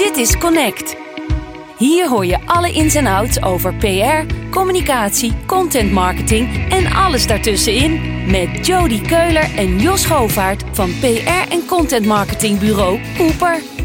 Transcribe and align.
Dit 0.00 0.16
is 0.16 0.38
Connect. 0.38 0.96
Hier 1.76 2.08
hoor 2.08 2.26
je 2.26 2.38
alle 2.46 2.72
ins 2.72 2.94
en 2.94 3.06
outs 3.06 3.42
over 3.42 3.74
PR, 3.74 4.34
communicatie, 4.50 5.32
content 5.46 5.92
marketing 5.92 6.68
en 6.68 6.92
alles 6.92 7.26
daartussenin. 7.26 8.00
Met 8.30 8.66
Jody 8.66 9.00
Keuler 9.00 9.56
en 9.56 9.78
Jos 9.78 10.06
Govaert 10.06 10.64
van 10.72 10.90
PR 11.00 11.52
en 11.52 11.66
content 11.66 12.06
marketingbureau 12.06 13.00
Cooper. 13.16 13.79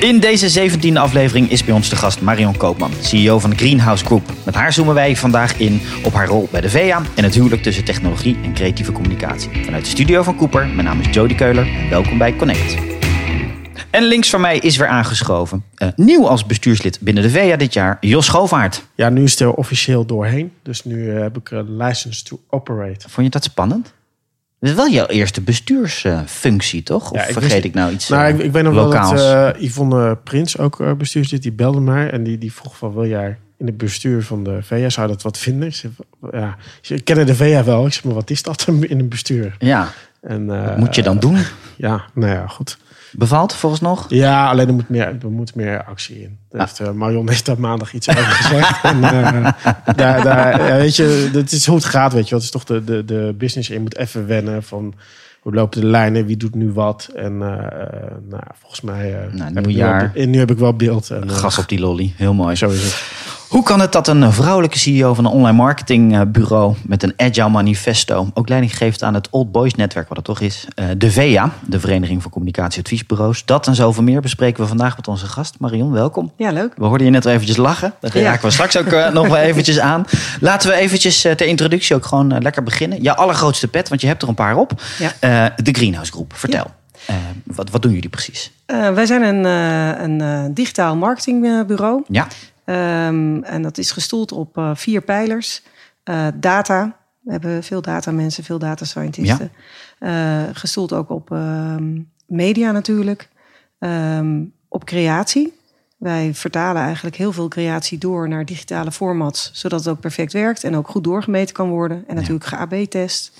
In 0.00 0.20
deze 0.20 0.70
17e 0.70 0.92
aflevering 0.92 1.50
is 1.50 1.64
bij 1.64 1.74
ons 1.74 1.88
de 1.88 1.96
gast 1.96 2.20
Marion 2.20 2.56
Koopman, 2.56 2.90
CEO 3.00 3.38
van 3.38 3.50
de 3.50 3.56
Greenhouse 3.56 4.04
Group. 4.04 4.32
Met 4.44 4.54
haar 4.54 4.72
zoomen 4.72 4.94
wij 4.94 5.16
vandaag 5.16 5.58
in 5.58 5.80
op 6.04 6.12
haar 6.12 6.26
rol 6.26 6.48
bij 6.50 6.60
de 6.60 6.68
VEA 6.68 7.02
en 7.14 7.24
het 7.24 7.34
huwelijk 7.34 7.62
tussen 7.62 7.84
technologie 7.84 8.36
en 8.42 8.54
creatieve 8.54 8.92
communicatie. 8.92 9.64
Vanuit 9.64 9.84
de 9.84 9.90
studio 9.90 10.22
van 10.22 10.36
Cooper, 10.36 10.66
mijn 10.66 10.86
naam 10.86 11.00
is 11.00 11.14
Jody 11.14 11.34
Keuler 11.34 11.66
en 11.66 11.88
welkom 11.90 12.18
bij 12.18 12.36
Connect. 12.36 12.76
En 13.90 14.02
links 14.02 14.30
van 14.30 14.40
mij 14.40 14.58
is 14.58 14.76
weer 14.76 14.88
aangeschoven, 14.88 15.64
uh, 15.78 15.88
nieuw 15.96 16.28
als 16.28 16.46
bestuurslid 16.46 17.00
binnen 17.00 17.22
de 17.22 17.30
VEA 17.30 17.56
dit 17.56 17.72
jaar, 17.72 17.96
Jos 18.00 18.26
Schovaert. 18.26 18.86
Ja, 18.94 19.08
nu 19.08 19.22
is 19.22 19.30
het 19.30 19.40
er 19.40 19.52
officieel 19.52 20.06
doorheen. 20.06 20.52
Dus 20.62 20.84
nu 20.84 20.96
uh, 20.96 21.20
heb 21.20 21.36
ik 21.36 21.50
een 21.50 21.76
license 21.76 22.24
to 22.24 22.40
operate. 22.50 23.08
Vond 23.08 23.26
je 23.26 23.32
dat 23.32 23.44
spannend? 23.44 23.94
Is 24.66 24.74
wel 24.74 24.90
jouw 24.90 25.06
eerste 25.06 25.40
bestuursfunctie, 25.40 26.82
toch? 26.82 27.10
Of 27.10 27.16
Ja, 27.16 27.24
ik 27.26 27.32
vergeet 27.32 27.52
wist- 27.52 27.64
ik 27.64 27.74
nou 27.74 27.92
iets 27.92 28.08
Nou, 28.08 28.28
ik, 28.28 28.38
eh, 28.38 28.44
ik 28.44 28.52
weet 28.52 28.62
nog 28.62 28.74
wel 28.74 28.90
dat 28.90 29.12
eh, 29.12 29.48
Yvonne 29.62 30.16
Prins, 30.16 30.58
ook 30.58 30.80
uh, 30.80 30.92
bestuurslid, 30.92 31.42
die 31.42 31.52
belde 31.52 31.80
mij. 31.80 32.10
En 32.10 32.22
die, 32.22 32.38
die 32.38 32.52
vroeg 32.52 32.76
van, 32.76 32.94
wil 32.94 33.06
jij 33.06 33.38
in 33.58 33.66
het 33.66 33.76
bestuur 33.76 34.22
van 34.22 34.44
de 34.44 34.58
VEA, 34.62 34.90
zou 34.90 35.08
dat 35.08 35.22
wat 35.22 35.38
vinden? 35.38 35.68
Ik, 35.68 35.74
zei, 35.74 35.92
van, 36.20 36.30
ja, 36.40 36.56
ik 36.82 37.04
ken 37.04 37.26
de 37.26 37.34
VEA 37.34 37.64
wel. 37.64 37.86
Ik 37.86 37.92
zeg, 37.92 38.04
maar 38.04 38.14
wat 38.14 38.30
is 38.30 38.42
dat 38.42 38.66
in 38.80 38.98
een 39.00 39.08
bestuur? 39.08 39.56
Ja, 39.58 39.92
En, 40.20 40.46
wat 40.46 40.76
moet 40.76 40.94
je 40.94 41.02
dan 41.02 41.18
doen? 41.18 41.36
Ja, 41.78 42.04
nou 42.14 42.32
ja, 42.32 42.46
goed. 42.46 42.78
Bevalt 43.16 43.54
volgens 43.54 43.80
nog? 43.80 44.06
Ja, 44.08 44.48
alleen 44.48 44.68
er 44.68 44.74
moet 44.74 44.88
meer, 44.88 45.16
er 45.22 45.30
moet 45.30 45.54
meer 45.54 45.84
actie 45.84 46.22
in. 46.22 46.38
Daar 46.50 46.60
heeft, 46.60 46.80
eh, 46.80 46.90
Marion 46.90 47.28
heeft 47.28 47.46
daar 47.46 47.60
maandag 47.60 47.92
iets 47.92 48.08
over 48.08 48.22
gezegd. 48.22 48.84
en, 48.84 49.04
eh, 49.04 49.52
daar, 49.96 50.22
daar, 50.22 50.66
ja, 50.66 50.76
weet 50.76 50.96
je, 50.96 51.28
dat 51.32 51.52
is 51.52 51.66
hoe 51.66 51.76
het 51.76 51.84
gaat, 51.84 52.12
weet 52.12 52.28
je. 52.28 52.34
Het 52.34 52.44
is 52.44 52.50
toch 52.50 52.64
de, 52.64 52.84
de, 52.84 53.04
de 53.04 53.34
business. 53.38 53.68
Je 53.68 53.80
moet 53.80 53.96
even 53.96 54.26
wennen 54.26 54.62
van 54.62 54.94
hoe 55.40 55.54
lopen 55.54 55.80
de 55.80 55.86
lijnen, 55.86 56.26
wie 56.26 56.36
doet 56.36 56.54
nu 56.54 56.72
wat. 56.72 57.10
En 57.14 57.32
eh, 57.32 58.16
nou, 58.28 58.42
volgens 58.58 58.80
mij 58.80 59.28
Nou, 59.32 60.10
ik 60.12 60.26
nu 60.28 60.38
heb 60.38 60.50
ik 60.50 60.58
wel 60.58 60.74
beeld. 60.74 61.10
En, 61.10 61.30
Gas 61.30 61.58
op 61.58 61.68
die 61.68 61.80
lolly, 61.80 62.12
heel 62.16 62.34
mooi. 62.34 62.56
Zo 62.56 62.68
is 62.68 62.82
het. 62.82 62.94
Hoe 63.48 63.62
kan 63.62 63.80
het 63.80 63.92
dat 63.92 64.08
een 64.08 64.32
vrouwelijke 64.32 64.78
CEO 64.78 65.14
van 65.14 65.24
een 65.24 65.30
online 65.32 65.56
marketingbureau 65.56 66.74
met 66.86 67.02
een 67.02 67.12
agile 67.16 67.48
manifesto 67.48 68.30
ook 68.34 68.48
leiding 68.48 68.76
geeft 68.76 69.02
aan 69.02 69.14
het 69.14 69.30
Old 69.30 69.52
Boys 69.52 69.74
netwerk, 69.74 70.08
wat 70.08 70.16
het 70.16 70.26
toch 70.26 70.40
is, 70.40 70.66
eh, 70.74 70.86
de 70.96 71.10
VEA, 71.10 71.50
de 71.66 71.80
Vereniging 71.80 72.22
voor 72.22 72.30
Communicatieadviesbureaus. 72.30 73.44
Dat 73.44 73.66
en 73.66 73.74
zoveel 73.74 74.02
meer 74.02 74.20
bespreken 74.20 74.62
we 74.62 74.68
vandaag 74.68 74.96
met 74.96 75.08
onze 75.08 75.26
gast 75.26 75.54
Marion. 75.58 75.92
Welkom. 75.92 76.32
Ja, 76.36 76.50
leuk. 76.50 76.72
We 76.76 76.84
hoorden 76.84 77.06
je 77.06 77.12
net 77.12 77.26
al 77.26 77.32
eventjes 77.32 77.56
lachen. 77.56 77.92
Daar 78.00 78.18
Ja. 78.18 78.22
raken 78.22 78.44
we 78.44 78.50
straks 78.50 78.76
ook 78.76 78.86
eh, 78.86 79.12
nog 79.12 79.26
wel 79.26 79.36
eventjes 79.36 79.78
aan. 79.78 80.04
Laten 80.40 80.68
we 80.70 80.74
eventjes 80.76 81.24
eh, 81.24 81.32
ter 81.32 81.46
introductie 81.46 81.96
ook 81.96 82.06
gewoon 82.06 82.38
lekker 82.42 82.62
beginnen. 82.62 83.02
Jouw 83.02 83.14
allergrootste 83.14 83.68
pet, 83.68 83.88
want 83.88 84.00
je 84.00 84.06
hebt 84.06 84.22
er 84.22 84.28
een 84.28 84.34
paar 84.34 84.56
op. 84.56 84.82
Ja. 84.98 85.52
De 85.62 85.72
Greenhouse 85.72 86.12
Groep. 86.12 86.32
Vertel. 86.36 86.66
Wat, 87.44 87.70
wat 87.70 87.82
doen 87.82 87.92
jullie 87.92 88.08
precies? 88.08 88.52
Wij 88.66 89.06
zijn 89.06 89.22
een, 89.22 89.44
een 90.20 90.54
digitaal 90.54 90.96
marketingbureau. 90.96 92.02
Ja, 92.08 92.26
Ehm, 92.66 93.42
en 93.42 93.62
dat 93.62 93.78
is 93.78 93.90
gestoeld 93.90 94.32
op 94.32 94.58
eh, 94.58 94.70
vier 94.74 95.00
pijlers. 95.00 95.62
Eh, 96.02 96.26
data. 96.34 96.96
We 97.20 97.32
hebben 97.32 97.62
veel 97.62 97.82
data 97.82 98.10
mensen, 98.10 98.44
veel 98.44 98.58
data 98.58 98.84
scientisten. 98.84 99.52
Eh, 99.98 100.42
gestoeld 100.52 100.92
ook 100.92 101.10
op 101.10 101.30
ehm, 101.30 102.00
media 102.26 102.70
natuurlijk. 102.70 103.28
Ehm, 103.78 104.44
op 104.68 104.84
creatie. 104.84 105.52
Wij 105.96 106.34
vertalen 106.34 106.82
eigenlijk 106.82 107.16
heel 107.16 107.32
veel 107.32 107.48
creatie 107.48 107.98
door 107.98 108.28
naar 108.28 108.44
digitale 108.44 108.92
formats, 108.92 109.50
zodat 109.54 109.78
het 109.78 109.88
ook 109.88 110.00
perfect 110.00 110.32
werkt 110.32 110.64
en 110.64 110.76
ook 110.76 110.88
goed 110.88 111.04
doorgemeten 111.04 111.54
kan 111.54 111.68
worden. 111.68 112.04
En 112.06 112.14
natuurlijk 112.14 112.44
ge-AB-test. 112.44 113.32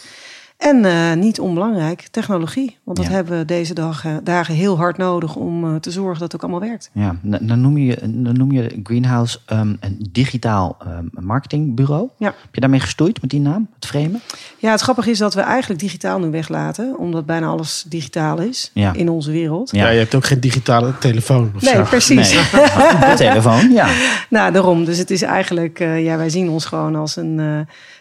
En 0.57 0.85
eh, 0.85 1.13
niet 1.13 1.41
onbelangrijk, 1.41 2.07
technologie. 2.11 2.79
Want 2.85 2.97
dat 2.97 3.07
Ja. 3.07 3.13
hebben 3.13 3.39
we 3.39 3.45
deze 3.45 3.75
dagen, 3.75 4.25
dagen 4.25 4.55
heel 4.55 4.77
hard 4.77 4.97
nodig 4.97 5.37
om 5.37 5.65
eh, 5.65 5.75
te 5.81 5.91
zorgen 5.91 6.13
dat 6.21 6.33
het 6.33 6.35
ook 6.35 6.51
allemaal 6.51 6.69
werkt. 6.69 6.91
Ja, 6.93 7.17
dan 7.23 7.61
noem 7.61 7.79
je, 7.79 7.99
dan 8.03 8.37
noem 8.37 8.53
je 8.53 8.81
Greenhouse 8.83 9.39
ehm, 9.47 9.75
een 9.81 10.09
digitaal 10.11 10.77
ehm, 10.81 11.05
marketingbureau. 11.27 12.09
Ja. 12.19 12.27
Heb 12.27 12.55
je 12.55 12.61
daarmee 12.61 12.81
gestoeid 12.81 13.21
met 13.21 13.31
die 13.31 13.41
naam, 13.41 13.69
het 13.75 13.87
framen? 13.87 14.21
Ja, 14.59 14.71
het 14.71 14.81
grappige 14.81 15.11
is 15.11 15.19
dat 15.19 15.35
we 15.35 15.41
eigenlijk 15.41 15.81
digitaal 15.81 16.19
nu 16.19 16.31
weglaten, 16.31 16.99
omdat 16.99 17.27
bijna 17.27 17.47
alles 17.47 17.85
digitaal 17.89 18.39
is 18.39 18.71
Ja. 18.75 18.93
in 18.93 19.09
onze 19.09 19.31
wereld. 19.31 19.71
Ja. 19.71 19.85
Ja. 19.85 19.91
je 19.91 19.99
hebt 19.99 20.15
ook 20.15 20.25
geen 20.25 20.41
digitale 20.41 20.99
telefoon 20.99 21.53
of 21.57 21.63
Nee, 21.63 21.75
zo. 21.75 21.83
precies. 21.83 22.33
Nee, 22.33 22.43
de 23.11 23.15
telefoon, 23.17 23.71
ja. 23.71 23.89
nou, 24.31 24.53
daarom. 24.53 24.85
Dus 24.85 24.99
het 24.99 25.11
is 25.11 25.23
eigenlijk, 25.23 25.81
eh, 25.81 26.05
ja, 26.05 26.17
wij 26.17 26.31
zien 26.31 26.49
ons 26.49 26.65
gewoon 26.65 26.97
als 26.97 27.17
een, 27.17 27.39
eh, 27.41 27.59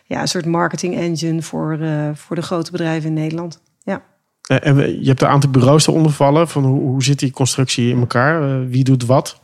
ja, 0.07 0.21
een 0.21 0.27
soort 0.27 0.45
marketing 0.45 0.95
engine 0.95 1.41
voor, 1.41 1.77
eh, 1.81 2.09
voor 2.13 2.35
de 2.35 2.41
grote 2.41 2.71
bedrijven 2.71 3.07
in 3.07 3.13
Nederland. 3.13 3.61
Ja. 3.83 4.01
Eh, 4.41 4.57
en 4.61 5.01
je 5.01 5.07
hebt 5.07 5.21
een 5.21 5.27
aantal 5.27 5.49
bureaus 5.49 5.87
eronder 5.87 6.11
vallen. 6.11 6.47
Van 6.47 6.63
hoe, 6.63 6.81
hoe 6.81 7.03
zit 7.03 7.19
die 7.19 7.31
constructie 7.31 7.89
in 7.89 7.99
elkaar? 7.99 8.41
Eh, 8.41 8.67
wie 8.67 8.83
doet 8.83 9.05
wat? 9.05 9.41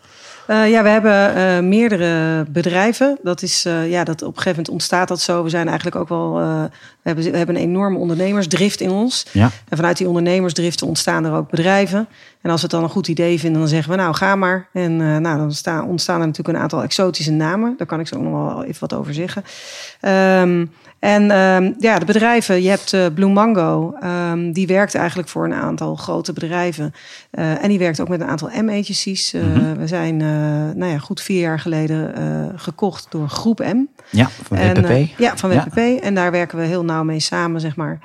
Eh, 0.47 0.69
ja, 0.69 0.83
we 0.83 0.89
hebben 0.89 1.35
eh, 1.35 1.59
meerdere 1.59 2.43
bedrijven. 2.49 3.17
Dat 3.23 3.41
is, 3.41 3.65
eh, 3.65 3.89
ja, 3.89 4.03
dat 4.03 4.21
op 4.21 4.27
een 4.27 4.33
gegeven 4.33 4.49
moment 4.49 4.69
ontstaat 4.69 5.07
dat 5.07 5.19
zo. 5.19 5.43
We 5.43 5.49
zijn 5.49 5.67
eigenlijk 5.67 5.95
ook 5.95 6.09
wel, 6.09 6.33
we, 6.33 6.69
hebben, 7.01 7.31
we 7.31 7.37
hebben 7.37 7.55
een 7.55 7.61
enorme 7.61 7.97
ondernemersdrift 7.97 8.81
in 8.81 8.89
ons. 8.89 9.25
Ja, 9.31 9.49
En 9.69 9.77
vanuit 9.77 9.97
die 9.97 10.07
ondernemersdriften 10.07 10.87
ontstaan 10.87 11.25
er 11.25 11.33
ook 11.33 11.49
bedrijven. 11.49 12.07
En 12.41 12.49
als 12.49 12.61
we 12.61 12.67
het 12.67 12.75
dan 12.75 12.83
een 12.83 12.89
goed 12.89 13.07
idee 13.07 13.39
vinden, 13.39 13.59
dan 13.59 13.69
zeggen 13.69 13.91
we 13.91 13.97
nou 13.97 14.13
ga 14.13 14.35
maar. 14.35 14.67
En 14.73 14.97
nou, 14.97 15.37
dan 15.37 15.51
sta, 15.51 15.83
ontstaan 15.83 16.19
er 16.19 16.27
natuurlijk 16.27 16.57
een 16.57 16.63
aantal 16.63 16.83
exotische 16.83 17.31
namen. 17.31 17.73
Daar 17.77 17.87
kan 17.87 17.99
ik 17.99 18.07
zo 18.07 18.15
ook 18.15 18.21
nog 18.21 18.53
wel 18.53 18.63
even 18.63 18.79
wat 18.79 18.93
over 18.93 19.13
zeggen. 19.13 19.43
Ehm, 19.99 20.65
en 21.01 21.31
ehm, 21.31 21.71
ja, 21.79 21.99
de 21.99 22.05
bedrijven, 22.05 22.61
je 22.61 22.69
hebt 22.69 22.93
eh, 22.93 23.05
Blue 23.13 23.29
Mango. 23.29 23.93
ehm, 23.99 24.51
die 24.51 24.67
werkt 24.67 24.95
eigenlijk 24.95 25.29
voor 25.29 25.45
een 25.45 25.53
aantal 25.53 25.95
grote 25.95 26.33
bedrijven. 26.33 26.93
Eh, 27.31 27.63
en 27.63 27.69
die 27.69 27.79
werkt 27.79 27.99
ook 27.99 28.07
met 28.09 28.21
een 28.21 28.27
aantal 28.27 28.49
M-agencies. 28.61 29.33
Eh, 29.33 29.41
We 29.77 29.87
zijn, 29.87 30.21
eh, 30.21 30.27
nou 30.75 30.85
ja, 30.91 30.97
goed 30.97 31.21
vier 31.21 31.39
jaar 31.41 31.59
geleden 31.59 32.15
eh, 32.15 32.23
gekocht 32.55 33.07
door 33.09 33.29
Groep 33.29 33.59
M. 33.59 33.85
ja 34.09 34.29
van 34.43 34.57
En, 34.57 34.75
WPP. 34.81 34.89
eh, 34.89 35.07
ja, 35.17 35.37
van 35.37 35.51
Ja. 35.51 35.63
WPP. 35.67 36.01
En 36.03 36.15
daar 36.15 36.31
werken 36.31 36.57
we 36.57 36.63
heel 36.63 36.85
nauw 36.85 37.03
mee 37.03 37.19
samen, 37.19 37.61
zeg 37.61 37.75
maar. 37.75 37.99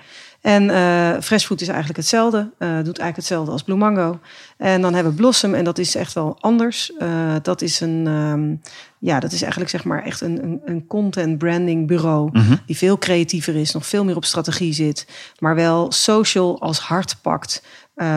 En 0.47 0.71
eh 0.71 1.21
Freshfood 1.21 1.61
is 1.61 1.69
eigenlijk 1.69 1.99
hetzelfde. 1.99 2.39
eh, 2.59 2.69
doet 2.69 2.99
eigenlijk 2.99 3.17
hetzelfde 3.17 3.53
als 3.53 3.63
Blue 3.63 3.77
Mango. 3.77 4.19
En 4.57 4.81
dan 4.81 4.95
hebben 4.95 5.13
we 5.13 5.19
Blossom. 5.19 5.55
En 5.55 5.65
dat 5.65 5.79
is 5.79 5.95
echt 5.95 6.13
wel 6.13 6.37
anders. 6.41 6.93
Eh, 6.99 7.35
dat 7.43 7.63
is 7.63 7.81
een... 7.81 8.07
ehm, 8.07 8.55
ja, 8.99 9.21
dat 9.21 9.33
is 9.33 9.41
eigenlijk 9.41 9.71
zeg 9.71 9.85
maar 9.85 10.03
echt 10.03 10.21
een, 10.21 10.43
een, 10.43 10.61
een 10.65 10.87
content 10.87 11.39
branding 11.39 11.87
bureau. 11.87 12.29
Mhm. 12.33 12.57
Die 12.67 12.77
veel 12.77 12.99
creatiever 12.99 13.57
is. 13.57 13.73
Nog 13.73 13.87
veel 13.87 14.05
meer 14.05 14.17
op 14.17 14.25
strategie 14.25 14.73
zit. 14.73 15.07
Maar 15.39 15.55
wel 15.55 15.93
social 15.93 16.61
als 16.61 16.79
hart 16.79 17.17
pakt. 17.23 17.63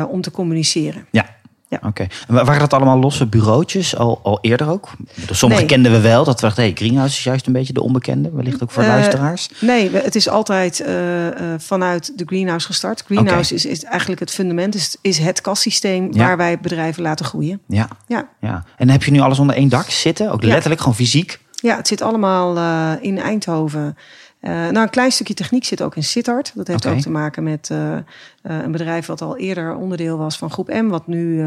om 0.10 0.22
te 0.22 0.32
communiceren. 0.32 1.08
Ja. 1.12 1.26
Ja. 1.70 1.80
Oké. 1.86 2.02
En 2.28 2.34
wa- 2.36 2.44
Waren 2.44 2.60
dat 2.60 2.74
allemaal 2.74 3.00
losse 3.00 3.26
bureautjes 3.26 3.96
al, 3.96 4.20
al 4.24 4.38
eerder 4.42 4.70
ook? 4.70 4.90
Sommige 5.32 5.62
Nee. 5.62 5.70
kenden 5.70 5.92
we 5.92 6.00
wel. 6.00 6.24
Dat 6.24 6.36
we 6.36 6.46
dachten, 6.46 6.64
hey, 6.64 6.72
Greenhouse 6.76 7.18
is 7.18 7.24
juist 7.24 7.48
een 7.48 7.54
beetje 7.54 7.74
de 7.74 7.82
onbekende. 7.82 8.30
Wellicht 8.34 8.64
ook 8.64 8.72
voor 8.72 8.84
Eh, 8.84 8.90
luisteraars. 8.90 9.50
Nee, 9.62 9.90
het 9.92 10.16
is 10.16 10.30
altijd 10.30 10.80
eh, 10.80 11.28
eh, 11.28 11.60
vanuit 11.60 12.18
de 12.18 12.24
Greenhouse 12.26 12.66
gestart. 12.66 13.04
Greenhouse 13.06 13.54
is, 13.54 13.66
is 13.66 13.84
eigenlijk 13.84 14.20
het 14.20 14.32
fundament, 14.32 14.76
is, 14.76 14.96
is 15.02 15.18
het 15.18 15.42
kassysteem 15.42 16.08
Ja. 16.14 16.26
waar 16.26 16.38
wij 16.38 16.60
bedrijven 16.60 17.04
laten 17.04 17.26
groeien. 17.26 17.62
Ja, 17.68 17.88
Ja. 18.08 18.28
ja. 18.40 18.64
En 18.78 18.90
heb 18.90 19.04
je 19.04 19.12
nu 19.12 19.20
alles 19.20 19.40
onder 19.40 19.56
één 19.56 19.70
dak 19.70 19.90
zitten? 19.90 20.32
Ook 20.32 20.42
Ja. 20.42 20.48
letterlijk, 20.48 20.82
gewoon 20.82 20.96
fysiek? 20.96 21.40
ja, 21.62 21.76
het 21.76 21.88
zit 21.88 22.02
allemaal 22.02 22.58
in 23.02 23.18
Eindhoven. 23.20 23.98
Eh, 24.40 24.52
nou, 24.52 24.78
een 24.78 24.90
klein 24.90 25.12
stukje 25.12 25.34
techniek 25.34 25.64
zit 25.64 25.82
ook 25.82 25.96
in 25.96 26.04
Sittard. 26.04 26.52
Dat 26.56 26.68
heeft 26.68 26.86
ook 26.86 27.00
te 27.00 27.10
maken 27.10 27.44
met 27.44 27.70
eh, 27.70 27.98
eh, 27.98 28.04
een 28.42 28.72
bedrijf 28.72 29.06
wat 29.06 29.22
al 29.22 29.38
eerder 29.38 29.76
onderdeel 29.76 30.18
was 30.18 30.38
van 30.38 30.52
groep 30.52 30.68
M, 30.68 30.88
wat 30.88 31.08
nu 31.08 31.42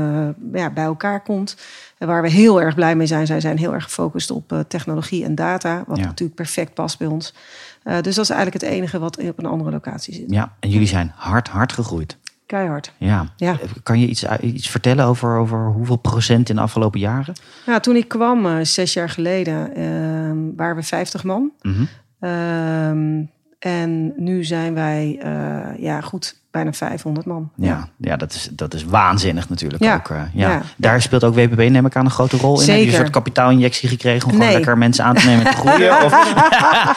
ja, 0.52 0.70
bij 0.70 0.84
elkaar 0.84 1.22
komt. 1.22 1.56
En 1.98 2.06
waar 2.06 2.22
we 2.22 2.28
heel 2.28 2.60
erg 2.60 2.74
blij 2.74 2.96
mee 2.96 3.06
zijn. 3.06 3.26
Zij 3.26 3.40
zijn 3.40 3.58
heel 3.58 3.74
erg 3.74 3.84
gefocust 3.84 4.30
op 4.30 4.64
technologie 4.68 5.24
en 5.24 5.34
data, 5.34 5.84
wat 5.86 5.98
Ja. 5.98 6.04
natuurlijk 6.04 6.36
perfect 6.36 6.74
past 6.74 6.98
bij 6.98 7.06
ons. 7.06 7.34
Dus 7.82 8.14
dat 8.14 8.24
is 8.24 8.30
eigenlijk 8.30 8.62
het 8.62 8.72
enige 8.72 8.98
wat 8.98 9.18
op 9.18 9.38
een 9.38 9.46
andere 9.46 9.70
locatie 9.70 10.14
zit. 10.14 10.24
Ja. 10.30 10.52
En 10.60 10.70
jullie 10.70 10.86
zijn 10.86 11.12
hard, 11.16 11.48
hard 11.48 11.72
gegroeid. 11.72 12.16
Keihard. 12.46 12.92
Ja. 12.98 13.32
Ja. 13.36 13.58
Kan 13.82 14.00
je 14.00 14.06
iets, 14.06 14.24
iets 14.40 14.68
vertellen 14.68 15.04
over, 15.04 15.36
over 15.36 15.66
hoeveel 15.66 15.96
procent 15.96 16.48
in 16.48 16.56
de 16.56 16.62
afgelopen 16.62 17.00
jaren? 17.00 17.34
Nou, 17.66 17.80
toen 17.80 17.96
ik 17.96 18.08
kwam, 18.08 18.64
zes 18.64 18.92
jaar 18.92 19.08
geleden, 19.08 19.74
ehm, 19.74 20.56
waren 20.56 20.76
we 20.76 20.82
50 20.82 21.24
man. 21.24 21.50
Mhm. 21.62 21.84
Ehm, 22.22 23.22
en 23.58 24.12
nu 24.16 24.44
zijn 24.44 24.74
wij, 24.74 25.18
eh, 25.20 25.78
ja 25.78 26.00
goed, 26.00 26.41
bijna 26.52 26.72
500 26.72 27.26
man. 27.26 27.50
Ja, 27.56 27.88
ja 27.98 28.16
dat, 28.16 28.32
is, 28.32 28.48
dat 28.52 28.74
is 28.74 28.84
waanzinnig 28.84 29.48
natuurlijk 29.48 29.82
Ja. 29.82 29.94
ook. 29.94 30.08
eh, 30.10 30.16
ja. 30.34 30.48
Ja. 30.50 30.62
Daar 30.76 31.02
speelt 31.02 31.24
ook 31.24 31.34
WPB 31.34 31.56
neem 31.70 31.86
ik 31.86 31.96
aan 31.96 32.04
een 32.04 32.10
grote 32.10 32.36
rol 32.36 32.60
in. 32.62 32.68
Heb 32.68 32.78
je 32.78 32.86
een 32.86 32.92
soort 32.92 33.10
kapitaalinjectie 33.10 33.88
gekregen 33.88 34.28
om 34.30 34.34
gewoon 34.36 34.52
lekker 34.52 34.78
mensen 34.78 35.04
aan 35.04 35.14
te 35.14 35.26
nemen 35.26 35.46
en 35.46 35.52
te 35.52 35.56
groeien? 35.66 36.04
Of, 36.04 36.14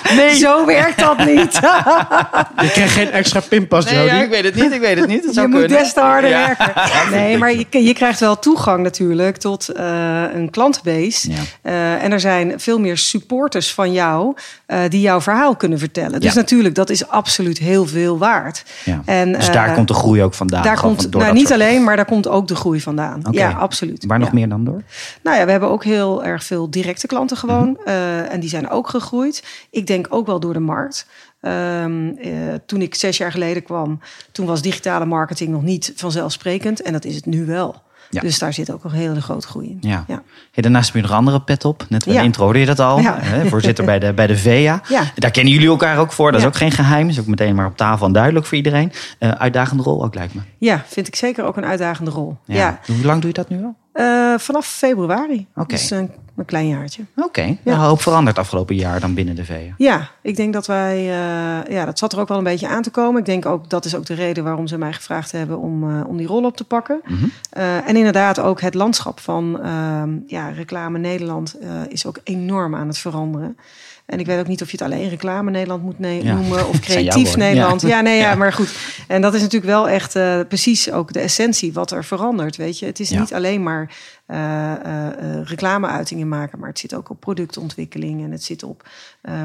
Nee, 0.18 0.36
zo 0.36 0.66
werkt 0.66 1.00
dat 1.00 1.18
niet. 1.25 1.54
Je 2.62 2.69
krijgt 2.72 2.94
geen 2.94 3.12
extra 3.12 3.40
pinpas, 3.40 3.86
nee, 3.92 4.06
ja, 4.06 4.22
ik 4.22 4.30
weet 4.30 4.44
het 4.44 4.56
niet. 4.56 4.72
Ik 4.72 4.80
weet 4.80 4.98
het 5.00 5.07
niet. 5.07 5.18
Het 5.18 5.25
je 5.28 5.34
zou 5.34 5.48
moet 5.48 5.60
kunnen. 5.60 5.78
des 5.78 5.94
te 5.94 6.00
harder 6.00 6.30
Ja. 6.30 6.56
werken. 6.58 7.12
Nee, 7.12 7.38
maar 7.38 7.51
je, 7.54 7.66
je 7.69 7.94
krijgt 7.94 8.19
wel 8.19 8.40
toegang 8.40 8.84
natuurlijk 8.84 9.38
tot 9.38 9.69
eh, 9.69 10.22
een 10.34 10.50
klantenbase. 10.50 11.31
Ja. 11.31 11.38
Eh, 11.62 12.04
en 12.04 12.12
er 12.12 12.19
zijn 12.19 12.54
veel 12.60 12.80
meer 12.80 12.98
supporters 12.98 13.74
van 13.74 13.92
jou 13.94 14.36
eh, 14.66 14.80
die 14.90 15.01
jouw 15.01 15.22
verhaal 15.22 15.56
kunnen 15.56 15.80
vertellen. 15.80 16.19
Dus 16.22 16.34
Ja. 16.34 16.40
natuurlijk, 16.40 16.75
dat 16.75 16.90
is 16.90 17.08
absoluut 17.08 17.58
heel 17.58 17.86
veel 17.86 18.18
waard. 18.18 18.63
Ja. 18.84 19.01
En, 19.06 19.42
dus 19.46 19.56
daar 19.56 19.68
eh, 19.70 19.76
komt 19.76 19.88
de 19.88 19.94
groei 19.94 20.24
ook 20.24 20.34
vandaan. 20.34 20.64
Daar 20.64 20.80
komt, 20.82 21.12
nou, 21.12 21.34
niet 21.34 21.48
soort- 21.48 21.62
alleen, 21.62 21.84
maar 21.84 21.96
daar 21.96 22.06
komt 22.06 22.28
ook 22.28 22.48
de 22.48 22.56
groei 22.56 22.82
vandaan. 22.82 23.22
Ja, 23.32 23.52
absoluut. 23.52 24.06
Waar 24.06 24.20
nog 24.20 24.32
meer 24.34 24.50
dan 24.50 24.64
door? 24.64 24.82
Nou 25.24 25.38
ja, 25.38 25.46
we 25.46 25.52
hebben 25.52 25.70
ook 25.70 25.84
heel 25.84 26.24
erg 26.24 26.44
veel 26.44 26.70
directe 26.70 27.08
klanten 27.08 27.38
gewoon. 27.38 27.70
Mhm. 27.70 27.88
eh, 27.88 28.34
en 28.34 28.40
die 28.40 28.50
zijn 28.50 28.70
ook 28.70 28.90
gegroeid. 28.90 29.44
Ik 29.70 29.88
denk 29.88 30.08
ook 30.10 30.26
wel 30.26 30.40
door 30.40 30.54
de 30.54 30.60
markt. 30.60 31.08
Ehm, 31.42 32.08
eh, 32.18 32.32
toen 32.66 32.82
ik 32.82 32.96
zes 32.96 33.18
jaar 33.18 33.32
geleden 33.32 33.64
kwam, 33.64 34.00
toen 34.32 34.46
was 34.46 34.62
digitale 34.62 35.06
marketing 35.06 35.50
nog 35.50 35.62
niet 35.64 35.94
vanzelfsprekend. 35.96 36.82
En 36.82 36.94
dat 36.94 37.06
is 37.06 37.16
het 37.16 37.26
nu 37.26 37.46
wel. 37.46 37.84
Ja. 38.10 38.22
Dus 38.22 38.40
daar 38.40 38.54
zit 38.54 38.72
ook 38.72 38.84
een 38.84 38.92
hele 38.92 39.22
grote 39.22 39.48
groei 39.48 39.69
in. 39.69 39.78
Ja. 39.90 40.04
Ja. 40.07 40.22
Hey, 40.52 40.63
daarnaast 40.63 40.86
heb 40.86 40.96
je 40.96 41.02
nog 41.02 41.10
een 41.12 41.18
andere 41.18 41.42
pet 41.42 41.66
op. 41.66 41.86
Net 41.90 42.06
bij 42.06 42.13
Ja. 42.13 42.19
de 42.19 42.25
intro 42.25 42.44
hoorde 42.44 42.60
je 42.60 42.66
dat 42.66 42.80
al. 42.80 43.00
Hè, 43.02 43.46
voorzitter 43.48 43.86
bij 43.86 44.00
de, 44.00 44.13
bij 44.13 44.28
de 44.28 44.38
VEA. 44.38 44.81
Daar 45.16 45.31
kennen 45.31 45.54
jullie 45.54 45.68
elkaar 45.68 45.98
ook 45.98 46.12
voor. 46.12 46.31
Dat 46.31 46.42
is 46.42 46.48
ook 46.48 46.56
geen 46.56 46.72
geheim. 46.72 47.10
is 47.10 47.19
ook 47.19 47.25
meteen 47.28 47.56
maar 47.56 47.66
op 47.66 47.78
tafel 47.78 48.06
en 48.06 48.12
duidelijk 48.13 48.46
voor 48.46 48.57
iedereen. 48.57 48.92
Eh, 49.19 49.30
uitdagende 49.30 49.84
rol 49.84 50.04
ook 50.04 50.16
lijkt 50.16 50.34
me. 50.34 50.42
Ja, 50.57 50.84
vind 50.88 51.07
ik 51.07 51.16
zeker 51.16 51.44
ook 51.46 51.57
een 51.57 51.66
uitdagende 51.66 52.12
rol. 52.12 52.38
Ja. 52.46 52.80
Hoe 52.86 53.06
lang 53.06 53.19
doe 53.22 53.28
je 53.30 53.34
dat 53.36 53.50
nu 53.50 53.63
al? 53.63 53.75
Eh, 53.94 54.40
vanaf 54.40 54.66
februari. 54.66 55.48
Oké. 55.56 55.68
Dus 55.68 55.90
een, 55.92 56.12
een 56.38 56.46
klein 56.46 56.68
jaartje. 56.68 57.04
Oké, 57.16 57.42
Ja. 57.42 57.56
ja. 57.64 57.74
een 57.74 57.80
hoop 57.80 58.02
veranderd 58.02 58.38
afgelopen 58.38 58.76
jaar 58.76 59.00
dan 59.00 59.14
binnen 59.14 59.36
de 59.36 59.46
VEA. 59.46 59.74
Ja, 59.78 60.10
ik 60.22 60.36
denk 60.36 60.54
dat 60.54 60.68
wij. 60.68 60.98
eh, 60.98 61.72
ja, 61.74 61.86
dat 61.86 62.00
zat 62.00 62.14
er 62.14 62.20
ook 62.20 62.28
wel 62.28 62.38
een 62.38 62.44
beetje 62.44 62.68
aan 62.68 62.82
te 62.82 62.90
komen. 62.90 63.20
Ik 63.20 63.26
denk 63.26 63.46
ook 63.46 63.70
dat 63.70 63.86
is 63.86 63.96
ook 63.96 64.06
de 64.06 64.14
reden 64.14 64.44
waarom 64.44 64.68
ze 64.68 64.78
mij 64.78 64.94
gevraagd 64.94 65.32
hebben 65.32 65.60
om, 65.60 65.90
eh, 65.90 66.08
om 66.08 66.18
die 66.18 66.28
rol 66.28 66.44
op 66.46 66.58
te 66.58 66.64
pakken. 66.64 67.02
Mhm. 67.06 67.26
Eh, 67.50 67.88
en 67.90 67.96
inderdaad, 67.96 68.40
ook 68.40 68.62
het 68.62 68.74
landschap 68.74 69.20
van 69.20 69.60
ehm, 69.64 70.10
ja, 70.28 70.50
reclame 70.50 70.98
Nederland 70.98 71.56
is 71.90 72.06
ook 72.06 72.20
enorm 72.24 72.76
aan 72.76 72.88
het 72.88 72.98
veranderen. 72.98 73.58
En 74.06 74.19
ik 74.19 74.25
weet 74.25 74.40
ook 74.40 74.48
niet 74.48 74.62
of 74.62 74.72
je 74.72 74.78
het 74.78 74.86
alleen 74.92 75.10
reclame 75.10 75.52
Nederland 75.52 75.84
moet 75.84 76.00
ne- 76.00 76.24
Ja. 76.24 76.34
noemen 76.36 76.68
of 76.68 76.80
creatief. 76.90 77.36
Nederland. 77.36 77.81
Ja. 77.81 77.88
Ja, 77.88 78.02
nee, 78.02 78.18
ja, 78.18 78.36
maar 78.36 78.54
goed. 78.54 78.75
En 79.07 79.22
dat 79.22 79.34
is 79.34 79.42
natuurlijk 79.42 79.72
wel 79.72 79.90
echt 79.90 80.16
eh, 80.16 80.40
precies 80.48 80.92
ook 80.92 81.13
de 81.13 81.19
essentie 81.19 81.74
wat 81.74 81.92
er 81.92 82.04
verandert. 82.04 82.56
Weet 82.56 82.80
je, 82.80 82.86
het 82.86 83.00
is 83.00 83.10
niet 83.10 83.34
alleen 83.34 83.63
maar 83.63 83.96
eh, 84.25 84.72
eh, 84.74 85.44
reclameuitingen 85.44 86.28
maken, 86.28 86.60
maar 86.60 86.69
het 86.69 86.80
zit 86.80 86.94
ook 86.94 87.10
op 87.10 87.19
productontwikkeling 87.19 88.24
en 88.24 88.31
het 88.31 88.44
zit 88.44 88.63
op 88.63 88.88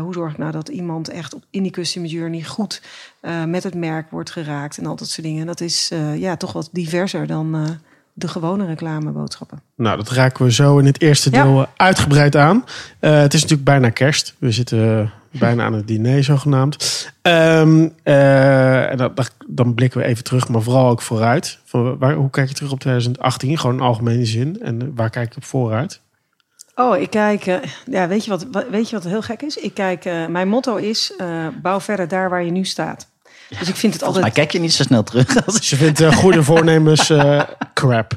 hoe 0.00 0.12
zorg 0.12 0.32
ik 0.32 0.38
nou 0.38 0.52
dat 0.52 0.68
iemand 0.68 1.08
echt 1.08 1.34
op, 1.34 1.42
in 1.50 1.62
die 1.62 1.72
customer 1.72 2.08
journey 2.10 2.42
goed 2.42 2.82
met 3.46 3.62
het 3.62 3.74
merk 3.74 4.10
wordt 4.10 4.30
geraakt 4.30 4.78
en 4.78 4.86
al 4.86 4.96
dat 4.96 5.08
soort 5.08 5.26
dingen. 5.26 5.46
Dat 5.46 5.60
is 5.60 5.90
ja 6.16 6.36
toch 6.36 6.52
wat 6.52 6.68
diverser 6.72 7.26
dan 7.26 7.78
de 8.12 8.28
gewone 8.28 8.66
reclameboodschappen. 8.66 9.62
Nou, 9.76 9.96
dat 9.96 10.10
raken 10.10 10.44
we 10.44 10.52
zo 10.52 10.78
in 10.78 10.86
het 10.86 11.00
eerste 11.00 11.30
deel 11.30 11.60
eh, 11.60 11.66
uitgebreid 11.76 12.36
aan. 12.36 12.64
Eh, 12.98 13.18
het 13.20 13.34
is 13.34 13.40
natuurlijk 13.40 13.68
bijna 13.68 13.90
kerst. 13.90 14.34
We 14.38 14.50
zitten 14.52 14.98
eh, 15.32 15.38
bijna 15.40 15.64
aan 15.64 15.72
het 15.72 15.86
diner, 15.86 16.24
zogenaamd. 16.24 17.08
Ehm, 17.22 17.88
eh, 18.02 18.90
en 18.90 19.12
dan, 19.46 19.74
blikken 19.74 20.00
we 20.00 20.06
even 20.06 20.24
terug, 20.24 20.48
maar 20.48 20.62
vooral 20.62 20.88
ook 20.88 21.02
vooruit. 21.02 21.58
Van 21.64 21.98
waar, 21.98 22.14
hoe 22.14 22.30
kijk 22.30 22.48
je 22.48 22.54
terug 22.54 22.72
op 22.72 22.80
2018? 22.80 23.58
Gewoon 23.58 23.76
in 23.76 23.82
algemene 23.82 24.24
zin. 24.24 24.58
En 24.62 24.92
waar 24.94 25.10
kijk 25.10 25.30
je 25.30 25.36
op 25.36 25.44
vooruit? 25.44 26.00
Oh, 26.74 26.96
ik 27.00 27.10
kijk. 27.10 27.60
ja, 27.90 28.08
weet 28.08 28.24
je 28.24 28.30
wat, 28.30 28.46
weet 28.70 28.88
je 28.90 28.96
wat 28.96 29.04
heel 29.04 29.22
gek 29.22 29.42
is? 29.42 29.56
Ik 29.56 29.74
kijk. 29.74 30.04
eh, 30.04 30.26
mijn 30.26 30.48
motto 30.48 30.76
is: 30.76 31.12
eh, 31.18 31.46
bouw 31.62 31.80
verder 31.80 32.08
daar 32.08 32.30
waar 32.30 32.44
je 32.44 32.50
nu 32.50 32.64
staat. 32.64 33.08
Dus 33.58 33.68
ik 33.68 33.76
vind 33.76 33.92
het 33.92 34.02
Maar 34.02 34.12
altijd. 34.14 34.32
kijk 34.32 34.50
je 34.52 34.58
niet 34.60 34.72
zo 34.72 34.82
snel 34.82 35.02
terug. 35.02 35.44
Als... 35.46 35.54
Dus 35.54 35.70
je 35.70 35.76
vindt 35.76 36.14
goede 36.14 36.42
voornemens 36.42 37.10
eh, 37.20 37.42
crap. 37.80 38.12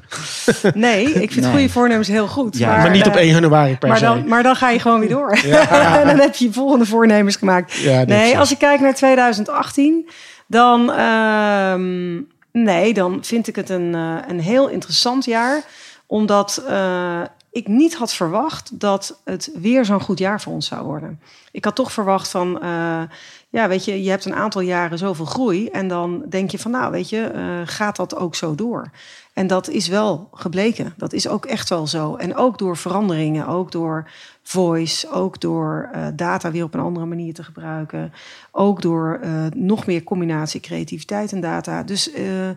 Nee, 0.74 1.04
ik 1.14 1.32
vind 1.32 1.46
Nee. 1.46 1.52
goede 1.54 1.70
voornemens 1.70 2.08
heel 2.08 2.28
goed. 2.28 2.58
Ja, 2.58 2.78
Maar 2.78 2.90
niet 2.90 3.08
op 3.08 3.14
eh, 3.16 3.22
1 3.22 3.28
januari 3.34 3.78
per 3.78 3.90
Maar 3.90 3.98
se. 3.98 4.04
dan, 4.04 4.28
maar 4.28 4.44
dan 4.44 4.56
ga 4.56 4.70
je 4.70 4.80
gewoon 4.80 5.00
weer 5.00 5.10
door. 5.10 5.32
en 6.00 6.08
dan 6.08 6.20
heb 6.20 6.36
je 6.36 6.54
volgende 6.54 6.86
voornemens 6.86 7.36
gemaakt. 7.36 7.74
Ja, 7.74 8.04
nee, 8.04 8.38
als 8.38 8.52
ik 8.52 8.58
kijk 8.58 8.80
naar 8.80 8.96
2018, 8.96 10.10
dan, 10.48 10.92
ehm, 10.92 12.14
nee, 12.52 12.94
dan 12.94 13.18
vind 13.22 13.48
ik 13.48 13.56
het 13.56 13.70
een, 13.70 13.96
eh, 13.96 14.16
een 14.28 14.40
heel 14.40 14.68
interessant 14.70 15.26
jaar. 15.26 15.62
Omdat 16.08 16.64
eh, 16.68 17.22
ik 17.52 17.68
niet 17.68 17.96
had 17.96 18.14
verwacht 18.14 18.80
dat 18.80 19.22
het 19.24 19.50
weer 19.54 19.86
zo'n 19.86 20.02
goed 20.02 20.20
jaar 20.20 20.42
voor 20.42 20.54
ons 20.54 20.68
zou 20.68 20.86
worden. 20.86 21.20
Ik 21.52 21.66
had 21.66 21.76
toch 21.76 21.92
verwacht 21.92 22.28
van, 22.28 22.62
eh, 22.62 23.02
ja, 23.50 23.68
weet 23.68 23.86
je, 23.86 24.04
je 24.04 24.10
hebt 24.10 24.26
een 24.26 24.36
aantal 24.36 24.62
jaren 24.62 24.98
zoveel 24.98 25.26
groei. 25.26 25.68
En 25.68 25.88
dan 25.88 26.24
denk 26.30 26.52
je 26.52 26.60
van, 26.60 26.72
nou, 26.72 26.92
weet 26.92 27.10
je, 27.10 27.22
eh, 27.22 27.42
gaat 27.66 27.96
dat 27.96 28.16
ook 28.16 28.36
zo 28.36 28.56
door? 28.56 28.90
En 29.34 29.48
dat 29.48 29.70
is 29.70 29.88
wel 29.88 30.30
gebleken. 30.34 30.94
Dat 30.98 31.14
is 31.14 31.28
ook 31.28 31.46
echt 31.46 31.70
wel 31.70 31.88
zo. 31.88 32.16
En 32.16 32.36
ook 32.36 32.58
door 32.58 32.78
veranderingen, 32.78 33.48
ook 33.48 33.72
door 33.72 34.10
voice, 34.44 35.10
ook 35.12 35.42
door 35.42 35.90
eh, 35.92 36.08
data 36.16 36.52
weer 36.52 36.64
op 36.64 36.74
een 36.74 36.80
andere 36.80 37.06
manier 37.06 37.34
te 37.34 37.44
gebruiken. 37.44 38.14
Ook 38.52 38.82
door 38.82 39.20
eh, 39.22 39.46
nog 39.56 39.86
meer 39.86 40.04
combinatie 40.04 40.60
creativiteit 40.60 41.32
en 41.32 41.42
data. 41.42 41.84
Dus 41.84 42.12
eh, 42.12 42.50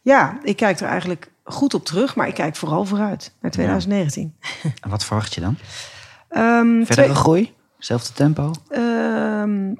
ja, 0.00 0.38
ik 0.42 0.56
kijk 0.56 0.80
er 0.80 0.86
eigenlijk 0.88 1.30
goed 1.44 1.74
op 1.74 1.84
terug, 1.84 2.16
maar 2.16 2.28
ik 2.28 2.34
kijk 2.34 2.56
vooral 2.56 2.84
vooruit 2.84 3.32
naar 3.40 3.50
2019. 3.50 4.34
En 4.82 4.90
wat 4.90 5.04
verwacht 5.04 5.34
je 5.34 5.40
dan? 5.40 5.56
Ehm, 6.28 6.66
Verdere 6.84 6.92
twee- 6.94 7.14
groei? 7.14 7.52
Zelfde 7.78 8.12
tempo? 8.12 8.50
Ehm, 8.68 9.74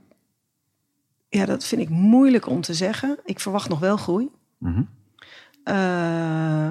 ja, 1.28 1.44
dat 1.44 1.64
vind 1.64 1.80
ik 1.80 1.88
moeilijk 1.88 2.46
om 2.46 2.60
te 2.60 2.74
zeggen. 2.74 3.18
Ik 3.24 3.40
verwacht 3.40 3.68
nog 3.68 3.78
wel 3.78 3.96
groei. 3.96 4.28
Mhm. 4.58 4.82
Eh, 5.64 5.74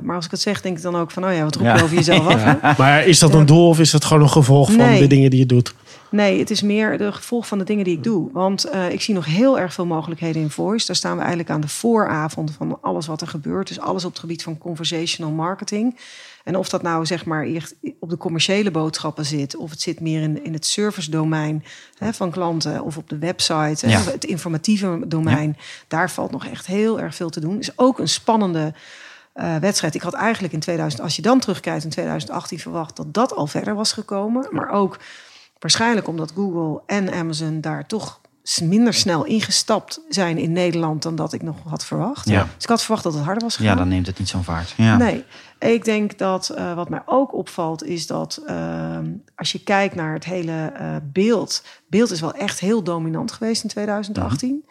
maar 0.03 0.15
als 0.15 0.25
ik 0.25 0.31
het 0.31 0.41
zeg, 0.41 0.61
denk 0.61 0.77
ik 0.77 0.83
dan 0.83 0.95
ook 0.95 1.11
van, 1.11 1.25
oh 1.25 1.33
ja, 1.33 1.43
wat 1.43 1.55
roep 1.55 1.65
je 1.65 1.71
Ja. 1.73 1.81
over 1.83 1.95
jezelf 1.95 2.27
af? 2.27 2.77
Maar 2.77 3.05
is 3.05 3.19
dat 3.19 3.33
een 3.33 3.45
doel 3.45 3.67
of 3.67 3.79
is 3.79 3.91
dat 3.91 4.05
gewoon 4.05 4.23
een 4.23 4.29
gevolg 4.29 4.67
van 4.67 4.77
Nee. 4.77 4.99
de 4.99 5.07
dingen 5.07 5.29
die 5.29 5.39
je 5.39 5.45
doet? 5.45 5.73
Nee, 6.11 6.39
het 6.39 6.49
is 6.49 6.61
meer 6.61 6.97
de 6.97 7.11
gevolg 7.11 7.47
van 7.47 7.57
de 7.57 7.63
dingen 7.63 7.83
die 7.83 7.97
ik 7.97 8.03
doe. 8.03 8.29
Want 8.33 8.63
eh, 8.63 8.89
ik 8.91 9.01
zie 9.01 9.13
nog 9.13 9.25
heel 9.25 9.59
erg 9.59 9.73
veel 9.73 9.85
mogelijkheden 9.85 10.41
in 10.41 10.49
voice. 10.49 10.87
Daar 10.87 10.95
staan 10.95 11.13
we 11.15 11.19
eigenlijk 11.19 11.49
aan 11.49 11.61
de 11.61 11.67
vooravond 11.67 12.51
van 12.57 12.77
alles 12.81 13.07
wat 13.07 13.21
er 13.21 13.27
gebeurt. 13.27 13.67
Dus 13.67 13.79
alles 13.79 14.05
op 14.05 14.11
het 14.11 14.19
gebied 14.19 14.43
van 14.43 14.57
conversational 14.57 15.31
marketing. 15.31 15.97
En 16.47 16.55
of 16.55 16.69
dat 16.69 16.81
nou 16.81 17.05
zeg 17.05 17.25
maar 17.25 17.45
echt 17.45 17.75
op 17.99 18.09
de 18.09 18.17
commerciële 18.17 18.71
boodschappen 18.71 19.25
zit, 19.25 19.55
of 19.55 19.69
het 19.69 19.81
zit 19.81 19.99
meer 19.99 20.21
in, 20.21 20.43
in 20.43 20.53
het 20.53 20.65
service 20.65 21.09
domein 21.09 21.63
hè, 21.97 22.13
van 22.13 22.31
klanten, 22.31 22.83
of 22.83 22.97
op 22.97 23.09
de 23.09 23.17
website, 23.17 23.87
hè, 23.87 24.11
het 24.11 24.25
informatieve 24.25 24.99
domein. 25.07 25.57
Daar 25.87 26.11
valt 26.11 26.31
nog 26.31 26.45
echt 26.45 26.65
heel 26.65 26.99
erg 26.99 27.15
veel 27.15 27.29
te 27.29 27.39
doen. 27.39 27.59
Is 27.59 27.77
ook 27.77 27.99
een 27.99 28.07
spannende 28.07 28.73
eh, 29.33 29.55
wedstrijd. 29.55 29.95
Ik 29.95 30.01
had 30.01 30.13
eigenlijk 30.13 30.53
in 30.53 30.59
2000, 30.59 31.01
als 31.01 31.15
je 31.15 31.21
dan 31.21 31.39
terugkijkt 31.39 31.83
in 31.83 31.89
2018, 31.89 32.59
verwacht 32.59 32.95
dat 32.95 33.13
dat 33.13 33.33
al 33.33 33.47
verder 33.47 33.75
was 33.75 33.91
gekomen. 33.91 34.47
Maar 34.51 34.69
ook 34.69 34.99
waarschijnlijk 35.59 36.07
omdat 36.07 36.31
Google 36.35 36.81
en 36.85 37.13
Amazon 37.13 37.61
daar 37.61 37.87
toch 37.87 38.19
minder 38.63 38.93
snel 38.93 39.25
ingestapt 39.25 40.01
zijn 40.09 40.37
in 40.37 40.51
Nederland 40.51 41.01
dan 41.01 41.15
dat 41.15 41.33
ik 41.33 41.41
nog 41.41 41.57
had 41.67 41.85
verwacht. 41.85 42.29
Ja. 42.29 42.43
Dus 42.43 42.63
ik 42.63 42.69
had 42.69 42.81
verwacht 42.81 43.03
dat 43.03 43.13
het 43.13 43.23
harder 43.23 43.43
was 43.43 43.55
gegaan. 43.55 43.71
Ja, 43.71 43.77
dan 43.77 43.87
neemt 43.87 44.07
het 44.07 44.19
niet 44.19 44.29
zo'n 44.29 44.43
vaart. 44.43 44.73
Ja. 44.77 44.97
Nee, 44.97 45.23
ik 45.59 45.85
denk 45.85 46.17
dat 46.17 46.49
eh, 46.49 46.73
wat 46.73 46.89
mij 46.89 47.01
ook 47.05 47.33
opvalt 47.33 47.83
is 47.83 48.07
dat 48.07 48.41
ehm, 48.45 49.11
als 49.35 49.51
je 49.51 49.63
kijkt 49.63 49.95
naar 49.95 50.13
het 50.13 50.25
hele 50.25 50.71
eh, 50.75 50.95
beeld, 51.03 51.63
beeld 51.87 52.11
is 52.11 52.21
wel 52.21 52.33
echt 52.33 52.59
heel 52.59 52.83
dominant 52.83 53.31
geweest 53.31 53.63
in 53.63 53.69
2018. 53.69 54.65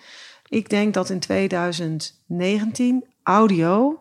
Ik 0.49 0.71
denk 0.71 0.95
dat 0.95 1.11
in 1.11 1.21
2019 1.21 3.04
audio 3.23 4.00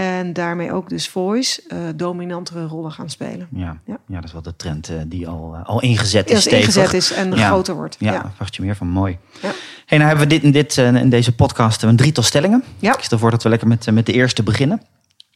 en 0.00 0.32
daarmee 0.32 0.72
ook 0.72 0.88
dus 0.88 1.08
voice 1.08 1.62
eh, 1.68 1.78
dominantere 1.96 2.66
rollen 2.66 2.92
gaan 2.92 3.10
spelen. 3.10 3.48
Ja. 3.50 3.80
Ja. 3.86 3.98
Ja. 4.06 4.14
dat 4.14 4.24
is 4.24 4.32
wel 4.32 4.42
de 4.42 4.56
trend 4.56 4.88
eh, 4.88 4.96
die 5.06 5.28
al, 5.28 5.54
eh, 5.54 5.64
al 5.68 5.80
ingezet 5.80 6.30
is. 6.30 6.46
Ingezet 6.46 6.92
is 6.92 7.12
en 7.12 7.32
Ja. 7.36 7.46
groter 7.46 7.74
wordt. 7.74 7.96
Ja, 7.98 8.12
Ja. 8.12 8.20
verwacht 8.30 8.56
je 8.56 8.62
meer 8.62 8.76
van. 8.76 8.88
Mooi. 8.88 9.18
Ja. 9.42 9.50
Hey, 9.86 9.98
nou 9.98 10.10
hebben 10.10 10.28
we 10.28 10.34
dit, 10.34 10.42
in, 10.42 10.50
dit, 10.50 10.78
eh, 10.78 10.94
in 10.94 11.08
deze 11.10 11.34
podcast 11.34 11.82
een 11.82 11.96
drietal 11.96 12.22
stellingen. 12.22 12.64
Ja. 12.78 12.96
Ik 12.96 13.02
stel 13.04 13.18
voor 13.18 13.30
dat 13.30 13.42
we 13.42 13.48
lekker 13.48 13.68
met, 13.68 13.90
met 13.90 14.06
de 14.06 14.12
eerste 14.12 14.42
beginnen. 14.42 14.82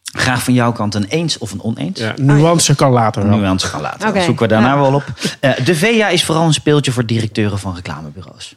Graag 0.03 0.43
van 0.43 0.55
jouw 0.55 0.73
kant 0.73 0.95
een 0.95 1.05
eens 1.05 1.39
of 1.39 1.53
een 1.53 1.63
oneens. 1.63 2.01
Ja, 2.01 2.15
nuance 2.17 2.75
kan 2.75 2.91
later 2.93 3.29
wel. 3.29 3.37
Nuance 3.39 3.67
gaan 3.67 3.81
laten. 3.81 4.09
Oké. 4.09 4.17
Dat 4.17 4.25
zoeken 4.25 4.43
we 4.49 4.53
daarna 4.55 4.75
Ja. 4.75 4.81
wel 4.81 4.95
op. 4.95 5.05
Eh, 5.41 5.65
de 5.65 5.75
VEA 5.75 6.09
is 6.09 6.25
vooral 6.25 6.47
een 6.47 6.53
speeltje 6.55 6.93
voor 6.93 7.07
directeuren 7.07 7.59
van 7.59 7.75
reclamebureaus. 7.75 8.57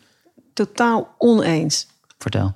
Totaal 0.54 1.16
oneens. 1.18 1.88
Vertel. 2.18 2.54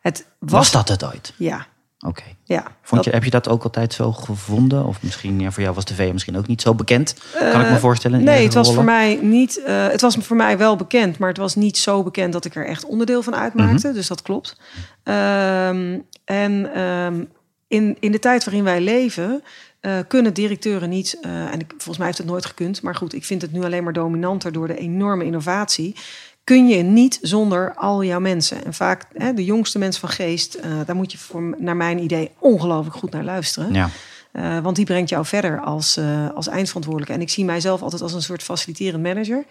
Het 0.00 0.26
was, 0.38 0.50
Was 0.50 0.70
dat 0.70 0.88
het 0.88 1.04
ooit? 1.04 1.32
Ja, 1.36 1.66
Oké. 2.06 2.22
Ja, 2.44 2.62
Vond 2.82 3.04
je, 3.04 3.10
dat- 3.10 3.14
heb 3.20 3.24
je 3.24 3.30
dat 3.30 3.48
ook 3.48 3.62
altijd 3.62 3.92
zo 3.94 4.12
gevonden? 4.12 4.86
Of 4.86 5.02
misschien, 5.02 5.40
ja, 5.40 5.50
voor 5.50 5.62
jou 5.62 5.74
was 5.74 5.84
de 5.84 5.94
VA 5.94 6.12
misschien 6.12 6.36
ook 6.36 6.46
niet 6.46 6.62
zo 6.62 6.74
bekend. 6.74 7.14
kan 7.38 7.60
ik 7.60 7.66
me 7.68 7.74
Eh, 7.74 7.76
voorstellen. 7.76 8.24
Nee, 8.24 8.44
het 8.44 8.54
was 8.54 8.74
voor 8.74 8.84
mij 8.84 9.18
niet. 9.22 9.62
eh, 9.62 9.86
het 9.88 10.00
was 10.00 10.16
voor 10.16 10.36
mij 10.36 10.58
wel 10.58 10.76
bekend, 10.76 11.18
maar 11.18 11.28
het 11.28 11.38
was 11.38 11.54
niet 11.54 11.78
zo 11.78 12.02
bekend 12.02 12.32
dat 12.32 12.44
ik 12.44 12.54
er 12.54 12.66
echt 12.66 12.84
onderdeel 12.84 13.22
van 13.22 13.34
uitmaakte. 13.34 13.86
Mhm. 13.86 13.96
Dus 13.96 14.06
dat 14.06 14.22
klopt. 14.22 14.56
Ehm, 15.02 15.98
en 16.24 16.74
ehm, 16.74 17.24
in, 17.68 17.96
in 18.00 18.12
de 18.12 18.18
tijd 18.18 18.44
waarin 18.44 18.64
wij 18.64 18.80
leven. 18.80 19.42
eh, 19.80 19.92
kunnen 20.08 20.34
directeuren 20.34 20.88
niet, 20.88 21.18
en 21.22 21.60
ik, 21.60 21.68
volgens 21.68 21.96
mij 21.98 22.06
heeft 22.06 22.18
het 22.18 22.26
nooit 22.26 22.46
gekund, 22.46 22.82
maar 22.82 22.94
goed, 22.94 23.14
ik 23.14 23.24
vind 23.24 23.42
het 23.42 23.52
nu 23.52 23.64
alleen 23.64 23.84
maar 23.84 23.92
dominanter 23.92 24.52
door 24.52 24.66
de 24.66 24.76
enorme 24.76 25.24
innovatie. 25.24 25.96
Kun 26.44 26.68
je 26.68 26.82
niet 26.82 27.18
zonder 27.22 27.74
al 27.74 28.04
jouw 28.04 28.20
mensen. 28.20 28.64
En 28.64 28.74
vaak 28.74 29.04
hè, 29.12 29.34
de 29.34 29.44
jongste 29.44 29.78
mensen 29.78 30.00
van 30.00 30.08
geest, 30.10 30.54
eh, 30.54 30.70
daar 30.86 30.96
moet 30.96 31.12
je 31.12 31.18
voor, 31.18 31.54
naar 31.58 31.76
mijn 31.76 31.98
idee 31.98 32.30
ongelooflijk 32.38 32.96
goed 32.96 33.10
naar 33.10 33.24
luisteren. 33.24 33.72
Ja, 33.72 33.90
Eh, 34.32 34.58
want 34.58 34.76
die 34.76 34.84
brengt 34.84 35.08
jou 35.08 35.24
verder 35.26 35.60
als, 35.60 35.96
eh, 35.96 36.30
als 36.34 36.48
eindverantwoordelijke. 36.48 37.14
En 37.14 37.20
ik 37.20 37.30
zie 37.30 37.44
mijzelf 37.44 37.82
altijd 37.82 38.02
als 38.02 38.12
een 38.12 38.22
soort 38.22 38.42
faciliterend 38.42 39.02
manager. 39.02 39.44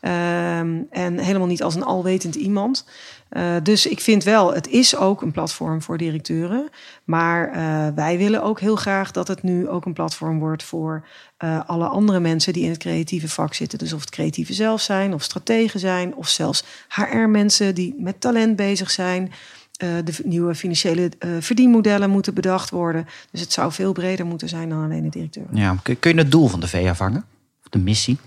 Ehm, 0.00 0.80
en 0.90 1.18
helemaal 1.18 1.46
niet 1.46 1.62
als 1.62 1.74
een 1.74 1.84
alwetend 1.84 2.34
iemand. 2.34 2.84
Eh, 3.28 3.54
dus 3.62 3.86
ik 3.86 4.00
vind 4.00 4.24
wel, 4.24 4.54
het 4.54 4.68
is 4.68 4.96
ook 4.96 5.22
een 5.22 5.32
platform 5.32 5.82
voor 5.82 5.98
directeuren. 5.98 6.68
Maar 7.04 7.50
eh, 7.50 7.94
wij 7.94 8.18
willen 8.18 8.42
ook 8.42 8.60
heel 8.60 8.76
graag 8.76 9.10
dat 9.10 9.28
het 9.28 9.42
nu 9.42 9.68
ook 9.68 9.84
een 9.84 9.92
platform 9.92 10.38
wordt 10.38 10.62
voor 10.62 11.06
eh, 11.36 11.60
alle 11.66 11.86
andere 11.86 12.20
mensen 12.20 12.52
die 12.52 12.64
in 12.64 12.70
het 12.70 12.78
creatieve 12.78 13.28
vak 13.28 13.54
zitten. 13.54 13.78
Dus 13.78 13.92
of 13.92 14.00
het 14.00 14.10
creatieve 14.10 14.52
zelf 14.52 14.80
zijn, 14.80 15.14
of 15.14 15.22
strategen 15.22 15.80
zijn, 15.80 16.14
of 16.14 16.28
zelfs 16.28 16.64
HR-mensen 16.88 17.74
die 17.74 17.94
met 17.98 18.20
talent 18.20 18.56
bezig 18.56 18.90
zijn. 18.90 19.32
De 19.78 20.14
nieuwe 20.24 20.54
financiële 20.54 21.10
verdienmodellen 21.40 22.10
moeten 22.10 22.34
bedacht 22.34 22.70
worden. 22.70 23.06
Dus 23.30 23.40
het 23.40 23.52
zou 23.52 23.72
veel 23.72 23.92
breder 23.92 24.26
moeten 24.26 24.48
zijn 24.48 24.68
dan 24.68 24.84
alleen 24.84 25.02
de 25.02 25.08
directeur. 25.08 25.46
ja. 25.52 25.76
Kun, 25.82 25.96
je 26.00 26.14
het 26.14 26.30
doel 26.30 26.48
van 26.48 26.60
de 26.60 26.68
VA 26.68 26.94
vangen? 26.94 27.24
Of 27.62 27.68
de 27.70 27.78
missie? 27.78 28.18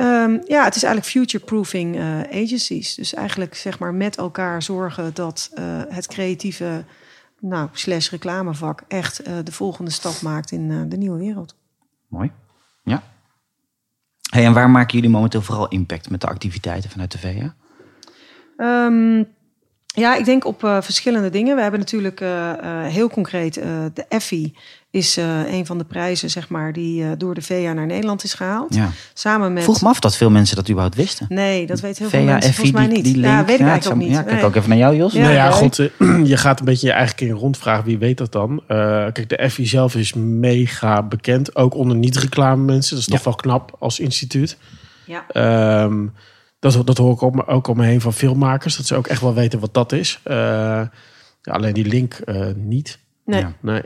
Ehm, 0.00 0.38
ja, 0.46 0.64
het 0.64 0.76
is 0.76 0.82
eigenlijk 0.82 1.12
future-proofing 1.12 1.96
eh, 1.96 2.20
agencies. 2.20 2.94
Dus 2.94 3.14
eigenlijk 3.14 3.54
zeg 3.54 3.78
maar 3.78 3.94
met 3.94 4.16
elkaar 4.16 4.62
zorgen 4.62 5.14
dat 5.14 5.50
eh, 5.54 5.64
het 5.88 6.06
creatieve 6.06 6.84
nou, 7.40 7.68
slash 7.72 8.10
reclamevak 8.10 8.82
echt 8.88 9.18
eh, 9.18 9.34
de 9.44 9.52
volgende 9.52 9.90
stap 9.90 10.20
maakt 10.20 10.50
in 10.50 10.88
de 10.88 10.96
nieuwe 10.96 11.18
wereld. 11.18 11.56
Mooi. 12.08 12.30
Ja. 12.84 13.02
Hey, 14.30 14.44
en 14.44 14.52
waar 14.52 14.70
maken 14.70 14.94
jullie 14.94 15.10
momenteel 15.10 15.42
vooral 15.42 15.68
impact 15.68 16.10
met 16.10 16.20
de 16.20 16.26
activiteiten 16.26 16.90
vanuit 16.90 17.12
de 17.12 17.18
VA? 17.18 17.54
Ehm, 18.56 19.24
ja, 19.96 20.16
ik 20.16 20.24
denk 20.24 20.44
op 20.44 20.64
eh, 20.64 20.76
verschillende 20.80 21.30
dingen. 21.30 21.56
We 21.56 21.62
hebben 21.62 21.80
natuurlijk 21.80 22.20
eh, 22.20 22.50
eh, 22.50 22.92
heel 22.92 23.08
concreet 23.08 23.56
eh, 23.56 23.68
de 23.94 24.04
Effie 24.08 24.54
is 24.90 25.16
eh, 25.16 25.52
een 25.52 25.66
van 25.66 25.78
de 25.78 25.84
prijzen 25.84 26.30
zeg 26.30 26.48
maar 26.48 26.72
die 26.72 27.02
eh, 27.04 27.10
door 27.18 27.34
de 27.34 27.42
VA 27.42 27.72
naar 27.72 27.86
Nederland 27.86 28.24
is 28.24 28.34
gehaald. 28.34 28.74
Ja. 28.74 28.90
Samen 29.14 29.52
met 29.52 29.62
Vroeg 29.62 29.82
me 29.82 29.88
af 29.88 30.00
dat 30.00 30.16
veel 30.16 30.30
mensen 30.30 30.56
dat 30.56 30.68
überhaupt 30.68 30.96
wisten. 30.96 31.26
Nee, 31.28 31.66
dat 31.66 31.80
weet 31.80 31.98
heel 31.98 32.08
veel 32.08 32.22
mensen 32.22 32.54
volgens 32.54 32.76
mij 32.76 32.86
die, 32.86 32.96
niet. 32.96 33.04
die 33.04 33.16
link. 33.16 33.26
ja, 33.26 33.44
weet 33.44 33.54
ik 33.54 33.60
Ja, 33.60 33.70
eigenlijk 33.70 34.00
ook 34.00 34.06
niet. 34.08 34.16
Ja, 34.16 34.22
kijk 34.22 34.34
Nee. 34.36 34.44
ook 34.44 34.54
even 34.54 34.68
naar 34.68 34.78
jou, 34.78 34.96
Jos. 34.96 35.12
Ja. 35.12 35.20
nou 35.20 35.32
ja, 35.34 35.50
goed. 35.50 35.76
je 36.32 36.36
gaat 36.36 36.58
een 36.58 36.64
beetje 36.64 36.86
je 36.86 36.92
eigen 36.92 37.16
keer 37.16 37.30
een 37.30 37.36
rondvragen. 37.36 37.84
Wie 37.84 37.98
weet 37.98 38.18
dat 38.18 38.32
dan? 38.32 38.62
Eh, 38.66 38.76
kijk, 39.12 39.28
de 39.28 39.50
FI 39.50 39.66
zelf 39.66 39.94
is 39.94 40.12
mega 40.14 41.02
bekend. 41.02 41.56
Ook 41.56 41.74
onder 41.74 41.96
niet-reclame 41.96 42.62
mensen. 42.64 42.90
Dat 42.96 43.04
is 43.08 43.12
toch 43.14 43.24
wel 43.24 43.34
knap 43.34 43.76
als 43.78 44.00
instituut. 44.00 44.56
Ja. 45.04 45.24
Ehm, 45.28 46.06
dat, 46.60 46.86
dat 46.86 46.98
hoor 46.98 47.12
ik 47.12 47.20
om, 47.20 47.40
ook 47.40 47.66
om 47.66 47.76
me 47.76 47.84
heen 47.84 48.00
van 48.00 48.12
filmmakers. 48.12 48.76
Dat 48.76 48.86
ze 48.86 48.96
ook 48.96 49.06
echt 49.06 49.20
wel 49.20 49.34
weten 49.34 49.60
wat 49.60 49.74
dat 49.74 49.92
is. 49.92 50.20
Eh, 50.24 50.36
ja, 51.42 51.52
alleen 51.52 51.74
die 51.74 51.86
link 51.86 52.14
eh, 52.14 52.46
niet. 52.54 52.98
Nee. 53.24 53.40
Ja. 53.40 53.52
Nee. 53.60 53.82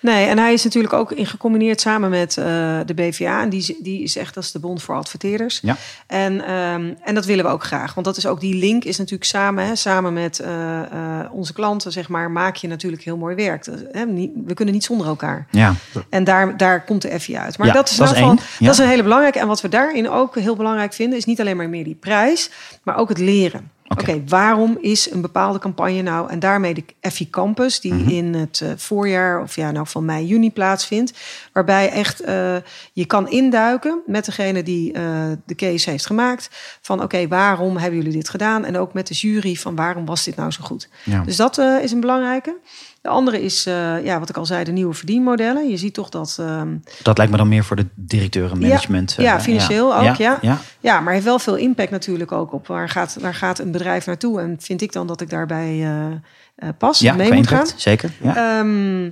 Nee, 0.00 0.26
en 0.26 0.38
hij 0.38 0.52
is 0.52 0.64
natuurlijk 0.64 0.92
ook 0.92 1.12
in 1.12 1.26
gecombineerd 1.26 1.80
samen 1.80 2.10
met 2.10 2.36
eh, 2.36 2.44
de 2.86 2.94
BVA. 2.94 3.42
En 3.42 3.48
die, 3.48 3.60
is- 3.60 3.74
die 3.78 4.02
is 4.02 4.16
echt, 4.16 4.34
dat 4.34 4.44
is 4.44 4.52
de 4.52 4.58
Bond 4.58 4.82
voor 4.82 4.94
Adverteerders. 4.94 5.58
Ja. 5.62 5.76
En, 6.06 6.44
ehm, 6.46 6.92
en 7.02 7.14
dat 7.14 7.24
willen 7.24 7.44
we 7.44 7.50
ook 7.50 7.64
graag. 7.64 7.94
Want 7.94 8.06
dat 8.06 8.16
is 8.16 8.26
ook 8.26 8.40
die 8.40 8.54
link 8.54 8.84
is 8.84 8.96
natuurlijk 8.98 9.24
samen, 9.30 9.66
hè, 9.66 9.76
samen 9.76 10.12
met 10.12 10.38
eh, 10.38 10.80
eh, 10.80 11.32
onze 11.32 11.52
klanten, 11.52 11.92
zeg 11.92 12.08
maar, 12.08 12.30
maak 12.30 12.56
je 12.56 12.68
natuurlijk 12.68 13.02
heel 13.02 13.16
mooi 13.16 13.34
werk. 13.34 13.64
Dat, 13.64 13.78
hè, 13.92 14.04
niet- 14.06 14.30
we 14.46 14.54
kunnen 14.54 14.74
niet 14.74 14.84
zonder 14.84 15.06
elkaar. 15.06 15.46
Ja. 15.50 15.74
En 16.08 16.24
daar, 16.24 16.56
daar 16.56 16.84
komt 16.84 17.02
de 17.02 17.20
FI 17.20 17.36
uit. 17.36 17.58
Maar 17.58 17.66
Ja, 17.66 17.72
dat 17.72 17.90
is, 17.90 17.96
dat 17.96 18.12
is. 18.12 18.18
Ja. 18.18 18.34
dat 18.66 18.72
is 18.74 18.78
een 18.78 18.88
hele 18.88 19.02
belangrijke. 19.02 19.38
En 19.38 19.46
wat 19.46 19.60
we 19.60 19.68
daarin 19.68 20.08
ook 20.10 20.34
heel 20.38 20.56
belangrijk 20.56 20.92
vinden, 20.92 21.18
is 21.18 21.24
niet 21.24 21.40
alleen 21.40 21.56
maar 21.56 21.68
meer 21.68 21.84
die 21.84 21.94
prijs, 22.00 22.50
maar 22.82 22.96
ook 22.96 23.08
het 23.08 23.18
leren. 23.18 23.70
Oké, 23.92 24.22
waarom 24.26 24.78
is 24.80 25.10
een 25.10 25.20
bepaalde 25.20 25.58
campagne 25.58 26.02
nou... 26.02 26.30
en 26.30 26.38
daarmee 26.38 26.74
de 26.74 27.10
FI 27.10 27.30
Campus, 27.30 27.80
die 27.80 27.94
Mhm. 27.94 28.08
in 28.08 28.34
het 28.34 28.60
eh, 28.60 28.70
voorjaar... 28.76 29.42
of 29.42 29.56
ja, 29.56 29.70
nou 29.70 29.86
van 29.86 30.04
mei, 30.04 30.26
juni 30.26 30.52
plaatsvindt... 30.52 31.18
waarbij 31.52 31.90
echt 31.90 32.20
eh, 32.20 32.56
je 32.92 33.04
kan 33.04 33.28
induiken 33.30 34.00
met 34.06 34.24
degene 34.24 34.62
die 34.62 34.92
eh, 34.92 35.02
de 35.46 35.54
case 35.54 35.90
heeft 35.90 36.06
gemaakt... 36.06 36.48
van 36.80 37.02
oké, 37.02 37.28
waarom 37.28 37.76
hebben 37.76 37.98
jullie 37.98 38.16
dit 38.16 38.28
gedaan? 38.28 38.64
En 38.64 38.76
ook 38.78 38.92
met 38.92 39.06
de 39.06 39.14
jury 39.14 39.54
van 39.54 39.74
waarom 39.76 40.06
was 40.06 40.24
dit 40.24 40.36
nou 40.36 40.50
zo 40.50 40.62
goed? 40.64 40.88
Ja. 41.04 41.22
Dus 41.24 41.36
dat 41.36 41.58
is 41.58 41.92
een 41.92 42.00
belangrijke. 42.00 42.56
De 43.00 43.08
andere 43.08 43.42
is, 43.42 43.66
eh, 43.66 44.04
ja, 44.04 44.18
wat 44.18 44.28
ik 44.28 44.36
al 44.36 44.46
zei, 44.46 44.64
de 44.64 44.72
nieuwe 44.72 44.94
verdienmodellen. 44.94 45.68
Je 45.68 45.76
ziet 45.76 45.94
toch 45.94 46.08
dat... 46.08 46.36
ehm, 46.40 46.76
Dat 47.02 47.16
lijkt 47.16 47.32
me 47.32 47.38
dan 47.38 47.48
meer 47.48 47.64
voor 47.64 47.76
de 47.76 47.86
directeuren, 47.94 48.58
management. 48.58 49.14
ja, 49.18 49.34
eh, 49.36 49.40
financieel 49.42 49.96
ook, 49.96 50.14
ja. 50.16 50.38
ja. 50.40 50.58
Ja, 50.80 51.00
maar 51.00 51.12
heeft 51.12 51.24
wel 51.24 51.38
veel 51.38 51.56
impact 51.56 51.90
natuurlijk 51.90 52.32
ook 52.32 52.52
op 52.52 52.66
waar 52.66 52.88
gaat, 52.88 53.16
waar 53.20 53.34
gaat 53.34 53.58
een 53.58 53.70
bedrijf 53.70 54.06
naartoe. 54.06 54.40
En 54.40 54.56
vind 54.60 54.82
ik 54.82 54.92
dan 54.92 55.06
dat 55.06 55.20
ik 55.20 55.30
daarbij 55.30 55.66
eh, 55.82 56.06
eh, 56.54 56.68
pas, 56.78 56.98
Ja, 56.98 57.14
mee 57.14 57.28
moet 57.32 57.36
impact, 57.36 57.70
gaan. 57.70 57.78
zeker. 57.80 58.10
Ja. 58.22 58.58
Ehm, 58.58 59.06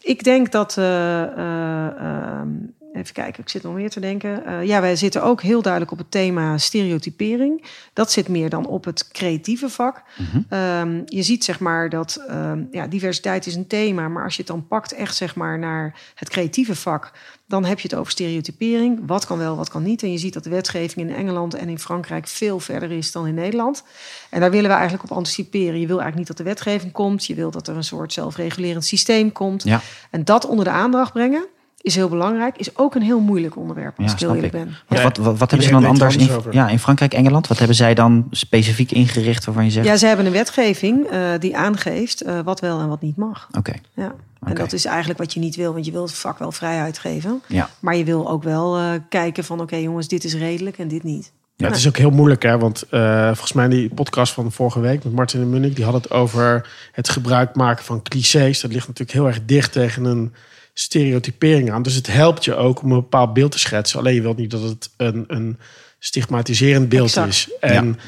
ik 0.00 0.24
denk 0.24 0.52
dat. 0.52 0.76
eh, 0.78 1.22
eh, 1.22 1.86
ehm, 1.86 2.48
even 2.92 3.14
kijken, 3.14 3.42
ik 3.42 3.48
zit 3.48 3.62
nog 3.62 3.74
meer 3.74 3.90
te 3.90 4.00
denken. 4.00 4.44
Eh, 4.44 4.64
ja, 4.64 4.80
wij 4.80 4.96
zitten 4.96 5.22
ook 5.22 5.42
heel 5.42 5.62
duidelijk 5.62 5.92
op 5.92 5.98
het 5.98 6.10
thema 6.10 6.58
stereotypering. 6.58 7.64
Dat 7.92 8.12
zit 8.12 8.28
meer 8.28 8.48
dan 8.48 8.66
op 8.66 8.84
het 8.84 9.08
creatieve 9.08 9.68
vak. 9.68 10.02
Mhm. 10.18 10.40
Ehm, 10.48 11.02
je 11.06 11.22
ziet 11.22 11.44
zeg 11.44 11.60
maar 11.60 11.88
dat 11.88 12.24
ehm, 12.28 12.64
ja, 12.70 12.86
diversiteit 12.86 13.46
is 13.46 13.54
een 13.54 13.66
thema, 13.66 14.08
maar 14.08 14.24
als 14.24 14.36
je 14.36 14.42
het 14.42 14.50
dan 14.50 14.66
pakt 14.66 14.92
echt 14.92 15.16
zeg 15.16 15.34
maar 15.34 15.58
naar 15.58 16.00
het 16.14 16.28
creatieve 16.28 16.74
vak, 16.74 17.12
dan 17.46 17.64
heb 17.64 17.80
je 17.80 17.88
het 17.88 17.98
over 17.98 18.12
stereotypering. 18.12 19.00
Wat 19.06 19.26
kan 19.26 19.38
wel, 19.38 19.56
wat 19.56 19.68
kan 19.68 19.82
niet. 19.82 20.02
En 20.02 20.12
je 20.12 20.18
ziet 20.18 20.34
dat 20.34 20.44
de 20.44 20.50
wetgeving 20.50 21.08
in 21.08 21.14
Engeland 21.16 21.54
en 21.54 21.68
in 21.68 21.78
Frankrijk 21.78 22.26
veel 22.26 22.60
verder 22.60 22.90
is 22.90 23.12
dan 23.12 23.26
in 23.26 23.34
Nederland. 23.34 23.84
En 24.30 24.40
daar 24.40 24.50
willen 24.50 24.70
we 24.70 24.76
eigenlijk 24.76 25.10
op 25.10 25.16
anticiperen. 25.16 25.80
Je 25.80 25.86
wil 25.86 26.00
eigenlijk 26.00 26.16
niet 26.16 26.26
dat 26.26 26.36
de 26.36 26.42
wetgeving 26.42 26.92
komt. 26.92 27.26
Je 27.26 27.34
wil 27.34 27.50
dat 27.50 27.68
er 27.68 27.76
een 27.76 27.84
soort 27.84 28.12
zelfregulerend 28.12 28.84
systeem 28.84 29.32
komt. 29.32 29.62
Ja. 29.62 29.80
En 30.10 30.24
dat 30.24 30.46
onder 30.46 30.64
de 30.64 30.70
aandacht 30.70 31.12
brengen 31.12 31.46
is 31.82 31.94
heel 31.94 32.08
belangrijk. 32.08 32.56
Is 32.58 32.76
ook 32.78 32.94
een 32.94 33.02
heel 33.02 33.20
moeilijk 33.20 33.56
onderwerp, 33.56 33.98
als 33.98 34.06
Ja, 34.06 34.12
ik 34.12 34.18
heel 34.18 34.34
eerlijk 34.34 34.54
ik. 34.54 34.64
ben. 34.64 34.76
Wat, 34.88 34.98
Ja. 34.98 35.04
wat, 35.04 35.16
wat, 35.16 35.38
wat 35.38 35.50
hebben 35.50 35.68
ze 35.68 35.72
dan 35.74 35.82
er 35.82 35.88
anders 35.88 36.16
in, 36.16 36.28
ja, 36.50 36.68
in 36.68 36.78
Frankrijk, 36.78 37.14
Engeland? 37.14 37.46
Wat 37.46 37.58
hebben 37.58 37.76
zij 37.76 37.94
dan 37.94 38.26
specifiek 38.30 38.92
ingericht 38.92 39.44
waarvan 39.44 39.64
je 39.64 39.70
zegt... 39.70 39.86
Ja, 39.86 39.96
ze 39.96 40.06
hebben 40.06 40.26
een 40.26 40.32
wetgeving 40.32 41.06
eh, 41.06 41.30
die 41.38 41.56
aangeeft 41.56 42.20
eh, 42.20 42.38
wat 42.44 42.60
wel 42.60 42.80
en 42.80 42.88
wat 42.88 43.00
niet 43.00 43.16
mag. 43.16 43.48
Oké, 43.58 43.72
Ja. 43.94 44.14
En 44.44 44.54
dat 44.54 44.72
is 44.72 44.84
eigenlijk 44.84 45.18
wat 45.18 45.32
je 45.32 45.40
niet 45.40 45.56
wil, 45.56 45.72
want 45.72 45.84
je 45.86 45.92
wil 45.92 46.02
het 46.02 46.14
vak 46.14 46.38
wel 46.38 46.52
vrijheid 46.52 46.98
geven. 46.98 47.42
ja. 47.48 47.68
Maar 47.80 47.96
je 47.96 48.04
wil 48.04 48.30
ook 48.30 48.42
wel 48.42 48.76
eh, 48.78 48.90
kijken 49.08 49.44
van 49.44 49.60
oké 49.60 49.76
jongens, 49.76 50.08
dit 50.08 50.24
is 50.24 50.34
redelijk 50.34 50.78
en 50.78 50.88
dit 50.88 51.02
niet. 51.02 51.32
Ja, 51.56 51.66
het 51.68 51.76
is 51.76 51.88
ook 51.88 51.96
heel 51.96 52.10
moeilijk, 52.10 52.42
hè? 52.42 52.58
Want 52.58 52.82
eh, 52.90 53.26
volgens 53.26 53.52
mij 53.52 53.68
die 53.68 53.88
podcast 53.94 54.32
van 54.32 54.52
vorige 54.52 54.80
week 54.80 55.04
met 55.04 55.12
Martin 55.12 55.40
en 55.40 55.50
Munnik, 55.50 55.76
die 55.76 55.84
had 55.84 55.94
het 55.94 56.10
over 56.10 56.68
het 56.92 57.08
gebruik 57.08 57.54
maken 57.54 57.84
van 57.84 58.02
clichés. 58.02 58.60
Dat 58.60 58.72
ligt 58.72 58.86
natuurlijk 58.86 59.18
heel 59.18 59.26
erg 59.26 59.38
dicht 59.44 59.72
tegen 59.72 60.04
een 60.04 60.32
stereotypering 60.74 61.72
aan. 61.72 61.82
Dus 61.82 61.94
het 61.94 62.06
helpt 62.06 62.44
je 62.44 62.54
ook 62.54 62.82
om 62.82 62.90
een 62.92 63.00
bepaald 63.00 63.32
beeld 63.32 63.52
te 63.52 63.58
schetsen. 63.58 63.98
Alleen 63.98 64.14
je 64.14 64.22
wilt 64.22 64.36
niet 64.36 64.50
dat 64.50 64.62
het 64.62 64.90
een, 64.96 65.24
een 65.28 65.58
stigmatiserend 65.98 66.88
beeld 66.88 67.06
Exact. 67.06 67.28
is. 67.28 67.48
En 67.60 67.98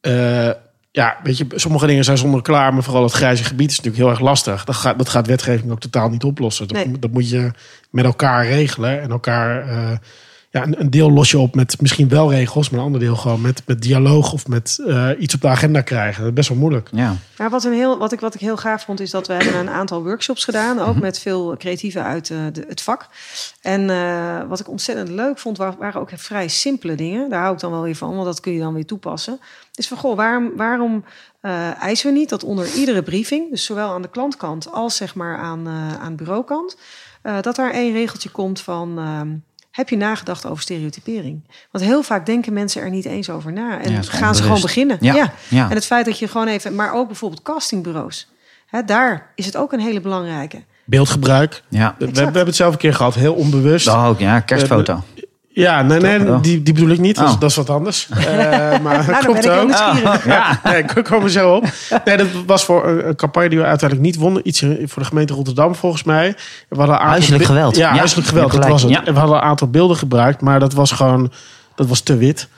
ja. 0.00 0.56
ja, 0.90 1.16
weet 1.22 1.38
je, 1.38 1.46
sommige 1.54 1.86
dingen 1.86 2.04
zijn 2.04 2.18
zonder 2.18 2.42
klaar, 2.42 2.74
maar 2.74 2.82
vooral 2.82 3.02
het 3.02 3.12
grijze 3.12 3.44
gebied 3.44 3.70
is 3.70 3.76
natuurlijk 3.76 4.02
heel 4.04 4.12
erg 4.12 4.20
lastig. 4.20 4.64
Dat 4.64 4.74
gaat, 4.74 4.98
dat 4.98 5.08
gaat 5.08 5.26
wetgeving 5.26 5.70
ook 5.72 5.80
totaal 5.80 6.08
niet 6.08 6.24
oplossen. 6.24 6.68
Dat, 6.68 6.86
Nee. 6.86 6.98
dat 6.98 7.10
moet 7.10 7.30
je 7.30 7.50
met 7.90 8.04
elkaar 8.04 8.46
regelen 8.46 9.00
en 9.00 9.10
elkaar. 9.10 9.68
eh, 9.68 9.96
ja, 10.52 10.62
een, 10.62 10.80
een 10.80 10.90
deel 10.90 11.10
los 11.12 11.30
je 11.30 11.38
op 11.38 11.54
met 11.54 11.80
misschien 11.80 12.08
wel 12.08 12.30
regels, 12.30 12.70
maar 12.70 12.80
een 12.80 12.86
ander 12.86 13.00
deel 13.00 13.16
gewoon 13.16 13.40
met, 13.40 13.62
met 13.66 13.82
dialoog 13.82 14.32
of 14.32 14.48
met 14.48 14.78
eh, 14.86 15.08
iets 15.18 15.34
op 15.34 15.40
de 15.40 15.48
agenda 15.48 15.80
krijgen. 15.80 16.18
Dat 16.20 16.28
is 16.28 16.34
best 16.34 16.48
wel 16.48 16.58
moeilijk. 16.58 16.88
ja. 16.92 17.16
Maar 17.38 17.50
wat, 17.50 17.64
een 17.64 17.72
heel, 17.72 17.98
wat, 17.98 18.12
ik, 18.12 18.20
wat 18.20 18.34
ik 18.34 18.40
heel 18.40 18.56
gaaf 18.56 18.84
vond, 18.84 19.00
is 19.00 19.10
dat 19.10 19.26
we 19.26 19.32
hebben 19.32 19.56
een 19.56 19.70
aantal 19.70 20.02
workshops 20.02 20.44
gedaan. 20.44 20.78
Ook 20.80 21.00
met 21.00 21.18
veel 21.18 21.56
creatieven 21.56 22.02
uit 22.04 22.30
eh, 22.30 22.38
de, 22.52 22.64
het 22.68 22.80
vak. 22.80 23.06
En 23.60 23.90
eh, 23.90 24.40
wat 24.48 24.60
ik 24.60 24.68
ontzettend 24.68 25.08
leuk 25.08 25.38
vond, 25.38 25.56
wa- 25.58 25.76
waren 25.78 26.00
ook 26.00 26.10
vrij 26.14 26.48
simpele 26.48 26.94
dingen. 26.94 27.30
Daar 27.30 27.40
hou 27.40 27.54
ik 27.54 27.60
dan 27.60 27.70
wel 27.70 27.82
weer 27.82 27.96
van, 27.96 28.12
want 28.14 28.24
dat 28.24 28.40
kun 28.40 28.52
je 28.52 28.60
dan 28.60 28.74
weer 28.74 28.86
toepassen. 28.86 29.40
Dus 29.72 29.88
van, 29.88 29.96
goh, 29.98 30.16
waarom, 30.16 30.50
waarom 30.56 31.04
eh, 31.40 31.82
eisen 31.82 32.12
we 32.12 32.18
niet 32.18 32.28
dat 32.28 32.44
onder 32.44 32.74
iedere 32.74 33.02
briefing... 33.02 33.50
dus 33.50 33.64
zowel 33.64 33.92
aan 33.92 34.02
de 34.02 34.10
klantkant 34.10 34.72
als 34.72 34.96
zeg 34.96 35.14
maar 35.14 35.38
aan, 35.38 35.66
eh, 35.66 36.02
aan 36.02 36.16
bureaukant... 36.16 36.76
eh, 37.22 37.40
dat 37.40 37.56
daar 37.56 37.70
één 37.70 37.92
regeltje 37.92 38.30
komt 38.30 38.60
van... 38.60 38.98
heb 39.72 39.88
je 39.88 39.96
nagedacht 39.96 40.46
over 40.46 40.62
stereotypering? 40.62 41.42
Want 41.70 41.84
heel 41.84 42.02
vaak 42.02 42.26
denken 42.26 42.52
mensen 42.52 42.82
er 42.82 42.90
niet 42.90 43.04
eens 43.04 43.30
over 43.30 43.52
na. 43.52 43.80
En 43.80 43.92
Ja, 43.92 44.02
gaan 44.02 44.34
ze 44.34 44.42
gewoon 44.42 44.60
beginnen. 44.60 44.96
Ja, 45.00 45.14
ja. 45.14 45.32
ja. 45.48 45.68
En 45.68 45.74
het 45.74 45.86
feit 45.86 46.04
dat 46.04 46.18
je 46.18 46.28
gewoon 46.28 46.46
even, 46.48 46.74
maar 46.74 46.94
ook 46.94 47.06
bijvoorbeeld 47.06 47.42
castingbureaus. 47.42 48.28
Hè, 48.66 48.84
daar 48.84 49.32
is 49.34 49.46
het 49.46 49.56
ook 49.56 49.72
een 49.72 49.80
hele 49.80 50.00
belangrijke. 50.00 50.62
Beeldgebruik. 50.84 51.62
Ja. 51.68 51.94
We, 51.98 52.10
we 52.10 52.20
hebben 52.20 52.46
het 52.46 52.56
zelf 52.56 52.72
een 52.72 52.78
keer 52.78 52.94
gehad, 52.94 53.14
heel 53.14 53.34
onbewust. 53.34 53.86
Dat 53.86 54.04
ook, 54.04 54.18
ja. 54.18 54.40
Kerstfoto. 54.40 55.02
Ja, 55.54 55.82
nee, 55.82 56.00
nee 56.00 56.40
die, 56.40 56.62
die 56.62 56.74
bedoel 56.74 56.90
ik 56.90 56.98
niet. 56.98 57.16
Dat, 57.16 57.28
is, 57.28 57.34
Oh. 57.34 57.40
dat 57.40 57.50
is 57.50 57.56
wat 57.56 57.70
anders. 57.70 58.08
Eh, 58.10 58.78
maar 58.78 59.06
Nou, 59.10 59.24
klopt 59.24 59.48
ook. 59.48 59.64
nieuwsgierig. 59.66 60.24
Ja, 60.24 60.60
nee, 60.64 60.78
ik 60.78 61.04
kom 61.04 61.22
er 61.22 61.30
zo 61.30 61.54
op. 61.54 61.64
Nee, 62.04 62.16
dat 62.16 62.26
was 62.46 62.64
voor 62.64 62.88
een, 62.88 63.16
campagne 63.16 63.48
die 63.48 63.58
we 63.58 63.64
uiteindelijk 63.64 64.08
niet 64.10 64.20
wonnen. 64.22 64.48
Iets 64.48 64.60
voor 64.84 65.02
de 65.02 65.08
gemeente 65.08 65.34
Rotterdam 65.34 65.74
volgens 65.74 66.02
mij. 66.02 66.34
We 66.68 66.76
hadden 66.76 66.96
een 66.96 67.06
Huiselijk 67.06 67.44
geweld. 67.44 67.76
Ja, 67.76 67.88
Ja, 67.90 67.96
huiselijk 67.96 68.28
geweld. 68.28 68.52
Dat 68.52 68.68
was 68.68 68.82
het. 68.82 68.90
Ja. 68.90 69.04
En 69.04 69.12
we 69.12 69.18
hadden 69.18 69.36
een 69.36 69.42
aantal 69.42 69.68
beelden 69.70 69.96
gebruikt, 69.96 70.40
maar 70.40 70.60
dat 70.60 70.72
was 70.72 70.90
gewoon 70.90 71.32
dat 71.74 71.86
was 71.86 72.00
te 72.00 72.16
wit. 72.16 72.48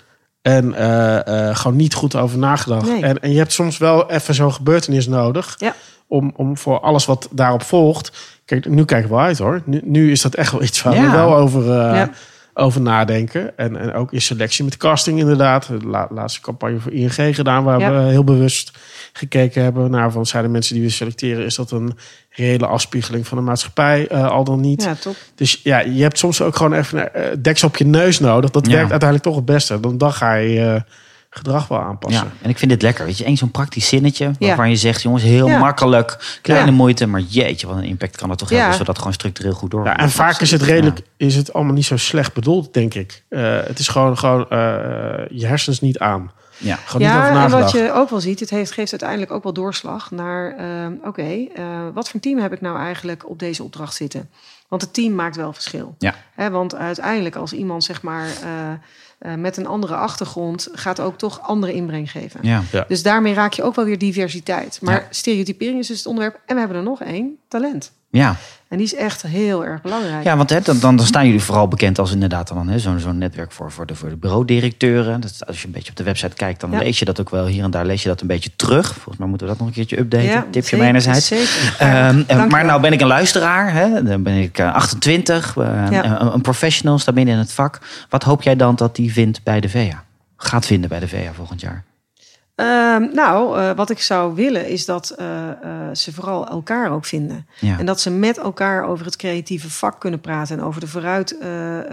En 0.43 0.75
eh, 0.75 1.49
eh, 1.49 1.57
gewoon 1.57 1.77
niet 1.77 1.95
goed 1.95 2.17
over 2.17 2.39
nagedacht. 2.39 2.87
Nee. 2.87 3.03
En, 3.03 3.23
en 3.23 3.33
je 3.33 3.39
hebt 3.39 3.53
soms 3.53 3.79
wel 3.79 4.11
even 4.11 4.35
zo'n 4.35 4.53
gebeurtenis 4.53 5.07
nodig. 5.07 5.55
Ja. 5.59 5.75
Om, 6.07 6.33
om 6.37 6.59
voor 6.59 6.81
alles 6.81 7.07
wat 7.07 7.29
daarop 7.31 7.63
volgt. 7.63 8.13
Kijk, 8.45 8.69
nu 8.69 8.85
kijken 8.85 9.11
we 9.11 9.17
uit 9.17 9.39
hoor. 9.39 9.63
Nu, 9.65 9.81
nu 9.85 10.11
is 10.11 10.23
dat 10.23 10.35
echt 10.35 10.53
wel 10.53 10.63
iets 10.63 10.83
waar 10.83 10.93
we 10.93 11.11
wel 11.11 11.37
over. 11.37 11.63
Over 12.55 12.81
nadenken. 12.81 13.57
En, 13.59 13.77
en 13.77 13.93
ook 13.93 14.13
in 14.13 14.21
selectie 14.23 14.65
met 14.65 14.77
casting 14.77 15.19
inderdaad. 15.19 15.67
De 15.67 15.87
la- 15.87 16.09
laatste 16.11 16.41
campagne 16.41 16.79
voor 16.81 16.93
ING 16.93 17.13
gedaan. 17.35 17.65
Waar 17.65 17.79
Ja. 17.81 17.93
we 17.93 17.99
heel 18.11 18.25
bewust 18.25 18.79
gekeken 19.13 19.63
hebben 19.63 19.91
naar 19.91 20.11
van 20.13 20.27
zijn 20.27 20.43
de 20.43 20.49
mensen 20.49 20.75
die 20.75 20.85
we 20.85 20.91
selecteren. 20.91 21.45
Is 21.45 21.55
dat 21.55 21.71
een 21.71 21.97
reële 22.31 22.67
afspiegeling 22.67 23.27
van 23.27 23.39
de 23.39 23.45
maatschappij 23.45 24.07
eh, 24.09 24.31
al 24.31 24.45
dan 24.45 24.61
niet? 24.61 24.83
Ja, 24.83 24.95
top. 24.95 25.17
Dus 25.35 25.61
ja, 25.63 25.79
je 25.79 26.03
hebt 26.03 26.19
soms 26.19 26.43
ook 26.43 26.57
gewoon 26.57 26.73
even 26.73 27.31
een 27.33 27.43
deksel 27.43 27.69
op 27.69 27.77
je 27.77 27.85
neus 27.87 28.21
nodig. 28.21 28.51
Dat 28.51 28.67
Ja. 28.67 28.73
werkt 28.73 28.91
uiteindelijk 28.91 29.29
toch 29.29 29.37
het 29.37 29.45
beste. 29.55 29.81
Dan, 29.81 29.99
dan 29.99 30.13
ga 30.13 30.35
je 30.35 30.49
je 30.53 30.83
gedrag 31.37 31.69
wel 31.69 31.79
aanpassen. 31.81 32.25
Ja, 32.25 32.33
en 32.43 32.51
ik 32.51 32.59
vind 32.59 32.71
dit 32.71 32.83
lekker. 32.83 33.05
Weet 33.05 33.19
je, 33.19 33.25
één 33.25 33.37
zo'n 33.37 33.51
praktisch 33.51 33.89
zinnetje 33.89 34.25
Ja. 34.39 34.47
waarvan 34.47 34.71
je 34.71 34.77
zegt, 34.77 35.03
jongens, 35.03 35.23
heel 35.23 35.49
Ja. 35.49 35.59
makkelijk, 35.59 36.39
kleine 36.43 36.71
Ja. 36.71 36.77
moeite, 36.77 37.07
maar 37.07 37.21
jeetje, 37.21 37.67
wat 37.67 37.77
een 37.77 37.83
impact 37.85 38.17
kan 38.17 38.29
dat 38.29 38.39
toch 38.39 38.51
Ja. 38.51 38.57
hebben, 38.57 38.77
zodat 38.77 38.99
gewoon 38.99 39.13
structureel 39.13 39.53
goed 39.53 39.71
door. 39.71 39.85
Ja, 39.85 39.97
en 39.97 40.11
vaak 40.11 40.41
is 40.41 40.51
het 40.51 40.63
redelijk, 40.63 41.01
is 41.17 41.37
het 41.37 41.53
allemaal 41.53 41.75
niet 41.75 41.85
zo 41.85 41.97
slecht 41.97 42.33
bedoeld, 42.35 42.75
denk 42.75 42.95
ik. 42.95 43.23
Eh, 43.29 43.57
het 43.67 43.79
is 43.79 43.89
gewoon, 43.89 44.19
gewoon 44.19 44.49
eh, 44.51 44.59
je 45.31 45.47
hersens 45.47 45.81
niet 45.81 45.99
aan. 45.99 46.31
Ja. 46.57 46.79
Gewoon 46.85 47.09
niet 47.09 47.17
over 47.17 47.33
Ja, 47.33 47.45
en 47.45 47.51
wat 47.51 47.71
je 47.71 47.93
ook 47.93 48.11
wel 48.11 48.21
ziet, 48.21 48.41
het 48.41 48.51
heeft, 48.51 48.73
geeft 48.73 48.91
uiteindelijk 48.91 49.31
ook 49.31 49.43
wel 49.43 49.53
doorslag 49.53 50.11
naar, 50.11 50.57
ehm, 50.57 50.93
oké, 51.05 51.47
eh, 51.55 51.65
wat 51.95 52.09
voor 52.09 52.21
team 52.21 52.39
heb 52.39 52.53
ik 52.53 52.61
nou 52.61 52.79
eigenlijk 52.79 53.29
op 53.29 53.39
deze 53.39 53.63
opdracht 53.63 53.95
zitten? 53.95 54.31
Want 54.69 54.83
het 54.83 54.95
team 54.95 55.15
maakt 55.15 55.37
wel 55.37 55.53
verschil. 55.53 55.95
Ja. 55.99 56.15
Hè, 56.35 56.51
want 56.51 56.75
uiteindelijk 56.75 57.37
als 57.37 57.53
iemand 57.53 57.85
zeg 57.85 58.03
maar 58.03 58.27
eh, 59.25 59.35
met 59.35 59.57
een 59.57 59.67
andere 59.67 59.95
achtergrond 59.95 60.69
gaat 60.73 61.01
ook 61.01 61.19
toch 61.19 61.41
andere 61.43 61.73
inbreng 61.73 62.11
geven. 62.11 62.41
Ja. 62.43 62.63
Ja. 62.73 62.85
Dus 62.89 63.03
daarmee 63.03 63.35
raak 63.35 63.53
je 63.53 63.63
ook 63.63 63.75
wel 63.75 63.85
weer 63.85 63.99
diversiteit. 63.99 64.79
Maar 64.83 64.95
Ja. 64.95 65.07
stereotypering 65.11 65.79
is 65.79 65.87
dus 65.87 65.99
het 65.99 66.07
onderwerp. 66.07 66.41
En 66.47 66.55
we 66.55 66.59
hebben 66.61 66.77
er 66.79 66.83
nog 66.83 67.03
één, 67.03 67.37
talent. 67.49 67.93
Ja. 68.21 68.37
En 68.69 68.77
die 68.77 68.87
is 68.87 68.95
echt 68.95 69.23
heel 69.23 69.65
erg 69.65 69.83
belangrijk. 69.83 70.25
ja, 70.25 70.37
want 70.37 70.51
hè, 70.51 70.61
dan, 70.61 70.79
dan, 70.81 70.99
staan 71.01 71.25
jullie 71.27 71.43
vooral 71.43 71.69
bekend 71.69 71.99
als 71.99 72.13
inderdaad 72.13 72.49
dan, 72.49 72.79
zo'n 72.81 72.99
zo'n 72.99 73.19
netwerk 73.19 73.53
voor, 73.53 73.73
voor, 73.73 73.87
de, 73.87 73.95
voor 73.95 74.09
de 74.09 74.17
bureaudirecteuren. 74.17 75.21
Dat, 75.21 75.47
als 75.47 75.61
je 75.61 75.67
een 75.67 75.73
beetje 75.73 75.91
op 75.91 75.97
de 75.97 76.03
website 76.03 76.35
kijkt, 76.35 76.61
dan 76.61 76.71
Ja. 76.71 76.79
lees 76.79 76.99
je 76.99 77.05
dat 77.05 77.21
ook 77.21 77.31
wel. 77.31 77.47
Hier 77.47 77.65
en 77.65 77.71
daar 77.71 77.85
lees 77.87 78.03
je 78.03 78.09
dat 78.09 78.21
een 78.21 78.27
beetje 78.27 78.51
terug. 78.57 78.87
Volgens 78.93 79.17
mij 79.17 79.29
moeten 79.29 79.47
we 79.47 79.53
dat 79.53 79.61
nog 79.63 79.69
een 79.69 79.75
keertje 79.75 79.99
updaten. 79.99 80.27
Ja, 80.29 80.41
Tipje 80.43 80.63
zeker, 80.63 80.79
mijnerzijds. 80.79 81.29
Je 81.29 82.47
maar 82.49 82.65
nou 82.65 82.81
ben 82.81 82.93
ik 82.93 83.01
een 83.01 83.07
luisteraar, 83.07 83.73
hè? 83.73 84.03
dan 84.03 84.23
ben 84.23 84.35
ik 84.35 84.59
eh, 84.59 84.75
28, 84.75 85.57
eh, 85.57 85.65
Ja. 85.91 86.21
een, 86.21 86.33
een 86.35 86.41
professional, 86.41 86.99
sta 86.99 87.13
binnen 87.13 87.35
in 87.35 87.41
het 87.41 87.53
vak. 87.53 87.79
Wat 88.09 88.23
hoop 88.23 88.43
jij 88.43 88.57
dan 88.57 88.75
dat 88.75 88.97
die 88.97 89.13
vindt 89.13 89.43
bij 89.43 89.61
de 89.61 89.69
VEA? 89.69 90.03
Gaat 90.37 90.67
vinden 90.67 90.89
bij 90.89 91.01
de 91.01 91.09
VEA 91.09 91.33
volgend 91.33 91.61
jaar? 91.61 91.85
Ehm, 92.55 93.09
nou, 93.13 93.59
eh, 93.59 93.71
wat 93.77 93.91
ik 93.91 94.01
zou 94.01 94.35
willen 94.35 94.69
is 94.69 94.85
dat 94.85 95.11
eh, 95.11 95.51
eh, 95.51 95.95
ze 95.95 96.13
vooral 96.13 96.49
elkaar 96.49 96.91
ook 96.91 97.05
vinden. 97.05 97.47
Ja. 97.61 97.79
En 97.79 97.87
dat 97.87 98.01
ze 98.01 98.11
met 98.11 98.39
elkaar 98.39 98.85
over 98.85 99.05
het 99.05 99.17
creatieve 99.17 99.71
vak 99.71 100.01
kunnen 100.01 100.21
praten. 100.21 100.59
En 100.59 100.65
over 100.65 100.81
de 100.81 100.87
vooruit, 100.87 101.37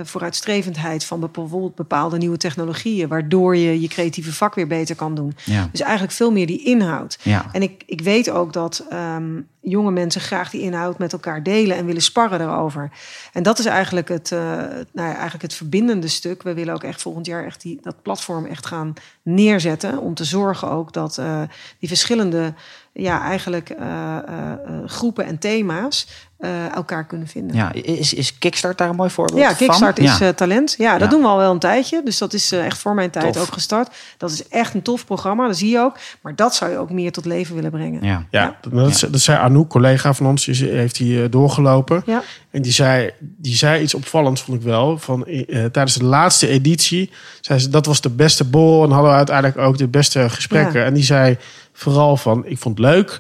vooruitstrevendheid 0.03 1.05
van 1.05 1.19
bijvoorbeeld 1.19 1.75
bepaalde 1.75 2.17
nieuwe 2.17 2.37
technologieën. 2.37 3.07
Waardoor 3.07 3.57
je 3.57 3.81
je 3.81 3.87
creatieve 3.87 4.33
vak 4.33 4.55
weer 4.55 4.67
beter 4.67 4.95
kan 4.95 5.15
doen. 5.15 5.35
Ja. 5.45 5.69
Dus 5.71 5.81
eigenlijk 5.81 6.13
veel 6.13 6.31
meer 6.31 6.47
die 6.47 6.63
inhoud. 6.63 7.19
Ja. 7.21 7.45
En 7.51 7.61
ik, 7.61 7.83
ik 7.85 8.01
weet 8.01 8.29
ook 8.29 8.53
dat 8.53 8.85
ehm, 8.89 9.39
jonge 9.61 9.91
mensen 9.91 10.21
graag 10.21 10.49
die 10.49 10.61
inhoud 10.61 10.97
met 10.97 11.13
elkaar 11.13 11.43
delen 11.43 11.77
en 11.77 11.85
willen 11.85 12.01
sparren 12.01 12.41
erover. 12.41 12.91
En 13.33 13.43
dat 13.43 13.59
is 13.59 13.65
eigenlijk 13.65 14.07
het, 14.07 14.31
eh, 14.31 14.39
nou 14.39 15.09
ja, 15.09 15.13
eigenlijk 15.13 15.41
het 15.41 15.53
verbindende 15.53 16.07
stuk. 16.07 16.43
We 16.43 16.53
willen 16.53 16.73
ook 16.73 16.83
echt 16.83 17.01
volgend 17.01 17.25
jaar 17.25 17.45
echt 17.45 17.61
die, 17.61 17.79
dat 17.81 18.01
platform 18.01 18.45
echt 18.45 18.65
gaan 18.65 18.93
neerzetten. 19.21 19.97
Om 19.97 20.13
te 20.13 20.23
zorgen 20.23 20.71
ook 20.71 20.93
dat 20.93 21.17
eh, 21.17 21.41
die 21.79 21.89
verschillende 21.89 22.53
ja, 22.93 23.21
eigenlijk 23.21 23.69
eh, 23.69 23.86
eh, 24.17 24.51
eh, 24.51 24.57
groepen 24.86 25.25
en 25.25 25.38
thema's 25.39 26.07
eh, 26.38 26.75
elkaar 26.75 27.05
kunnen 27.05 27.27
vinden. 27.27 27.55
Ja, 27.55 27.71
is, 27.74 28.13
is 28.13 28.37
Kickstart 28.37 28.77
daar 28.77 28.89
een 28.89 28.96
mooi 28.96 29.09
voorbeeld 29.09 29.39
Ja, 29.39 29.48
van? 29.48 29.55
Kickstart 29.57 30.00
is 30.00 30.18
Ja. 30.18 30.27
eh, 30.27 30.33
talent. 30.33 30.75
Ja, 30.77 30.92
dat 30.92 31.01
Ja. 31.01 31.07
doen 31.07 31.22
we 31.22 31.27
al 31.27 31.37
wel 31.37 31.51
een 31.51 31.59
tijdje. 31.59 32.01
Dus 32.05 32.18
dat 32.18 32.33
is 32.33 32.51
echt 32.51 32.77
voor 32.77 32.94
mijn 32.94 33.09
tijd 33.09 33.33
Tof. 33.33 33.42
ook 33.42 33.53
gestart. 33.53 33.89
Dat 34.18 34.31
is 34.31 34.48
echt 34.48 34.74
een 34.74 34.81
tof 34.81 35.05
programma, 35.05 35.48
dat 35.48 35.57
zie 35.57 35.70
je 35.70 35.79
ook. 35.79 35.98
Maar 36.22 36.35
dat 36.35 36.55
zou 36.55 36.72
je 36.72 36.77
ook 36.77 36.92
meer 36.92 37.11
tot 37.11 37.25
leven 37.25 37.55
willen 37.55 37.72
brengen. 37.72 38.03
ja. 38.03 38.25
Ja, 38.31 38.57
dat, 38.61 38.72
dat, 38.74 39.07
dat 39.11 39.22
zei 39.22 39.37
Anouk, 39.39 39.70
collega 39.70 40.13
van 40.13 40.25
ons, 40.27 40.46
die 40.46 40.70
heeft 40.70 40.98
hij 40.98 41.24
eh, 41.24 41.29
doorgelopen. 41.31 42.03
Ja. 42.05 42.22
En 42.51 42.61
die 42.61 42.72
zei, 42.72 43.11
die 43.20 43.55
zei 43.55 43.83
iets 43.83 43.94
opvallends, 43.94 44.42
vond 44.42 44.57
ik 44.57 44.63
wel. 44.63 44.98
Van, 44.98 45.25
eh, 45.25 45.65
tijdens 45.65 45.94
de 45.96 46.03
laatste 46.05 46.48
editie, 46.48 47.11
zei 47.42 47.59
ze, 47.59 47.70
dat 47.70 47.85
was 47.85 48.01
de 48.01 48.09
beste 48.09 48.44
bol. 48.44 48.83
En 48.83 48.89
hadden 48.92 49.09
we 49.11 49.18
uiteindelijk 49.18 49.57
ook 49.57 49.77
de 49.77 49.87
beste 49.87 50.29
gesprekken. 50.29 50.79
Ja. 50.79 50.85
En 50.85 50.94
die 50.94 51.03
zei 51.03 51.37
vooral 51.81 52.17
van, 52.17 52.46
ik 52.46 52.57
vond 52.57 52.77
het 52.77 52.87
leuk. 52.87 53.20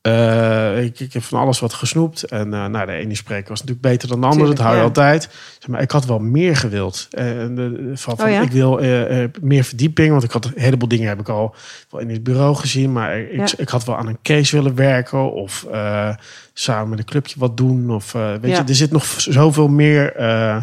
Eh, 0.00 0.84
ik, 0.84 1.00
ik 1.00 1.12
heb 1.12 1.22
van 1.22 1.38
alles 1.38 1.60
wat 1.60 1.72
gesnoept. 1.72 2.22
En 2.22 2.54
eh 2.54 2.66
nou, 2.66 2.86
de 2.86 2.92
ene 2.92 3.14
spreker 3.14 3.48
was 3.48 3.60
natuurlijk 3.60 3.86
beter 3.86 4.08
dan 4.08 4.20
de 4.20 4.26
andere. 4.26 4.54
Tuurlijk, 4.54 4.58
dat 4.58 4.66
hou 4.66 4.76
je 4.78 4.82
ja. 4.82 4.88
altijd. 4.88 5.28
Zeg 5.58 5.68
maar 5.68 5.80
ik 5.82 5.90
had 5.90 6.06
wel 6.06 6.18
meer 6.18 6.56
gewild. 6.56 7.06
De, 7.10 7.90
van, 7.94 8.20
Oh 8.20 8.30
ja? 8.30 8.40
Ik 8.40 8.50
wil 8.50 8.80
eh, 8.80 9.22
eh, 9.22 9.30
meer 9.40 9.64
verdieping. 9.64 10.10
Want 10.10 10.24
ik 10.24 10.30
had 10.30 10.44
een 10.44 10.52
heleboel 10.56 10.88
dingen 10.88 11.08
heb 11.08 11.20
ik 11.20 11.28
al 11.28 11.54
wel 11.90 12.00
in 12.00 12.10
het 12.10 12.22
bureau 12.22 12.54
gezien. 12.54 12.92
Maar 12.92 13.18
ik, 13.18 13.48
Ja. 13.48 13.48
ik 13.56 13.68
had 13.68 13.84
wel 13.84 13.96
aan 13.96 14.06
een 14.06 14.18
case 14.22 14.56
willen 14.56 14.74
werken. 14.74 15.32
Of 15.32 15.66
eh, 15.72 16.14
samen 16.52 16.88
met 16.88 16.98
een 16.98 17.04
clubje 17.04 17.34
wat 17.38 17.56
doen. 17.56 17.90
Of 17.90 18.14
eh, 18.14 18.32
weet 18.40 18.56
je, 18.56 18.62
er 18.62 18.74
zit 18.74 18.90
nog 18.90 19.04
zoveel 19.16 19.68
meer, 19.68 20.14
eh, 20.14 20.62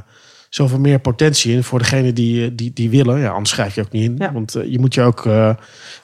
zoveel 0.55 0.79
meer 0.79 0.99
potentie 0.99 1.53
in 1.53 1.63
voor 1.63 1.79
degene 1.79 2.13
die, 2.13 2.45
eh, 2.45 2.51
die, 2.53 2.71
die 2.73 2.89
willen. 2.89 3.19
Ja, 3.19 3.29
anders 3.29 3.49
schrijf 3.49 3.75
je 3.75 3.81
ook 3.81 3.91
niet 3.91 4.03
in. 4.03 4.15
Ja. 4.17 4.31
Want 4.31 4.55
eh, 4.55 4.71
je 4.71 4.79
moet 4.79 4.93
je 4.93 5.01
ook, 5.01 5.25
eh 5.25 5.49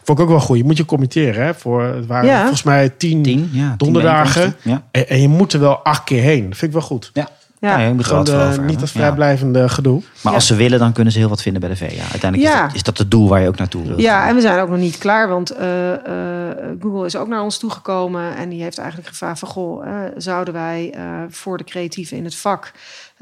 vond 0.04 0.18
ik 0.20 0.24
ook 0.24 0.30
wel 0.32 0.40
goed, 0.40 0.58
je 0.58 0.64
moet 0.64 0.78
je 0.78 0.86
committeren. 0.86 1.46
Hè, 1.46 1.54
voor, 1.54 1.84
het 1.84 2.06
waren 2.06 2.30
Ja. 2.30 2.40
volgens 2.40 2.64
mij 2.64 2.90
tien, 2.90 3.22
Tien, 3.22 3.50
ja, 3.52 3.74
donderdagen. 3.78 4.56
En, 4.92 5.10
en 5.10 5.22
je 5.22 5.28
moet 5.28 5.54
er 5.54 5.60
wel 5.60 5.78
acht 5.78 6.04
keer 6.04 6.22
heen. 6.22 6.50
Dat 6.50 6.58
vind 6.58 6.74
ik 6.74 6.78
wel 6.80 6.88
goed. 6.88 7.10
Ja. 7.14 7.28
Ja. 7.60 7.80
Ja, 7.80 7.94
de- 7.94 8.34
over 8.34 8.64
niet 8.64 8.80
Ja. 8.80 8.88
vrijblijvende 8.88 9.70
gedoe. 9.70 10.00
Maar 10.00 10.32
Ja. 10.32 10.32
als 10.32 10.48
ze 10.48 10.56
willen, 10.56 10.80
dan 10.80 10.94
kunnen 10.94 11.14
ze 11.14 11.20
heel 11.20 11.30
wat 11.30 11.42
vinden 11.42 11.62
bij 11.62 11.70
de 11.70 11.76
VEA. 11.76 12.02
Uiteindelijk 12.12 12.52
Ja. 12.52 12.56
is, 12.62 12.66
dat, 12.68 12.76
is 12.76 12.84
dat 12.84 12.98
het 12.98 13.12
doel 13.12 13.28
waar 13.30 13.42
je 13.42 13.48
ook 13.48 13.58
naartoe 13.58 13.88
wilt. 13.88 14.00
Ja, 14.02 14.28
en 14.28 14.36
we 14.36 14.42
zijn 14.42 14.60
ook 14.62 14.70
nog 14.70 14.78
niet 14.78 14.98
klaar, 14.98 15.28
want 15.30 15.50
eh, 15.50 15.94
eh, 15.94 16.58
Google 16.82 17.06
is 17.06 17.16
ook 17.16 17.28
naar 17.28 17.42
ons 17.42 17.58
toegekomen 17.58 18.36
en 18.36 18.50
die 18.50 18.62
heeft 18.64 18.78
eigenlijk 18.78 19.10
gevraagd 19.10 19.40
van 19.40 19.48
goh, 19.48 19.88
eh, 19.88 19.94
zouden 20.18 20.54
wij 20.54 20.92
eh, 20.96 21.04
voor 21.30 21.58
de 21.58 21.64
creatieven 21.64 22.18
in 22.18 22.24
het 22.24 22.36
vak 22.36 22.72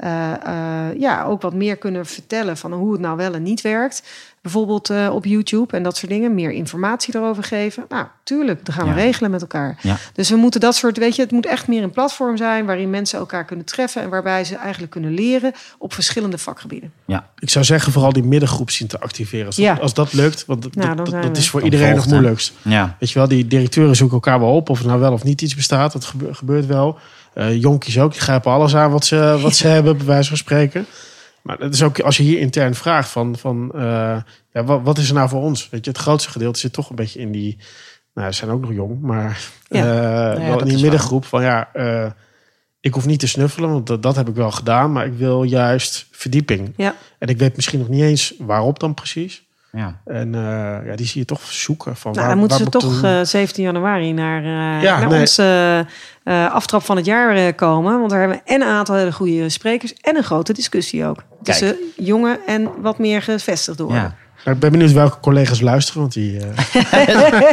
eh, 0.00 0.32
eh, 0.32 1.00
ja, 1.00 1.24
ook 1.24 1.42
wat 1.42 1.54
meer 1.54 1.76
kunnen 1.76 2.06
vertellen 2.06 2.56
van 2.56 2.72
hoe 2.72 2.92
het 2.92 3.00
nou 3.00 3.16
wel 3.16 3.34
en 3.34 3.42
niet 3.42 3.60
werkt. 3.60 4.02
Bijvoorbeeld 4.42 4.90
eh, 4.90 5.10
op 5.12 5.24
YouTube 5.24 5.76
en 5.76 5.82
dat 5.82 5.96
soort 5.96 6.12
dingen, 6.12 6.34
meer 6.34 6.50
informatie 6.50 7.16
erover 7.16 7.42
geven. 7.44 7.84
Nou, 7.88 8.06
tuurlijk, 8.24 8.64
dat 8.66 8.74
gaan 8.74 8.84
we 8.84 8.90
Ja. 8.90 8.96
regelen 8.96 9.30
met 9.30 9.40
elkaar. 9.40 9.78
Ja. 9.82 9.96
Dus 10.12 10.30
we 10.30 10.36
moeten 10.36 10.60
dat 10.60 10.74
soort, 10.74 10.98
weet 10.98 11.16
je, 11.16 11.22
het 11.22 11.30
moet 11.30 11.46
echt 11.46 11.68
meer 11.68 11.82
een 11.82 11.90
platform 11.90 12.36
zijn 12.36 12.66
waarin 12.66 12.90
mensen 12.90 13.18
elkaar 13.18 13.44
kunnen 13.44 13.64
treffen 13.66 14.02
en 14.02 14.08
waarbij 14.08 14.44
ze 14.44 14.56
eigenlijk 14.56 14.92
kunnen 14.92 15.14
leren 15.14 15.52
op 15.78 15.92
verschillende 15.92 16.38
vakgebieden. 16.38 16.92
Ja. 17.04 17.28
Ik 17.38 17.50
zou 17.50 17.64
zeggen, 17.64 17.92
vooral 17.92 18.12
die 18.12 18.22
middengroep 18.22 18.70
zien 18.70 18.88
te 18.88 19.00
activeren. 19.00 19.46
Als, 19.46 19.56
Ja. 19.56 19.72
dat, 19.72 19.82
als 19.82 19.94
dat 19.94 20.12
lukt, 20.12 20.44
want 20.46 20.62
dat, 20.62 20.74
Nou, 20.74 20.96
dat- 21.20 21.36
is 21.36 21.50
voor 21.50 21.60
Dan 21.60 21.70
iedereen 21.70 21.94
nog 21.94 22.06
moeilijkst. 22.06 22.52
Ja. 22.62 22.96
Weet 23.00 23.10
je 23.10 23.18
wel, 23.18 23.28
die 23.28 23.46
directeuren 23.46 23.96
zoeken 23.96 24.14
elkaar 24.16 24.40
wel 24.40 24.54
op 24.54 24.68
of 24.70 24.80
er 24.80 24.86
nou 24.86 25.00
wel 25.00 25.12
of 25.12 25.24
niet 25.24 25.42
iets 25.42 25.54
bestaat. 25.54 25.92
Dat 25.92 26.04
gebe- 26.04 26.34
gebeurt 26.34 26.66
wel. 26.66 26.98
Eh 27.40 27.60
jonkies 27.60 27.98
ook, 27.98 28.12
die 28.12 28.20
grijpen 28.20 28.52
alles 28.52 28.76
aan 28.76 28.90
wat 28.90 29.04
ze, 29.04 29.38
wat 29.42 29.54
ze 29.56 29.66
hebben, 29.76 29.96
bij 29.96 30.06
wijze 30.06 30.28
van 30.28 30.36
spreken. 30.36 30.86
Maar 31.42 31.58
het 31.58 31.74
is 31.74 31.82
ook 31.82 32.00
als 32.00 32.16
je 32.16 32.22
hier 32.22 32.38
intern 32.38 32.74
vraagt 32.74 33.08
van, 33.08 33.36
van 33.36 33.70
eh, 33.74 34.20
ja, 34.52 34.64
wat, 34.64 34.80
wat 34.82 34.98
is 34.98 35.08
er 35.08 35.14
nou 35.14 35.28
voor 35.28 35.42
ons? 35.42 35.68
Weet 35.70 35.84
je, 35.84 35.90
het 35.90 36.00
grootste 36.00 36.30
gedeelte 36.30 36.58
zit 36.58 36.72
toch 36.72 36.90
een 36.90 36.96
beetje 36.96 37.20
in 37.20 37.32
die, 37.32 37.58
nou, 38.14 38.30
ze 38.32 38.38
zijn 38.38 38.50
ook 38.50 38.60
nog 38.60 38.72
jong, 38.72 39.00
maar 39.00 39.40
Ja. 39.68 40.28
dat 40.34 40.42
wel 40.42 40.60
in 40.60 40.68
die 40.68 40.82
middengroep 40.82 41.24
van 41.24 41.42
ja, 41.42 41.68
ik 42.80 42.94
hoef 42.94 43.06
niet 43.06 43.20
te 43.20 43.28
snuffelen, 43.28 43.70
want 43.70 43.86
dat, 43.86 44.02
dat 44.02 44.16
heb 44.16 44.28
ik 44.28 44.34
wel 44.34 44.50
gedaan, 44.50 44.92
maar 44.92 45.06
ik 45.06 45.14
wil 45.14 45.42
juist 45.42 46.06
verdieping. 46.10 46.72
Ja. 46.76 46.94
En 47.18 47.28
ik 47.28 47.38
weet 47.38 47.56
misschien 47.56 47.78
nog 47.78 47.88
niet 47.88 48.02
eens 48.02 48.34
waarop 48.38 48.78
dan 48.78 48.94
precies. 48.94 49.44
Ja. 49.72 50.00
En 50.04 50.34
eh, 50.34 50.40
ja, 50.86 50.96
die 50.96 51.06
zie 51.06 51.20
je 51.20 51.26
toch 51.26 51.40
zoeken. 51.42 51.96
Van 51.96 52.12
Nou, 52.12 52.20
waar, 52.26 52.30
dan 52.34 52.38
moeten 52.38 52.58
ze 52.58 52.70
toch 52.70 53.00
doen? 53.00 53.10
eh 53.10 53.20
17 53.24 53.64
januari 53.64 54.12
naar, 54.12 54.38
eh, 54.44 54.82
Ja, 54.82 54.98
naar 54.98 55.08
nee. 55.08 55.20
onze 55.20 55.86
eh, 56.24 56.52
aftrap 56.52 56.82
van 56.82 56.96
het 56.96 57.04
jaar 57.06 57.36
eh, 57.36 57.54
komen. 57.56 57.98
Want 57.98 58.10
daar 58.10 58.18
hebben 58.20 58.40
we 58.44 58.52
en 58.52 58.60
een 58.60 58.68
aantal 58.68 58.94
hele 58.94 59.12
goede 59.12 59.48
sprekers 59.48 59.94
en 59.94 60.16
een 60.16 60.22
grote 60.24 60.52
discussie 60.52 61.04
ook. 61.06 61.22
Tussen 61.42 61.76
jonge 61.96 62.40
en 62.46 62.80
wat 62.82 62.98
meer 62.98 63.22
gevestigd 63.22 63.78
door. 63.78 63.92
Ja. 63.92 64.14
Nou, 64.44 64.54
ik 64.56 64.62
ben 64.62 64.70
benieuwd 64.72 64.92
welke 64.92 65.20
collega's 65.20 65.60
luisteren, 65.60 66.00
want 66.00 66.12
die... 66.12 66.38
eh, 66.38 67.08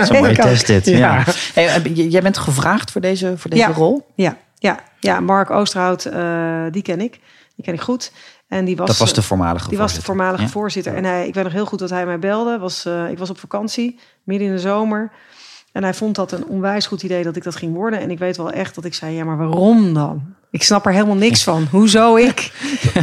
Ik 0.10 0.24
ook. 0.28 0.34
test 0.48 0.68
dit. 0.68 0.86
Ja. 0.86 0.98
Ja. 0.98 1.24
Hey, 1.54 1.82
jij 1.92 2.22
bent 2.22 2.38
gevraagd 2.38 2.92
voor 2.92 3.02
deze, 3.02 3.34
voor 3.38 3.50
deze 3.50 3.62
Ja. 3.68 3.74
rol? 3.74 4.12
Ja, 4.16 4.38
ja, 4.56 4.80
ja. 5.00 5.20
Mark 5.20 5.50
Oosterhout, 5.50 6.06
eh, 6.06 6.64
die 6.72 6.82
ken 6.82 7.02
ik. 7.02 7.20
Die 7.56 7.66
ken 7.66 7.74
ik 7.74 7.82
goed. 7.82 8.12
En 8.48 8.66
die 8.66 8.76
was, 8.76 8.88
Dat 8.88 8.98
was 8.98 9.14
de 9.14 9.22
eh, 9.22 9.28
voormalige 9.28 9.70
Die 9.70 9.78
was 9.78 9.94
de 9.94 9.94
voorzitter. 10.02 10.04
voormalige 10.16 10.44
Ja. 10.44 10.50
voorzitter. 10.50 10.96
En 10.96 11.04
hij, 11.04 11.28
ik 11.28 11.34
weet 11.34 11.44
nog 11.44 11.54
heel 11.54 11.66
goed 11.66 11.80
dat 11.80 11.90
hij 11.90 12.06
mij 12.06 12.20
belde. 12.20 12.58
Was, 12.58 12.86
eh, 12.86 13.10
ik 13.10 13.18
was 13.18 13.30
op 13.30 13.40
vakantie, 13.40 14.00
midden 14.24 14.48
in 14.48 14.54
de 14.54 14.60
zomer. 14.60 15.12
En 15.72 15.84
hij 15.84 15.94
vond 15.94 16.16
dat 16.16 16.32
een 16.32 16.46
onwijs 16.46 16.88
goed 16.88 17.04
idee 17.04 17.24
dat 17.24 17.36
ik 17.36 17.44
dat 17.44 17.56
ging 17.56 17.74
worden. 17.74 18.00
En 18.00 18.12
ik 18.12 18.20
weet 18.20 18.38
wel 18.38 18.52
echt 18.52 18.76
dat 18.76 18.86
ik 18.86 18.94
zei, 18.94 19.16
ja, 19.16 19.24
maar 19.24 19.38
waarom 19.38 19.94
dan? 19.94 20.22
Ik 20.52 20.64
snap 20.64 20.86
er 20.86 20.92
helemaal 20.92 21.16
niks 21.16 21.44
van. 21.44 21.68
Hoezo 21.72 22.16
ik? 22.16 22.52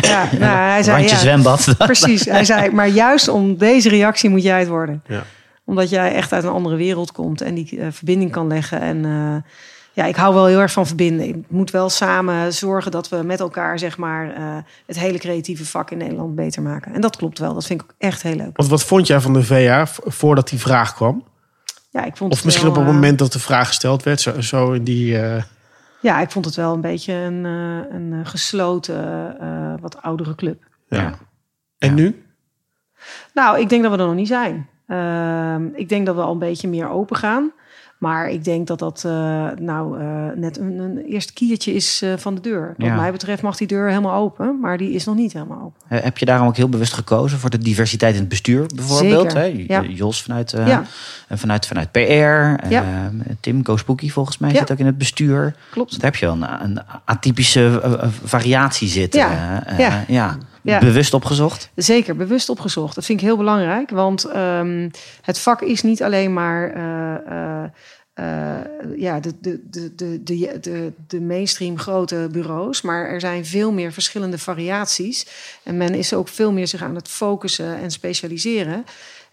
Ja, 0.00 0.28
nou, 0.38 0.56
hij 0.70 0.82
zei, 0.82 0.96
Randje 0.96 1.14
ja, 1.14 1.20
zwembad. 1.20 1.74
precies. 1.78 2.24
Hij 2.24 2.44
zei, 2.44 2.70
maar 2.70 2.88
juist 2.88 3.28
om 3.28 3.56
deze 3.56 3.88
reactie 3.88 4.30
moet 4.30 4.42
jij 4.42 4.58
het 4.58 4.68
worden. 4.68 5.02
Ja. 5.06 5.22
Omdat 5.64 5.90
jij 5.90 6.14
echt 6.14 6.32
uit 6.32 6.44
een 6.44 6.50
andere 6.50 6.76
wereld 6.76 7.12
komt 7.12 7.40
en 7.40 7.54
die 7.54 7.80
eh, 7.80 7.86
verbinding 7.90 8.30
kan 8.30 8.46
leggen. 8.46 8.80
En 8.80 9.04
eh, 9.04 9.50
ja, 9.94 10.04
ik 10.04 10.16
hou 10.16 10.34
wel 10.34 10.46
heel 10.46 10.60
erg 10.60 10.72
van 10.72 10.86
verbinden. 10.86 11.28
Ik 11.28 11.36
moet 11.48 11.70
wel 11.70 11.88
samen 11.90 12.52
zorgen 12.52 12.90
dat 12.90 13.08
we 13.08 13.16
met 13.22 13.40
elkaar, 13.40 13.78
zeg 13.78 13.96
maar, 13.98 14.32
eh, 14.34 14.56
het 14.86 14.98
hele 14.98 15.18
creatieve 15.18 15.66
vak 15.66 15.90
in 15.90 15.98
Nederland 15.98 16.34
beter 16.34 16.62
maken. 16.62 16.94
En 16.94 17.00
dat 17.00 17.16
klopt 17.16 17.38
wel. 17.38 17.54
Dat 17.54 17.66
vind 17.66 17.80
ik 17.80 17.86
ook 17.90 17.94
echt 17.98 18.22
heel 18.22 18.34
leuk. 18.36 18.56
Want 18.56 18.68
wat 18.68 18.84
vond 18.84 19.06
jij 19.06 19.20
van 19.20 19.32
de 19.32 19.44
VA 19.44 19.86
voordat 20.04 20.48
die 20.48 20.58
vraag 20.58 20.94
kwam? 20.94 21.24
Ja, 21.90 22.04
ik 22.04 22.16
vond 22.16 22.30
Of 22.30 22.36
het 22.36 22.44
misschien 22.46 22.66
wel, 22.68 22.76
op 22.76 22.82
het 22.82 22.88
eh, 22.94 22.94
moment 23.00 23.18
dat 23.18 23.32
de 23.32 23.38
vraag 23.38 23.66
gesteld 23.68 24.02
werd, 24.02 24.20
zo, 24.20 24.40
zo 24.40 24.72
in 24.72 24.84
die... 24.84 25.18
eh, 25.22 25.42
Ja, 26.00 26.20
ik 26.20 26.30
vond 26.30 26.44
het 26.44 26.54
wel 26.54 26.72
een 26.74 26.80
beetje 26.80 27.12
een, 27.12 27.44
eh, 27.44 27.96
een 27.96 28.12
eh, 28.12 28.18
gesloten, 28.30 29.36
eh, 29.40 29.74
wat 29.80 30.02
oudere 30.02 30.34
club. 30.34 30.62
ja. 30.88 30.98
Ja. 31.02 31.14
En 31.78 31.88
Ja. 31.88 31.94
nu? 31.94 32.24
Nou, 33.34 33.60
ik 33.60 33.68
denk 33.68 33.82
dat 33.82 33.92
we 33.92 33.98
er 33.98 34.06
nog 34.06 34.14
niet 34.14 34.28
zijn. 34.28 34.68
Ehm, 34.86 35.66
ik 35.74 35.88
denk 35.88 36.06
dat 36.06 36.14
we 36.14 36.20
al 36.22 36.32
een 36.32 36.38
beetje 36.38 36.68
meer 36.68 36.88
open 36.88 37.16
gaan. 37.16 37.52
Maar 38.04 38.30
ik 38.30 38.44
denk 38.44 38.66
dat 38.66 38.78
dat 38.78 39.02
eh, 39.06 39.12
nou 39.58 40.00
eh, 40.00 40.06
net 40.34 40.58
een, 40.58 40.78
een 40.78 40.98
eerste 41.04 41.32
kiertje 41.32 41.74
is 41.74 42.02
eh, 42.02 42.12
van 42.16 42.34
de 42.34 42.40
deur. 42.40 42.74
Wat 42.76 42.86
Ja. 42.86 42.94
mij 42.96 43.12
betreft 43.12 43.42
mag 43.42 43.56
die 43.56 43.66
deur 43.66 43.88
helemaal 43.88 44.20
open, 44.20 44.60
maar 44.60 44.78
die 44.78 44.90
is 44.92 45.04
nog 45.04 45.14
niet 45.14 45.32
helemaal 45.32 45.60
open. 45.62 46.02
Heb 46.02 46.18
je 46.18 46.24
daarom 46.24 46.46
ook 46.48 46.56
heel 46.56 46.68
bewust 46.68 46.92
gekozen 46.92 47.38
voor 47.38 47.50
de 47.50 47.58
diversiteit 47.58 48.14
in 48.14 48.20
het 48.20 48.28
bestuur 48.28 48.66
bijvoorbeeld? 48.74 49.32
Zeker, 49.32 49.74
Hè? 49.74 49.74
ja. 49.80 49.82
Jos 49.88 50.22
vanuit, 50.22 50.50
Ja. 50.50 50.84
vanuit, 51.30 51.66
vanuit 51.66 51.90
PR. 51.92 51.98
Ja. 52.68 53.10
Tim 53.40 53.64
Goospooky 53.64 54.10
volgens 54.10 54.38
mij 54.38 54.50
Ja. 54.52 54.58
zit 54.58 54.72
ook 54.72 54.78
in 54.78 54.86
het 54.86 54.98
bestuur. 54.98 55.54
Klopt. 55.70 55.90
daar 56.00 56.10
heb 56.10 56.16
je 56.16 56.26
wel 56.26 56.34
een, 56.34 56.62
een 56.62 56.80
atypische 57.04 57.80
variatie 58.24 58.88
zitten. 58.88 59.20
Ja. 60.08 60.38
Ja. 60.64 60.78
Bewust 60.78 61.14
opgezocht. 61.14 61.70
Zeker, 61.74 62.16
bewust 62.16 62.48
opgezocht. 62.48 62.94
Dat 62.94 63.04
vind 63.04 63.20
ik 63.20 63.26
heel 63.26 63.36
belangrijk, 63.36 63.90
want 63.90 64.24
ehm, 64.24 64.88
het 65.20 65.38
vak 65.38 65.62
is 65.62 65.82
niet 65.82 66.02
alleen 66.02 66.32
maar 66.32 66.70
eh, 66.70 67.14
eh, 67.62 67.70
eh, 68.14 68.60
ja, 68.96 69.20
de, 69.20 69.34
de, 69.40 69.60
de, 69.70 69.94
de, 69.94 70.22
de, 70.22 70.58
de, 70.60 70.92
de 71.06 71.20
mainstream 71.20 71.78
grote 71.78 72.28
bureaus, 72.32 72.82
maar 72.82 73.08
er 73.08 73.20
zijn 73.20 73.46
veel 73.46 73.72
meer 73.72 73.92
verschillende 73.92 74.38
variaties. 74.38 75.26
En 75.62 75.76
men 75.76 75.94
is 75.94 76.14
ook 76.14 76.28
veel 76.28 76.52
meer 76.52 76.66
zich 76.66 76.82
aan 76.82 76.94
het 76.94 77.08
focussen 77.08 77.76
en 77.80 77.90
specialiseren. 77.90 78.84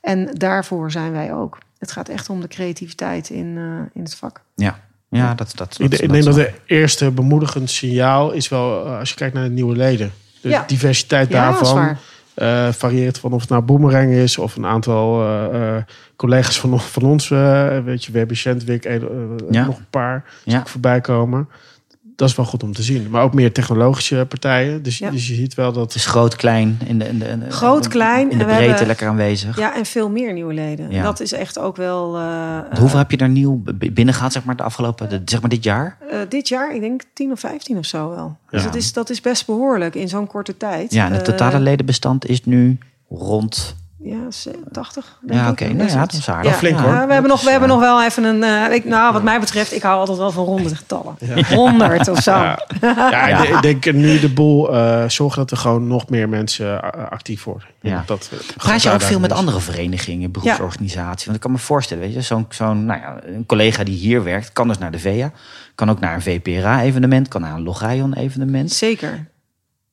En 0.02 0.30
daarvoor 0.34 0.91
zijn 0.91 1.12
wij 1.12 1.34
ook. 1.34 1.58
Het 1.78 1.91
gaat 1.91 2.10
echt 2.10 2.30
om 2.30 2.41
de 2.41 2.48
creativiteit 2.48 3.30
in, 3.30 3.58
eh, 3.58 3.63
in 3.94 4.04
het 4.04 4.15
vak. 4.15 4.41
Ja, 4.56 4.80
ja 5.10 5.34
dat, 5.34 5.52
dat, 5.56 5.78
Ik, 5.80 5.94
ik 5.94 6.10
denk 6.12 6.24
dat 6.24 6.36
het 6.36 6.54
eerste 6.65 7.12
bemoedigend 7.12 7.70
signaal 7.70 8.32
is 8.32 8.50
wel 8.50 8.86
als 8.86 9.10
je 9.10 9.15
kijkt 9.15 9.34
naar 9.34 9.44
de 9.44 9.50
nieuwe 9.50 9.76
leden. 9.76 10.13
De 10.41 10.49
Ja. 10.49 10.63
diversiteit 10.67 11.32
daarvan 11.32 11.97
eh, 12.34 12.67
varieert 12.71 13.17
van 13.19 13.34
of 13.34 13.41
het 13.41 13.49
nou 13.49 13.62
Boomerang 13.62 14.12
is 14.12 14.38
of 14.38 14.56
een 14.56 14.65
aantal 14.65 15.21
eh, 15.23 15.75
eh, 15.77 15.84
collega's 16.15 16.60
van, 16.60 16.80
van 16.80 17.04
ons. 17.04 17.32
eh, 17.32 17.77
weet 17.86 18.04
je, 18.06 18.12
we 18.12 18.17
hebben 18.17 18.38
Shentwik, 18.38 18.86
eh, 18.86 19.01
Ja. 19.49 19.65
nog 19.65 19.77
een 19.77 19.86
paar 19.89 20.23
die 20.43 20.60
voorbij 20.65 21.01
komen. 21.01 21.49
Dat 22.22 22.30
is 22.30 22.36
wel 22.36 22.46
goed 22.46 22.64
om 22.64 22.74
te 22.74 22.84
zien. 22.84 23.10
Maar 23.10 23.24
ook 23.24 23.34
meer 23.34 23.52
technologische 23.54 24.26
partijen. 24.30 24.84
Dus, 24.84 24.98
Ja. 24.98 25.10
dus 25.12 25.28
je 25.28 25.34
ziet 25.34 25.54
wel 25.54 25.72
dat... 25.72 25.84
Het 25.84 25.96
is 25.96 26.06
groot, 26.06 26.36
klein, 26.36 26.80
in 26.86 27.00
de, 27.00 27.08
in 27.08 27.20
de, 27.20 27.26
in 27.26 27.40
de- 27.40 27.50
Groot, 27.52 27.88
klein, 27.88 28.32
in 28.32 28.38
de 28.38 28.44
breedte 28.46 28.64
hebben- 28.64 28.88
lekker 28.88 29.08
aanwezig. 29.08 29.58
Ja, 29.58 29.76
en 29.76 29.86
veel 29.86 30.10
meer 30.10 30.34
nieuwe 30.34 30.54
leden. 30.54 30.92
Ja. 30.92 31.04
Dat 31.04 31.20
is 31.20 31.32
echt 31.32 31.60
ook 31.60 31.76
wel. 31.76 32.18
eh, 32.18 32.58
Hoeveel 32.80 32.98
heb 32.98 33.12
je 33.12 33.18
er 33.18 33.30
nieuw 33.30 33.62
b- 33.78 33.90
binnengehaald, 33.94 34.34
zeg 34.34 34.44
maar, 34.44 34.56
de 34.56 34.64
afgelopen, 34.64 35.10
de, 35.10 35.22
zeg 35.26 35.42
maar 35.42 35.50
dit 35.50 35.64
jaar? 35.64 35.98
Eh, 36.10 36.18
dit 36.30 36.48
jaar, 36.48 36.76
ik 36.76 36.82
denk 36.82 37.02
10 37.14 37.32
of 37.32 37.40
15 37.40 37.78
of 37.78 37.86
zo 37.86 38.10
wel. 38.10 38.38
Dus 38.50 38.60
Ja. 38.62 38.66
dat, 38.68 38.76
is, 38.76 38.94
dat 38.94 39.10
is 39.10 39.22
best 39.22 39.46
behoorlijk 39.46 39.96
in 39.96 40.08
zo'n 40.10 40.28
korte 40.28 40.58
tijd. 40.58 40.94
Ja, 40.94 41.06
en 41.06 41.12
het 41.12 41.22
Eh, 41.22 41.28
totale 41.28 41.60
ledenbestand 41.60 42.26
is 42.30 42.44
nu 42.46 42.78
rond... 43.10 43.76
ja, 44.04 44.32
ze- 44.32 44.60
80. 44.72 45.18
denk 45.22 45.40
Ja, 45.40 45.46
ik. 45.46 45.52
oké. 45.52 45.64
Dat 45.66 45.74
Nou 45.74 45.86
is 45.88 45.94
ja, 45.94 46.00
het. 46.00 46.12
dat 46.12 46.20
is 46.20 46.30
aardig. 46.30 46.52
Ja, 46.52 46.58
flink, 46.58 46.78
ja, 46.78 46.84
hoor. 46.84 47.08
we 47.08 47.14
hebben, 47.14 47.30
nog, 47.30 47.42
we 47.44 47.50
hebben 47.50 47.70
eh, 47.70 47.76
nog 47.76 47.84
wel 47.84 48.04
even 48.04 48.24
een. 48.24 48.44
eh, 48.44 48.74
ik, 48.76 48.86
nou, 48.86 49.14
wat 49.14 49.24
mij 49.24 49.40
betreft, 49.40 49.74
ik 49.74 49.82
hou 49.82 50.00
altijd 50.00 50.18
wel 50.18 50.32
van 50.32 50.46
ronde 50.46 50.76
getallen. 50.76 51.16
100 51.50 52.08
of 52.14 52.20
zo. 52.22 52.32
Ja, 52.32 52.58
ja, 52.82 53.28
ik 53.44 53.62
denk- 53.62 53.76
ik 53.76 53.84
denk 53.84 53.96
nu 53.96 54.20
de 54.20 54.30
boel 54.34 54.76
eh, 54.76 55.10
zorgen 55.10 55.38
dat 55.40 55.52
er 55.52 55.58
gewoon 55.58 55.88
nog 55.88 56.10
meer 56.10 56.30
mensen 56.30 56.82
actief 57.10 57.44
worden. 57.44 57.68
Ja. 57.82 58.04
Dat, 58.06 58.30
Praat 58.58 58.84
je 58.84 58.92
ook 58.92 59.02
veel 59.02 59.20
met 59.20 59.32
andere 59.32 59.60
verenigingen, 59.60 60.32
beroepsorganisaties? 60.32 61.24
Want 61.26 61.36
ik 61.38 61.42
kan 61.44 61.52
me 61.52 61.58
voorstellen, 61.58 62.04
weet 62.04 62.14
je, 62.14 62.22
zo'n, 62.22 62.46
zo'n, 62.50 62.86
nou 62.86 63.00
ja, 63.02 63.16
een 63.26 63.46
collega 63.46 63.84
die 63.84 63.96
hier 63.98 64.24
werkt, 64.24 64.54
kan 64.54 64.68
dus 64.68 64.78
naar 64.78 64.92
de 64.92 65.00
VEA, 65.00 65.32
kan 65.76 65.90
ook 65.90 66.00
naar 66.00 66.14
een 66.16 66.22
VPRA-evenement, 66.22 67.28
kan 67.28 67.42
naar 67.42 67.54
een 67.54 67.64
Logrion-evenement. 67.64 68.72
Zeker. 68.72 69.26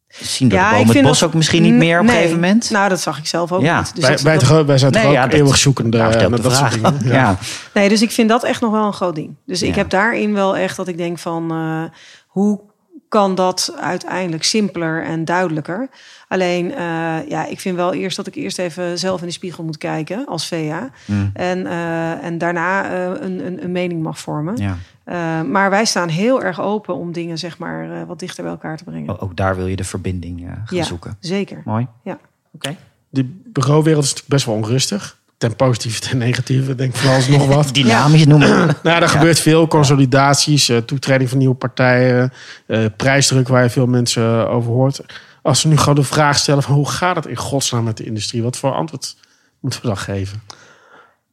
Zien 0.08 0.48
door 0.48 0.58
Ja, 0.58 0.64
de 0.64 0.70
ik 0.70 0.76
boom 0.76 0.84
het 0.86 0.92
vind 0.92 1.06
bos 1.06 1.18
dat- 1.18 1.28
ook 1.28 1.34
misschien 1.34 1.62
niet 1.62 1.74
meer 1.74 1.98
op 2.00 2.04
een 2.06 2.10
gegeven 2.10 2.34
moment? 2.34 2.70
Nou, 2.70 2.88
dat 2.88 3.00
zag 3.00 3.18
ik 3.18 3.26
zelf 3.26 3.52
ook 3.52 3.62
Ja. 3.62 3.78
niet. 3.78 3.94
Dus 3.94 4.04
wij, 4.04 4.18
wij, 4.22 4.38
dat- 4.38 4.48
toch- 4.48 4.66
wij 4.66 4.78
zijn 4.78 4.92
Nee, 4.92 5.02
toch 5.02 5.12
ja, 5.12 5.24
ook 5.24 5.30
dat- 5.30 5.40
eeuwig 5.40 5.56
zoekende 5.56 5.96
Nou, 5.98 6.18
de 6.36 6.42
dat 6.42 6.54
soort 6.56 6.72
dingen. 6.72 6.98
Ja. 7.04 7.36
Nee, 7.74 7.88
dus 7.88 8.02
ik 8.02 8.10
vind 8.10 8.28
dat 8.28 8.44
echt 8.44 8.60
nog 8.60 8.70
wel 8.70 8.84
een 8.86 8.92
groot 8.92 9.14
ding. 9.14 9.34
Dus 9.46 9.62
ik 9.62 9.74
heb 9.74 9.90
daarin 9.90 10.34
wel 10.34 10.56
echt 10.56 10.76
dat 10.76 10.88
ik 10.88 10.96
denk 10.96 11.18
van 11.18 11.50
eh, 11.50 11.98
hoe 12.26 12.60
kan 13.08 13.34
dat 13.34 13.74
uiteindelijk 13.80 14.44
simpeler 14.44 15.04
en 15.04 15.24
duidelijker? 15.24 15.88
Alleen, 16.28 16.74
eh, 16.74 17.28
ja, 17.28 17.46
ik 17.46 17.60
vind 17.60 17.76
wel 17.76 17.94
eerst 17.94 18.16
dat 18.16 18.26
ik 18.26 18.34
eerst 18.34 18.58
even 18.58 18.98
zelf 18.98 19.20
in 19.20 19.26
de 19.26 19.32
spiegel 19.32 19.64
moet 19.64 19.78
kijken 19.78 20.26
als 20.26 20.48
VA. 20.48 20.90
Mm. 21.04 21.30
En, 21.34 21.66
eh, 21.66 22.24
en 22.24 22.38
daarna 22.38 22.90
eh, 22.90 23.22
een, 23.22 23.46
een, 23.46 23.64
een 23.64 23.72
mening 23.72 24.02
mag 24.02 24.18
vormen. 24.18 24.56
Ja. 24.56 24.76
Eh, 25.08 25.42
maar 25.42 25.70
wij 25.70 25.84
staan 25.84 26.08
heel 26.08 26.42
erg 26.42 26.60
open 26.60 26.94
om 26.94 27.12
dingen 27.12 27.38
zeg 27.38 27.58
maar 27.58 28.00
eh, 28.00 28.06
wat 28.06 28.18
dichter 28.18 28.42
bij 28.42 28.52
elkaar 28.52 28.76
te 28.76 28.84
brengen. 28.84 29.20
Ook 29.20 29.36
daar 29.36 29.56
wil 29.56 29.66
je 29.66 29.76
de 29.76 29.84
verbinding 29.84 30.40
eh, 30.40 30.52
gaan 30.64 30.76
ja, 30.76 30.84
zoeken. 30.84 31.16
zeker. 31.20 31.62
Mooi. 31.64 31.86
Ja. 32.04 32.18
Oké. 32.52 32.76
De 33.08 33.24
bureauwereld 33.44 34.04
is 34.04 34.08
natuurlijk 34.08 34.34
best 34.34 34.46
wel 34.46 34.54
onrustig. 34.54 35.16
Ten 35.38 35.56
positieve, 35.56 36.00
ten 36.00 36.18
negatieve. 36.18 36.74
Denk 36.74 36.94
van 36.94 37.10
alles 37.10 37.28
nog 37.28 37.46
wat. 37.46 37.74
Dynamisch 37.74 38.26
noemen. 38.26 38.76
Nou, 38.82 39.02
er 39.02 39.08
gebeurt 39.08 39.40
veel 39.40 39.66
consolidaties, 39.68 40.68
eh, 40.68 40.76
toetreding 40.76 41.28
van 41.28 41.38
nieuwe 41.38 41.54
partijen, 41.54 42.32
eh, 42.66 42.84
prijsdruk 42.96 43.48
waar 43.48 43.62
je 43.62 43.70
veel 43.70 43.86
mensen 43.86 44.48
over 44.48 44.72
hoort. 44.72 45.00
Als 45.42 45.60
ze 45.60 45.68
nu 45.68 45.76
gewoon 45.76 45.94
de 45.94 46.02
vraag 46.02 46.38
stellen 46.38 46.62
van 46.62 46.74
hoe 46.74 46.88
gaat 46.88 47.16
het 47.16 47.26
in 47.26 47.36
godsnaam 47.36 47.84
met 47.84 47.96
de 47.96 48.04
industrie? 48.04 48.42
Wat 48.42 48.56
voor 48.56 48.72
antwoord 48.72 49.16
moeten 49.60 49.80
we 49.80 49.86
dan 49.86 49.96
geven? 49.96 50.42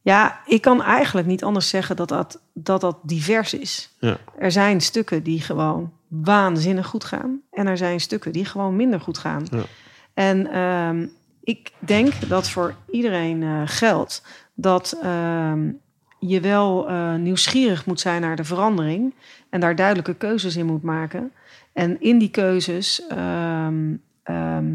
Ja, 0.02 0.40
ik 0.46 0.60
kan 0.62 0.82
eigenlijk 0.82 1.26
niet 1.26 1.44
anders 1.44 1.68
zeggen 1.68 1.96
dat 1.96 2.08
dat, 2.08 2.40
dat, 2.54 2.80
dat 2.80 2.98
divers 3.02 3.54
is. 3.54 3.90
Ja. 3.98 4.16
Er 4.38 4.52
zijn 4.52 4.80
stukken 4.80 5.22
die 5.22 5.40
gewoon 5.40 5.92
waanzinnig 6.08 6.86
goed 6.86 7.04
gaan. 7.04 7.40
En 7.50 7.66
er 7.66 7.76
zijn 7.76 8.00
stukken 8.00 8.32
die 8.32 8.44
gewoon 8.44 8.76
minder 8.76 9.00
goed 9.00 9.18
gaan. 9.18 9.46
Ja. 9.50 9.62
En 10.14 10.50
ehm, 10.50 11.06
ik 11.42 11.72
denk 11.78 12.28
dat 12.28 12.48
voor 12.48 12.74
iedereen 12.90 13.42
eh, 13.42 13.62
geldt 13.64 14.22
dat 14.54 14.98
ehm, 15.02 15.70
je 16.18 16.40
wel 16.40 16.88
eh, 16.88 17.14
nieuwsgierig 17.14 17.86
moet 17.86 18.00
zijn 18.00 18.20
naar 18.20 18.36
de 18.36 18.44
verandering. 18.44 19.14
En 19.50 19.60
daar 19.60 19.76
duidelijke 19.76 20.14
keuzes 20.14 20.56
in 20.56 20.66
moet 20.66 20.82
maken. 20.82 21.32
En 21.76 22.00
in 22.00 22.18
die 22.18 22.30
keuzes 22.30 23.06
ehm, 23.06 23.94
ehm, 24.22 24.66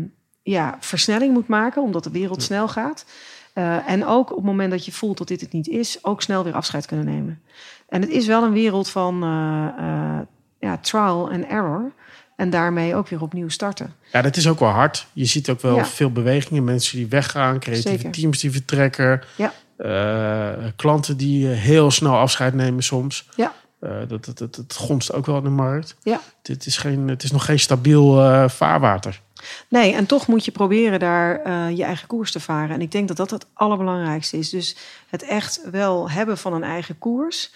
ja, 0.43 0.77
versnelling 0.79 1.33
moet 1.33 1.47
maken, 1.47 1.81
omdat 1.81 2.03
de 2.03 2.11
wereld 2.11 2.43
snel 2.43 2.67
gaat. 2.67 3.05
Eh, 3.53 3.89
en 3.89 4.05
ook 4.05 4.29
op 4.29 4.35
het 4.35 4.45
moment 4.45 4.71
dat 4.71 4.85
je 4.85 4.91
voelt 4.91 5.17
dat 5.17 5.27
dit 5.27 5.41
het 5.41 5.51
niet 5.51 5.67
is, 5.67 5.97
ook 6.01 6.21
snel 6.21 6.43
weer 6.43 6.53
afscheid 6.53 6.85
kunnen 6.85 7.05
nemen. 7.05 7.41
En 7.89 8.01
het 8.01 8.09
is 8.09 8.27
wel 8.27 8.43
een 8.43 8.51
wereld 8.51 8.89
van 8.89 9.23
eh, 9.23 9.67
eh, 9.77 10.19
ja, 10.59 10.77
trial 10.77 11.31
and 11.31 11.45
error. 11.45 11.91
En 12.35 12.49
daarmee 12.49 12.95
ook 12.95 13.07
weer 13.07 13.21
opnieuw 13.21 13.49
starten. 13.49 13.93
Ja, 14.11 14.21
dat 14.21 14.37
is 14.37 14.47
ook 14.47 14.59
wel 14.59 14.69
hard. 14.69 15.07
Je 15.13 15.25
ziet 15.25 15.49
ook 15.49 15.61
wel 15.61 15.75
Ja. 15.75 15.85
veel 15.85 16.11
bewegingen. 16.11 16.63
Mensen 16.63 16.97
die 16.97 17.07
weggaan, 17.07 17.59
creatieve 17.59 17.97
Zeker. 17.97 18.11
teams 18.11 18.39
die 18.39 18.51
vertrekken. 18.51 19.21
Ja. 19.35 19.53
klanten 20.75 21.17
die 21.17 21.47
heel 21.47 21.91
snel 21.91 22.17
afscheid 22.17 22.53
nemen 22.53 22.83
soms. 22.83 23.29
Ja. 23.35 23.53
Eh, 23.81 23.97
dat, 24.07 24.25
dat, 24.25 24.37
dat, 24.37 24.55
dat 24.55 24.75
gonst 24.75 25.13
ook 25.13 25.25
wel 25.25 25.37
in 25.37 25.43
de 25.43 25.49
markt. 25.49 25.95
Ja. 26.03 26.19
Dit 26.41 26.65
is 26.65 26.77
geen, 26.77 27.07
het 27.07 27.23
is 27.23 27.31
nog 27.31 27.45
geen 27.45 27.59
stabiel 27.59 28.21
eh, 28.21 28.49
vaarwater. 28.49 29.21
Nee, 29.67 29.93
en 29.93 30.05
toch 30.05 30.27
moet 30.27 30.45
je 30.45 30.51
proberen 30.51 30.99
daar 30.99 31.41
eh, 31.41 31.77
je 31.77 31.83
eigen 31.83 32.07
koers 32.07 32.31
te 32.31 32.39
varen. 32.39 32.69
En 32.69 32.81
ik 32.81 32.91
denk 32.91 33.07
dat 33.07 33.17
dat 33.17 33.29
het 33.29 33.45
allerbelangrijkste 33.53 34.37
is. 34.37 34.49
Dus 34.49 34.75
het 35.09 35.23
echt 35.23 35.61
wel 35.71 36.09
hebben 36.09 36.37
van 36.37 36.53
een 36.53 36.63
eigen 36.63 36.97
koers. 36.97 37.51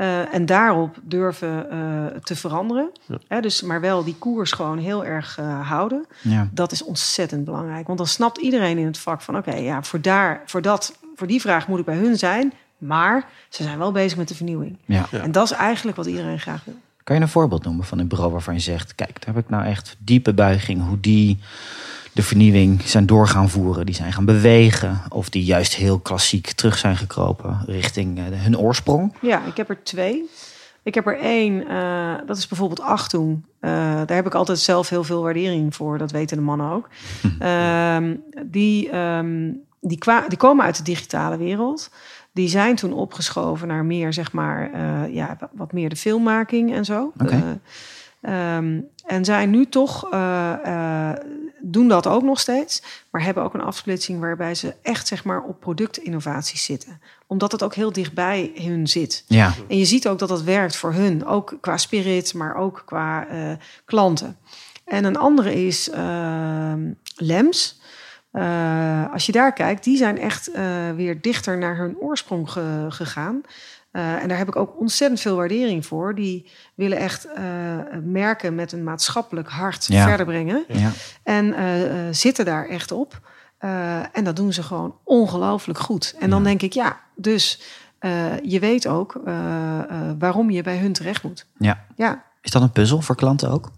Eh, 0.00 0.34
en 0.34 0.46
daarop 0.46 0.96
durven 1.02 1.70
eh, 1.70 2.20
te 2.22 2.36
veranderen. 2.36 2.90
Hè, 3.28 3.40
dus, 3.40 3.62
maar 3.62 3.80
wel 3.80 4.04
die 4.04 4.16
koers 4.18 4.52
gewoon 4.52 4.78
heel 4.78 5.04
erg 5.04 5.38
eh, 5.38 5.68
houden. 5.68 6.06
Ja. 6.20 6.48
Dat 6.52 6.72
is 6.72 6.84
ontzettend 6.84 7.44
belangrijk. 7.44 7.86
Want 7.86 7.98
dan 7.98 8.06
snapt 8.06 8.38
iedereen 8.38 8.78
in 8.78 8.86
het 8.86 8.98
vak 8.98 9.20
van... 9.20 9.36
oké, 9.36 9.54
ja, 9.54 9.82
voor, 9.82 10.00
daar, 10.00 10.42
voor, 10.46 10.62
dat, 10.62 10.98
voor 11.14 11.26
die 11.26 11.40
vraag 11.40 11.68
moet 11.68 11.78
ik 11.78 11.84
bij 11.84 11.96
hun 11.96 12.18
zijn. 12.18 12.52
Maar 12.80 13.28
ze 13.48 13.62
zijn 13.62 13.78
wel 13.78 13.92
bezig 13.92 14.18
met 14.18 14.28
de 14.28 14.34
vernieuwing. 14.34 14.76
Ja. 14.84 15.06
En 15.10 15.32
dat 15.32 15.44
is 15.44 15.56
eigenlijk 15.56 15.96
wat 15.96 16.06
iedereen 16.06 16.38
graag 16.38 16.64
wil. 16.64 16.74
Kan 17.04 17.16
je 17.16 17.22
een 17.22 17.28
voorbeeld 17.28 17.64
noemen 17.64 17.84
van 17.84 17.98
een 17.98 18.08
bureau 18.08 18.32
waarvan 18.32 18.54
je 18.54 18.60
zegt: 18.60 18.94
Kijk, 18.94 19.24
daar 19.24 19.34
heb 19.34 19.44
ik 19.44 19.50
nou 19.50 19.64
echt 19.64 19.96
diepe 19.98 20.34
buiging. 20.34 20.86
Hoe 20.86 21.00
die 21.00 21.38
de 22.12 22.22
vernieuwing 22.22 22.82
zijn 22.82 23.06
door 23.06 23.28
gaan 23.28 23.50
voeren. 23.50 23.86
Die 23.86 23.94
zijn 23.94 24.12
gaan 24.12 24.24
bewegen. 24.24 25.00
Of 25.08 25.28
die 25.28 25.44
juist 25.44 25.74
heel 25.74 25.98
klassiek 25.98 26.52
terug 26.52 26.78
zijn 26.78 26.96
gekropen 26.96 27.62
richting 27.66 28.18
eh, 28.18 28.24
hun 28.30 28.58
oorsprong. 28.58 29.14
Ja, 29.20 29.44
ik 29.46 29.56
heb 29.56 29.68
er 29.68 29.82
twee. 29.82 30.30
Ik 30.82 30.94
heb 30.94 31.06
er 31.06 31.18
één, 31.18 31.68
eh, 31.68 32.14
dat 32.26 32.36
is 32.36 32.48
bijvoorbeeld 32.48 32.80
Achtung. 32.80 33.44
Eh 33.60 33.70
daar 34.06 34.16
heb 34.16 34.26
ik 34.26 34.34
altijd 34.34 34.58
zelf 34.58 34.88
heel 34.88 35.04
veel 35.04 35.22
waardering 35.22 35.74
voor. 35.74 35.98
Dat 35.98 36.10
weten 36.10 36.36
de 36.36 36.42
mannen 36.42 36.70
ook. 36.70 36.88
Ehm, 37.38 38.16
die, 38.46 38.90
ehm, 38.90 39.52
die, 39.80 39.98
die 40.28 40.38
komen 40.38 40.64
uit 40.64 40.76
de 40.76 40.82
digitale 40.82 41.36
wereld. 41.36 41.90
Die 42.40 42.48
zijn 42.48 42.76
toen 42.76 42.92
opgeschoven 42.92 43.68
naar 43.68 43.84
meer, 43.84 44.12
zeg 44.12 44.32
maar, 44.32 44.72
eh, 44.72 45.14
ja, 45.14 45.36
wa- 45.40 45.50
wat 45.52 45.72
meer 45.72 45.88
de 45.88 45.96
filmmaking 45.96 46.72
en 46.74 46.84
zo. 46.84 47.12
Eh, 48.22 48.56
ehm, 48.56 48.80
en 49.06 49.24
zijn 49.24 49.50
nu 49.50 49.66
toch, 49.68 50.10
eh, 50.10 51.10
doen 51.60 51.88
dat 51.88 52.06
ook 52.06 52.22
nog 52.22 52.40
steeds, 52.40 52.82
maar 53.10 53.22
hebben 53.22 53.42
ook 53.42 53.54
een 53.54 53.60
afsplitsing 53.62 54.20
waarbij 54.20 54.54
ze 54.54 54.74
echt, 54.82 55.06
zeg 55.06 55.24
maar, 55.24 55.42
op 55.42 55.60
productinnovaties 55.60 56.64
zitten. 56.64 57.00
Omdat 57.26 57.52
het 57.52 57.62
ook 57.62 57.74
heel 57.74 57.92
dichtbij 57.92 58.52
hun 58.54 58.86
zit. 58.88 59.24
Ja, 59.26 59.52
En 59.68 59.78
je 59.78 59.84
ziet 59.84 60.08
ook 60.08 60.18
dat 60.18 60.28
dat 60.28 60.42
werkt 60.42 60.76
voor 60.76 60.92
hun, 60.92 61.26
ook 61.26 61.56
qua 61.60 61.76
spirit, 61.76 62.34
maar 62.34 62.54
ook 62.56 62.82
qua 62.86 63.26
klanten. 63.84 64.36
En 64.84 65.04
een 65.04 65.16
andere 65.16 65.66
is 65.66 65.90
ehm, 65.90 66.90
Lems. 67.16 67.79
Eh, 68.32 69.12
als 69.12 69.26
je 69.26 69.32
daar 69.32 69.52
kijkt, 69.52 69.84
die 69.84 69.96
zijn 69.96 70.18
echt 70.18 70.50
eh, 70.50 70.62
weer 70.96 71.20
dichter 71.20 71.58
naar 71.58 71.76
hun 71.76 71.96
oorsprong 71.98 72.50
ge- 72.50 72.86
gegaan. 72.88 73.40
Eh, 73.90 74.22
en 74.22 74.28
daar 74.28 74.38
heb 74.38 74.48
ik 74.48 74.56
ook 74.56 74.80
ontzettend 74.80 75.20
veel 75.20 75.36
waardering 75.36 75.86
voor. 75.86 76.14
Die 76.14 76.50
willen 76.74 76.98
echt 76.98 77.28
merken 78.04 78.54
met 78.54 78.72
een 78.72 78.84
maatschappelijk 78.84 79.48
hart 79.48 79.86
Ja. 79.86 80.06
verder 80.08 80.26
brengen. 80.26 80.64
ja. 80.68 80.90
En 81.22 81.54
zitten 82.14 82.44
daar 82.44 82.68
echt 82.68 82.92
op. 82.92 83.20
En 84.12 84.24
dat 84.24 84.36
doen 84.36 84.52
ze 84.52 84.62
gewoon 84.62 84.94
ongelooflijk 85.04 85.78
goed. 85.78 86.14
En 86.18 86.30
dan 86.30 86.44
denk 86.44 86.62
ik, 86.62 86.72
ja, 86.72 87.00
dus 87.16 87.60
je 88.42 88.58
weet 88.60 88.86
ook 88.86 89.20
waarom 90.18 90.50
je 90.50 90.62
bij 90.62 90.78
hun 90.78 90.92
terecht 90.92 91.22
moet. 91.22 91.46
ja. 91.58 91.84
Ja, 91.96 92.24
Is 92.42 92.50
dat 92.50 92.62
een 92.62 92.72
puzzel 92.72 93.00
voor 93.02 93.16
klanten 93.16 93.50
ook? 93.50 93.70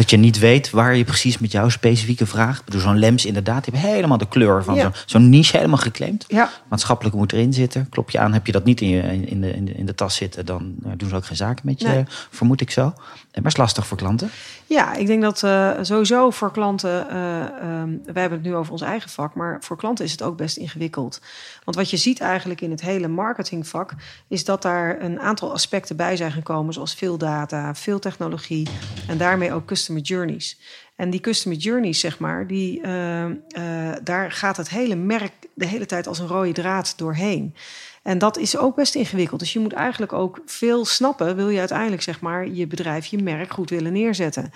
Dat 0.00 0.10
je 0.10 0.16
niet 0.16 0.38
weet 0.38 0.70
waar 0.70 0.96
je 0.96 1.04
precies 1.04 1.38
met 1.38 1.52
jouw 1.52 1.68
specifieke 1.68 2.26
vraag. 2.26 2.62
Ik 2.66 2.80
zo'n 2.80 2.98
Lems 2.98 3.24
inderdaad, 3.26 3.64
die 3.64 3.72
hebben 3.74 3.92
helemaal 3.92 4.18
de 4.18 4.28
kleur 4.28 4.64
van 4.64 4.74
Ja. 4.74 4.82
zo'n 4.82 4.92
zo'n 5.06 5.28
niche 5.28 5.56
helemaal 5.56 5.78
geclaimd. 5.78 6.24
ja, 6.28 6.50
Maatschappelijk 6.68 7.16
moet 7.16 7.32
erin 7.32 7.52
zitten. 7.52 7.88
Klop 7.88 8.10
je 8.10 8.18
aan, 8.18 8.32
heb 8.32 8.46
je 8.46 8.52
dat 8.52 8.64
niet 8.64 8.80
in, 8.80 8.88
je, 8.88 9.02
in, 9.02 9.40
de, 9.40 9.52
in, 9.52 9.64
de, 9.64 9.72
in 9.72 9.86
de 9.86 9.94
tas 9.94 10.14
zitten, 10.14 10.46
dan 10.46 10.74
eh, 10.84 10.90
doen 10.96 11.08
ze 11.08 11.16
ook 11.16 11.24
geen 11.24 11.36
zaken 11.36 11.62
met 11.66 11.80
je, 11.80 11.86
Nee. 11.88 12.04
vermoed 12.30 12.60
ik 12.60 12.70
zo. 12.70 12.82
En 13.30 13.42
maar 13.42 13.50
is 13.52 13.56
lastig 13.58 13.86
voor 13.86 13.96
klanten. 13.96 14.30
ja, 14.66 14.94
ik 14.94 15.06
denk 15.06 15.22
dat 15.22 15.42
eh, 15.42 15.70
sowieso 15.82 16.30
voor 16.30 16.52
klanten, 16.52 17.10
eh, 17.10 17.40
ehm, 17.40 17.88
wij 18.04 18.20
hebben 18.20 18.38
het 18.38 18.42
nu 18.42 18.54
over 18.54 18.72
ons 18.72 18.82
eigen 18.82 19.10
vak, 19.10 19.34
maar 19.34 19.56
voor 19.60 19.76
klanten 19.76 20.04
is 20.04 20.10
het 20.12 20.22
ook 20.22 20.36
best 20.36 20.56
ingewikkeld. 20.56 21.20
Want 21.64 21.76
wat 21.76 21.90
je 21.90 21.96
ziet 21.96 22.20
eigenlijk 22.20 22.60
in 22.60 22.70
het 22.70 22.80
hele 22.80 23.08
marketingvak, 23.08 23.92
is 24.28 24.44
dat 24.44 24.62
daar 24.62 25.00
een 25.02 25.20
aantal 25.20 25.52
aspecten 25.52 25.96
bij 25.96 26.16
zijn 26.16 26.32
gekomen, 26.32 26.74
zoals 26.74 26.94
veel 26.94 27.18
data, 27.18 27.74
veel 27.74 27.98
technologie 27.98 28.68
en 29.06 29.18
daarmee 29.18 29.52
ook 29.52 29.66
customer 29.90 30.02
journeys. 30.02 30.58
En 30.96 31.10
die 31.10 31.20
customer 31.20 31.58
journeys, 31.58 32.00
zeg 32.00 32.18
maar, 32.18 32.46
die, 32.46 32.80
eh, 32.80 33.24
eh, 33.24 33.96
daar 34.02 34.32
gaat 34.32 34.56
het 34.56 34.68
hele 34.68 34.94
merk 34.94 35.32
de 35.54 35.66
hele 35.66 35.86
tijd 35.86 36.06
als 36.06 36.18
een 36.18 36.26
rode 36.26 36.52
draad 36.52 36.98
doorheen. 36.98 37.54
En 38.02 38.18
dat 38.18 38.38
is 38.38 38.56
ook 38.56 38.76
best 38.76 38.94
ingewikkeld. 38.94 39.40
Dus 39.40 39.52
je 39.52 39.58
moet 39.58 39.72
eigenlijk 39.72 40.12
ook 40.12 40.40
veel 40.46 40.84
snappen, 40.84 41.36
wil 41.36 41.48
je 41.48 41.58
uiteindelijk 41.58 42.02
zeg 42.02 42.20
maar 42.20 42.48
je 42.48 42.66
bedrijf, 42.66 43.06
je 43.06 43.22
merk 43.22 43.52
goed 43.52 43.70
willen 43.70 43.92
neerzetten. 43.92 44.52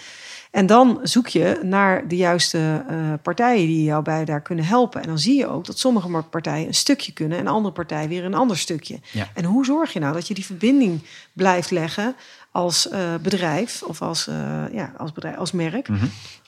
En 0.50 0.66
dan 0.66 1.00
zoek 1.02 1.28
je 1.28 1.58
naar 1.62 2.08
de 2.08 2.16
juiste 2.16 2.84
eh, 2.88 3.12
partijen 3.22 3.66
die 3.66 3.84
jou 3.84 4.02
bij 4.02 4.24
daar 4.24 4.42
kunnen 4.42 4.64
helpen. 4.64 5.02
En 5.02 5.08
dan 5.08 5.18
zie 5.18 5.38
je 5.38 5.46
ook 5.46 5.64
dat 5.64 5.78
sommige 5.78 6.22
partijen 6.30 6.66
een 6.66 6.74
stukje 6.74 7.12
kunnen 7.12 7.38
en 7.38 7.46
andere 7.46 7.74
partijen 7.74 8.08
weer 8.08 8.24
een 8.24 8.34
ander 8.34 8.58
stukje. 8.58 9.00
Ja. 9.10 9.28
En 9.34 9.44
hoe 9.44 9.64
zorg 9.64 9.92
je 9.92 9.98
nou 9.98 10.12
dat 10.12 10.28
je 10.28 10.34
die 10.34 10.44
verbinding 10.44 11.00
blijft 11.32 11.70
leggen 11.70 12.14
als 12.54 12.88
eh, 12.88 13.00
bedrijf 13.22 13.82
of 13.82 14.02
als, 14.02 14.28
eh, 14.28 14.34
ja, 14.72 14.92
als, 14.96 15.12
bedrijf, 15.12 15.36
als 15.36 15.52
merk? 15.52 15.88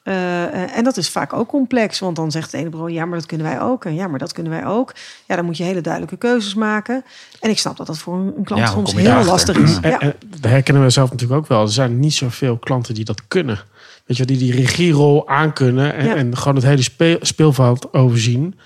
Eh, 0.03 0.43
eh, 0.45 0.77
en 0.77 0.85
dat 0.85 0.97
is 0.97 1.11
vaak 1.11 1.33
ook 1.33 1.49
complex, 1.49 1.99
want 1.99 2.17
dan 2.17 2.31
zegt 2.31 2.53
het 2.53 2.61
ene 2.61 2.71
bureau: 2.71 2.93
ja, 2.93 3.05
maar 3.05 3.19
dat 3.19 3.27
kunnen 3.27 3.47
wij 3.47 3.61
ook. 3.61 3.85
En 3.85 3.95
ja, 3.95 4.09
maar 4.09 4.19
dat 4.19 4.33
kunnen 4.33 4.53
wij 4.53 4.67
ook. 4.67 4.95
Ja, 5.27 5.37
dan 5.37 5.45
moet 5.45 5.57
je 5.57 5.63
hele 5.63 5.81
duidelijke 5.81 6.17
keuzes 6.17 6.55
maken. 6.55 7.05
En 7.41 7.51
ik 7.51 7.59
snap 7.59 7.77
dat 7.77 7.87
dat 7.87 7.99
voor 7.99 8.15
een 8.15 8.45
klant 8.45 8.63
Ja, 8.63 8.69
soms 8.69 8.95
heel 8.95 9.25
lastig 9.25 9.57
is. 9.57 9.81
En, 9.81 9.91
Ja. 9.91 10.01
en 10.01 10.15
dat 10.27 10.51
herkennen 10.51 10.83
we 10.83 10.91
zelf 10.91 11.11
natuurlijk 11.11 11.41
ook 11.41 11.49
wel. 11.49 11.63
Er 11.63 11.69
zijn 11.73 11.99
niet 11.99 12.15
zoveel 12.15 12.59
klanten 12.59 12.95
die 12.95 13.05
dat 13.05 13.23
kunnen. 13.29 13.59
Weet 14.05 14.17
je, 14.17 14.25
die 14.25 14.39
die 14.39 14.53
regierol 14.53 15.29
aankunnen 15.29 15.95
en, 15.95 16.05
Ja. 16.07 16.15
en 16.15 16.37
gewoon 16.37 16.55
het 16.55 16.65
hele 16.65 16.83
speel, 16.83 17.19
speelveld 17.21 17.93
overzien. 17.93 18.59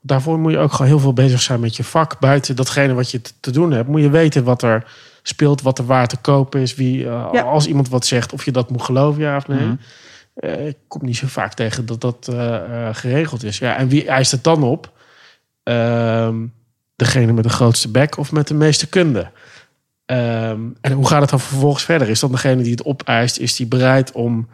Daarvoor 0.00 0.38
moet 0.38 0.52
je 0.52 0.58
ook 0.58 0.72
gewoon 0.72 0.86
heel 0.86 0.98
veel 1.00 1.12
bezig 1.12 1.42
zijn 1.42 1.60
met 1.60 1.76
je 1.76 1.84
vak. 1.84 2.18
Buiten 2.18 2.56
datgene 2.56 2.94
wat 2.94 3.10
je 3.10 3.20
te 3.40 3.50
doen 3.50 3.70
hebt, 3.70 3.88
moet 3.88 4.00
je 4.00 4.10
weten 4.10 4.44
wat 4.44 4.62
er 4.62 4.86
speelt, 5.26 5.62
wat 5.62 5.78
er 5.78 5.86
waar 5.86 6.06
te 6.08 6.16
kopen 6.16 6.60
is. 6.60 6.74
Wie, 6.74 7.04
eh, 7.04 7.28
Ja. 7.32 7.42
Als 7.42 7.66
iemand 7.66 7.88
wat 7.88 8.06
zegt, 8.06 8.32
of 8.32 8.44
je 8.44 8.52
dat 8.52 8.70
moet 8.70 8.82
geloven, 8.82 9.22
ja 9.22 9.36
of 9.36 9.48
nee. 9.48 9.66
Mhm. 9.66 9.74
Eh, 10.34 10.66
ik 10.66 10.76
kom 10.88 11.04
niet 11.04 11.16
zo 11.16 11.26
vaak 11.26 11.54
tegen 11.54 11.86
dat 11.86 12.00
dat 12.00 12.28
eh, 12.28 12.54
eh, 12.88 12.94
geregeld 12.94 13.44
is. 13.44 13.58
Ja, 13.58 13.76
en 13.76 13.88
wie 13.88 14.06
eist 14.06 14.30
het 14.30 14.44
dan 14.44 14.62
op? 14.62 14.92
Ehm, 15.62 16.36
degene 16.96 17.32
met 17.32 17.44
de 17.44 17.50
grootste 17.50 17.88
bek 17.88 18.18
of 18.18 18.32
met 18.32 18.48
de 18.48 18.54
meeste 18.54 18.86
kunde? 18.88 19.30
Ehm, 20.06 20.60
en 20.80 20.92
hoe 20.92 21.06
gaat 21.06 21.20
het 21.20 21.30
dan 21.30 21.40
vervolgens 21.40 21.84
verder? 21.84 22.08
Is 22.08 22.20
dan 22.20 22.30
degene 22.30 22.62
die 22.62 22.70
het 22.70 22.84
opeist, 22.84 23.38
is 23.38 23.56
die 23.56 23.66
bereid 23.66 24.12
om 24.12 24.48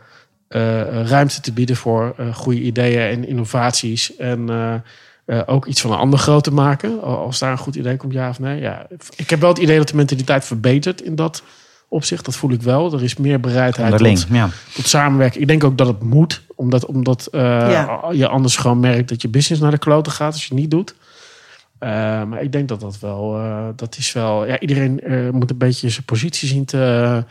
eh, 0.48 1.02
ruimte 1.06 1.40
te 1.40 1.52
bieden 1.52 1.76
voor 1.76 2.14
eh, 2.16 2.34
goede 2.34 2.60
ideeën 2.60 3.10
en 3.10 3.28
innovaties 3.28 4.16
en 4.16 4.48
eh, 4.50 4.74
eh, 5.30 5.40
ook 5.46 5.66
iets 5.66 5.80
van 5.80 5.92
een 5.92 5.98
ander 5.98 6.18
groot 6.18 6.44
te 6.44 6.52
maken? 6.52 7.02
Als 7.02 7.38
daar 7.38 7.50
een 7.50 7.58
goed 7.58 7.76
idee 7.76 7.96
komt, 7.96 8.12
ja 8.12 8.28
of 8.28 8.38
nee? 8.38 8.60
Ja, 8.60 8.86
ik 9.16 9.30
heb 9.30 9.40
wel 9.40 9.48
het 9.48 9.58
idee 9.58 9.78
dat 9.78 9.88
de 9.88 9.96
mentaliteit 9.96 10.44
verbetert 10.44 11.02
in 11.02 11.14
dat 11.14 11.42
opzicht. 11.88 12.24
Dat 12.24 12.36
voel 12.36 12.50
ik 12.50 12.62
wel. 12.62 12.92
Er 12.92 13.02
is 13.02 13.16
meer 13.16 13.40
bereidheid 13.40 13.96
tot, 13.96 14.26
ja. 14.30 14.48
tot 14.74 14.86
samenwerken. 14.86 15.40
Ik 15.40 15.46
denk 15.46 15.64
ook 15.64 15.78
dat 15.78 15.86
het 15.86 16.02
moet, 16.02 16.42
omdat, 16.54 16.86
omdat 16.86 17.26
eh, 17.26 17.40
Ja. 17.40 18.08
je 18.12 18.28
anders 18.28 18.56
gewoon 18.56 18.80
merkt 18.80 19.08
dat 19.08 19.22
je 19.22 19.28
business 19.28 19.62
naar 19.62 19.70
de 19.70 19.78
kloten 19.78 20.12
gaat 20.12 20.32
als 20.32 20.42
je 20.42 20.48
het 20.48 20.58
niet 20.58 20.70
doet. 20.70 20.94
Eh, 21.80 21.88
maar 22.24 22.42
ik 22.42 22.52
denk 22.52 22.68
dat 22.68 22.80
dat 22.80 22.98
wel, 22.98 23.36
eh, 23.38 23.68
dat 23.76 23.96
is 23.96 24.12
wel, 24.12 24.46
ja, 24.46 24.58
iedereen 24.58 25.00
eh, 25.00 25.30
moet 25.30 25.50
een 25.50 25.58
beetje 25.58 25.88
zijn 25.88 26.04
positie 26.04 26.48
zien 26.48 26.64
te 26.64 27.24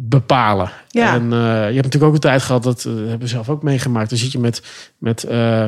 bepalen. 0.00 0.70
Ja. 0.88 1.14
En 1.14 1.22
eh, 1.22 1.38
je 1.38 1.74
hebt 1.74 1.74
natuurlijk 1.74 2.04
ook 2.04 2.14
een 2.14 2.20
tijd 2.20 2.42
gehad, 2.42 2.62
dat 2.62 2.84
eh, 2.84 2.92
hebben 2.92 3.18
we 3.18 3.26
zelf 3.26 3.48
ook 3.48 3.62
meegemaakt. 3.62 4.08
Dan 4.08 4.18
zit 4.18 4.32
je 4.32 4.38
met, 4.38 4.62
met, 4.98 5.24
eh, 5.24 5.64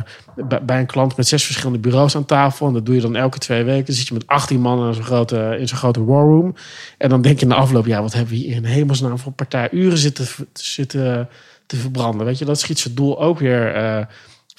bij, 0.62 0.78
een 0.78 0.86
klant 0.86 1.16
met 1.16 1.28
zes 1.28 1.44
verschillende 1.44 1.78
bureaus 1.78 2.16
aan 2.16 2.24
tafel. 2.24 2.66
En 2.66 2.72
dat 2.72 2.86
doe 2.86 2.94
je 2.94 3.00
dan 3.00 3.16
elke 3.16 3.38
twee 3.38 3.64
weken. 3.64 3.86
Dan 3.86 3.94
zit 3.94 4.08
je 4.08 4.14
met 4.14 4.26
18 4.26 4.60
man 4.60 4.86
in 4.86 4.94
zo'n 4.94 5.04
grote, 5.04 5.56
in 5.58 5.68
zo'n 5.68 5.78
grote 5.78 6.04
warroom. 6.04 6.54
En 6.98 7.08
dan 7.08 7.22
denk 7.22 7.40
je 7.40 7.46
na 7.46 7.54
afloop, 7.54 7.86
ja, 7.86 8.02
wat 8.02 8.12
hebben 8.12 8.32
we 8.32 8.40
hier 8.40 8.56
in 8.56 8.64
hemelsnaam 8.64 9.18
voor 9.18 9.32
partij 9.32 9.68
uren 9.70 9.98
zitten, 9.98 10.26
zitten 10.52 11.28
te 11.66 11.76
verbranden. 11.76 12.26
Weet 12.26 12.38
je, 12.38 12.44
dat 12.44 12.60
schiet 12.60 12.78
zijn 12.78 12.94
doel 12.94 13.20
ook 13.22 13.38
weer 13.38 14.06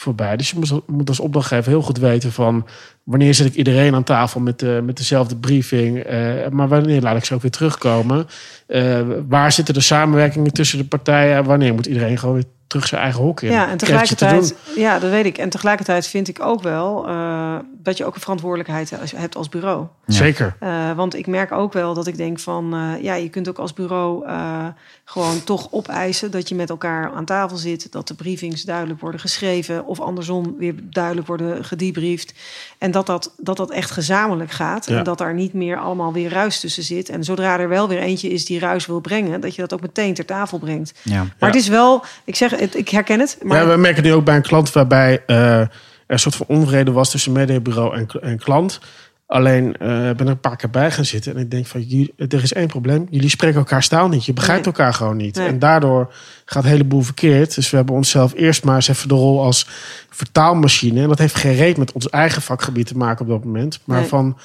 voorbij. 0.02 0.38
Dus 0.38 0.50
je 0.50 0.82
moet, 0.86 1.10
als 1.10 1.20
opdrachtgever 1.20 1.72
heel 1.72 1.82
goed 1.82 1.98
weten 1.98 2.32
van 2.32 2.68
wanneer 3.04 3.34
zet 3.34 3.48
ik 3.48 3.56
iedereen 3.56 3.96
aan 3.96 4.04
tafel 4.04 4.40
met, 4.40 4.60
de, 4.60 4.82
met 4.84 4.98
dezelfde 4.98 5.36
briefing. 5.36 6.00
eh, 6.00 6.48
maar 6.50 6.68
wanneer 6.68 7.02
laat 7.02 7.18
ik 7.18 7.26
ze 7.26 7.34
ook 7.34 7.42
weer 7.42 7.52
terugkomen? 7.52 8.28
Eh, 8.68 9.02
waar 9.28 9.52
zitten 9.52 9.74
de 9.74 9.82
samenwerkingen 9.82 10.54
tussen 10.54 10.78
de 10.78 10.86
partijen? 10.86 11.36
En 11.36 11.44
wanneer 11.44 11.74
moet 11.74 11.86
iedereen 11.86 12.18
gewoon 12.18 12.36
weer 12.36 12.46
terug 12.72 12.88
zijn 12.88 13.02
eigen 13.02 13.22
hok 13.22 13.42
in? 13.42 13.52
Ja, 13.52 13.70
en 13.70 13.78
tegelijkertijd, 13.78 14.56
ja, 14.76 15.00
dat 15.00 15.10
weet 15.10 15.26
ik. 15.26 15.38
En 15.38 15.50
tegelijkertijd 15.50 16.08
vind 16.08 16.28
ik 16.28 16.40
ook 16.42 16.62
wel 16.62 17.08
eh, 17.08 17.56
dat 17.78 17.98
je 17.98 18.06
ook 18.06 18.16
een 18.16 18.22
verantwoordelijkheid 18.22 18.92
hebt 19.16 19.36
als 19.36 19.50
bureau. 19.50 19.86
Zeker. 20.06 20.56
Eh, 20.60 20.92
want 20.92 21.16
ik 21.16 21.28
merk 21.28 21.52
ook 21.52 21.74
wel 21.74 21.94
dat 21.94 22.08
ik 22.08 22.18
denk 22.18 22.40
van, 22.40 22.74
eh, 22.74 23.04
ja, 23.04 23.14
je 23.14 23.30
kunt 23.30 23.50
ook 23.50 23.58
als 23.58 23.74
bureau 23.74 24.26
eh, 24.26 24.66
gewoon 25.06 25.44
toch 25.44 25.68
opeisen 25.72 26.32
dat 26.32 26.50
je 26.50 26.56
met 26.56 26.70
elkaar 26.70 27.12
aan 27.12 27.26
tafel 27.26 27.58
zit, 27.58 27.92
dat 27.92 28.08
de 28.08 28.14
briefings 28.14 28.62
duidelijk 28.64 29.00
worden 29.00 29.20
geschreven 29.20 29.86
of 29.86 30.00
andersom 30.00 30.56
weer 30.58 30.76
duidelijk 30.84 31.28
worden 31.28 31.66
gedebriefd. 31.66 32.34
En 32.78 32.92
dat 32.92 33.06
dat, 33.06 33.34
dat, 33.38 33.58
dat 33.58 33.72
echt 33.72 33.92
gezamenlijk 33.92 34.52
gaat 34.52 34.86
Ja. 34.86 34.98
en 34.98 35.04
dat 35.04 35.18
daar 35.18 35.34
niet 35.34 35.54
meer 35.54 35.78
allemaal 35.78 36.14
weer 36.14 36.30
ruis 36.30 36.60
tussen 36.60 36.84
zit. 36.84 37.10
En 37.10 37.24
zodra 37.24 37.60
er 37.60 37.70
wel 37.70 37.88
weer 37.88 38.00
eentje 38.00 38.30
is 38.30 38.46
die 38.46 38.60
ruis 38.60 38.86
wil 38.86 39.00
brengen, 39.00 39.42
dat 39.42 39.56
je 39.56 39.62
dat 39.62 39.74
ook 39.74 39.82
meteen 39.82 40.14
ter 40.14 40.26
tafel 40.26 40.60
brengt. 40.60 40.94
ja. 41.04 41.16
Maar 41.18 41.32
Ja. 41.40 41.46
het 41.46 41.56
is 41.56 41.68
wel, 41.68 42.04
ik 42.24 42.36
zeg 42.36 42.58
het, 42.62 42.76
ik 42.78 42.90
herken 42.90 43.20
het. 43.20 43.38
Maar 43.44 43.58
Ja, 43.58 43.68
we 43.68 43.78
merken 43.78 44.04
nu 44.04 44.14
ook 44.14 44.26
bij 44.26 44.36
een 44.36 44.42
klant 44.42 44.72
waarbij 44.72 45.24
eh, 45.26 45.60
er 45.60 45.70
een 46.08 46.20
soort 46.20 46.36
van 46.36 46.46
onvrede 46.50 46.92
was 46.92 47.12
tussen 47.12 47.32
mediabureau 47.32 47.96
en, 47.96 48.08
en 48.22 48.38
klant. 48.40 48.80
Alleen 49.26 49.78
eh 49.78 49.88
ben 49.88 50.20
er 50.20 50.28
een 50.28 50.40
paar 50.40 50.56
keer 50.56 50.70
bij 50.70 50.92
gaan 50.92 51.06
zitten. 51.06 51.36
En 51.36 51.42
ik 51.42 51.52
denk 51.52 51.66
van, 51.68 51.82
jullie, 51.82 52.14
er 52.18 52.44
is 52.44 52.54
één 52.54 52.68
probleem. 52.68 53.08
Jullie 53.10 53.30
spreken 53.30 53.58
elkaar 53.58 53.84
staal 53.84 54.08
niet. 54.10 54.26
Je 54.26 54.34
begrijpt 54.34 54.66
Nee. 54.66 54.74
elkaar 54.74 54.94
gewoon 54.94 55.18
niet. 55.18 55.36
Nee. 55.36 55.48
En 55.48 55.60
daardoor 55.60 56.14
gaat 56.46 56.64
een 56.64 56.70
heleboel 56.70 57.02
verkeerd. 57.02 57.56
Dus 57.56 57.70
we 57.70 57.76
hebben 57.78 57.96
onszelf 57.96 58.34
eerst 58.36 58.64
maar 58.64 58.76
eens 58.76 58.88
even 58.88 59.08
de 59.08 59.14
rol 59.14 59.42
als 59.44 59.68
vertaalmachine. 60.10 61.02
En 61.02 61.08
dat 61.08 61.20
heeft 61.20 61.36
geen 61.36 61.56
reet 61.56 61.78
met 61.78 61.92
ons 61.92 62.10
eigen 62.10 62.42
vakgebied 62.42 62.88
te 62.88 62.98
maken 62.98 63.26
op 63.26 63.32
dat 63.32 63.44
moment. 63.44 63.80
Maar 63.84 64.00
Nee. 64.00 64.08
van, 64.08 64.38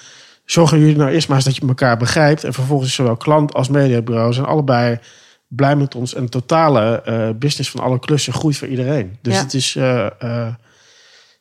zorgen 0.44 0.78
jullie 0.78 0.96
nou 0.96 1.10
eerst 1.10 1.28
maar 1.28 1.36
eens 1.36 1.46
dat 1.46 1.56
je 1.56 1.66
elkaar 1.68 1.96
begrijpt. 1.96 2.44
En 2.44 2.52
vervolgens 2.52 2.94
zowel 2.94 3.16
klant 3.16 3.54
als 3.54 3.68
mediabureau 3.68 4.32
zijn 4.32 4.46
allebei 4.46 4.98
blij 5.48 5.76
met 5.76 5.94
ons. 5.94 6.14
En 6.14 6.22
de 6.24 6.28
totale 6.30 7.02
eh, 7.02 7.28
business 7.38 7.70
van 7.70 7.80
alle 7.80 7.98
klussen 7.98 8.32
groeit 8.32 8.56
voor 8.56 8.68
iedereen. 8.68 9.16
Dus 9.22 9.34
Ja. 9.34 9.40
het 9.42 9.54
is... 9.54 9.76
eh, 9.76 10.06
eh, 10.20 10.54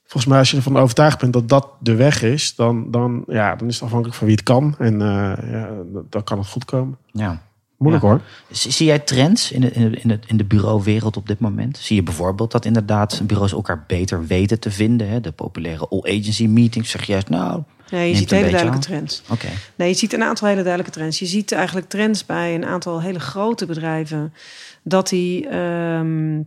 Volgens 0.07 0.25
mij, 0.33 0.39
als 0.39 0.51
je 0.51 0.57
ervan 0.57 0.77
overtuigd 0.77 1.19
bent 1.19 1.33
dat 1.33 1.49
dat 1.49 1.67
de 1.79 1.95
weg 1.95 2.21
is, 2.21 2.55
dan, 2.55 2.91
dan, 2.91 3.23
ja, 3.27 3.55
dan 3.55 3.67
is 3.67 3.73
het 3.73 3.83
afhankelijk 3.83 4.17
van 4.17 4.27
wie 4.27 4.35
het 4.35 4.45
kan. 4.45 4.75
En 4.79 5.01
eh, 5.01 5.51
ja, 5.51 5.69
dan- 6.09 6.23
kan 6.23 6.37
het 6.37 6.47
goed 6.47 6.65
komen. 6.65 6.97
Ja. 7.11 7.41
Moeilijk 7.77 8.03
Ja. 8.05 8.09
hoor. 8.09 8.21
Zie 8.49 8.71
zie 8.71 8.85
jij 8.85 8.99
trends 8.99 9.51
in 9.51 9.61
de, 9.61 9.71
in 9.71 9.91
de, 9.91 9.97
in 9.97 10.07
de, 10.07 10.19
in 10.27 10.37
de 10.37 10.43
bureauwereld 10.45 11.17
op 11.17 11.27
dit 11.27 11.39
moment? 11.39 11.77
Zie 11.77 11.95
je 11.95 12.03
bijvoorbeeld 12.03 12.51
dat 12.51 12.65
inderdaad 12.65 13.21
bureaus 13.23 13.51
elkaar 13.51 13.83
beter 13.87 14.25
weten 14.25 14.59
te 14.59 14.71
vinden? 14.71 15.09
Hè? 15.09 15.21
De 15.21 15.31
populaire 15.31 15.87
all-agency 15.89 16.47
meetings 16.47 16.89
zeg 16.89 17.03
je 17.05 17.11
juist, 17.11 17.29
nou, 17.29 17.63
Nee, 17.91 18.01
je 18.07 18.13
Neemt 18.13 18.17
ziet 18.17 18.29
hele 18.31 18.49
duidelijke 18.49 18.79
trends. 18.87 19.23
oké. 19.31 19.47
Nee, 19.75 19.87
je 19.89 19.93
ziet 19.95 20.13
een 20.13 20.23
aantal 20.23 20.47
hele 20.47 20.61
duidelijke 20.63 20.97
trends. 20.99 21.19
Je 21.19 21.25
ziet 21.25 21.51
eigenlijk 21.51 21.89
trends 21.89 22.25
bij 22.25 22.55
een 22.55 22.65
aantal 22.65 23.01
hele 23.01 23.19
grote 23.19 23.65
bedrijven 23.65 24.33
dat 24.83 25.09
die 25.09 25.47
ehm, 25.47 26.41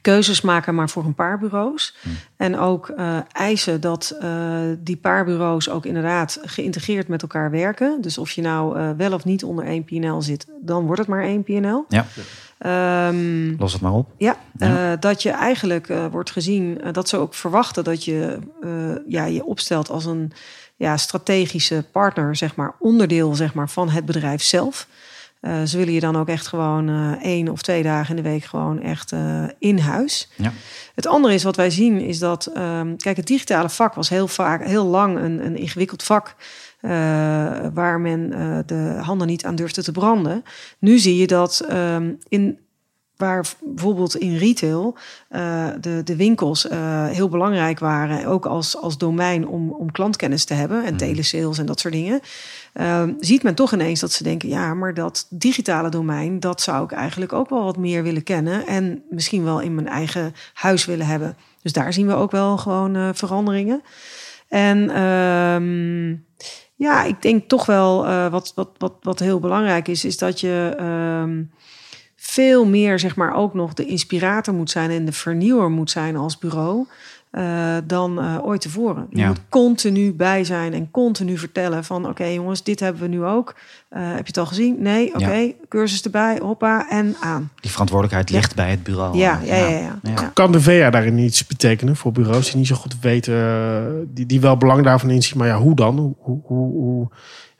keuzes 0.00 0.40
maken, 0.40 0.74
maar 0.74 0.88
voor 0.90 1.04
een 1.04 1.14
paar 1.14 1.38
bureaus. 1.38 1.96
En 2.36 2.58
ook 2.58 2.88
eh, 2.88 3.18
eisen 3.32 3.80
dat 3.80 4.16
eh, 4.20 4.30
die 4.78 4.96
paar 4.96 5.24
bureaus 5.24 5.68
ook 5.68 5.86
inderdaad 5.86 6.38
geïntegreerd 6.44 7.08
met 7.08 7.22
elkaar 7.22 7.50
werken. 7.50 7.98
Dus 8.00 8.18
of 8.18 8.30
je 8.30 8.40
nou 8.42 8.78
eh, 8.78 8.90
wel 8.96 9.12
of 9.12 9.24
niet 9.24 9.44
onder 9.44 9.64
één 9.64 9.84
PNL 9.84 10.22
zit, 10.22 10.46
dan 10.60 10.84
wordt 10.84 11.00
het 11.00 11.08
maar 11.08 11.22
één 11.22 11.42
PNL. 11.42 11.84
Ja, 11.88 12.06
Ehm 12.58 13.54
los 13.58 13.72
het 13.72 13.82
maar 13.82 13.92
op. 13.92 14.08
ja, 14.16 14.36
Ja. 14.58 14.96
dat 14.96 15.22
je 15.22 15.30
eigenlijk 15.30 15.92
wordt 16.10 16.30
gezien, 16.30 16.80
dat 16.92 17.08
ze 17.08 17.16
ook 17.16 17.34
verwachten 17.34 17.84
dat 17.84 18.04
je 18.04 18.38
ja, 19.08 19.24
je 19.24 19.44
opstelt 19.44 19.90
als 19.90 20.04
een 20.04 20.32
ja, 20.80 20.96
strategische 20.96 21.84
partner, 21.92 22.36
zeg 22.36 22.54
maar, 22.54 22.74
onderdeel 22.78 23.34
zeg 23.34 23.54
maar, 23.54 23.68
van 23.68 23.88
het 23.88 24.04
bedrijf 24.04 24.42
zelf. 24.42 24.86
Eh, 25.40 25.62
ze 25.62 25.76
willen 25.76 25.92
je 25.92 26.00
dan 26.00 26.16
ook 26.16 26.28
echt 26.28 26.46
gewoon 26.46 26.88
eh, 26.88 27.12
één 27.22 27.48
of 27.48 27.62
twee 27.62 27.82
dagen 27.82 28.16
in 28.16 28.22
de 28.22 28.28
week 28.28 28.44
gewoon 28.44 28.80
echt 28.80 29.12
eh, 29.12 29.44
in 29.58 29.78
huis. 29.78 30.28
Ja. 30.36 30.52
Het 30.94 31.06
andere 31.06 31.34
is 31.34 31.42
wat 31.42 31.56
wij 31.56 31.70
zien, 31.70 32.00
is 32.00 32.18
dat, 32.18 32.46
ehm, 32.46 32.96
kijk, 32.96 33.16
het 33.16 33.26
digitale 33.26 33.68
vak 33.68 33.94
was 33.94 34.08
heel 34.08 34.28
vaak, 34.28 34.64
heel 34.64 34.84
lang 34.84 35.18
een, 35.18 35.46
een 35.46 35.56
ingewikkeld 35.56 36.02
vak. 36.02 36.34
waar 37.74 38.00
men 38.00 38.30
de 38.66 38.98
handen 39.00 39.26
niet 39.26 39.44
aan 39.44 39.54
durfde 39.54 39.82
te 39.82 39.92
branden. 39.92 40.44
Nu 40.78 40.98
zie 40.98 41.16
je 41.16 41.26
dat 41.26 41.60
ehm, 41.68 42.12
in 42.28 42.58
waar 43.20 43.46
bijvoorbeeld 43.60 44.16
in 44.16 44.36
retail 44.36 44.96
eh, 45.28 45.66
de, 45.80 46.02
de 46.04 46.16
winkels 46.16 46.68
eh, 46.68 47.06
heel 47.06 47.28
belangrijk 47.28 47.78
waren, 47.78 48.26
ook 48.26 48.46
als, 48.46 48.76
als 48.76 48.98
domein 48.98 49.48
om, 49.48 49.70
om 49.70 49.92
klantkennis 49.92 50.44
te 50.44 50.54
hebben 50.54 50.84
en 50.84 50.96
telesales 50.96 51.58
en 51.58 51.66
dat 51.66 51.80
soort 51.80 51.94
dingen, 51.94 52.20
Ehm, 52.72 53.12
ziet 53.20 53.42
men 53.42 53.54
toch 53.54 53.72
ineens 53.72 54.00
dat 54.00 54.12
ze 54.12 54.22
denken, 54.22 54.48
ja, 54.48 54.74
maar 54.74 54.94
dat 54.94 55.26
digitale 55.30 55.88
domein, 55.88 56.40
dat 56.40 56.60
zou 56.60 56.84
ik 56.84 56.92
eigenlijk 56.92 57.32
ook 57.32 57.48
wel 57.50 57.64
wat 57.64 57.76
meer 57.76 58.02
willen 58.02 58.22
kennen 58.22 58.66
en 58.66 59.02
misschien 59.10 59.44
wel 59.44 59.60
in 59.60 59.74
mijn 59.74 59.88
eigen 59.88 60.34
huis 60.52 60.84
willen 60.84 61.06
hebben. 61.06 61.36
Dus 61.62 61.72
daar 61.72 61.92
zien 61.92 62.06
we 62.06 62.14
ook 62.14 62.30
wel 62.30 62.56
gewoon 62.56 62.96
eh, 62.96 63.08
veranderingen. 63.12 63.82
En 64.48 64.90
ehm, 64.90 66.16
ja, 66.74 67.04
ik 67.04 67.22
denk 67.22 67.48
toch 67.48 67.66
wel 67.66 68.04
wat, 68.30 68.52
wat, 68.54 68.70
wat, 68.78 68.94
wat 69.00 69.18
heel 69.18 69.40
belangrijk 69.40 69.88
is, 69.88 70.04
is 70.04 70.18
dat 70.18 70.40
je 70.40 70.74
ehm, 70.78 71.42
veel 72.30 72.66
meer, 72.66 72.98
zeg 72.98 73.16
maar, 73.16 73.34
ook 73.34 73.54
nog 73.54 73.74
de 73.74 73.84
inspirator 73.86 74.54
moet 74.54 74.70
zijn 74.70 74.90
en 74.90 75.04
de 75.04 75.12
vernieuwer 75.12 75.70
moet 75.70 75.90
zijn 75.90 76.16
als 76.16 76.38
bureau. 76.38 76.86
eh, 77.30 77.76
dan 77.84 78.20
eh, 78.20 78.36
ooit 78.42 78.60
tevoren. 78.60 79.06
Je 79.10 79.18
Ja. 79.18 79.26
moet 79.26 79.40
continu 79.48 80.12
bij 80.12 80.44
zijn 80.44 80.72
en 80.74 80.90
continu 80.90 81.38
vertellen 81.38 81.84
van... 81.84 82.08
oké 82.08 82.24
jongens, 82.24 82.62
dit 82.62 82.80
hebben 82.80 83.02
we 83.02 83.08
nu 83.08 83.24
ook. 83.24 83.54
Eh, 83.88 84.02
heb 84.02 84.18
je 84.18 84.24
het 84.26 84.36
al 84.38 84.46
gezien? 84.46 84.76
Nee? 84.78 85.14
Oké, 85.14 85.52
cursus 85.68 86.02
erbij, 86.02 86.38
hoppa, 86.42 86.88
en 86.88 87.16
aan. 87.20 87.50
Die 87.60 87.70
verantwoordelijkheid 87.70 88.30
ligt 88.30 88.54
bij 88.54 88.70
het 88.70 88.82
bureau. 88.82 89.16
Ja, 89.18 89.40
ja, 89.44 89.56
ja. 89.56 89.68
ja, 89.68 89.78
Ja. 89.78 89.98
ja. 90.02 90.30
Kan 90.34 90.52
de 90.52 90.60
VA 90.60 90.90
daarin 90.90 91.18
iets 91.18 91.46
betekenen 91.46 91.96
voor 91.96 92.12
bureaus 92.12 92.46
die 92.46 92.56
niet 92.56 92.66
zo 92.66 92.74
goed 92.76 93.00
weten, 93.00 94.14
die, 94.14 94.26
die 94.26 94.40
wel 94.40 94.56
belang 94.56 94.84
daarvan 94.84 95.10
inzien, 95.10 95.38
maar 95.38 95.46
ja, 95.48 95.58
hoe 95.58 95.74
dan? 95.74 95.96
Hoe, 96.18 96.40
hoe, 96.42 96.72
hoe, 96.72 97.08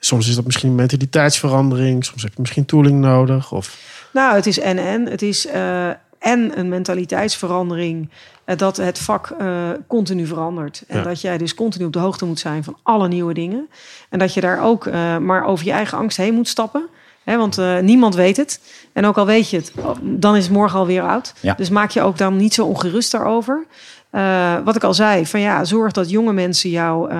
Soms 0.02 0.28
is 0.28 0.34
dat 0.34 0.44
misschien 0.44 0.68
een 0.68 0.74
mentaliteitsverandering, 0.74 2.04
soms 2.04 2.22
heb 2.22 2.32
je 2.34 2.40
misschien 2.40 2.64
tooling 2.64 3.00
nodig. 3.00 3.52
Of, 3.52 3.78
Nou, 4.12 4.34
het 4.34 4.46
is 4.46 4.58
en-en. 4.58 5.06
Het 5.06 5.22
is 5.22 5.46
eh, 5.46 5.88
en 6.18 6.58
een 6.58 6.68
mentaliteitsverandering... 6.68 8.08
eh, 8.44 8.56
dat 8.56 8.76
het 8.76 8.98
vak 8.98 9.30
eh, 9.38 9.68
continu 9.86 10.26
verandert. 10.26 10.82
En 10.86 10.96
Ja. 10.98 11.02
dat 11.02 11.20
jij 11.20 11.38
dus 11.38 11.54
continu 11.54 11.84
op 11.84 11.92
de 11.92 11.98
hoogte 11.98 12.24
moet 12.24 12.38
zijn 12.38 12.64
van 12.64 12.76
alle 12.82 13.08
nieuwe 13.08 13.34
dingen. 13.34 13.68
En 14.08 14.18
dat 14.18 14.34
je 14.34 14.40
daar 14.40 14.62
ook 14.62 14.90
maar 15.20 15.44
over 15.44 15.64
je 15.66 15.72
eigen 15.72 15.98
angst 15.98 16.16
heen 16.16 16.34
moet 16.34 16.48
stappen. 16.48 16.86
Want 17.24 17.56
niemand 17.82 18.14
weet 18.14 18.36
het. 18.36 18.60
En 18.92 19.06
ook 19.06 19.18
al 19.18 19.26
weet 19.26 19.50
je 19.50 19.56
het, 19.56 19.72
dan 20.02 20.36
is 20.36 20.44
het 20.44 20.52
morgen 20.52 20.78
alweer 20.78 21.02
oud. 21.02 21.34
Ja. 21.40 21.54
Dus 21.54 21.70
maak 21.70 21.90
je 21.90 22.02
ook 22.02 22.18
dan 22.18 22.36
niet 22.36 22.54
zo 22.54 22.66
ongerust 22.66 23.12
daarover. 23.12 23.66
Wat 24.64 24.76
ik 24.76 24.84
al 24.84 24.94
zei, 24.94 25.26
van 25.26 25.40
ja, 25.40 25.64
zorg 25.64 25.92
dat 25.92 26.10
jonge 26.10 26.32
mensen 26.32 26.70
jou 26.70 27.12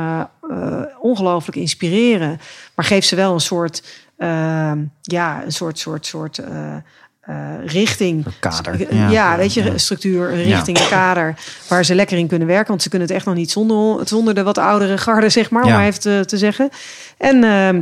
ongelooflijk 1.01 1.57
inspireren. 1.57 2.41
Maar 2.75 2.85
geef 2.85 3.05
ze 3.05 3.17
wel 3.17 3.33
een 3.33 3.41
soort, 3.41 3.83
eh, 4.21 4.73
ja, 5.03 5.43
een 5.45 5.53
soort, 5.53 5.79
soort, 5.79 6.07
soort 6.07 6.39
eh, 6.39 6.75
eh, 7.21 7.65
richting. 7.67 8.25
Kader. 8.41 8.95
Ja, 8.95 9.09
Ja. 9.11 9.37
weet 9.37 9.55
je, 9.55 9.65
Ja. 9.65 9.79
structuur, 9.79 10.35
richting, 10.35 10.79
een 10.79 10.89
kader 10.89 11.35
waar 11.69 11.85
ze 11.85 11.95
lekker 11.95 12.19
in 12.19 12.27
kunnen 12.29 12.49
werken. 12.49 12.69
Want 12.69 12.83
ze 12.83 12.89
kunnen 12.89 13.09
het 13.09 13.17
echt 13.17 13.27
nog 13.27 13.35
niet 13.35 13.51
zonder, 13.51 14.09
zonder 14.09 14.35
de 14.35 14.43
wat 14.43 14.59
oudere 14.59 14.99
garde, 14.99 15.29
zeg 15.29 15.51
maar, 15.51 15.63
om 15.63 15.69
Ja. 15.69 15.77
maar 15.77 15.87
even 15.87 16.01
te, 16.01 16.23
te 16.27 16.39
zeggen. 16.39 16.69
En, 17.19 17.45
ehm, 17.45 17.81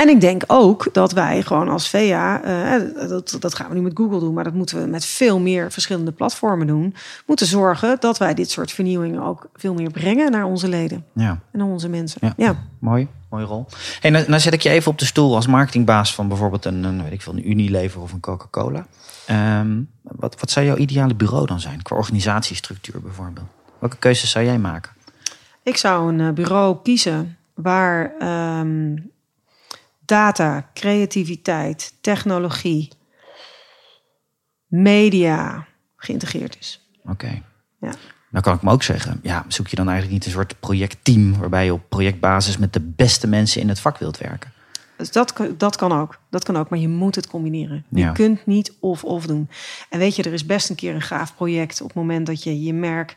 en 0.00 0.08
ik 0.08 0.20
denk 0.20 0.42
ook 0.46 0.88
dat 0.92 1.12
wij 1.12 1.42
gewoon 1.42 1.68
als 1.68 1.90
VA, 1.90 2.42
eh, 2.42 3.08
dat, 3.08 3.36
dat 3.40 3.54
gaan 3.54 3.68
we 3.68 3.74
nu 3.74 3.80
met 3.80 3.96
Google 3.96 4.18
doen, 4.20 4.34
maar 4.34 4.44
dat 4.44 4.54
moeten 4.54 4.80
we 4.82 4.86
met 4.88 5.04
veel 5.04 5.40
meer 5.40 5.72
verschillende 5.72 6.12
platformen 6.12 6.66
doen, 6.66 6.94
moeten 7.26 7.46
zorgen 7.46 7.96
dat 8.00 8.18
wij 8.18 8.34
dit 8.34 8.50
soort 8.50 8.72
vernieuwingen 8.72 9.22
ook 9.22 9.48
veel 9.54 9.74
meer 9.74 9.90
brengen 9.90 10.30
naar 10.30 10.44
onze 10.44 10.68
leden 10.68 11.04
Ja. 11.14 11.28
en 11.52 11.58
naar 11.58 11.68
onze 11.68 11.88
mensen. 11.88 12.20
Ja. 12.22 12.32
Ja. 12.36 12.56
Mooi, 12.78 13.08
mooie 13.36 13.48
rol. 13.48 13.66
Hey, 14.00 14.10
nou, 14.10 14.28
nou 14.28 14.40
zet 14.40 14.52
ik 14.52 14.60
je 14.60 14.70
even 14.70 14.90
op 14.90 14.98
de 14.98 15.04
stoel 15.04 15.34
als 15.34 15.46
marketingbaas 15.46 16.14
van 16.14 16.28
bijvoorbeeld 16.28 16.64
een, 16.64 16.84
een, 16.84 17.02
weet 17.02 17.12
ik 17.12 17.22
veel, 17.22 17.32
een 17.32 17.50
Unilever 17.50 18.00
of 18.00 18.12
een 18.12 18.20
Coca-Cola. 18.20 18.86
Ehm, 19.26 19.82
wat, 20.02 20.40
wat 20.40 20.50
zou 20.50 20.66
jouw 20.66 20.76
ideale 20.76 21.14
bureau 21.14 21.46
dan 21.46 21.60
zijn, 21.60 21.82
qua 21.82 21.96
organisatiestructuur 21.96 23.00
bijvoorbeeld? 23.00 23.46
Welke 23.78 23.96
keuzes 23.96 24.30
zou 24.30 24.44
jij 24.44 24.58
maken? 24.58 24.92
Ik 25.62 25.76
zou 25.76 26.12
een 26.12 26.20
eh, 26.20 26.32
bureau 26.32 26.76
kiezen 26.82 27.36
waar 27.54 28.14
ehm, 28.18 28.96
data, 30.04 30.70
creativiteit, 30.74 31.94
technologie, 32.00 32.92
media 34.66 35.66
geïntegreerd 35.96 36.58
is. 36.58 36.88
Oké. 37.04 37.42
Ja. 37.80 37.92
Dan 38.30 38.42
kan 38.42 38.54
ik 38.54 38.62
me 38.62 38.70
ook 38.70 38.82
zeggen, 38.82 39.20
ja, 39.22 39.44
zoek 39.48 39.68
je 39.68 39.76
dan 39.76 39.88
eigenlijk 39.88 40.16
niet 40.18 40.26
een 40.26 40.32
soort 40.40 40.60
projectteam 40.60 41.38
waarbij 41.38 41.64
je 41.64 41.72
op 41.72 41.88
projectbasis 41.88 42.56
met 42.58 42.72
de 42.72 42.80
beste 42.80 43.26
mensen 43.26 43.60
in 43.60 43.68
het 43.68 43.80
vak 43.80 43.98
wilt 43.98 44.18
werken? 44.18 44.52
Dus 44.96 45.10
dat, 45.12 45.32
kan- 45.32 45.54
dat 45.58 45.76
kan 45.76 45.92
ook. 45.92 46.18
Dat 46.30 46.44
kan 46.44 46.56
ook, 46.56 46.68
maar 46.68 46.78
je 46.78 46.88
moet 46.88 47.14
het 47.14 47.26
combineren. 47.26 47.84
Je 47.88 47.98
Ja. 48.00 48.12
kunt 48.12 48.46
niet 48.46 48.72
of-of 48.80 49.26
doen. 49.26 49.48
En 49.90 49.98
weet 49.98 50.16
je, 50.16 50.22
er 50.22 50.32
is 50.32 50.46
best 50.46 50.70
een 50.70 50.76
keer 50.76 50.94
een 50.94 51.02
gaaf 51.02 51.34
project 51.34 51.80
op 51.80 51.86
het 51.86 51.96
moment 51.96 52.26
dat 52.26 52.42
je 52.42 52.62
je 52.62 52.72
merk 52.72 53.16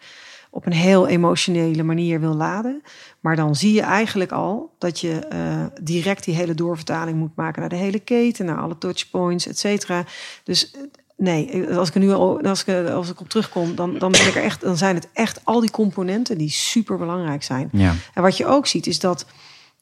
op 0.51 0.65
een 0.65 0.71
heel 0.73 1.07
emotionele 1.07 1.83
manier 1.83 2.19
wil 2.19 2.33
laden. 2.35 2.81
Maar 3.19 3.35
dan 3.35 3.55
zie 3.55 3.73
je 3.73 3.81
eigenlijk 3.81 4.31
al 4.31 4.75
dat 4.77 4.99
je 4.99 5.19
eh, 5.19 5.65
direct 5.81 6.23
die 6.23 6.35
hele 6.35 6.53
doorvertaling 6.55 7.17
moet 7.17 7.35
maken 7.35 7.59
naar 7.59 7.69
de 7.69 7.75
hele 7.75 7.99
keten, 7.99 8.45
naar 8.45 8.57
alle 8.59 8.77
touchpoints, 8.77 9.47
et 9.47 9.59
cetera. 9.59 10.05
Dus 10.43 10.73
nee, 11.19 11.67
als 11.75 11.87
ik 11.87 11.93
er 11.93 11.99
nu 11.99 12.11
al, 12.11 12.41
als 12.41 12.63
ik, 12.65 12.89
als 12.89 13.09
ik 13.09 13.19
op 13.19 13.29
terugkom, 13.29 13.75
dan, 13.75 13.97
dan, 13.97 14.11
ben 14.11 14.27
ik 14.27 14.35
er 14.35 14.43
echt, 14.43 14.61
dan 14.61 14.77
zijn 14.77 14.95
het 14.95 15.07
echt 15.13 15.39
al 15.43 15.59
die 15.59 15.71
componenten 15.71 16.37
die 16.37 16.49
super 16.49 16.97
belangrijk 16.97 17.43
zijn. 17.43 17.69
Ja. 17.71 17.95
En 18.13 18.21
wat 18.21 18.37
je 18.37 18.45
ook 18.45 18.67
ziet 18.67 18.87
is 18.87 18.99
dat 18.99 19.25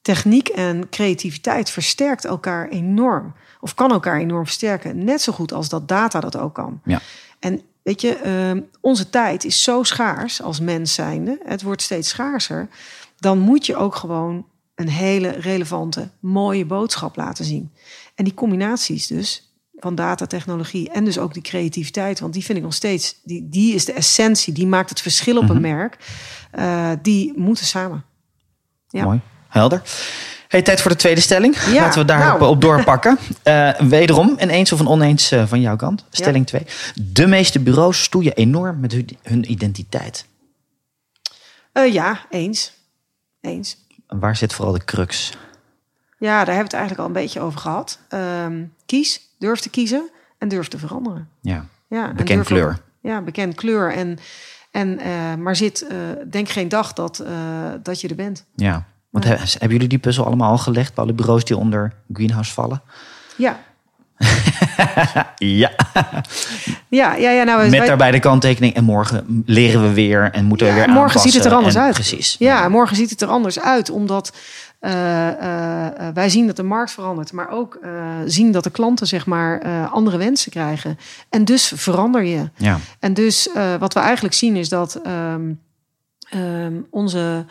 techniek 0.01 0.47
en 0.47 0.89
creativiteit 0.89 1.69
versterkt 1.69 2.25
elkaar 2.25 2.69
enorm. 2.69 3.33
Of 3.59 3.73
kan 3.73 3.91
elkaar 3.91 4.19
enorm 4.19 4.45
versterken. 4.45 5.03
Net 5.03 5.21
zo 5.21 5.33
goed 5.33 5.53
als 5.53 5.69
dat 5.69 5.87
data 5.87 6.19
dat 6.19 6.37
ook 6.37 6.53
kan. 6.53 6.81
Ja. 6.83 7.01
En 7.39 7.61
weet 7.83 8.01
je, 8.01 8.15
eh, 8.15 8.61
onze 8.81 9.09
tijd 9.09 9.45
is 9.45 9.63
zo 9.63 9.83
schaars 9.83 10.41
als 10.41 10.59
mens 10.59 10.93
zijnde. 10.93 11.39
Het 11.45 11.61
wordt 11.61 11.81
steeds 11.81 12.09
schaarser. 12.09 12.67
Dan 13.17 13.39
moet 13.39 13.65
je 13.65 13.75
ook 13.75 13.95
gewoon 13.95 14.45
een 14.75 14.89
hele 14.89 15.29
relevante, 15.29 16.09
mooie 16.19 16.65
boodschap 16.65 17.15
laten 17.15 17.45
zien. 17.45 17.71
En 18.15 18.23
die 18.23 18.33
combinaties 18.33 19.07
dus 19.07 19.46
van 19.79 19.95
datatechnologie 19.95 20.89
en 20.89 21.05
dus 21.05 21.17
ook 21.17 21.33
die 21.33 21.41
creativiteit, 21.41 22.19
want 22.19 22.33
die 22.33 22.43
vind 22.43 22.57
ik 22.57 22.63
nog 22.63 22.73
steeds, 22.73 23.19
die, 23.23 23.49
die 23.49 23.75
is 23.75 23.85
de 23.85 23.93
essentie, 23.93 24.53
die 24.53 24.67
maakt 24.67 24.89
het 24.89 25.01
verschil 25.01 25.37
op 25.37 25.49
een 25.49 25.61
merk. 25.61 25.97
Eh, 26.51 26.91
die 27.01 27.33
moeten 27.35 27.65
samen. 27.65 28.03
Ja. 28.89 29.03
Mooi. 29.03 29.21
helder. 29.47 29.81
Hey, 30.47 30.61
tijd 30.61 30.81
voor 30.81 30.91
de 30.91 30.97
tweede 30.97 31.21
stelling. 31.21 31.57
Ja, 31.57 31.81
Laten 31.81 31.99
we 32.01 32.05
daarop 32.05 32.39
nou. 32.39 32.51
op 32.51 32.61
doorpakken. 32.61 33.17
Eh, 33.43 33.79
wederom, 33.79 34.35
een 34.37 34.49
eens 34.49 34.71
of 34.71 34.79
een 34.79 34.87
oneens 34.87 35.31
eh, 35.31 35.47
van 35.47 35.61
jouw 35.61 35.75
kant. 35.75 36.05
Stelling 36.09 36.47
2. 36.47 36.65
De 36.95 37.27
meeste 37.27 37.59
bureaus 37.59 38.03
stoeien 38.03 38.33
enorm 38.33 38.79
met 38.79 38.91
hun, 38.91 39.17
hun 39.23 39.51
identiteit. 39.51 40.25
Ja, 41.73 42.25
eens. 42.29 42.73
Eens. 43.41 43.77
En 44.07 44.19
Waar 44.19 44.35
zit 44.35 44.53
vooral 44.53 44.73
de 44.73 44.85
crux? 44.85 45.31
Ja, 46.19 46.45
daar 46.45 46.55
hebben 46.55 46.55
we 46.55 46.61
het 46.63 46.73
eigenlijk 46.73 47.01
al 47.01 47.07
een 47.07 47.23
beetje 47.23 47.39
over 47.39 47.59
gehad. 47.59 47.99
Ehm, 48.09 48.63
kies, 48.87 49.21
durf 49.39 49.59
te 49.59 49.69
kiezen 49.69 50.09
en 50.37 50.47
durf 50.47 50.67
te 50.67 50.77
veranderen. 50.77 51.29
Ja, 51.41 51.65
Ja, 51.89 52.09
en 52.09 52.15
bekend 52.15 52.45
kleur. 52.45 52.77
ja, 53.01 53.21
bekend 53.21 53.55
kleur. 53.55 53.93
En, 53.93 54.17
en, 54.71 54.99
eh, 54.99 55.35
maar 55.35 55.55
zit, 55.55 55.87
eh, 55.87 55.97
denk 56.29 56.49
geen 56.49 56.69
dag 56.69 56.93
dat, 56.93 57.19
eh, 57.19 57.31
dat 57.83 58.01
je 58.01 58.07
er 58.07 58.15
bent. 58.15 58.45
Ja. 58.55 58.83
Want 59.09 59.25
he- 59.25 59.35
hebben 59.35 59.69
jullie 59.71 59.87
die 59.87 59.97
puzzel 59.99 60.25
allemaal 60.25 60.51
al 60.51 60.57
gelegd 60.57 60.93
bij 60.93 61.03
alle 61.03 61.13
bureaus 61.13 61.45
die 61.45 61.57
onder 61.57 61.93
Greenhouse 62.13 62.53
vallen? 62.53 62.81
Ja, 63.37 63.59
Ja. 65.35 65.71
ja, 66.89 67.15
ja, 67.15 67.31
ja 67.31 67.43
nou, 67.43 67.61
Met 67.61 67.69
wij- 67.77 67.87
daarbij 67.87 68.11
de 68.11 68.19
kanttekening. 68.19 68.73
En 68.73 68.83
morgen 68.83 69.43
leren 69.45 69.81
we 69.81 69.93
weer 69.93 70.31
en 70.31 70.45
moeten 70.45 70.67
we 70.67 70.71
Ja, 70.73 70.77
weer 70.77 70.87
morgen 70.87 71.03
aanpassen. 71.05 71.31
ziet 71.31 71.41
het 71.43 71.51
er 71.51 71.57
anders 71.57 71.75
En- 71.75 71.81
uit. 71.81 71.93
Precies. 71.93 72.35
Ja, 72.39 72.69
morgen 72.69 72.95
ziet 72.95 73.09
het 73.09 73.21
er 73.21 73.27
anders 73.27 73.59
uit, 73.59 73.89
omdat 73.89 74.33
wij 76.13 76.29
zien 76.29 76.47
dat 76.47 76.55
de 76.55 76.63
markt 76.63 76.91
verandert, 76.91 77.31
maar 77.33 77.49
ook 77.49 77.75
eh, 77.75 78.15
zien 78.25 78.51
dat 78.51 78.63
de 78.63 78.69
klanten 78.69 79.07
zeg 79.07 79.25
maar 79.25 79.59
eh, 79.59 79.93
andere 79.93 80.17
wensen 80.17 80.51
krijgen. 80.51 80.97
En 81.29 81.45
dus 81.45 81.71
verander 81.75 82.23
je. 82.23 82.49
Ja. 82.55 82.79
En 82.99 83.13
dus 83.13 83.51
eh, 83.51 83.75
wat 83.75 83.93
we 83.93 83.99
eigenlijk 83.99 84.35
zien 84.35 84.55
is 84.55 84.69
dat 84.69 84.95
ehm, 84.95 85.53
ehm, 86.29 86.81
onze, 86.89 87.45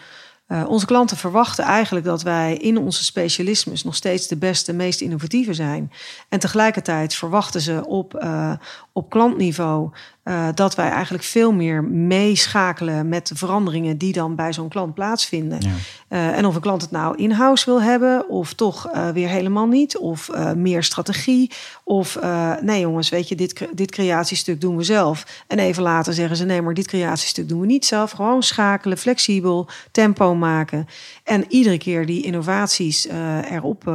eh, 0.46 0.64
onze 0.68 0.86
klanten 0.86 1.16
verwachten 1.16 1.64
eigenlijk 1.64 2.06
dat 2.06 2.22
wij 2.22 2.56
in 2.56 2.78
onze 2.78 3.04
specialismes 3.04 3.84
nog 3.84 3.94
steeds 3.94 4.28
de 4.28 4.36
beste, 4.36 4.72
meest 4.72 5.00
innovatieve 5.00 5.54
zijn. 5.54 5.92
En 6.28 6.38
tegelijkertijd 6.38 7.14
verwachten 7.14 7.60
ze 7.60 7.86
op, 7.86 8.14
eh, 8.14 8.52
op 8.92 9.10
klantniveau 9.10 9.90
eh, 10.26 10.48
dat 10.54 10.74
wij 10.74 10.88
eigenlijk 10.88 11.24
veel 11.24 11.52
meer 11.52 11.84
meeschakelen 11.84 13.08
met 13.08 13.26
de 13.26 13.34
veranderingen 13.34 13.98
die 13.98 14.12
dan 14.12 14.34
bij 14.34 14.52
zo'n 14.52 14.68
klant 14.68 14.94
plaatsvinden. 14.94 15.60
Ja. 15.60 15.70
Eh, 16.08 16.36
en 16.36 16.46
of 16.46 16.54
een 16.54 16.60
klant 16.60 16.82
het 16.82 16.90
nou 16.90 17.16
in-house 17.16 17.64
wil 17.64 17.82
hebben, 17.82 18.28
of 18.28 18.52
toch 18.52 18.88
eh, 18.88 19.08
weer 19.08 19.28
helemaal 19.28 19.66
niet, 19.66 19.98
of 19.98 20.30
meer 20.56 20.82
strategie, 20.82 21.50
of 21.84 22.18
nee 22.60 22.80
jongens, 22.80 23.08
weet 23.08 23.28
je, 23.28 23.34
dit, 23.34 23.68
dit 23.74 23.90
creatiestuk 23.90 24.60
doen 24.60 24.76
we 24.76 24.82
zelf. 24.82 25.44
En 25.46 25.58
even 25.58 25.82
later 25.82 26.14
zeggen 26.14 26.36
ze 26.36 26.44
nee, 26.44 26.62
maar 26.62 26.74
dit 26.74 26.86
creatiestuk 26.86 27.48
doen 27.48 27.60
we 27.60 27.66
niet 27.66 27.86
zelf. 27.86 28.10
Gewoon 28.10 28.42
schakelen, 28.42 28.98
flexibel, 28.98 29.68
tempo 29.90 30.34
maken. 30.34 30.88
En 31.24 31.44
iedere 31.48 31.78
keer 31.78 32.06
die 32.06 32.22
innovaties 32.22 33.08
erop 33.50 33.92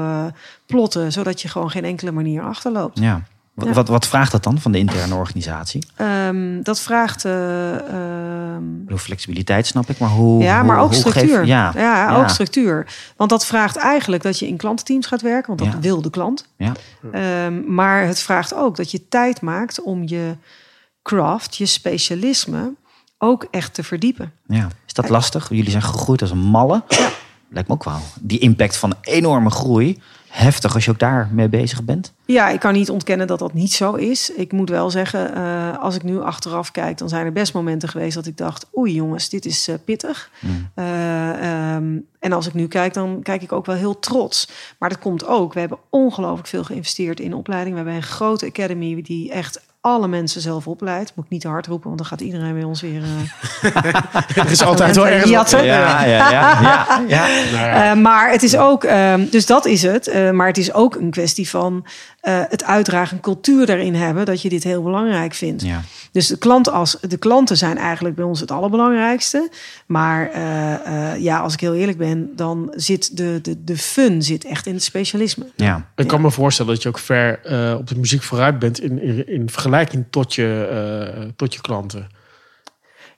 plotten, 0.66 1.12
zodat 1.12 1.42
je 1.42 1.48
gewoon 1.48 1.70
geen 1.70 1.86
enkele 1.86 2.12
manier 2.12 2.42
achterloopt. 2.42 3.00
ja. 3.00 3.24
Wat, 3.62 3.70
Ja. 3.70 3.76
Wat, 3.76 3.88
wat 3.88 4.08
vraagt 4.08 4.32
dat 4.32 4.44
dan 4.44 4.60
van 4.60 4.72
de 4.72 4.78
interne 4.78 5.16
organisatie? 5.16 5.86
Ehm, 5.96 6.62
dat 6.64 6.80
vraagt. 6.80 7.24
bedoel, 8.84 8.98
flexibiliteit 8.98 9.68
snap 9.68 9.90
ik, 9.90 9.98
maar 10.00 10.10
hoe... 10.10 10.44
Ja, 10.44 10.58
hoe- 10.58 10.68
maar 10.68 10.80
ook 10.80 10.94
hoe 10.94 11.02
geef- 11.02 11.12
structuur. 11.12 11.46
ja, 11.46 11.72
ja, 11.76 12.16
ook 12.16 12.30
structuur. 12.30 12.88
Want 13.18 13.30
dat 13.30 13.46
vraagt 13.46 13.76
eigenlijk 13.76 14.24
dat 14.24 14.40
je 14.40 14.48
in 14.48 14.58
klantenteams 14.58 15.06
gaat 15.08 15.22
werken, 15.22 15.56
want 15.58 15.72
dat 15.72 15.82
wil 15.82 16.02
de 16.02 16.10
klant. 16.10 16.48
Ja. 16.58 16.72
Ehm, 17.12 17.74
maar 17.74 18.06
het 18.06 18.20
vraagt 18.20 18.54
ook 18.54 18.76
dat 18.76 18.92
je 18.92 19.08
tijd 19.08 19.42
maakt 19.42 19.82
om 19.82 20.04
je 20.08 20.36
craft, 21.04 21.56
je 21.58 21.66
specialisme, 21.66 22.74
ook 23.18 23.48
echt 23.52 23.74
te 23.74 23.84
verdiepen. 23.84 24.32
Ja. 24.48 24.68
Is 24.88 24.94
dat 24.94 25.10
lastig? 25.10 25.50
Jullie 25.50 25.70
zijn 25.72 25.84
gegroeid 25.84 26.22
als 26.22 26.32
een 26.32 26.38
malle. 26.38 26.84
Lijkt 27.50 27.68
me 27.70 27.74
ook 27.76 27.84
wel. 27.84 28.00
Die 28.20 28.40
impact 28.40 28.78
van 28.78 28.94
enorme 29.02 29.50
groei. 29.50 30.02
Heftig 30.32 30.74
als 30.74 30.86
je 30.86 30.92
ook 30.92 31.00
daar 31.00 31.30
mee 31.32 31.50
bezig 31.50 31.84
bent. 31.84 32.14
Ja, 32.26 32.50
ik 32.50 32.60
kan 32.60 32.74
niet 32.74 32.90
ontkennen 32.90 33.28
dat 33.28 33.40
dat 33.40 33.54
niet 33.54 33.72
zo 33.72 33.94
is. 33.94 34.30
Ik 34.30 34.52
moet 34.52 34.70
wel 34.70 34.90
zeggen, 34.90 35.36
eh, 35.36 35.78
als 35.78 35.96
ik 35.96 36.04
nu 36.04 36.22
achteraf 36.22 36.72
kijk, 36.72 36.98
dan 36.98 37.10
zijn 37.10 37.26
er 37.26 37.32
best 37.32 37.54
momenten 37.54 37.90
geweest 37.90 38.16
dat 38.16 38.26
ik 38.26 38.38
dacht: 38.38 38.68
oei 38.78 38.94
jongens, 38.94 39.30
dit 39.30 39.46
is 39.46 39.68
eh, 39.68 39.76
pittig. 39.86 40.32
Eh, 40.74 41.74
ehm, 41.74 41.98
en 42.20 42.32
als 42.32 42.48
ik 42.48 42.54
nu 42.54 42.68
kijk, 42.68 42.94
dan 42.94 43.20
kijk 43.22 43.42
ik 43.42 43.52
ook 43.52 43.66
wel 43.66 43.76
heel 43.76 44.00
trots. 44.00 44.50
Maar 44.80 44.90
dat 44.90 45.00
komt 45.00 45.28
ook. 45.28 45.54
We 45.54 45.60
hebben 45.60 45.80
ongelooflijk 45.90 46.48
veel 46.48 46.64
geïnvesteerd 46.64 47.20
in 47.20 47.34
opleiding. 47.34 47.72
We 47.72 47.82
hebben 47.82 47.96
een 47.96 48.08
grote 48.08 48.46
academy 48.46 49.02
die 49.02 49.32
echt 49.32 49.62
alle 49.82 50.08
mensen 50.08 50.42
zelf 50.42 50.68
opleidt. 50.68 51.12
Moet 51.16 51.26
ik 51.26 51.32
niet 51.32 51.42
te 51.42 51.48
hard 51.48 51.68
roepen, 51.68 51.86
want 51.88 51.98
dan 51.98 52.08
gaat 52.08 52.22
iedereen 52.22 52.54
bij 52.54 52.64
ons 52.64 52.82
weer. 52.82 53.02
eh, 53.04 53.86
Er 54.44 54.52
is 54.52 54.62
altijd 54.64 54.96
wel 54.96 55.08
ergens... 55.08 55.32
Jatten. 55.32 55.64
Ja, 55.66 56.04
ja, 56.04 56.30
ja. 56.32 56.32
ja, 56.32 57.04
ja. 57.08 57.28
Nou 57.52 57.66
ja. 57.66 57.92
Eh, 57.92 57.98
maar 57.98 58.32
het 58.32 58.44
is 58.44 58.58
ook, 58.58 58.84
ehm, 58.84 59.26
dus 59.30 59.46
dat 59.46 59.66
is 59.66 59.82
het. 59.82 60.08
Eh, 60.08 60.30
maar 60.32 60.48
het 60.48 60.58
is 60.58 60.74
ook 60.74 60.96
een 60.96 61.12
kwestie 61.12 61.50
van 61.50 61.86
eh, 62.22 62.42
het 62.50 62.64
uitdragen, 62.64 63.20
cultuur 63.20 63.66
daarin 63.66 63.94
hebben, 63.96 64.26
dat 64.26 64.42
je 64.42 64.50
dit 64.50 64.64
heel 64.64 64.84
belangrijk 64.84 65.34
vindt. 65.34 65.62
Ja. 65.64 65.82
Dus 66.12 66.28
de, 66.28 66.38
klant 66.38 66.70
als, 66.72 66.98
de 67.02 67.18
klanten 67.18 67.58
zijn 67.58 67.78
eigenlijk 67.78 68.16
bij 68.16 68.26
ons 68.26 68.40
het 68.40 68.52
allerbelangrijkste. 68.52 69.50
Maar 69.86 70.30
eh, 70.30 70.74
eh, 71.14 71.22
ja, 71.22 71.40
als 71.40 71.54
ik 71.54 71.60
heel 71.60 71.74
eerlijk 71.74 71.98
ben, 71.98 72.30
dan 72.36 72.74
zit 72.76 73.18
de, 73.18 73.40
de, 73.42 73.64
de 73.64 73.78
fun 73.78 74.22
zit 74.24 74.46
echt 74.46 74.66
in 74.66 74.74
het 74.74 74.84
specialisme. 74.84 75.46
ja. 75.56 75.90
Ik 75.96 76.08
kan 76.08 76.22
me 76.22 76.32
voorstellen 76.32 76.74
dat 76.74 76.84
je 76.84 76.90
ook 76.90 77.00
ver 77.00 77.40
eh, 77.44 77.76
op 77.78 77.88
de 77.88 77.96
muziek 77.98 78.22
vooruit 78.24 78.60
bent 78.60 78.80
in, 78.82 79.02
in, 79.02 79.28
in 79.28 79.50
vergelijking 79.50 80.06
tot 80.10 80.36
je, 80.36 80.68
eh, 81.16 81.24
tot 81.36 81.54
je 81.54 81.62
klanten. 81.62 82.08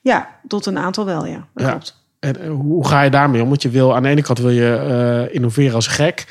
Ja, 0.01 0.29
tot 0.47 0.65
een 0.65 0.77
aantal 0.77 1.05
wel, 1.05 1.25
ja. 1.25 1.47
Dat 1.53 1.65
Ja. 1.65 1.69
klopt. 1.69 2.01
En 2.19 2.47
hoe 2.47 2.87
ga 2.87 3.01
je 3.01 3.09
daarmee 3.09 3.41
om? 3.41 3.47
Want 3.49 3.61
je 3.61 3.69
wil 3.69 3.95
aan 3.95 4.03
de 4.03 4.09
ene 4.09 4.21
kant 4.21 4.39
wil 4.39 4.49
je 4.49 4.75
eh, 5.29 5.35
innoveren 5.35 5.75
als 5.75 5.87
gek. 5.87 6.25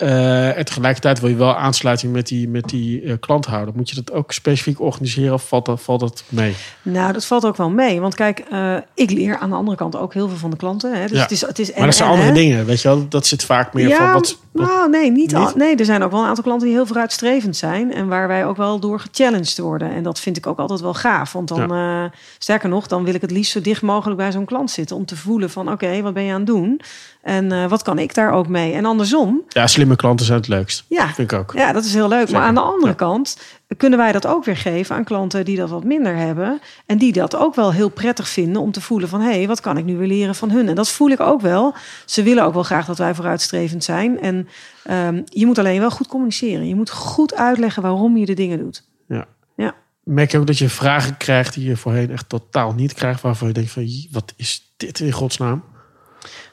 Eh, 0.00 0.56
en 0.58 0.64
tegelijkertijd 0.64 1.20
wil 1.20 1.28
je 1.30 1.36
wel 1.36 1.56
aansluiting 1.56 2.12
met 2.12 2.26
die, 2.26 2.48
met 2.48 2.68
die 2.68 3.02
eh, 3.02 3.14
klant 3.20 3.46
houden. 3.46 3.74
Moet 3.76 3.88
je 3.90 3.94
dat 4.02 4.12
ook 4.12 4.32
specifiek 4.32 4.80
organiseren 4.80 5.34
of 5.34 5.48
valt 5.48 5.66
dat, 5.66 5.82
valt 5.82 6.00
dat 6.00 6.24
mee? 6.28 6.54
Nou, 6.82 7.12
dat 7.12 7.24
valt 7.24 7.44
ook 7.46 7.56
wel 7.56 7.70
mee. 7.70 8.00
Want 8.00 8.14
kijk, 8.14 8.38
eh, 8.50 8.76
ik 8.94 9.10
leer 9.10 9.38
aan 9.38 9.50
de 9.50 9.56
andere 9.56 9.76
kant 9.76 9.96
ook 9.96 10.14
heel 10.14 10.28
veel 10.28 10.36
van 10.36 10.50
de 10.50 10.56
klanten. 10.56 10.92
Hè? 11.00 11.06
Dus 11.06 11.16
Ja. 11.16 11.22
het 11.22 11.30
is, 11.30 11.40
het 11.40 11.58
is 11.58 11.74
Maar 11.74 11.84
dat 11.84 11.94
zijn 11.94 12.08
en- 12.08 12.14
andere 12.14 12.32
hè? 12.34 12.40
dingen, 12.40 12.66
weet 12.66 12.80
je 12.82 12.88
wel? 12.88 13.08
Dat 13.08 13.26
zit 13.26 13.44
vaak 13.44 13.74
meer 13.74 13.96
van 13.96 14.12
wat... 14.12 14.38
wat- 14.52 14.68
Nou, 14.68 14.90
nee, 14.90 15.10
niet, 15.10 15.34
al. 15.34 15.52
Nee, 15.56 15.76
er 15.76 15.84
zijn 15.84 16.02
ook 16.02 16.10
wel 16.10 16.20
een 16.20 16.26
aantal 16.28 16.44
klanten 16.44 16.66
die 16.66 16.76
heel 16.76 16.86
vooruitstrevend 16.86 17.56
zijn. 17.56 17.94
En 17.94 18.08
waar 18.08 18.28
wij 18.28 18.46
ook 18.46 18.56
wel 18.56 18.78
door 18.80 19.00
gechallenged 19.00 19.58
worden. 19.58 19.90
En 19.94 20.02
dat 20.02 20.20
vind 20.20 20.36
ik 20.36 20.46
ook 20.46 20.58
altijd 20.58 20.80
wel 20.80 20.94
gaaf. 20.94 21.32
Want 21.32 21.48
dan, 21.48 22.10
sterker 22.38 22.68
nog, 22.68 22.86
dan 22.86 23.04
wil 23.04 23.14
ik 23.14 23.20
het 23.20 23.30
liefst 23.30 23.52
zo 23.52 23.60
dicht 23.60 23.82
mogelijk 23.82 24.16
bij 24.18 24.32
zo'n 24.32 24.44
klant 24.44 24.70
zitten. 24.70 24.96
Om 24.96 25.04
te 25.06 25.16
voelen 25.16 25.50
van, 25.50 25.72
oké, 25.72 26.02
wat 26.02 26.14
ben 26.14 26.22
je 26.22 26.30
aan 26.32 26.36
het 26.38 26.46
doen? 26.46 26.80
En 27.22 27.52
eh, 27.52 27.66
wat 27.66 27.82
kan 27.82 27.98
ik 27.98 28.14
daar 28.14 28.32
ook 28.32 28.48
mee? 28.48 28.72
En 28.72 28.84
andersom, 28.84 29.42
Ja, 29.48 29.66
slimme 29.66 29.96
klanten 29.96 30.26
zijn 30.26 30.38
het 30.38 30.48
leukst. 30.48 30.84
ja, 30.88 31.08
Vind 31.12 31.32
ik 31.32 31.38
ook. 31.38 31.52
ja, 31.54 31.72
dat 31.72 31.84
is 31.84 31.94
heel 31.94 32.08
leuk. 32.08 32.18
Zeker. 32.20 32.34
Maar 32.34 32.42
aan 32.48 32.54
de 32.54 32.60
andere 32.60 32.86
Ja. 32.88 32.94
kant 32.94 33.38
kunnen 33.76 33.98
wij 33.98 34.12
dat 34.12 34.26
ook 34.26 34.44
weer 34.44 34.56
geven 34.56 34.96
aan 34.96 35.04
klanten 35.04 35.44
die 35.44 35.56
dat 35.56 35.70
wat 35.70 35.84
minder 35.84 36.16
hebben. 36.16 36.60
En 36.86 36.98
die 36.98 37.12
dat 37.12 37.36
ook 37.36 37.54
wel 37.54 37.72
heel 37.72 37.88
prettig 37.88 38.28
vinden 38.28 38.62
om 38.62 38.72
te 38.72 38.80
voelen 38.80 39.08
van... 39.08 39.20
hé, 39.20 39.30
hey, 39.36 39.46
wat 39.46 39.60
kan 39.60 39.76
ik 39.76 39.84
nu 39.84 39.96
weer 39.96 40.06
leren 40.08 40.34
van 40.34 40.50
hun? 40.50 40.68
En 40.68 40.74
dat 40.74 40.88
voel 40.90 41.08
ik 41.10 41.20
ook 41.20 41.40
wel. 41.40 41.74
Ze 42.04 42.22
willen 42.22 42.44
ook 42.44 42.54
wel 42.54 42.62
graag 42.62 42.86
dat 42.86 42.98
wij 42.98 43.14
vooruitstrevend 43.14 43.84
zijn. 43.84 44.20
En 44.20 44.48
ehm, 44.84 45.22
je 45.24 45.46
moet 45.46 45.58
alleen 45.58 45.80
wel 45.80 45.90
goed 45.90 46.06
communiceren. 46.06 46.68
Je 46.68 46.74
moet 46.74 46.90
goed 46.90 47.34
uitleggen 47.34 47.82
waarom 47.82 48.16
je 48.16 48.26
de 48.26 48.34
dingen 48.34 48.58
doet. 48.58 48.84
Ja. 49.08 49.26
Ja. 49.56 49.74
Merk 50.04 50.30
je 50.30 50.38
ook 50.38 50.46
dat 50.46 50.58
je 50.58 50.68
vragen 50.68 51.16
krijgt 51.16 51.54
die 51.54 51.68
je 51.68 51.76
voorheen 51.76 52.10
echt 52.10 52.28
totaal 52.28 52.72
niet 52.72 52.94
krijgt. 52.94 53.20
Waarvan 53.20 53.48
je 53.48 53.54
denkt 53.54 53.70
van, 53.70 53.84
"Jee, 53.84 54.08
wat 54.12 54.32
is 54.36 54.72
dit 54.76 55.00
in 55.00 55.12
godsnaam? 55.12 55.62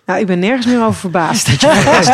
Nou, 0.08 0.20
ik 0.20 0.26
ben 0.26 0.40
nergens 0.40 0.66
meer 0.66 0.82
over 0.82 1.00
verbaasd. 1.00 1.46
Best 1.62 2.10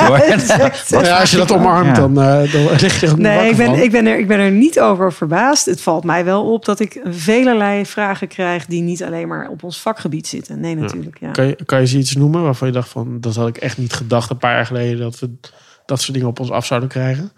hoor. 0.90 1.04
Ja, 1.06 1.20
als 1.20 1.32
je 1.32 1.38
dat 1.38 1.52
omarmt, 1.52 1.96
dan, 1.96 2.22
eh, 2.22 2.52
dan 2.52 2.62
lig 2.82 3.00
je 3.00 3.08
er 3.08 3.20
Nee, 3.20 3.50
ik 3.50 3.58
ben, 3.58 3.66
van. 3.66 3.76
ik, 3.76 3.92
ben 3.92 4.06
er, 4.08 4.20
ik 4.20 4.28
ben 4.28 4.40
er 4.40 4.52
niet 4.52 4.80
over 4.80 5.14
verbaasd. 5.14 5.66
Het 5.66 5.82
valt 5.82 6.04
mij 6.04 6.26
wel 6.26 6.54
op 6.54 6.66
dat 6.66 6.80
ik 6.80 7.02
velerlei 7.06 7.86
vragen 7.86 8.28
krijg... 8.28 8.66
die 8.66 8.82
niet 8.82 9.04
alleen 9.04 9.28
maar 9.28 9.50
op 9.50 9.64
ons 9.64 9.82
vakgebied 9.82 10.28
zitten. 10.28 10.60
Nee, 10.60 10.76
natuurlijk. 10.76 11.18
Ja. 11.20 11.32
Kan 11.32 11.46
je, 11.48 11.58
kan 11.66 11.80
je 11.80 11.88
ze 11.88 11.98
iets 11.98 12.16
noemen 12.16 12.44
waarvan 12.44 12.68
je 12.68 12.74
dacht 12.74 12.90
van... 12.90 13.18
dat 13.20 13.36
had 13.36 13.48
ik 13.48 13.58
echt 13.58 13.78
niet 13.78 13.94
gedacht 13.94 14.30
een 14.30 14.38
paar 14.38 14.56
jaar 14.56 14.66
geleden... 14.66 15.00
dat 15.00 15.20
we 15.20 15.32
dat 15.86 16.02
soort 16.02 16.14
dingen 16.14 16.30
op 16.30 16.40
ons 16.40 16.52
af 16.52 16.66
zouden 16.66 16.90
krijgen? 16.90 17.32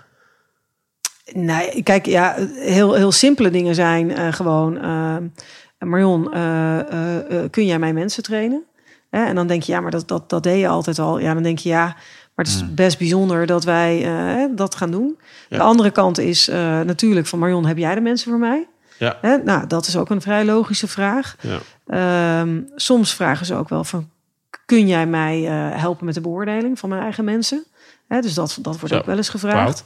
Nee, 1.34 1.84
kijk, 1.84 2.06
ja, 2.06 2.36
heel, 2.56 2.93
heel 2.93 3.12
simpele 3.12 3.49
dingen 3.49 3.76
zijn 3.76 4.16
eh, 4.16 4.34
gewoon... 4.34 4.82
eh, 4.82 5.16
Marion, 5.80 6.34
eh, 6.34 6.80
eh, 6.80 7.43
eh, 7.43 7.49
kun 7.49 7.66
jij 7.66 7.80
mijn 7.80 7.93
mensen 7.93 8.24
trainen? 8.24 8.64
Hè, 9.16 9.26
en 9.26 9.36
dan 9.36 9.47
denk 9.47 9.63
je, 9.63 9.72
ja, 9.72 9.80
maar 9.80 9.91
dat, 9.91 10.07
dat, 10.07 10.30
dat 10.30 10.43
deed 10.43 10.59
je 10.59 10.68
altijd 10.68 10.99
al. 10.99 11.20
Ja, 11.20 11.34
dan 11.34 11.43
denk 11.43 11.59
je, 11.59 11.70
ja, 11.70 11.86
maar 12.36 12.45
het 12.45 12.47
is 12.47 12.74
best 12.74 12.97
bijzonder 12.97 13.45
dat 13.45 13.63
wij 13.63 14.05
eh, 14.05 14.45
dat 14.55 14.76
gaan 14.76 14.91
doen. 14.91 15.18
Ja. 15.49 15.57
De 15.57 15.63
andere 15.63 15.91
kant 15.91 16.18
is 16.18 16.47
eh, 16.47 16.82
natuurlijk 16.82 17.28
van... 17.28 17.39
Marion, 17.39 17.66
heb 17.66 17.78
jij 17.78 17.95
de 17.95 18.01
mensen 18.01 18.30
voor 18.30 18.39
mij? 18.39 18.68
Ja. 18.99 19.18
Hè? 19.22 19.38
Nou, 19.38 19.68
dat 19.68 19.88
is 19.88 19.97
ook 19.97 20.09
een 20.09 20.22
vrij 20.22 20.45
logische 20.45 20.88
vraag. 20.88 21.36
Ja. 21.41 21.59
Ehm, 21.88 22.61
soms 22.76 23.13
vragen 23.13 23.45
ze 23.45 23.55
ook 23.55 23.70
wel 23.70 23.84
van... 23.84 24.09
kun 24.66 24.88
jij 24.88 25.07
mij 25.07 25.47
eh, 25.47 25.82
helpen 25.82 26.05
met 26.05 26.13
de 26.13 26.22
beoordeling 26.22 26.80
van 26.80 26.89
mijn 26.89 27.01
eigen 27.01 27.24
mensen? 27.24 27.63
Hè, 28.07 28.22
dus 28.22 28.34
dat, 28.34 28.57
dat 28.61 28.80
wordt 28.80 28.93
Zo. 28.93 28.99
ook 28.99 29.05
wel 29.05 29.18
eens 29.18 29.30
gevraagd. 29.30 29.84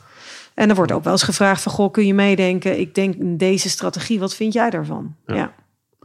En 0.53 0.69
er 0.69 0.75
wordt 0.75 0.91
ook 0.91 1.03
wel 1.03 1.13
eens 1.13 1.23
gevraagd 1.23 1.61
van... 1.61 1.71
goh, 1.71 1.91
kun 1.91 2.05
je 2.05 2.13
meedenken? 2.13 2.79
Ik 2.79 2.95
denk 2.95 3.15
in 3.15 3.37
deze 3.37 3.69
strategie, 3.69 4.19
wat 4.19 4.35
vind 4.35 4.53
jij 4.53 4.69
daarvan? 4.69 5.15
Ja. 5.25 5.35
Ja. 5.35 5.53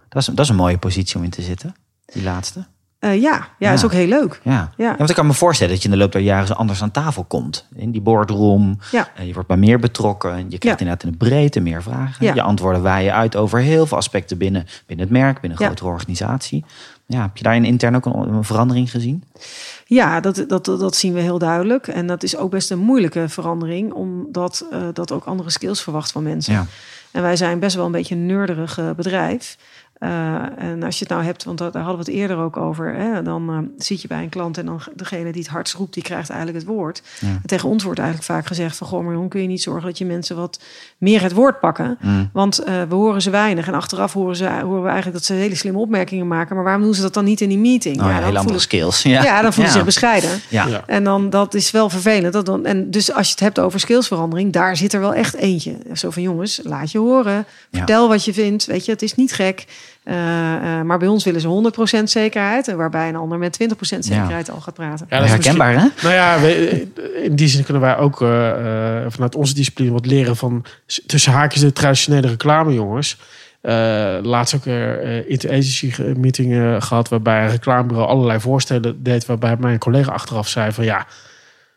Dat 0.08 0.22
is, 0.22 0.26
dat 0.26 0.44
is 0.44 0.48
een 0.48 0.56
mooie 0.56 0.78
positie 0.78 1.16
om 1.16 1.24
in 1.24 1.30
te 1.30 1.42
zitten. 1.42 1.74
Die 2.06 2.22
laatste. 2.22 2.66
Eh, 3.04 3.20
ja, 3.20 3.48
ja, 3.58 3.72
is 3.72 3.84
ook 3.84 3.92
heel 3.92 4.06
leuk. 4.06 4.40
Ja. 4.42 4.52
Ja. 4.52 4.72
Ja. 4.76 4.96
want 4.96 5.10
ik 5.10 5.16
kan 5.16 5.26
me 5.26 5.32
voorstellen 5.32 5.72
dat 5.72 5.82
je 5.82 5.88
in 5.88 5.94
de 5.94 6.00
loop 6.00 6.12
der 6.12 6.20
jaren 6.20 6.46
zo 6.46 6.52
anders 6.52 6.82
aan 6.82 6.90
tafel 6.90 7.24
komt. 7.24 7.66
In 7.74 7.90
die 7.90 8.00
boardroom. 8.00 8.78
Ja. 8.92 9.08
Eh, 9.16 9.26
Je 9.26 9.32
wordt 9.32 9.48
bij 9.48 9.56
meer 9.56 9.78
betrokken. 9.78 10.46
Je 10.48 10.58
krijgt 10.58 10.80
inderdaad 10.80 11.04
in 11.04 11.10
de 11.10 11.16
breedte 11.16 11.60
meer 11.60 11.82
vragen. 11.82 12.34
Je 12.34 12.42
antwoorden 12.42 12.82
waaien 12.82 13.14
uit 13.14 13.36
over 13.36 13.58
heel 13.58 13.86
veel 13.86 13.96
aspecten 13.96 14.38
binnen, 14.38 14.66
binnen 14.86 15.06
het 15.06 15.14
merk, 15.16 15.40
binnen 15.40 15.58
een 15.58 15.66
grotere 15.66 15.88
organisatie. 15.90 16.64
Ja, 17.06 17.22
heb 17.22 17.36
je 17.36 17.42
daarin 17.42 17.64
intern 17.64 17.96
ook 17.96 18.06
een, 18.06 18.34
een 18.34 18.44
verandering 18.44 18.90
gezien? 18.90 19.24
Ja, 19.86 20.20
dat, 20.20 20.44
dat, 20.48 20.64
dat, 20.64 20.96
zien 20.96 21.12
we 21.12 21.20
heel 21.20 21.38
duidelijk. 21.38 21.88
En 21.88 22.06
dat 22.06 22.22
is 22.22 22.36
ook 22.36 22.50
best 22.50 22.70
een 22.70 22.78
moeilijke 22.78 23.28
verandering, 23.28 23.92
omdat 23.92 24.66
eh, 24.70 24.80
dat 24.92 25.12
ook 25.12 25.24
andere 25.24 25.50
skills 25.50 25.82
verwacht 25.82 26.12
van 26.12 26.22
mensen. 26.22 26.52
Ja. 26.52 26.66
En 27.10 27.22
wij 27.22 27.36
zijn 27.36 27.58
best 27.58 27.76
wel 27.76 27.86
een 27.86 27.92
beetje 27.92 28.14
een 28.14 28.26
nerderig 28.26 28.78
eh, 28.78 28.90
bedrijf. 28.90 29.56
Eh, 29.98 30.34
en 30.58 30.82
als 30.82 30.98
je 30.98 31.04
het 31.04 31.12
nou 31.12 31.24
hebt, 31.24 31.44
want 31.44 31.58
daar 31.58 31.72
hadden 31.76 32.04
we 32.04 32.10
het 32.10 32.20
eerder 32.20 32.36
ook 32.36 32.56
over, 32.56 32.94
hè, 32.94 33.22
dan 33.22 33.50
eh, 33.50 33.58
zit 33.84 34.02
je 34.02 34.08
bij 34.08 34.22
een 34.22 34.28
klant 34.28 34.58
en 34.58 34.66
dan 34.66 34.80
degene 34.94 35.32
die 35.32 35.42
het 35.42 35.50
hardst 35.50 35.74
roept, 35.74 35.94
die 35.94 36.02
krijgt 36.02 36.28
eigenlijk 36.30 36.58
het 36.64 36.68
woord. 36.74 37.02
Ja. 37.20 37.26
En 37.28 37.40
tegen 37.46 37.68
ons 37.68 37.82
wordt 37.84 37.98
eigenlijk 37.98 38.30
vaak 38.30 38.46
gezegd 38.46 38.76
van, 38.76 38.86
goh, 38.86 39.04
Marion, 39.04 39.28
kun 39.28 39.40
je 39.42 39.46
niet 39.48 39.62
zorgen 39.62 39.86
dat 39.86 39.98
je 39.98 40.04
mensen 40.04 40.36
wat 40.36 40.60
meer 40.98 41.22
het 41.22 41.32
woord 41.32 41.60
pakken? 41.60 41.98
Mm. 42.00 42.30
Want 42.32 42.58
eh, 42.58 42.82
we 42.88 42.94
horen 42.94 43.22
ze 43.22 43.30
weinig 43.30 43.66
en 43.66 43.74
achteraf 43.74 44.12
horen, 44.12 44.36
ze, 44.36 44.44
horen 44.48 44.80
we 44.82 44.88
eigenlijk 44.88 45.16
dat 45.16 45.24
ze 45.24 45.32
hele 45.32 45.54
slimme 45.54 45.78
opmerkingen 45.78 46.26
maken. 46.26 46.54
Maar 46.54 46.64
waarom 46.64 46.82
doen 46.82 46.94
ze 46.94 47.02
dat 47.02 47.14
dan 47.14 47.24
niet 47.24 47.40
in 47.40 47.48
die 47.48 47.58
meeting? 47.58 47.96
Oh, 48.02 48.08
ja, 48.08 48.20
andere 48.20 48.42
voelen- 48.42 48.60
skills. 48.60 49.02
Ja, 49.02 49.22
ja, 49.22 49.42
dan 49.42 49.52
voelen 49.52 49.72
ze 49.72 49.78
Ja. 49.78 49.84
zich 49.84 49.84
bescheiden. 49.84 50.30
Ja. 50.48 50.66
Ja. 50.66 50.82
En 50.86 51.04
dan, 51.04 51.30
dat 51.30 51.54
is 51.54 51.70
wel 51.70 51.90
vervelend. 51.90 52.32
Dat 52.32 52.46
dan, 52.46 52.66
en 52.66 52.90
dus 52.90 53.12
als 53.12 53.26
je 53.26 53.32
het 53.32 53.40
hebt 53.40 53.58
over 53.58 53.80
skillsverandering, 53.80 54.52
daar 54.52 54.76
zit 54.76 54.92
er 54.92 55.00
wel 55.00 55.14
echt 55.14 55.34
eentje. 55.34 55.76
Zo 55.92 56.10
van 56.10 56.22
jongens, 56.22 56.60
laat 56.62 56.90
je 56.90 56.98
horen. 56.98 57.46
Vertel 57.72 58.08
wat 58.08 58.24
je 58.24 58.32
vindt. 58.32 58.64
Weet 58.64 58.84
je, 58.84 58.90
het 58.92 59.02
is 59.02 59.14
niet 59.14 59.32
gek. 59.32 59.64
Eh, 60.04 60.14
eh, 60.78 60.82
maar 60.84 60.98
bij 60.98 61.08
ons 61.08 61.24
willen 61.24 61.40
ze 61.40 61.48
100% 61.48 62.10
zekerheid. 62.10 62.68
en 62.68 62.76
Waarbij 62.76 63.08
een 63.08 63.16
ander 63.16 63.38
met 63.38 63.52
20% 63.52 64.04
zekerheid 64.04 64.50
al 64.50 64.60
gaat 64.60 64.74
praten. 64.74 65.06
Ja, 65.10 65.16
dat 65.16 65.24
is 65.26 65.32
Herkenbaar, 65.32 65.72
hè? 65.72 65.86
Nou 66.02 66.14
ja, 66.14 66.40
we- 66.40 66.86
in 67.22 67.36
die 67.36 67.48
zin 67.48 67.64
kunnen 67.64 67.82
wij 67.82 67.96
ook 67.96 68.22
eh, 68.22 68.28
vanuit 69.08 69.34
onze 69.34 69.54
discipline 69.54 69.92
wat 69.92 70.06
leren 70.06 70.36
van 70.36 70.64
tussen 71.06 71.32
haakjes 71.32 71.60
de 71.62 71.72
traditionele 71.72 72.26
reclamejongens. 72.28 73.18
Eh 73.60 73.72
laatst 74.22 74.54
ook 74.54 74.64
een 74.66 75.06
uh, 75.06 75.30
inter-agency 75.30 75.90
ge- 75.90 76.12
meeting 76.16 76.52
eh, 76.54 76.76
gehad 76.82 77.08
waarbij 77.08 77.44
een 77.44 77.50
reclamebureau 77.50 78.08
allerlei 78.08 78.40
voorstellen 78.40 79.02
deed. 79.02 79.26
Waarbij 79.26 79.56
mijn 79.58 79.78
collega 79.78 80.12
achteraf 80.12 80.48
zei 80.48 80.72
van 80.72 80.84
ja, 80.84 81.06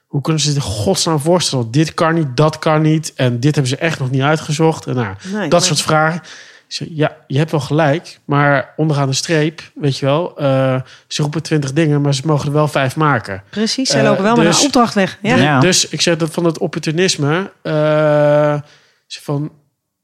hoe 0.08 0.22
kunnen 0.22 0.42
ze 0.42 0.48
dit 0.48 0.56
in 0.56 0.62
godsnaam 0.62 1.20
voorstellen? 1.20 1.72
Dit 1.72 1.94
kan 1.94 2.14
niet, 2.14 2.28
dat 2.38 2.60
kan 2.60 2.82
niet 2.82 3.14
en 3.16 3.40
dit 3.40 3.54
hebben 3.56 3.72
ze 3.72 3.78
echt 3.78 4.00
nog 4.00 4.10
niet 4.12 4.22
uitgezocht. 4.22 4.86
En 4.86 4.96
nou, 4.96 5.08
Nee, 5.24 5.42
dat 5.42 5.52
maar- 5.52 5.62
soort 5.62 5.82
vragen. 5.82 6.22
Zeg, 6.68 6.88
ja, 6.92 7.16
je 7.28 7.38
hebt 7.38 7.52
wel 7.52 7.60
gelijk, 7.60 8.20
maar 8.26 8.74
onderaan 8.76 9.08
de 9.10 9.16
streep, 9.16 9.62
weet 9.76 9.98
je 9.98 10.06
wel, 10.06 10.38
eh, 10.38 10.82
ze 11.08 11.22
roepen 11.22 11.44
twintig 11.44 11.74
dingen, 11.74 12.02
maar 12.02 12.14
ze 12.14 12.22
mogen 12.26 12.48
er 12.48 12.54
wel 12.54 12.68
vijf 12.68 12.96
maken. 12.96 13.44
Precies, 13.50 13.90
zij 13.90 14.00
Eh, 14.02 14.08
lopen 14.08 14.24
wel 14.24 14.36
met 14.36 14.46
dus- 14.46 14.60
een 14.60 14.66
opdracht 14.66 14.94
weg. 14.94 15.18
Ja. 15.22 15.34
Dus- 15.36 15.44
Ja. 15.44 15.60
Dus 15.60 15.88
ik 15.88 16.02
zeg 16.02 16.18
dat 16.18 16.32
van 16.34 16.44
het 16.46 16.58
opportunisme, 16.58 17.52
eh, 17.62 18.60
van, 19.08 19.52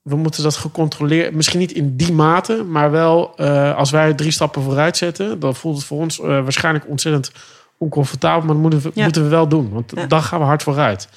we 0.01 0.16
moeten 0.16 0.43
dat 0.43 0.55
gecontroleerd, 0.55 1.34
misschien 1.34 1.59
niet 1.59 1.72
in 1.72 1.95
die 1.95 2.11
mate, 2.14 2.64
maar 2.64 2.91
wel 2.91 3.34
eh, 3.36 3.76
als 3.76 3.91
wij 3.91 4.14
drie 4.14 4.32
stappen 4.32 4.61
vooruit 4.61 4.97
zetten, 4.97 5.39
dan 5.39 5.55
voelt 5.55 5.76
het 5.78 5.86
voor 5.86 5.99
ons 5.99 6.20
eh, 6.20 6.28
waarschijnlijk 6.28 6.88
ontzettend 6.89 7.32
oncomfortabel, 7.78 8.39
maar 8.39 8.53
dat 8.53 8.61
moeten 8.61 8.82
we, 8.82 8.91
Ja. 8.93 9.03
moeten 9.03 9.24
we 9.24 9.30
wel 9.30 9.47
doen, 9.47 9.70
want 9.70 9.91
Ja. 9.95 10.05
dan 10.05 10.24
gaan 10.24 10.39
we 10.39 10.45
hard 10.45 10.64
vooruit. 10.64 11.07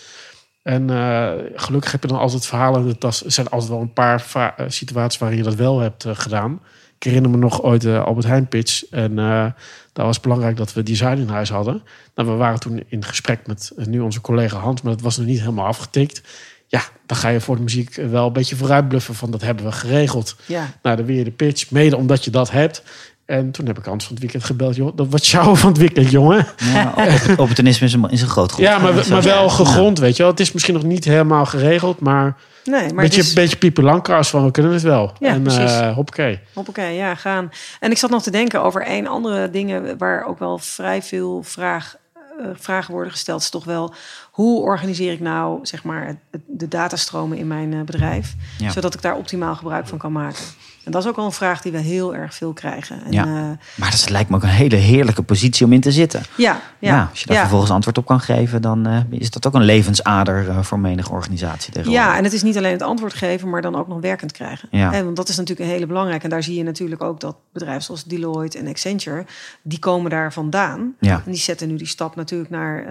En 0.66 0.90
eh, 0.90 1.32
gelukkig 1.54 1.92
heb 1.92 2.02
je 2.02 2.08
dan 2.08 2.18
altijd 2.18 2.46
verhalen. 2.46 2.96
Dat 2.98 3.20
er 3.20 3.32
zijn 3.32 3.48
altijd 3.48 3.70
wel 3.70 3.80
een 3.80 3.92
paar 3.92 4.24
eh, 4.34 4.64
situaties 4.68 5.20
waarin 5.20 5.38
je 5.38 5.44
dat 5.44 5.54
wel 5.54 5.80
hebt 5.80 6.04
eh, 6.04 6.12
gedaan. 6.14 6.60
Ik 6.96 7.02
herinner 7.02 7.30
me 7.30 7.36
nog 7.36 7.62
ooit 7.62 7.80
de 7.80 7.98
Albert 7.98 8.26
Heijn 8.26 8.48
pitch. 8.48 8.84
En 8.90 9.10
eh, 9.10 9.46
daar 9.92 10.04
was 10.06 10.14
het 10.14 10.22
belangrijk 10.22 10.56
dat 10.56 10.72
we 10.72 10.82
design 10.82 11.18
in 11.18 11.28
huis 11.28 11.50
hadden. 11.50 11.82
Nou, 12.14 12.28
we 12.28 12.34
waren 12.34 12.60
toen 12.60 12.84
in 12.88 13.04
gesprek 13.04 13.46
met 13.46 13.72
nu 13.76 14.00
onze 14.00 14.20
collega 14.20 14.58
Hans, 14.58 14.82
maar 14.82 14.92
dat 14.92 15.02
was 15.02 15.16
nog 15.16 15.26
niet 15.26 15.40
helemaal 15.40 15.66
afgetikt. 15.66 16.22
Ja, 16.66 16.82
dan 17.06 17.16
ga 17.16 17.28
je 17.28 17.40
voor 17.40 17.56
de 17.56 17.62
muziek 17.62 17.94
wel 17.94 18.26
een 18.26 18.32
beetje 18.32 18.56
vooruit 18.56 18.88
bluffen 18.88 19.14
van 19.14 19.30
dat 19.30 19.42
hebben 19.42 19.64
we 19.64 19.72
geregeld. 19.72 20.36
Ja. 20.46 20.70
Nou, 20.82 20.96
dan 20.96 21.06
weer 21.06 21.24
de 21.24 21.30
pitch, 21.30 21.70
mede 21.70 21.96
omdat 21.96 22.24
je 22.24 22.30
dat 22.30 22.50
hebt. 22.50 22.82
En 23.26 23.50
toen 23.50 23.66
heb 23.66 23.78
ik 23.78 23.84
Hans 23.84 24.04
van 24.04 24.12
het 24.12 24.22
weekend 24.22 24.44
gebeld. 24.44 24.76
Joh, 24.76 24.96
dat 24.96 25.06
wat 25.10 25.26
jou 25.26 25.56
van 25.56 25.68
het 25.68 25.78
weekend, 25.78 26.10
jongen. 26.10 26.46
Ja, 26.72 26.92
op- 26.96 27.38
opportunisme 27.38 27.86
is 27.86 27.92
een, 27.92 28.10
is 28.10 28.22
een 28.22 28.28
groot 28.28 28.52
goed. 28.52 28.64
Ja, 28.64 28.78
maar, 28.78 28.94
maar 29.08 29.22
wel 29.22 29.48
gegrond, 29.48 29.98
weet 29.98 30.16
je 30.16 30.22
wel. 30.22 30.30
Het 30.30 30.40
is 30.40 30.52
misschien 30.52 30.74
nog 30.74 30.82
niet 30.82 31.04
helemaal 31.04 31.46
geregeld, 31.46 32.00
maar 32.00 32.36
Nee, 32.64 32.80
een 32.88 32.94
maar 32.94 33.04
beetje, 33.04 33.18
het 33.20 33.28
is... 33.28 33.34
beetje 33.34 33.56
Pieper 33.56 33.84
Langkous 33.84 34.28
van 34.30 34.44
we 34.44 34.50
kunnen 34.50 34.72
het 34.72 34.82
wel. 34.82 35.12
Ja, 35.18 35.28
en 35.28 35.42
precies. 35.42 35.72
eh 35.72 35.94
hoppakee. 35.94 36.40
Hoppakee, 36.54 36.94
ja, 36.96 37.14
gaan. 37.14 37.50
En 37.80 37.90
ik 37.90 37.98
zat 37.98 38.10
nog 38.10 38.22
te 38.22 38.30
denken 38.30 38.62
over 38.62 38.82
één 38.82 39.06
andere 39.06 39.50
dingen 39.50 39.98
waar 39.98 40.24
ook 40.24 40.38
wel 40.38 40.58
vrij 40.58 41.02
veel 41.02 41.42
vraag, 41.42 41.96
eh, 42.38 42.46
vragen 42.54 42.92
worden 42.92 43.12
gesteld. 43.12 43.40
Is 43.40 43.50
toch 43.50 43.64
wel, 43.64 43.94
hoe 44.30 44.60
organiseer 44.62 45.12
ik 45.12 45.20
nou 45.20 45.58
zeg 45.62 45.84
maar 45.84 46.16
de 46.46 46.68
datastromen 46.68 47.38
in 47.38 47.46
mijn 47.46 47.72
eh, 47.74 47.80
bedrijf, 47.80 48.34
Ja. 48.58 48.70
zodat 48.70 48.94
ik 48.94 49.02
daar 49.02 49.16
optimaal 49.16 49.54
gebruik 49.54 49.86
van 49.86 49.98
kan 49.98 50.12
maken? 50.12 50.42
En 50.86 50.92
dat 50.92 51.02
is 51.02 51.08
ook 51.08 51.16
wel 51.16 51.24
een 51.24 51.32
vraag 51.32 51.60
die 51.62 51.72
we 51.72 51.78
heel 51.78 52.14
erg 52.14 52.34
veel 52.34 52.52
krijgen. 52.52 53.04
En, 53.04 53.12
Ja. 53.12 53.24
eh, 53.24 53.30
Maar 53.74 53.90
dat 53.90 54.10
lijkt 54.10 54.30
me 54.30 54.36
ook 54.36 54.42
een 54.42 54.48
hele 54.48 54.76
heerlijke 54.76 55.22
positie 55.22 55.66
om 55.66 55.72
in 55.72 55.80
te 55.80 55.92
zitten. 55.92 56.22
ja, 56.36 56.60
ja, 56.78 56.94
Ja, 56.94 57.08
als 57.10 57.20
je 57.20 57.26
daar 57.26 57.34
ja. 57.36 57.40
vervolgens 57.42 57.70
antwoord 57.70 57.98
op 57.98 58.06
kan 58.06 58.20
geven, 58.20 58.62
dan 58.62 58.86
eh, 58.86 59.00
is 59.10 59.30
dat 59.30 59.46
ook 59.46 59.54
een 59.54 59.64
levensader 59.64 60.48
eh, 60.48 60.62
voor 60.62 60.78
menige 60.78 61.12
organisatie. 61.12 61.90
Ja, 61.90 62.16
en 62.16 62.24
het 62.24 62.32
is 62.32 62.42
niet 62.42 62.56
alleen 62.56 62.72
het 62.72 62.82
antwoord 62.82 63.14
geven, 63.14 63.48
maar 63.50 63.62
dan 63.62 63.76
ook 63.76 63.88
nog 63.88 64.00
werkend 64.00 64.32
krijgen. 64.32 64.68
Ja. 64.70 64.92
En 64.92 65.04
want 65.04 65.16
dat 65.16 65.28
is 65.28 65.36
natuurlijk 65.36 65.66
een 65.68 65.74
hele 65.74 65.86
belangrijke. 65.86 66.24
En 66.24 66.30
daar 66.30 66.42
zie 66.42 66.56
je 66.56 66.62
natuurlijk 66.62 67.02
ook 67.02 67.20
dat 67.20 67.36
bedrijven 67.52 67.82
zoals 67.82 68.04
Deloitte 68.04 68.58
en 68.58 68.68
Accenture, 68.68 69.24
die 69.62 69.78
komen 69.78 70.10
daar 70.10 70.32
vandaan. 70.32 70.94
Ja. 71.00 71.22
En 71.24 71.32
die 71.32 71.40
zetten 71.40 71.68
nu 71.68 71.76
die 71.76 71.86
stap 71.86 72.16
natuurlijk 72.16 72.50
naar, 72.50 72.84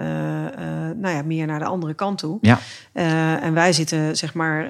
nou 0.96 1.14
ja, 1.14 1.22
meer 1.22 1.46
naar 1.46 1.58
de 1.58 1.64
andere 1.64 1.94
kant 1.94 2.18
toe. 2.18 2.38
Ja. 2.40 2.58
En 3.40 3.54
wij 3.54 3.72
zitten, 3.72 4.16
zeg 4.16 4.34
maar, 4.34 4.64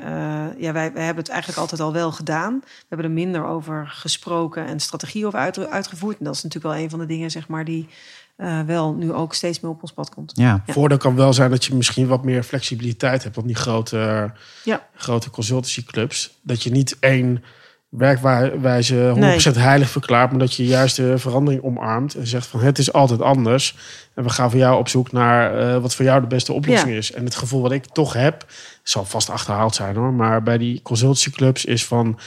ja, 0.59 0.73
wij, 0.73 0.93
wij 0.93 1.05
hebben 1.05 1.23
het 1.23 1.29
eigenlijk 1.33 1.61
altijd 1.61 1.81
al 1.81 1.93
wel 1.93 2.13
gedaan. 2.13 2.59
We 2.63 2.87
hebben 2.89 3.07
er 3.07 3.13
minder 3.17 3.45
over 3.47 3.87
gesproken 3.89 4.67
en 4.67 4.81
strategie 4.81 5.27
over 5.27 5.39
uit, 5.39 5.69
uitgevoerd. 5.69 6.19
En 6.19 6.25
dat 6.25 6.35
is 6.35 6.43
natuurlijk 6.43 6.75
wel 6.75 6.83
een 6.85 6.91
van 6.91 6.99
de 6.99 7.07
dingen, 7.07 7.31
zeg 7.31 7.49
maar, 7.49 7.65
die 7.65 7.89
eh, 8.37 8.61
wel 8.61 8.95
nu 8.95 9.13
ook 9.13 9.35
steeds 9.35 9.61
meer 9.61 9.71
op 9.71 9.83
ons 9.83 9.93
pad 9.93 10.11
komt. 10.11 10.33
Ja. 10.35 10.63
Ja. 10.67 10.73
Voordeel 10.73 10.99
kan 10.99 11.17
wel 11.17 11.33
zijn 11.33 11.51
dat 11.51 11.65
je 11.65 11.75
misschien 11.75 12.07
wat 12.07 12.25
meer 12.25 12.43
flexibiliteit 12.43 13.23
hebt. 13.23 13.35
Want 13.35 13.47
die 13.47 13.57
grote, 13.57 14.33
Ja. 14.65 14.87
grote 14.95 15.31
consultancyclubs, 15.31 16.39
dat 16.43 16.63
je 16.63 16.71
niet 16.71 16.97
één 17.01 17.45
werkwijze 17.89 18.95
100% 19.15 19.55
Nee. 19.55 19.65
heilig 19.65 19.91
verklaart, 19.91 20.31
maar 20.31 20.39
dat 20.39 20.55
je 20.55 20.67
juist 20.67 20.97
de 20.97 21.19
verandering 21.19 21.63
omarmt 21.63 22.15
en 22.15 22.27
zegt 22.27 22.47
van 22.47 22.61
het 22.61 22.79
is 22.79 22.93
altijd 22.93 23.23
anders. 23.23 23.77
En 24.15 24.23
we 24.23 24.31
gaan 24.31 24.51
voor 24.51 24.59
jou 24.59 24.79
op 24.79 24.89
zoek 24.89 25.13
naar 25.13 25.59
eh, 25.59 25.81
wat 25.81 25.95
voor 25.95 26.05
jou 26.05 26.21
de 26.21 26.27
beste 26.27 26.53
oplossing 26.53 26.91
Ja. 26.91 26.97
is. 26.97 27.13
En 27.13 27.25
het 27.25 27.35
gevoel 27.35 27.63
wat 27.63 27.73
ik 27.73 27.85
toch 27.87 28.13
heb, 28.13 28.47
zal 28.83 29.05
vast 29.05 29.31
achterhaald 29.31 29.75
zijn 29.75 29.97
hoor, 29.97 30.13
maar 30.13 30.43
bij 30.43 30.59
die 30.59 30.83
consultancyclubs 30.83 31.65
is 31.65 31.87
van 31.87 32.19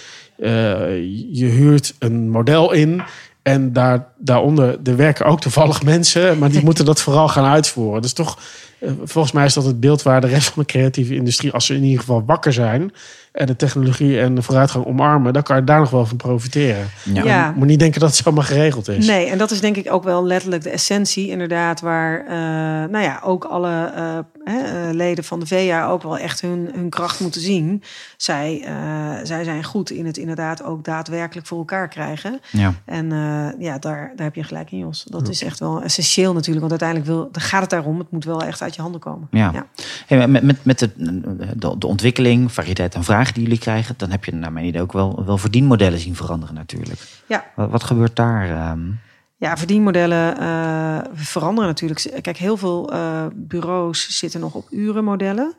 je 1.31 1.45
huurt 1.45 1.95
een 1.99 2.29
model 2.29 2.71
in. 2.71 3.01
En 3.41 3.73
daar, 3.73 4.07
daaronder, 4.17 4.79
er 4.83 4.95
werken 4.95 5.25
ook 5.25 5.41
toevallig 5.41 5.83
mensen, 5.83 6.37
maar 6.37 6.51
die 6.51 6.63
moeten 6.63 6.85
dat 6.85 7.01
vooral 7.01 7.27
gaan 7.27 7.45
uitvoeren. 7.45 8.01
Dus 8.01 8.13
toch, 8.13 8.39
eh, 8.79 8.91
volgens 9.03 9.33
mij 9.33 9.45
is 9.45 9.53
dat 9.53 9.65
het 9.65 9.79
beeld 9.79 10.01
waar 10.01 10.21
de 10.21 10.27
rest 10.27 10.47
van 10.47 10.63
de 10.63 10.71
creatieve 10.71 11.15
industrie, 11.15 11.51
als 11.51 11.65
ze 11.65 11.75
in 11.75 11.83
ieder 11.83 11.99
geval 11.99 12.25
wakker 12.25 12.53
zijn 12.53 12.91
en 13.39 13.45
de 13.45 13.55
technologie 13.55 14.19
en 14.19 14.35
de 14.35 14.41
vooruitgang 14.41 14.85
omarmen, 14.85 15.33
dan 15.33 15.43
kan 15.43 15.55
je 15.55 15.63
daar 15.63 15.79
nog 15.79 15.89
wel 15.89 16.05
van 16.05 16.17
profiteren. 16.17 16.89
Ja. 17.03 17.23
Ja. 17.23 17.47
Je 17.47 17.53
moet 17.55 17.67
niet 17.67 17.79
denken 17.79 17.99
dat 17.99 18.09
het 18.09 18.23
zomaar 18.23 18.43
geregeld 18.43 18.87
is. 18.87 19.07
Nee, 19.07 19.29
en 19.29 19.37
dat 19.37 19.51
is 19.51 19.61
denk 19.61 19.75
ik 19.75 19.91
ook 19.91 20.03
wel 20.03 20.25
letterlijk 20.25 20.63
de 20.63 20.69
essentie, 20.69 21.29
inderdaad, 21.29 21.81
waar 21.81 22.25
eh, 22.25 22.89
nou 22.91 23.03
ja, 23.03 23.19
ook 23.23 23.43
alle 23.43 23.91
eh, 23.95 24.19
hè, 24.43 24.87
eh, 24.87 24.93
leden 24.93 25.23
van 25.23 25.39
de 25.39 25.47
VA 25.47 25.87
ook 25.87 26.03
wel 26.03 26.17
echt 26.17 26.41
hun, 26.41 26.69
hun 26.73 26.89
kracht 26.89 27.19
moeten 27.19 27.41
zien. 27.41 27.83
Zij, 28.17 28.63
eh, 28.65 28.73
zij 29.23 29.43
zijn 29.43 29.63
goed 29.63 29.91
in 29.91 30.05
het 30.05 30.17
inderdaad 30.17 30.63
ook 30.63 30.83
daadwerkelijk 30.83 31.47
voor 31.47 31.57
elkaar 31.57 31.87
krijgen. 31.87 32.39
Ja. 32.51 32.73
En 32.85 33.11
eh, 33.11 33.61
ja, 33.65 33.77
daar, 33.77 34.11
daar 34.15 34.25
heb 34.25 34.35
je 34.35 34.43
gelijk 34.43 34.71
in, 34.71 34.77
Jos. 34.77 35.03
Dat 35.03 35.29
is 35.29 35.43
echt 35.43 35.59
wel 35.59 35.81
essentieel 35.81 36.33
natuurlijk, 36.33 36.67
want 36.67 36.81
uiteindelijk 36.81 37.09
wil, 37.09 37.29
dan 37.31 37.41
gaat 37.41 37.61
het 37.61 37.69
daarom. 37.69 37.99
Het 37.99 38.11
moet 38.11 38.25
wel 38.25 38.43
echt 38.43 38.61
uit 38.61 38.75
je 38.75 38.81
handen 38.81 39.01
komen. 39.01 39.27
Ja. 39.31 39.67
Hey, 40.07 40.27
met 40.27 40.43
met, 40.43 40.65
met 40.65 40.79
de, 40.79 40.89
de, 41.55 41.75
de 41.77 41.87
ontwikkeling, 41.87 42.51
variëteit 42.51 42.95
en 42.95 43.03
vragen 43.29 43.33
die 43.33 43.43
jullie 43.43 43.59
krijgen, 43.59 43.95
dan 43.97 44.09
heb 44.11 44.25
je 44.25 44.35
naar 44.35 44.51
mijn 44.51 44.65
idee 44.65 44.81
ook 44.81 44.93
wel, 44.93 45.25
wel 45.25 45.37
verdienmodellen 45.37 45.99
zien 45.99 46.15
veranderen 46.15 46.55
natuurlijk. 46.55 46.99
ja. 47.27 47.45
Wat, 47.55 47.69
wat 47.69 47.83
gebeurt 47.83 48.15
daar? 48.15 48.49
ehm? 48.49 48.91
Ja, 49.37 49.57
verdienmodellen 49.57 50.37
eh, 50.37 50.99
veranderen 51.13 51.69
natuurlijk. 51.69 52.21
Kijk, 52.21 52.37
heel 52.37 52.57
veel 52.57 52.91
eh, 52.91 53.25
bureaus 53.33 54.17
zitten 54.17 54.39
nog 54.39 54.53
op 54.53 54.67
urenmodellen. 54.69 55.53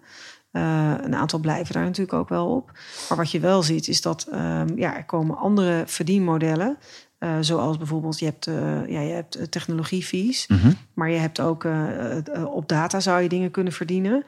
Eh, 0.50 0.94
een 1.00 1.14
aantal 1.14 1.38
blijven 1.38 1.74
daar 1.74 1.84
natuurlijk 1.84 2.18
ook 2.18 2.28
wel 2.28 2.46
op. 2.46 2.70
Maar 3.08 3.18
wat 3.18 3.30
je 3.30 3.40
wel 3.40 3.62
ziet, 3.62 3.88
is 3.88 4.00
dat 4.00 4.26
ehm, 4.30 4.68
ja, 4.76 4.96
er 4.96 5.04
komen 5.04 5.36
andere 5.36 5.82
verdienmodellen. 5.86 6.78
Uh, 7.20 7.30
zoals 7.40 7.76
bijvoorbeeld, 7.76 8.18
je 8.18 8.24
hebt, 8.24 8.46
uh, 8.46 8.54
ja, 8.88 9.00
je 9.00 9.12
hebt 9.12 9.52
technologiefees, 9.52 10.46
Mhm. 10.48 10.70
maar 10.94 11.10
je 11.10 11.18
hebt 11.18 11.40
ook 11.40 11.64
uh, 11.64 11.74
op 12.52 12.68
data 12.68 13.00
zou 13.00 13.22
je 13.22 13.28
dingen 13.28 13.50
kunnen 13.50 13.72
verdienen. 13.72 14.24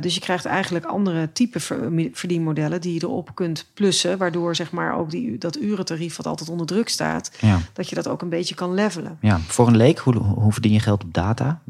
dus 0.00 0.14
je 0.14 0.20
krijgt 0.20 0.44
eigenlijk 0.44 0.84
andere 0.84 1.32
type 1.32 1.60
verdienmodellen 2.12 2.80
die 2.80 2.94
je 2.94 3.02
erop 3.02 3.30
kunt 3.34 3.66
plussen, 3.74 4.18
waardoor 4.18 4.54
zeg 4.56 4.70
maar 4.70 4.96
ook 4.98 5.10
die, 5.10 5.38
dat 5.38 5.56
urentarief 5.60 6.16
wat 6.16 6.26
altijd 6.26 6.48
onder 6.48 6.66
druk 6.66 6.88
staat, 6.88 7.30
Ja. 7.40 7.58
dat 7.72 7.88
je 7.88 7.94
dat 7.94 8.08
ook 8.08 8.22
een 8.22 8.28
beetje 8.28 8.54
kan 8.54 8.74
levelen. 8.74 9.18
ja. 9.20 9.38
Voor 9.46 9.66
een 9.66 9.76
leek, 9.76 9.98
hoe, 9.98 10.16
hoe 10.16 10.52
verdien 10.52 10.72
je 10.72 10.80
geld 10.80 11.04
op 11.04 11.14
data? 11.14 11.60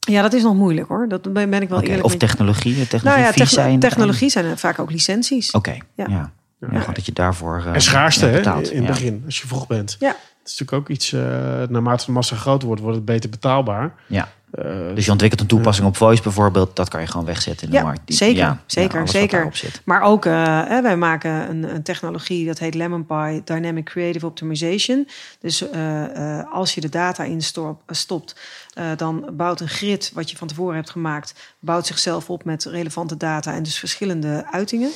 Ja, 0.00 0.22
dat 0.22 0.32
is 0.32 0.42
nog 0.42 0.54
moeilijk 0.54 0.88
hoor. 0.88 1.08
Dat 1.08 1.32
ben 1.32 1.52
ik 1.62 1.68
wel 1.68 1.82
eerlijk 1.82 2.04
Of 2.04 2.16
technologie? 2.16 2.74
Technologie 2.74 3.04
Nou 3.04 3.18
ja, 3.20 3.30
techn- 3.32 3.54
zijn. 3.54 3.78
technologie 3.80 4.28
zijn 4.30 4.58
vaak 4.58 4.78
ook 4.78 4.90
licenties. 4.90 5.50
Oké. 5.50 5.76
Ja. 5.94 6.32
Ja, 6.60 6.68
gewoon 6.80 6.94
dat 6.94 7.06
je 7.06 7.12
daarvoor. 7.12 7.62
eh, 7.66 7.74
En 7.74 7.80
schaarste 7.80 8.24
ja, 8.26 8.30
hè, 8.32 8.36
betaalt. 8.38 8.70
in 8.70 8.76
het 8.76 8.86
Ja. 8.86 8.92
begin, 8.92 9.22
als 9.24 9.40
je 9.40 9.46
vroeg 9.46 9.66
bent. 9.66 9.96
Ja. 9.98 10.08
Het 10.08 10.54
is 10.54 10.58
natuurlijk 10.58 10.72
ook 10.90 10.96
iets, 10.96 11.12
eh, 11.12 11.20
naarmate 11.68 12.04
de 12.04 12.12
massa 12.12 12.36
groter 12.36 12.66
wordt, 12.66 12.82
wordt 12.82 12.96
het 12.96 13.06
beter 13.06 13.30
betaalbaar. 13.30 13.94
Ja. 14.06 14.28
Eh, 14.50 14.64
Dus 14.94 15.04
je 15.04 15.10
ontwikkelt 15.10 15.40
een 15.40 15.46
toepassing 15.46 15.86
op 15.88 15.96
voice 15.96 16.22
bijvoorbeeld, 16.22 16.76
dat 16.76 16.88
kan 16.88 17.00
je 17.00 17.06
gewoon 17.06 17.26
wegzetten 17.26 17.66
in 17.66 17.72
Ja, 17.72 17.78
de 17.78 17.84
markt. 17.84 18.00
Die- 18.04 18.16
zeker, 18.16 18.36
ja, 18.36 18.62
zeker, 18.66 19.00
ja, 19.00 19.06
zeker. 19.06 19.50
Maar 19.84 20.02
ook, 20.02 20.26
eh, 20.26 20.62
hè, 20.66 20.82
wij 20.82 20.96
maken 20.96 21.30
een, 21.50 21.74
een 21.74 21.82
technologie 21.82 22.46
dat 22.46 22.58
heet 22.58 22.74
Lemon 22.74 23.06
Pie 23.06 23.42
Dynamic 23.44 23.84
Creative 23.84 24.26
Optimization. 24.26 25.08
Dus 25.40 25.70
eh, 25.70 26.38
eh, 26.38 26.52
als 26.52 26.74
je 26.74 26.80
de 26.80 26.88
data 26.88 27.24
in 27.24 27.42
stop- 27.42 27.82
stopt, 27.86 28.36
eh, 28.74 28.84
dan 28.96 29.28
bouwt 29.32 29.60
een 29.60 29.68
grid 29.68 30.10
wat 30.14 30.30
je 30.30 30.36
van 30.36 30.48
tevoren 30.48 30.74
hebt 30.74 30.90
gemaakt, 30.90 31.34
bouwt 31.60 31.86
zichzelf 31.86 32.30
op 32.30 32.44
met 32.44 32.64
relevante 32.64 33.16
data 33.16 33.52
en 33.54 33.62
dus 33.62 33.78
verschillende 33.78 34.46
uitingen. 34.50 34.90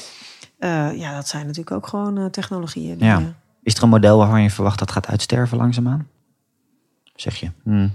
Eh, 0.61 0.99
ja, 0.99 1.15
dat 1.15 1.29
zijn 1.29 1.43
natuurlijk 1.47 1.77
ook 1.77 1.87
gewoon 1.87 2.19
eh, 2.19 2.25
technologieën. 2.25 2.99
die, 2.99 3.07
Ja. 3.07 3.19
eh, 3.19 3.25
Is 3.63 3.75
er 3.77 3.83
een 3.83 3.89
model 3.89 4.19
waarvan 4.19 4.43
je 4.43 4.51
verwacht 4.51 4.79
dat 4.79 4.91
gaat 4.91 5.07
uitsterven 5.07 5.57
langzaamaan? 5.59 6.09
Zeg 7.15 7.37
je? 7.37 7.51
Hmm. 7.63 7.93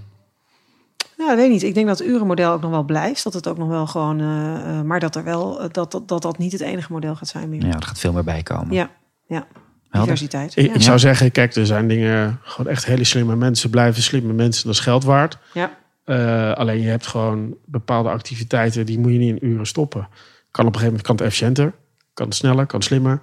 Nou, 1.16 1.28
dat 1.28 1.36
weet 1.38 1.46
ik 1.46 1.52
niet. 1.52 1.62
Ik 1.62 1.74
denk 1.74 1.86
dat 1.86 1.98
het 1.98 2.08
urenmodel 2.08 2.52
ook 2.52 2.60
nog 2.60 2.70
wel 2.70 2.82
blijft. 2.84 3.24
Dat 3.24 3.32
het 3.34 3.48
ook 3.48 3.58
nog 3.58 3.68
wel 3.68 3.86
gewoon. 3.86 4.20
eh, 4.20 4.78
eh, 4.78 4.82
maar 4.84 5.00
dat 5.00 5.16
er 5.16 5.24
wel 5.24 5.68
dat, 5.72 5.90
dat, 5.92 6.08
dat 6.08 6.22
dat 6.22 6.38
niet 6.38 6.52
het 6.52 6.60
enige 6.60 6.92
model 6.92 7.16
gaat 7.16 7.28
zijn 7.28 7.48
meer. 7.48 7.66
Ja, 7.66 7.72
er 7.72 7.82
gaat 7.82 7.98
veel 7.98 8.12
meer 8.12 8.24
bij 8.24 8.42
komen. 8.42 8.74
Ja, 8.74 8.90
ja. 9.26 9.46
Diversiteit. 9.90 10.56
ik, 10.56 10.66
ja. 10.66 10.74
ik 10.74 10.82
zou 10.82 10.98
zeggen, 10.98 11.32
kijk, 11.32 11.54
er 11.54 11.66
zijn 11.66 11.88
dingen, 11.88 12.38
gewoon 12.42 12.72
echt 12.72 12.84
hele 12.84 13.04
slimme 13.04 13.36
mensen 13.36 13.70
blijven 13.70 14.02
slimme 14.02 14.32
mensen. 14.32 14.64
Dat 14.66 14.74
is 14.74 14.80
geld 14.80 15.04
waard. 15.04 15.38
ja. 15.52 15.70
Eh, 16.04 16.52
alleen 16.52 16.80
je 16.80 16.88
hebt 16.88 17.06
gewoon 17.06 17.54
bepaalde 17.64 18.08
activiteiten, 18.08 18.86
die 18.86 18.98
moet 18.98 19.12
je 19.12 19.18
niet 19.18 19.40
in 19.40 19.48
uren 19.48 19.66
stoppen. 19.66 20.08
Kan 20.50 20.66
op 20.66 20.74
een 20.74 20.80
gegeven 20.80 20.86
moment 20.86 21.02
kan 21.02 21.14
het 21.16 21.24
efficiënter, 21.24 21.72
kan 22.16 22.32
sneller, 22.32 22.66
kan 22.66 22.82
slimmer. 22.82 23.20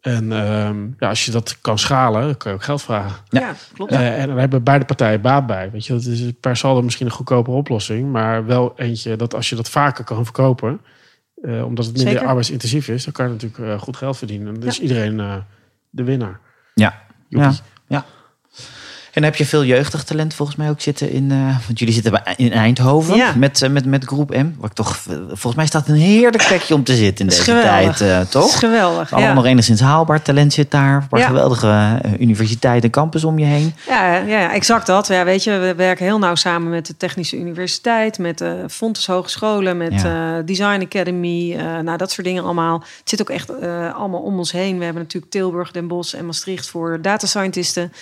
En 0.00 0.32
ehm, 0.32 0.86
ja, 0.98 1.08
als 1.08 1.24
je 1.24 1.30
dat 1.30 1.60
kan 1.60 1.78
schalen, 1.78 2.22
dan 2.22 2.36
kan 2.36 2.50
je 2.50 2.56
ook 2.56 2.64
geld 2.64 2.82
vragen. 2.82 3.16
Ja, 3.28 3.54
klopt. 3.74 3.92
Eh, 3.92 4.20
en 4.20 4.28
dan 4.28 4.38
hebben 4.38 4.62
beide 4.62 4.84
partijen 4.84 5.20
baat 5.20 5.46
bij. 5.46 5.70
Weet 5.70 5.86
je, 5.86 5.92
dat 5.92 6.04
is 6.04 6.32
per 6.40 6.56
saldo 6.56 6.82
misschien 6.82 7.06
een 7.06 7.12
goedkope 7.12 7.50
oplossing, 7.50 8.12
maar 8.12 8.46
wel 8.46 8.72
eentje 8.76 9.16
dat 9.16 9.34
als 9.34 9.48
je 9.48 9.56
dat 9.56 9.68
vaker 9.70 10.04
kan 10.04 10.24
verkopen, 10.24 10.80
eh, 11.42 11.64
omdat 11.64 11.84
het 11.84 11.94
minder 11.94 12.12
Zeker. 12.12 12.28
arbeidsintensief 12.28 12.88
is, 12.88 13.04
dan 13.04 13.12
kan 13.12 13.26
je 13.26 13.32
natuurlijk 13.32 13.72
eh, 13.72 13.78
goed 13.80 13.96
geld 13.96 14.16
verdienen. 14.18 14.48
En 14.54 14.60
dan 14.60 14.68
is 14.68 14.76
Ja. 14.76 14.82
iedereen 14.82 15.20
eh, 15.20 15.36
de 15.90 16.04
winnaar. 16.04 16.40
Ja. 16.74 17.02
Joepie. 17.28 17.48
Ja. 17.50 17.54
En 19.12 19.22
heb 19.22 19.36
je 19.36 19.46
veel 19.46 19.64
jeugdig 19.64 20.04
talent 20.04 20.34
volgens 20.34 20.56
mij 20.56 20.70
ook 20.70 20.80
zitten 20.80 21.10
in... 21.10 21.30
eh, 21.30 21.56
want 21.66 21.78
jullie 21.78 21.94
zitten 21.94 22.12
bij- 22.12 22.34
in 22.36 22.52
Eindhoven 22.52 23.16
Ja. 23.16 23.32
met, 23.36 23.62
eh, 23.62 23.70
met, 23.70 23.84
met 23.86 24.04
groep 24.04 24.30
M. 24.30 24.50
Waar 24.58 24.70
ik 24.70 24.76
toch, 24.76 24.98
eh, 25.10 25.16
volgens 25.26 25.54
mij 25.54 25.66
staat 25.66 25.88
een 25.88 25.94
heerlijk 25.94 26.46
plekje 26.46 26.74
om 26.74 26.84
te 26.84 26.94
zitten 26.94 27.24
in 27.24 27.30
deze 27.30 27.42
geweldig. 27.42 27.96
tijd, 27.96 28.24
is 28.24 28.30
toch? 28.30 28.58
geweldig. 28.58 29.12
Allemaal 29.12 29.30
Ja. 29.30 29.36
nog 29.36 29.44
enigszins 29.44 29.80
haalbaar. 29.80 30.22
Talent 30.22 30.52
zit 30.52 30.70
daar. 30.70 30.94
Een 31.02 31.08
paar 31.08 31.20
Ja. 31.20 31.26
geweldige 31.26 32.00
universiteiten 32.18 32.82
en 32.82 32.90
campus 32.90 33.24
om 33.24 33.38
je 33.38 33.44
heen. 33.44 33.74
Ja, 33.88 34.16
ja, 34.16 34.52
exact 34.52 34.86
dat. 34.86 35.06
Ja, 35.06 35.24
weet 35.24 35.44
je, 35.44 35.50
we 35.58 35.74
werken 35.74 36.04
heel 36.04 36.18
nauw 36.18 36.34
samen 36.34 36.70
met 36.70 36.86
de 36.86 36.96
Technische 36.96 37.36
Universiteit, 37.38 38.18
met 38.18 38.38
de 38.38 38.64
Fontes 38.68 39.06
Hogescholen, 39.06 39.76
met 39.76 40.04
Design 40.46 40.82
Academy. 40.82 41.54
nou, 41.82 41.96
dat 41.96 42.10
soort 42.10 42.26
dingen 42.26 42.44
allemaal. 42.44 42.78
Het 42.98 43.08
zit 43.08 43.20
ook 43.20 43.30
echt 43.30 43.50
allemaal 43.94 44.20
om 44.20 44.38
ons 44.38 44.52
heen. 44.52 44.78
We 44.78 44.84
hebben 44.84 45.02
natuurlijk 45.02 45.32
Tilburg, 45.32 45.70
Den 45.70 45.88
Bosch 45.88 46.14
en 46.14 46.26
Maastricht 46.26 46.68
voor 46.68 46.98
data 47.02 47.26
scientisten. 47.26 47.92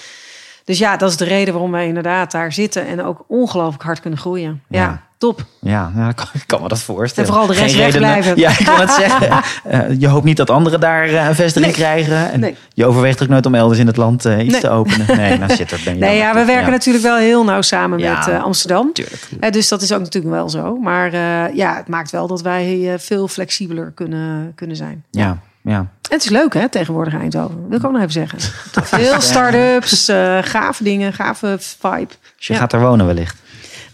Dus 0.69 0.79
ja, 0.79 0.97
dat 0.97 1.11
is 1.11 1.17
de 1.17 1.25
reden 1.25 1.53
waarom 1.53 1.73
wij 1.73 1.87
inderdaad 1.87 2.31
daar 2.31 2.53
zitten 2.53 2.87
en 2.87 3.05
ook 3.05 3.25
ongelooflijk 3.29 3.83
hard 3.83 4.01
kunnen 4.01 4.19
groeien. 4.19 4.63
Ja, 4.69 4.81
Ja. 4.81 5.03
top. 5.19 5.45
Ja, 5.61 5.93
ik 6.33 6.43
kan, 6.47 6.63
me 6.63 6.69
dat 6.69 6.81
voorstellen. 6.81 7.29
En 7.31 7.37
vooral 7.37 7.55
de 7.55 7.61
rest 7.63 7.77
wegblijven. 7.77 8.37
Ja, 8.37 8.51
ik 8.51 8.67
wil 8.67 8.77
het 8.77 8.91
zeggen. 9.05 9.43
Eh, 9.65 10.01
je 10.01 10.09
hoopt 10.09 10.25
niet 10.25 10.37
dat 10.37 10.51
anderen 10.51 10.81
daar 10.81 11.05
eh, 11.09 11.27
een 11.27 11.35
vestiging 11.35 11.65
Nee. 11.77 11.85
krijgen. 11.85 12.31
En 12.33 12.41
Nee. 12.41 12.57
Je 12.75 12.87
overweegt 12.87 13.23
ook 13.23 13.29
nooit 13.29 13.47
om 13.47 13.55
elders 13.55 13.81
in 13.81 13.87
het 13.87 13.97
land 13.97 14.25
eh, 14.25 14.39
iets 14.45 14.53
Nee. 14.53 14.61
te 14.61 14.69
openen. 14.71 15.07
Nee, 15.17 15.39
nou 15.39 15.55
zit 15.55 15.71
er 15.71 15.81
ben 15.85 15.95
je 15.95 16.01
Nee, 16.01 16.17
ja, 16.17 16.35
we 16.35 16.45
werken 16.45 16.71
natuurlijk 16.71 17.05
wel 17.05 17.17
heel 17.17 17.45
nauw 17.45 17.61
samen 17.63 17.99
Ja. 17.99 18.25
met 18.27 18.43
Amsterdam. 18.43 18.93
Tuurlijk. 18.93 19.53
Dus 19.53 19.69
dat 19.69 19.83
is 19.83 19.93
ook 19.93 20.01
natuurlijk 20.01 20.35
wel 20.35 20.49
zo. 20.49 20.77
Maar 20.77 21.13
ja, 21.55 21.77
het 21.77 21.89
maakt 21.89 22.11
wel 22.11 22.27
dat 22.27 22.43
wij 22.43 22.95
veel 22.99 23.29
flexibeler 23.29 23.93
kunnen, 23.95 24.53
kunnen 24.55 24.77
zijn. 24.77 25.05
Ja, 25.11 25.39
ja. 25.69 25.87
Het 26.09 26.23
is 26.25 26.29
leuk 26.29 26.55
hè, 26.55 26.69
tegenwoordig 26.69 27.15
Eindhoven. 27.15 27.69
Wil 27.69 27.79
ik 27.79 27.85
ook 27.85 27.93
nog 27.93 28.01
even 28.01 28.13
zeggen. 28.13 28.39
Veel 29.01 29.21
start-ups, 29.21 30.09
eh, 30.09 30.39
gave 30.43 30.83
dingen, 30.85 31.13
gave 31.13 31.57
vibe. 31.59 32.13
Dus 32.37 32.47
je 32.47 32.53
Ja. 32.53 32.59
gaat 32.59 32.73
er 32.73 32.81
wonen 32.81 33.07
wellicht. 33.07 33.37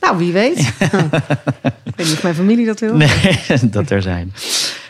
Nou, 0.01 0.17
wie 0.19 0.33
weet. 0.33 0.59
ik 1.85 1.97
weet 1.97 2.07
niet 2.07 2.13
of 2.13 2.23
mijn 2.23 2.35
familie 2.35 2.67
dat 2.67 2.81
wil. 2.81 2.97
Nee, 2.97 3.41
dat 3.63 3.91
er 3.91 4.03
zijn. 4.03 4.33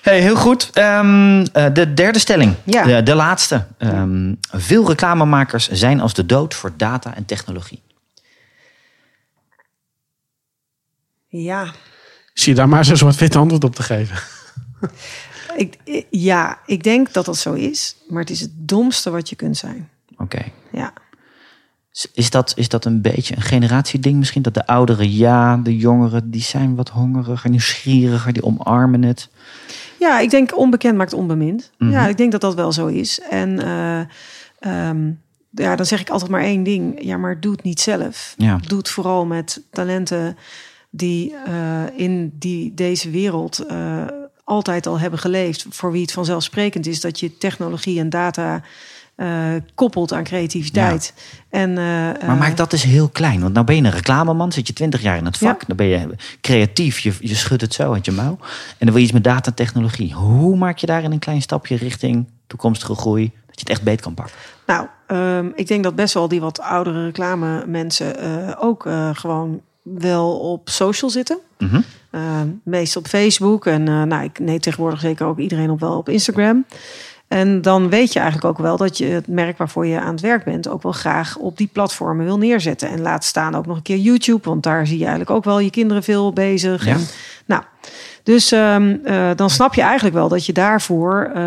Hey, 0.02 0.20
heel 0.20 0.36
goed. 0.36 0.70
Ehm, 0.72 1.44
eh, 1.52 1.66
de 1.72 1.94
derde 1.94 2.18
stelling. 2.18 2.54
Ja. 2.64 2.84
De, 2.84 3.02
de 3.02 3.14
laatste. 3.14 3.66
Ehm, 3.78 4.34
veel 4.50 4.88
reclamemakers 4.88 5.68
zijn 5.70 6.00
als 6.00 6.14
de 6.14 6.26
dood 6.26 6.54
voor 6.54 6.72
data 6.76 7.14
en 7.14 7.24
technologie. 7.24 7.82
Ja, 11.28 11.72
Zie 12.34 12.48
je 12.52 12.58
daar 12.58 12.68
maar 12.68 12.88
een 12.88 12.96
soort 12.96 13.16
wit 13.16 13.36
antwoord 13.36 13.64
op 13.64 13.74
te 13.74 13.82
geven. 13.82 14.16
Ik, 15.56 15.76
ik- 15.84 16.06
ja, 16.10 16.58
ik 16.66 16.82
denk 16.82 17.12
dat 17.12 17.24
dat 17.24 17.36
zo 17.36 17.52
is. 17.52 17.96
Maar 18.08 18.20
het 18.20 18.30
is 18.30 18.40
het 18.40 18.50
domste 18.54 19.10
wat 19.10 19.28
je 19.28 19.36
kunt 19.36 19.56
zijn. 19.56 19.88
Oké. 20.18 20.42
Ja. 20.72 20.92
Is 22.14 22.30
dat, 22.30 22.52
is 22.56 22.68
dat 22.68 22.84
een 22.84 23.00
beetje 23.02 23.36
een 23.36 23.42
generatieding 23.42 24.16
misschien? 24.18 24.42
Dat 24.42 24.54
de 24.54 24.66
ouderen 24.66 25.12
ja, 25.12 25.56
de 25.56 25.76
jongeren 25.76 26.30
die 26.30 26.40
zijn 26.42 26.74
wat 26.74 26.88
hongeriger, 26.88 27.50
nieuwsgieriger, 27.50 28.32
die 28.32 28.42
omarmen 28.44 29.02
het. 29.02 29.28
Ja, 29.98 30.18
ik 30.18 30.30
denk 30.30 30.56
onbekend 30.58 30.96
maakt 30.96 31.12
onbemind. 31.12 31.70
Mhm. 31.78 31.90
Ja, 31.90 32.06
ik 32.08 32.16
denk 32.16 32.32
dat 32.32 32.40
dat 32.40 32.54
wel 32.54 32.72
zo 32.72 32.86
is. 32.86 33.20
En 33.20 33.58
eh, 33.62 34.00
ehm, 34.58 35.10
ja, 35.50 35.76
dan 35.76 35.86
zeg 35.86 36.00
ik 36.00 36.10
altijd 36.10 36.30
maar 36.30 36.42
één 36.42 36.62
ding. 36.62 37.04
Ja, 37.04 37.16
maar 37.16 37.40
doe 37.40 37.52
het 37.52 37.62
niet 37.62 37.80
zelf. 37.80 38.34
Ja. 38.36 38.58
Doe 38.66 38.78
het 38.78 38.88
vooral 38.88 39.26
met 39.26 39.62
talenten 39.70 40.36
die 40.90 41.34
eh, 41.46 41.82
in 41.96 42.32
die, 42.38 42.74
deze 42.74 43.10
wereld 43.10 43.58
eh, 43.58 44.04
altijd 44.44 44.86
al 44.86 44.98
hebben 44.98 45.18
geleefd. 45.18 45.66
Voor 45.70 45.92
wie 45.92 46.02
het 46.02 46.12
vanzelfsprekend 46.12 46.86
is 46.86 47.00
dat 47.00 47.20
je 47.20 47.38
technologie 47.38 47.98
en 47.98 48.08
data 48.08 48.62
eh, 49.14 49.54
koppelt 49.74 50.12
aan 50.12 50.24
creativiteit. 50.24 51.14
En, 51.50 51.70
eh, 51.70 51.76
Maar 51.76 52.20
eh, 52.20 52.38
maak 52.38 52.56
dat 52.56 52.72
eens 52.72 52.82
heel 52.82 53.08
klein. 53.08 53.40
Want 53.40 53.54
nou 53.54 53.66
ben 53.66 53.76
je 53.76 53.82
een 53.82 53.90
reclameman, 53.90 54.52
zit 54.52 54.66
je 54.66 54.72
twintig 54.72 55.02
jaar 55.02 55.16
in 55.16 55.24
het 55.24 55.38
vak. 55.38 55.60
Ja. 55.60 55.66
Dan 55.66 55.76
ben 55.76 55.86
je 55.86 56.08
creatief, 56.40 56.98
je, 56.98 57.12
je 57.20 57.34
schudt 57.34 57.60
het 57.60 57.74
zo 57.74 57.92
uit 57.92 58.04
je 58.04 58.12
mouw. 58.12 58.38
En 58.68 58.76
dan 58.78 58.88
wil 58.88 58.96
je 58.96 59.02
iets 59.02 59.12
met 59.12 59.24
data 59.24 59.50
en 59.50 59.56
technologie. 59.56 60.12
Hoe 60.12 60.56
maak 60.56 60.78
je 60.78 60.86
daarin 60.86 61.12
een 61.12 61.18
klein 61.18 61.42
stapje 61.42 61.76
richting 61.76 62.26
toekomstige 62.46 62.94
groei? 62.94 63.24
Dat 63.46 63.54
je 63.54 63.60
het 63.60 63.68
echt 63.68 63.82
beet 63.82 64.00
kan 64.00 64.14
pakken. 64.14 64.34
Nou, 64.66 64.86
ehm, 65.06 65.50
ik 65.54 65.66
denk 65.66 65.84
dat 65.84 65.94
best 65.94 66.14
wel 66.14 66.28
die 66.28 66.40
wat 66.40 66.60
oudere 66.60 67.04
reclame 67.04 67.66
mensen 67.66 68.58
ook 68.58 68.88
gewoon 69.12 69.60
wel 69.82 70.38
op 70.38 70.68
social 70.68 71.10
zitten. 71.10 71.38
Mhm. 71.58 71.80
Uh, 72.14 72.40
meest 72.62 72.96
op 72.96 73.06
Facebook 73.06 73.66
en 73.66 73.88
eh, 73.88 74.02
nou, 74.02 74.24
ik 74.24 74.38
nee, 74.38 74.58
tegenwoordig 74.60 75.00
zeker 75.00 75.26
ook 75.26 75.38
iedereen 75.38 75.70
op 75.70 75.80
wel 75.80 75.96
op 75.96 76.08
Instagram. 76.08 76.64
En 77.28 77.62
dan 77.62 77.88
weet 77.88 78.12
je 78.12 78.18
eigenlijk 78.18 78.48
ook 78.48 78.64
wel 78.64 78.76
dat 78.76 78.98
je 78.98 79.04
het 79.04 79.28
merk 79.28 79.58
waarvoor 79.58 79.86
je 79.86 80.00
aan 80.00 80.12
het 80.12 80.20
werk 80.20 80.44
bent 80.44 80.68
ook 80.68 80.82
wel 80.82 80.92
graag 80.92 81.36
op 81.36 81.56
die 81.56 81.68
platformen 81.72 82.24
wil 82.24 82.38
neerzetten. 82.38 82.88
En 82.88 83.00
laat 83.00 83.24
staan 83.24 83.54
ook 83.54 83.66
nog 83.66 83.76
een 83.76 83.82
keer 83.82 83.96
YouTube, 83.96 84.48
want 84.48 84.62
daar 84.62 84.86
zie 84.86 84.98
je 84.98 85.04
eigenlijk 85.04 85.36
ook 85.36 85.44
wel 85.44 85.58
je 85.58 85.70
kinderen 85.70 86.02
veel 86.02 86.32
bezig. 86.32 86.84
Ja. 86.84 86.92
En, 86.92 87.00
nou, 87.46 87.62
dus 88.22 88.52
ehm, 88.52 88.96
eh, 89.04 89.30
dan 89.36 89.50
snap 89.50 89.74
je 89.74 89.82
eigenlijk 89.82 90.14
wel 90.14 90.28
dat 90.28 90.46
je 90.46 90.52
daarvoor 90.52 91.30
eh, 91.34 91.42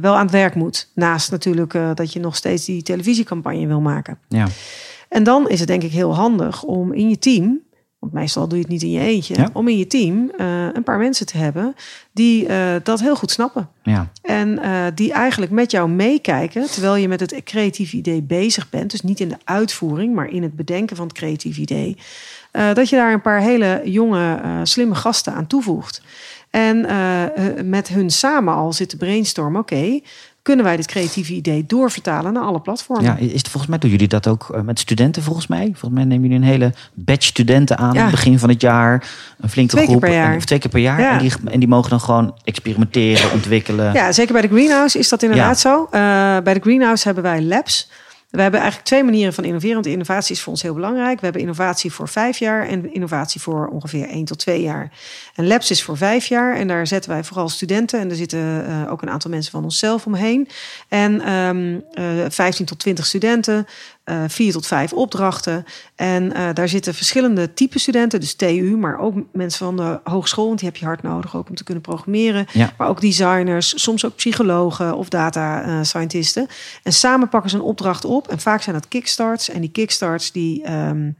wel 0.00 0.14
aan 0.14 0.22
het 0.22 0.30
werk 0.30 0.54
moet. 0.54 0.90
Naast 0.94 1.30
natuurlijk 1.30 1.78
dat 1.94 2.12
je 2.12 2.20
nog 2.20 2.36
steeds 2.36 2.64
die 2.64 2.82
televisiecampagne 2.82 3.66
wil 3.66 3.80
maken. 3.80 4.18
Ja. 4.28 4.46
En 5.08 5.22
dan 5.22 5.48
is 5.48 5.58
het 5.58 5.68
denk 5.68 5.82
ik 5.82 5.92
heel 5.92 6.14
handig 6.14 6.62
om 6.62 6.92
in 6.92 7.08
je 7.08 7.18
team, 7.18 7.60
want 8.04 8.16
meestal 8.16 8.48
doe 8.48 8.58
je 8.58 8.64
het 8.64 8.72
niet 8.72 8.82
in 8.82 8.90
je 8.90 9.00
eentje, 9.00 9.34
Ja. 9.36 9.50
om 9.52 9.68
in 9.68 9.78
je 9.78 9.86
team 9.86 10.30
eh, 10.38 10.66
een 10.72 10.82
paar 10.82 10.98
mensen 10.98 11.26
te 11.26 11.36
hebben 11.36 11.74
die 12.12 12.46
eh, 12.46 12.74
dat 12.82 13.00
heel 13.00 13.16
goed 13.16 13.30
snappen. 13.30 13.68
Ja. 13.82 14.08
En 14.22 14.58
eh, 14.58 14.84
die 14.94 15.12
eigenlijk 15.12 15.52
met 15.52 15.70
jou 15.70 15.88
meekijken 15.88 16.70
terwijl 16.70 16.96
je 16.96 17.08
met 17.08 17.20
het 17.20 17.40
creatief 17.44 17.92
idee 17.92 18.22
bezig 18.22 18.70
bent. 18.70 18.90
Dus 18.90 19.00
niet 19.00 19.20
in 19.20 19.28
de 19.28 19.36
uitvoering, 19.44 20.14
maar 20.14 20.30
in 20.30 20.42
het 20.42 20.56
bedenken 20.56 20.96
van 20.96 21.06
het 21.06 21.16
creatief 21.16 21.56
idee. 21.58 21.96
Dat 22.74 22.88
je 22.88 22.96
daar 22.96 23.12
een 23.12 23.20
paar 23.20 23.40
hele 23.40 23.80
jonge, 23.84 24.40
slimme 24.62 24.94
gasten 24.94 25.32
aan 25.34 25.46
toevoegt. 25.46 26.02
En 26.50 26.86
met 27.68 27.88
hun 27.88 28.10
samen 28.10 28.54
al 28.54 28.72
zitten 28.72 28.98
brainstormen. 28.98 29.60
Oké, 29.60 30.00
kunnen 30.44 30.64
wij 30.64 30.76
dit 30.76 30.86
creatieve 30.86 31.32
idee 31.34 31.64
doorvertalen 31.66 32.32
naar 32.32 32.42
alle 32.42 32.60
platformen. 32.60 33.04
Ja, 33.04 33.16
is 33.16 33.32
het, 33.32 33.48
volgens 33.48 33.66
mij 33.70 33.78
doen 33.78 33.90
jullie 33.90 34.08
dat 34.08 34.26
ook 34.28 34.50
eh, 34.54 34.60
met 34.60 34.78
studenten 34.78 35.22
volgens 35.22 35.46
mij. 35.46 35.64
Volgens 35.64 35.90
mij 35.90 36.04
nemen 36.04 36.22
jullie 36.28 36.36
een 36.36 36.50
hele 36.52 36.72
batch 36.94 37.24
studenten 37.26 37.78
aan 37.78 37.92
Ja. 37.92 37.98
aan 37.98 38.06
het 38.06 38.14
begin 38.14 38.38
van 38.38 38.48
het 38.48 38.60
jaar. 38.60 38.92
Een 39.40 39.48
flinke 39.48 39.72
Twee 39.72 39.84
keer 39.86 39.94
groep. 39.96 40.00
per 40.08 40.14
jaar. 40.18 40.30
En- 40.30 40.36
Of 40.36 40.44
twee 40.44 40.58
keer 40.58 40.70
per 40.70 40.80
jaar. 40.80 41.00
Ja. 41.00 41.12
En, 41.12 41.18
die, 41.18 41.32
en 41.50 41.58
die 41.58 41.68
mogen 41.68 41.90
dan 41.90 42.00
gewoon 42.00 42.34
experimenteren, 42.44 43.32
ontwikkelen. 43.32 43.92
Ja, 43.92 44.12
zeker 44.12 44.32
bij 44.32 44.42
de 44.42 44.48
greenhouse 44.48 44.98
is 44.98 45.08
dat 45.08 45.22
inderdaad 45.22 45.58
zo. 45.60 45.82
Uh, 45.84 45.90
bij 46.44 46.54
de 46.54 46.60
greenhouse 46.60 47.04
hebben 47.04 47.22
wij 47.24 47.42
labs. 47.42 47.90
We 48.34 48.42
hebben 48.42 48.60
eigenlijk 48.60 48.88
twee 48.88 49.04
manieren 49.04 49.34
van 49.34 49.44
innoveren. 49.44 49.74
Want 49.74 49.86
innovatie 49.86 50.34
is 50.34 50.42
voor 50.42 50.52
ons 50.52 50.62
heel 50.62 50.74
belangrijk. 50.74 51.18
We 51.18 51.24
hebben 51.24 51.42
innovatie 51.42 51.92
voor 51.92 52.08
vijf 52.08 52.38
jaar 52.38 52.66
en 52.66 52.92
innovatie 52.92 53.40
voor 53.40 53.66
ongeveer 53.66 54.08
één 54.08 54.24
tot 54.24 54.38
twee 54.38 54.62
jaar. 54.62 54.90
En 55.34 55.46
labs 55.46 55.70
is 55.70 55.82
voor 55.82 55.96
vijf 55.96 56.26
jaar. 56.26 56.56
En 56.56 56.68
daar 56.68 56.86
zetten 56.86 57.10
wij 57.10 57.24
vooral 57.24 57.48
studenten. 57.48 58.00
En 58.00 58.10
er 58.10 58.16
zitten 58.16 58.38
uh, 58.38 58.90
ook 58.92 59.02
een 59.02 59.10
aantal 59.10 59.30
mensen 59.30 59.52
van 59.52 59.64
onszelf 59.64 60.06
omheen. 60.06 60.48
En 60.88 61.32
um, 61.32 61.84
uh, 61.94 62.24
15 62.28 62.66
tot 62.66 62.78
20 62.78 63.06
studenten. 63.06 63.66
Uh, 64.10 64.22
vier 64.26 64.52
tot 64.52 64.66
vijf 64.66 64.92
opdrachten. 64.92 65.64
En 65.94 66.24
uh, 66.24 66.48
daar 66.52 66.68
zitten 66.68 66.94
verschillende 66.94 67.54
type 67.54 67.78
studenten, 67.78 68.20
dus 68.20 68.34
TU, 68.34 68.76
maar 68.76 68.98
ook 68.98 69.14
mensen 69.32 69.66
van 69.66 69.76
de 69.76 70.00
hogeschool, 70.04 70.46
want 70.46 70.58
die 70.58 70.68
heb 70.68 70.76
je 70.76 70.84
hard 70.84 71.02
nodig 71.02 71.36
ook 71.36 71.48
om 71.48 71.54
te 71.54 71.64
kunnen 71.64 71.82
programmeren. 71.82 72.46
Ja. 72.52 72.72
Maar 72.78 72.88
ook 72.88 73.00
designers, 73.00 73.82
soms 73.82 74.04
ook 74.04 74.14
psychologen 74.16 74.96
of 74.96 75.08
data 75.08 75.66
uh, 75.66 75.78
scientisten. 75.82 76.46
En 76.82 76.92
samen 76.92 77.28
pakken 77.28 77.50
ze 77.50 77.56
een 77.56 77.62
opdracht 77.62 78.04
op. 78.04 78.28
En 78.28 78.40
vaak 78.40 78.62
zijn 78.62 78.76
dat 78.76 78.88
kickstarts. 78.88 79.48
En 79.48 79.60
die 79.60 79.70
kickstarts 79.70 80.32
die. 80.32 80.70
Um, 80.72 81.16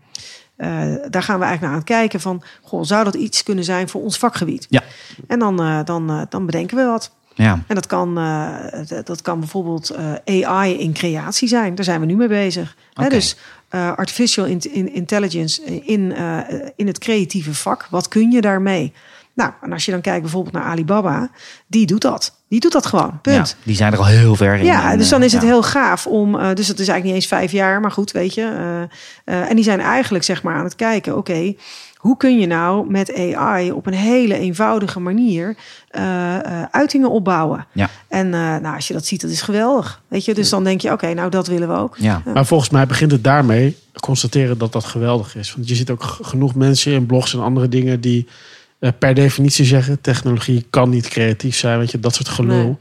uh, 0.56 0.66
daar 1.10 1.22
gaan 1.22 1.38
we 1.38 1.44
eigenlijk 1.44 1.60
naar 1.60 1.70
aan 1.70 1.76
het 1.76 1.84
kijken 1.84 2.20
van, 2.20 2.42
goh, 2.62 2.82
zou 2.82 3.04
dat 3.04 3.14
iets 3.14 3.42
kunnen 3.42 3.64
zijn 3.64 3.88
voor 3.88 4.02
ons 4.02 4.18
vakgebied? 4.18 4.66
Ja. 4.68 4.82
En 5.26 5.38
dan, 5.38 5.62
uh, 5.62 5.84
dan, 5.84 6.26
dan 6.28 6.46
bedenken 6.46 6.76
we 6.76 6.84
wat. 6.84 7.10
Ja. 7.34 7.62
En 7.66 7.74
dat 7.74 7.86
kan, 7.86 8.18
uh, 8.18 8.54
dat 9.04 9.22
kan 9.22 9.38
bijvoorbeeld 9.38 9.96
uh, 10.26 10.46
AI 10.48 10.78
in 10.78 10.92
creatie 10.92 11.48
zijn. 11.48 11.74
Daar 11.74 11.84
zijn 11.84 12.00
we 12.00 12.06
nu 12.06 12.16
mee 12.16 12.28
bezig. 12.28 12.76
Okay. 12.94 13.08
Dus 13.08 13.36
uh, 13.70 13.92
artificial 13.96 14.46
in, 14.46 14.60
in 14.72 14.92
intelligence 14.92 15.64
in, 15.64 16.16
in 16.76 16.86
het 16.86 16.98
creatieve 16.98 17.54
vak. 17.54 17.86
Wat 17.90 18.08
kun 18.08 18.30
je 18.30 18.40
daarmee? 18.40 18.92
Nou, 19.34 19.52
en 19.60 19.72
als 19.72 19.84
je 19.84 19.90
dan 19.90 20.00
kijkt 20.00 20.22
bijvoorbeeld 20.22 20.54
naar 20.54 20.64
Alibaba, 20.64 21.30
die 21.66 21.86
doet 21.86 22.00
dat. 22.00 22.42
Die 22.54 22.62
doet 22.62 22.72
dat 22.72 22.86
gewoon. 22.86 23.18
Punt. 23.20 23.48
Ja, 23.48 23.54
die 23.62 23.76
zijn 23.76 23.92
er 23.92 23.98
al 23.98 24.06
heel 24.06 24.34
ver 24.34 24.54
in. 24.54 24.64
Ja, 24.64 24.92
en, 24.92 24.98
dus 24.98 25.08
dan 25.08 25.22
is 25.22 25.32
het 25.32 25.42
ja. 25.42 25.48
heel 25.48 25.62
gaaf 25.62 26.06
om. 26.06 26.34
Uh, 26.34 26.40
dus 26.40 26.68
het 26.68 26.78
is 26.78 26.88
eigenlijk 26.88 27.04
niet 27.04 27.14
eens 27.14 27.26
vijf 27.26 27.52
jaar, 27.52 27.80
maar 27.80 27.90
goed, 27.90 28.12
weet 28.12 28.34
je. 28.34 28.40
Uh, 28.40 29.34
uh, 29.34 29.50
en 29.50 29.56
die 29.56 29.64
zijn 29.64 29.80
eigenlijk 29.80 30.24
zeg 30.24 30.42
maar 30.42 30.54
aan 30.54 30.64
het 30.64 30.74
kijken. 30.74 31.16
Oké, 31.16 31.30
okay, 31.30 31.56
hoe 31.96 32.16
kun 32.16 32.38
je 32.38 32.46
nou 32.46 32.90
met 32.90 33.34
AI 33.34 33.72
op 33.72 33.86
een 33.86 33.94
hele 33.94 34.38
eenvoudige 34.38 35.00
manier 35.00 35.56
uh, 35.92 36.62
uitingen 36.70 37.10
opbouwen? 37.10 37.66
Ja. 37.72 37.90
En 38.08 38.28
nou, 38.28 38.74
als 38.74 38.88
je 38.88 38.94
dat 38.94 39.06
ziet, 39.06 39.20
dat 39.20 39.30
is 39.30 39.42
geweldig. 39.42 40.02
Weet 40.08 40.24
je, 40.24 40.34
dus 40.34 40.48
dan 40.48 40.64
denk 40.64 40.80
je, 40.80 40.92
oké, 40.92 41.04
okay, 41.04 41.14
nou 41.14 41.30
dat 41.30 41.46
willen 41.46 41.68
we 41.68 41.74
ook. 41.74 41.96
Ja. 41.98 42.22
Maar 42.34 42.46
volgens 42.46 42.70
mij 42.70 42.86
begint 42.86 43.10
het 43.10 43.24
daarmee 43.24 43.76
constateren 44.00 44.58
dat 44.58 44.72
dat 44.72 44.84
geweldig 44.84 45.36
is. 45.36 45.54
Want 45.54 45.68
je 45.68 45.74
ziet 45.74 45.90
ook 45.90 46.02
genoeg 46.02 46.54
mensen 46.54 46.92
in 46.92 47.06
blogs 47.06 47.34
en 47.34 47.42
andere 47.42 47.68
dingen 47.68 48.00
die 48.00 48.28
per 48.90 49.14
definitie 49.14 49.64
zeggen: 49.64 50.00
technologie 50.00 50.66
kan 50.70 50.90
niet 50.90 51.08
creatief 51.08 51.56
zijn. 51.56 51.78
Weet 51.78 51.90
je, 51.90 52.00
dat 52.00 52.14
soort 52.14 52.28
gelul. 52.28 52.64
Nee. 52.64 52.76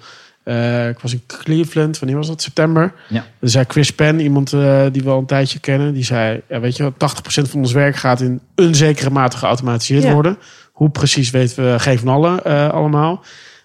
Uh, 0.46 0.88
ik 0.90 1.00
was 1.00 1.14
in 1.14 1.24
Cleveland, 1.28 2.00
wanneer 2.00 2.18
was 2.18 2.28
dat? 2.28 2.42
September. 2.42 2.94
Ja. 3.10 3.26
Er 3.40 3.50
zei 3.50 3.66
Chris 3.68 3.92
Penn, 3.92 4.20
iemand 4.20 4.52
uh, 4.52 4.86
die 4.92 5.04
we 5.04 5.10
al 5.10 5.20
een 5.20 5.26
tijdje 5.26 5.60
kennen, 5.60 5.94
die 5.94 6.04
zei: 6.04 6.42
ja, 6.50 6.60
Weet 6.60 6.78
je, 6.78 6.92
80% 6.92 6.96
van 7.26 7.60
ons 7.60 7.72
werk 7.72 7.96
gaat 7.96 8.22
in 8.22 8.40
een 8.56 8.76
zekere 8.76 9.10
mate 9.10 9.38
geautomatiseerd 9.38 10.04
Ja. 10.04 10.14
worden. 10.14 10.38
Hoe 10.72 10.90
precies 10.90 11.30
weten 11.30 11.72
we 11.72 11.80
geen 11.80 12.00
van 12.00 12.08
allen 12.08 12.40
uh, 12.48 12.70
allemaal. 12.70 13.16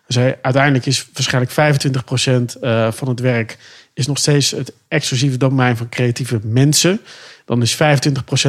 Hij 0.07 0.22
zei: 0.22 0.34
Uiteindelijk 0.43 0.86
is 0.86 1.07
waarschijnlijk 1.12 1.53
25% 2.57 2.61
uh, 2.61 2.93
van 2.93 3.09
het 3.09 3.20
werk 3.20 3.59
is 3.95 4.07
nog 4.07 4.18
steeds 4.18 4.51
het 4.51 4.72
exclusieve 4.89 5.36
domein 5.36 5.76
van 5.76 5.89
creatieve 5.89 6.41
mensen. 6.43 7.01
Dan 7.45 7.62
is 7.62 7.74
25% 7.74 7.78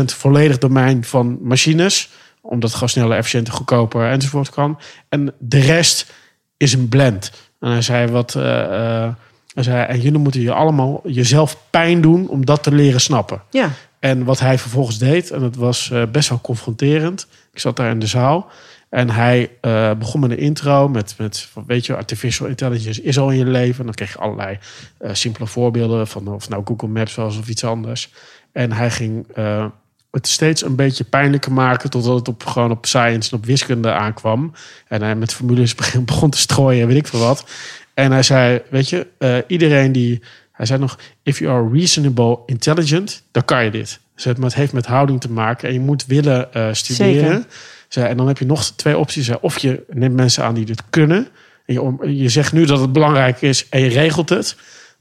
volledig 0.05 0.57
domein 0.57 1.03
van 1.03 1.37
machines, 1.41 2.09
omdat 2.41 2.69
het 2.69 2.73
gewoon 2.73 2.89
sneller, 2.89 3.17
efficiënter, 3.17 3.53
goedkoper 3.53 4.09
enzovoort 4.09 4.49
kan. 4.49 4.79
En 5.09 5.33
de 5.39 5.59
rest 5.59 6.13
is 6.57 6.73
een 6.73 6.89
blend. 6.89 7.31
En 7.59 7.71
hij 7.71 7.81
zei 7.81 8.11
wat. 8.11 8.35
Uh, 8.35 8.43
uh, 8.43 9.09
hij 9.53 9.63
zei, 9.63 9.85
en 9.85 10.01
jullie 10.01 10.19
moeten 10.19 10.41
je 10.41 10.53
allemaal 10.53 11.01
jezelf 11.03 11.57
pijn 11.69 12.01
doen 12.01 12.27
om 12.27 12.45
dat 12.45 12.63
te 12.63 12.71
leren 12.71 13.01
snappen. 13.01 13.41
Ja. 13.49 13.69
En 13.99 14.23
wat 14.23 14.39
hij 14.39 14.57
vervolgens 14.57 14.97
deed, 14.97 15.31
en 15.31 15.39
dat 15.39 15.55
was 15.55 15.89
uh, 15.93 16.03
best 16.11 16.29
wel 16.29 16.41
confronterend. 16.41 17.27
Ik 17.53 17.59
zat 17.59 17.75
daar 17.75 17.91
in 17.91 17.99
de 17.99 18.07
zaal. 18.07 18.51
En 18.89 19.09
hij 19.09 19.51
uh, 19.61 19.91
begon 19.93 20.19
met 20.19 20.31
een 20.31 20.37
intro 20.37 20.87
met, 20.87 21.15
met, 21.17 21.49
weet 21.65 21.85
je, 21.85 21.95
artificial 21.95 22.47
intelligence 22.47 23.01
is 23.01 23.19
al 23.19 23.29
in 23.29 23.37
je 23.37 23.45
leven. 23.45 23.79
En 23.79 23.85
dan 23.85 23.93
kreeg 23.93 24.13
je 24.13 24.19
allerlei 24.19 24.57
uh, 25.01 25.09
simpele 25.13 25.47
voorbeelden 25.47 26.07
van 26.07 26.27
of 26.27 26.49
nou 26.49 26.63
Google 26.65 26.87
Maps 26.87 27.15
was 27.15 27.37
of 27.37 27.49
iets 27.49 27.63
anders. 27.63 28.13
En 28.51 28.71
hij 28.71 28.91
ging 28.91 29.37
uh, 29.37 29.65
het 30.11 30.27
steeds 30.27 30.63
een 30.63 30.75
beetje 30.75 31.03
pijnlijker 31.03 31.51
maken 31.51 31.89
totdat 31.89 32.15
het 32.15 32.27
op, 32.27 32.45
gewoon 32.45 32.71
op 32.71 32.85
science 32.85 33.31
en 33.31 33.37
op 33.37 33.45
wiskunde 33.45 33.91
aankwam. 33.91 34.53
En 34.87 35.01
hij 35.01 35.15
met 35.15 35.33
formules 35.33 35.75
begon 36.05 36.29
te 36.29 36.37
strooien, 36.37 36.87
weet 36.87 36.97
ik 36.97 37.07
veel 37.07 37.19
wat. 37.19 37.45
En 37.93 38.11
hij 38.11 38.23
zei, 38.23 38.61
weet 38.69 38.89
je, 38.89 39.07
uh, 39.19 39.37
iedereen 39.47 39.91
die... 39.91 40.21
Hij 40.51 40.65
zei 40.65 40.79
nog, 40.79 40.99
if 41.23 41.39
you 41.39 41.51
are 41.51 41.69
reasonable 41.73 42.39
intelligent, 42.45 43.23
dan 43.31 43.45
kan 43.45 43.63
je 43.63 43.71
dit. 43.71 43.99
Dus 44.15 44.23
het, 44.23 44.37
maar 44.37 44.47
het 44.47 44.55
heeft 44.55 44.73
met 44.73 44.85
houding 44.85 45.21
te 45.21 45.31
maken 45.31 45.67
en 45.67 45.73
je 45.73 45.79
moet 45.79 46.05
willen 46.05 46.49
uh, 46.53 46.67
studeren. 46.71 47.45
Zei, 47.87 48.07
en 48.07 48.17
dan 48.17 48.27
heb 48.27 48.37
je 48.37 48.45
nog 48.45 48.63
twee 48.63 48.97
opties. 48.97 49.25
Zei, 49.25 49.37
of 49.41 49.57
je 49.57 49.83
neemt 49.89 50.15
mensen 50.15 50.43
aan 50.43 50.53
die 50.53 50.65
dit 50.65 50.83
kunnen. 50.89 51.27
En 51.65 51.73
je, 51.73 52.17
je 52.17 52.29
zegt 52.29 52.53
nu 52.53 52.65
dat 52.65 52.79
het 52.79 52.93
belangrijk 52.93 53.41
is 53.41 53.69
en 53.69 53.79
je 53.79 53.89
regelt 53.89 54.29
het. 54.29 54.55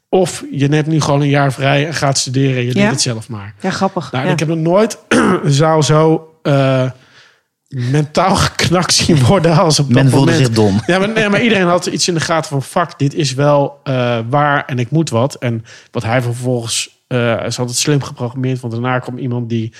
Of 0.08 0.44
je 0.50 0.68
neemt 0.68 0.86
nu 0.86 1.00
gewoon 1.00 1.20
een 1.20 1.28
jaar 1.28 1.52
vrij 1.52 1.86
en 1.86 1.94
gaat 1.94 2.18
studeren 2.18 2.56
en 2.56 2.64
je 2.64 2.74
Ja. 2.74 2.82
doet 2.82 2.90
het 2.90 3.00
zelf 3.00 3.28
maar. 3.28 3.54
Ja, 3.60 3.70
grappig. 3.70 4.12
Nou, 4.12 4.26
ja. 4.26 4.32
ik 4.32 4.38
heb 4.38 4.48
nog 4.48 4.58
nooit 4.58 4.98
een 5.44 5.52
zaal 5.52 5.82
zo 5.82 6.32
uh, 6.42 6.90
mentaal 7.68 8.36
geknakt 8.46 8.92
zien 8.92 9.24
worden 9.24 9.56
als 9.56 9.78
op 9.78 9.88
Men 9.88 10.02
dat 10.02 10.12
voelde 10.12 10.30
moment. 10.30 10.46
zich 10.46 10.54
dom. 10.54 10.80
Ja, 10.86 10.98
maar, 10.98 11.08
nee, 11.08 11.28
maar 11.28 11.42
iedereen 11.42 11.66
had 11.66 11.86
iets 11.86 12.08
in 12.08 12.14
de 12.14 12.20
gaten 12.20 12.50
van... 12.50 12.62
fuck, 12.62 12.98
dit 12.98 13.14
is 13.14 13.34
wel 13.34 13.80
uh, 13.84 14.18
waar 14.28 14.64
en 14.64 14.78
ik 14.78 14.90
moet 14.90 15.10
wat. 15.10 15.34
En 15.34 15.64
wat 15.90 16.02
hij 16.02 16.22
vervolgens... 16.22 16.96
Uh, 17.08 17.44
is 17.44 17.58
altijd 17.58 17.76
slim 17.78 18.02
geprogrammeerd. 18.02 18.60
Want 18.60 18.72
daarna 18.72 18.98
kwam 18.98 19.18
iemand 19.18 19.48
die 19.48 19.72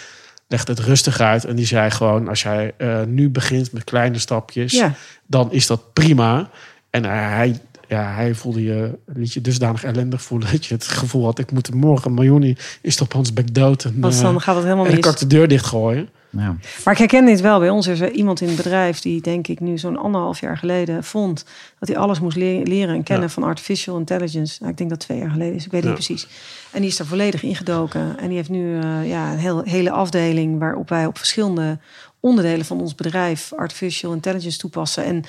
legde 0.46 0.72
het 0.72 0.80
rustig 0.80 1.20
uit. 1.20 1.44
En 1.44 1.56
die 1.56 1.66
zei 1.66 1.90
gewoon... 1.90 2.28
als 2.28 2.42
jij 2.42 2.72
uh, 2.78 3.02
nu 3.06 3.30
begint 3.30 3.72
met 3.72 3.84
kleine 3.84 4.18
stapjes... 4.18 4.72
Ja. 4.72 4.92
dan 5.26 5.52
is 5.52 5.66
dat 5.66 5.92
prima. 5.92 6.50
En 6.90 7.04
uh, 7.04 7.10
hij... 7.10 7.60
Ja, 7.88 8.14
hij 8.14 8.34
voelde 8.34 8.62
je, 8.62 8.98
liet 9.06 9.32
je 9.32 9.40
dusdanig 9.40 9.84
ellendig 9.84 10.22
voelen 10.22 10.50
dat 10.52 10.66
je 10.66 10.74
het 10.74 10.86
gevoel 10.86 11.24
had: 11.24 11.38
ik 11.38 11.52
moet 11.52 11.74
morgen 11.74 12.08
een 12.08 12.14
miljoen 12.14 12.56
is 12.80 12.96
toch 12.96 13.06
op 13.06 13.14
ons 13.14 13.32
bek 13.32 13.54
dood. 13.54 13.84
En, 13.84 14.00
dan 14.00 14.12
gaat 14.40 14.54
het 14.54 14.64
helemaal 14.64 14.84
en 14.86 14.90
dan 14.92 15.00
kan 15.00 15.12
ik 15.12 15.20
mis. 15.20 15.28
de 15.28 15.36
deur 15.36 15.48
dichtgooien. 15.48 16.08
Ja. 16.30 16.56
Maar 16.84 16.92
ik 16.92 16.98
herken 16.98 17.24
dit 17.24 17.40
wel. 17.40 17.58
Bij 17.58 17.70
ons 17.70 17.86
is 17.86 18.00
er 18.00 18.10
iemand 18.10 18.40
in 18.40 18.46
het 18.48 18.56
bedrijf 18.56 19.00
die, 19.00 19.20
denk 19.20 19.48
ik, 19.48 19.60
nu 19.60 19.78
zo'n 19.78 19.96
anderhalf 19.96 20.40
jaar 20.40 20.58
geleden 20.58 21.04
vond 21.04 21.44
dat 21.78 21.88
hij 21.88 21.98
alles 21.98 22.20
moest 22.20 22.36
le 22.36 22.60
leren 22.64 22.94
en 22.94 23.02
kennen 23.02 23.26
Ja. 23.26 23.32
van 23.32 23.42
artificial 23.42 23.98
intelligence. 23.98 24.56
Nou, 24.58 24.70
ik 24.72 24.78
denk 24.78 24.90
dat 24.90 25.00
twee 25.00 25.18
jaar 25.18 25.30
geleden 25.30 25.54
is. 25.54 25.64
Ik 25.64 25.70
weet 25.70 25.82
Ja. 25.82 25.86
niet 25.88 25.96
precies. 25.96 26.26
En 26.70 26.80
die 26.80 26.90
is 26.90 26.96
daar 26.96 27.06
volledig 27.06 27.42
ingedoken. 27.42 28.18
En 28.18 28.26
die 28.26 28.36
heeft 28.36 28.48
nu 28.48 28.82
uh, 28.82 29.08
ja, 29.08 29.32
een 29.32 29.38
heel, 29.38 29.62
hele 29.62 29.90
afdeling 29.90 30.58
waarop 30.58 30.88
wij 30.88 31.06
op 31.06 31.18
verschillende 31.18 31.78
onderdelen 32.20 32.66
van 32.66 32.80
ons 32.80 32.94
bedrijf 32.94 33.52
artificial 33.56 34.12
intelligence 34.12 34.58
toepassen. 34.58 35.04
En 35.04 35.24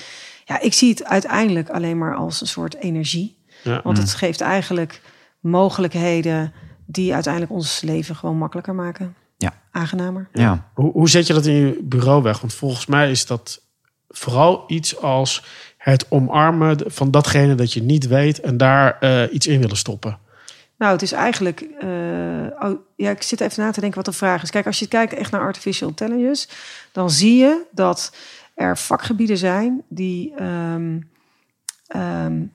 ja, 0.50 0.60
ik 0.60 0.72
zie 0.72 0.90
het 0.90 1.04
uiteindelijk 1.04 1.68
alleen 1.68 1.98
maar 1.98 2.14
als 2.14 2.40
een 2.40 2.46
soort 2.46 2.76
energie. 2.76 3.38
Ja. 3.62 3.80
Want 3.84 3.98
het 3.98 4.14
geeft 4.14 4.40
eigenlijk 4.40 5.00
mogelijkheden 5.40 6.52
die 6.86 7.14
uiteindelijk 7.14 7.52
ons 7.52 7.80
leven 7.80 8.16
gewoon 8.16 8.36
makkelijker 8.36 8.74
maken. 8.74 9.14
Ja. 9.36 9.52
Aangenamer. 9.70 10.28
Ja. 10.32 10.70
Hoe, 10.74 10.92
hoe 10.92 11.08
zet 11.08 11.26
je 11.26 11.32
dat 11.32 11.46
in 11.46 11.54
je 11.54 11.78
bureau 11.82 12.22
weg? 12.22 12.40
Want 12.40 12.54
volgens 12.54 12.86
mij 12.86 13.10
is 13.10 13.26
dat 13.26 13.62
vooral 14.08 14.64
iets 14.66 15.00
als 15.00 15.44
het 15.76 16.06
omarmen 16.08 16.78
van 16.86 17.10
datgene 17.10 17.54
dat 17.54 17.72
je 17.72 17.82
niet 17.82 18.06
weet 18.06 18.40
en 18.40 18.56
daar 18.56 18.96
uh, 19.00 19.22
iets 19.32 19.46
in 19.46 19.60
willen 19.60 19.76
stoppen. 19.76 20.18
Nou, 20.78 20.92
het 20.92 21.02
is 21.02 21.12
eigenlijk. 21.12 21.60
Uh, 21.60 21.88
oh, 22.60 22.78
ja, 22.96 23.10
ik 23.10 23.22
zit 23.22 23.40
even 23.40 23.62
na 23.62 23.70
te 23.70 23.80
denken 23.80 24.02
wat 24.02 24.12
de 24.12 24.18
vraag 24.18 24.42
is. 24.42 24.50
Kijk, 24.50 24.66
als 24.66 24.78
je 24.78 24.88
kijkt 24.88 25.12
echt 25.12 25.30
naar 25.30 25.40
artificial 25.40 25.88
intelligence, 25.88 26.48
dan 26.92 27.10
zie 27.10 27.36
je 27.36 27.66
dat 27.70 28.12
er 28.60 28.76
vakgebieden 28.78 29.38
zijn 29.38 29.82
die 29.88 30.42
um, 30.42 31.10
um, 31.96 32.52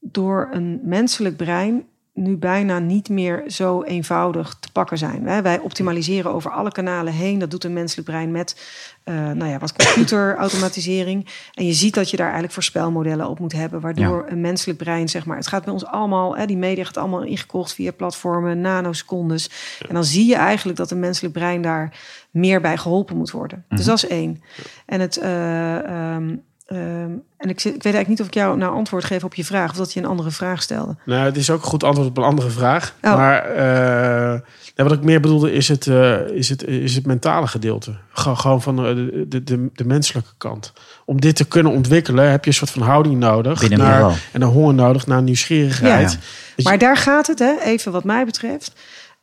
door 0.00 0.48
een 0.50 0.80
menselijk 0.82 1.36
brein 1.36 1.86
nu 2.22 2.36
bijna 2.36 2.78
niet 2.78 3.08
meer 3.08 3.42
zo 3.46 3.82
eenvoudig 3.82 4.56
te 4.60 4.72
pakken 4.72 4.98
zijn. 4.98 5.42
Wij 5.42 5.58
optimaliseren 5.58 6.32
over 6.32 6.50
alle 6.50 6.72
kanalen 6.72 7.12
heen. 7.12 7.38
Dat 7.38 7.50
doet 7.50 7.64
een 7.64 7.72
menselijk 7.72 8.08
brein 8.08 8.30
met 8.30 8.56
uh, 9.04 9.14
nou 9.14 9.50
ja, 9.50 9.58
wat 9.58 9.72
computerautomatisering. 9.72 11.26
En 11.54 11.66
je 11.66 11.72
ziet 11.72 11.94
dat 11.94 12.10
je 12.10 12.16
daar 12.16 12.24
eigenlijk 12.24 12.54
voorspelmodellen 12.54 13.28
op 13.28 13.38
moet 13.38 13.52
hebben... 13.52 13.80
waardoor 13.80 14.24
ja. 14.26 14.32
een 14.32 14.40
menselijk 14.40 14.78
brein, 14.78 15.08
zeg 15.08 15.26
maar... 15.26 15.36
het 15.36 15.46
gaat 15.46 15.64
bij 15.64 15.72
ons 15.72 15.84
allemaal, 15.84 16.36
hè, 16.36 16.46
die 16.46 16.56
media 16.56 16.84
gaat 16.84 16.96
allemaal 16.96 17.22
ingekocht... 17.22 17.74
via 17.74 17.92
platformen, 17.92 18.60
nanosecondes. 18.60 19.50
En 19.88 19.94
dan 19.94 20.04
zie 20.04 20.26
je 20.26 20.36
eigenlijk 20.36 20.78
dat 20.78 20.90
een 20.90 21.00
menselijk 21.00 21.34
brein 21.34 21.62
daar 21.62 21.98
meer 22.30 22.60
bij 22.60 22.76
geholpen 22.76 23.16
moet 23.16 23.30
worden. 23.30 23.58
Mm 23.58 23.64
-hmm. 23.68 23.76
Dus 23.76 23.86
dat 23.86 23.96
is 23.96 24.06
één. 24.06 24.42
En 24.86 25.00
het... 25.00 25.18
Uh, 25.22 26.14
um, 26.14 26.46
ehm, 26.68 27.10
en 27.36 27.48
ik, 27.48 27.60
zit, 27.60 27.74
ik 27.74 27.82
weet 27.82 27.94
eigenlijk 27.94 28.08
niet 28.08 28.20
of 28.20 28.26
ik 28.26 28.34
jou 28.34 28.56
nou 28.56 28.74
antwoord 28.74 29.04
geef 29.04 29.24
op 29.24 29.34
je 29.34 29.44
vraag... 29.44 29.70
of 29.70 29.76
dat 29.76 29.92
je 29.92 30.00
een 30.00 30.06
andere 30.06 30.30
vraag 30.30 30.62
stelde. 30.62 30.96
Nou, 31.04 31.24
het 31.24 31.36
is 31.36 31.50
ook 31.50 31.62
een 31.62 31.68
goed 31.68 31.84
antwoord 31.84 32.08
op 32.08 32.16
een 32.18 32.24
andere 32.24 32.50
vraag. 32.50 32.94
Oh. 33.02 33.14
Maar 33.16 33.42
eh, 33.44 34.40
wat 34.74 34.92
ik 34.92 35.02
meer 35.02 35.20
bedoelde 35.20 35.52
is 35.52 35.68
het, 35.68 35.86
eh, 35.86 36.28
is 36.28 36.48
het, 36.48 36.64
is 36.64 36.94
het 36.94 37.06
mentale 37.06 37.46
gedeelte. 37.46 37.96
Gewoon, 38.12 38.62
van 38.62 38.78
eh, 38.86 38.94
de, 38.94 39.26
de, 39.28 39.44
de, 39.44 39.70
de 39.72 39.84
menselijke 39.84 40.30
kant. 40.38 40.72
Om 41.04 41.20
dit 41.20 41.36
te 41.36 41.48
kunnen 41.48 41.72
ontwikkelen 41.72 42.30
heb 42.30 42.44
je 42.44 42.50
een 42.50 42.56
soort 42.56 42.70
van 42.70 42.82
houding 42.82 43.16
nodig. 43.16 43.68
Naar, 43.68 44.10
en 44.32 44.42
een 44.42 44.48
honger 44.48 44.74
nodig 44.74 45.06
naar 45.06 45.22
nieuwsgierigheid. 45.22 46.12
Ja, 46.12 46.18
je- 46.56 46.62
Maar 46.62 46.78
daar 46.78 46.96
gaat 46.96 47.26
het, 47.26 47.38
hè, 47.38 47.54
even 47.62 47.92
wat 47.92 48.04
mij 48.04 48.24
betreft. 48.24 48.72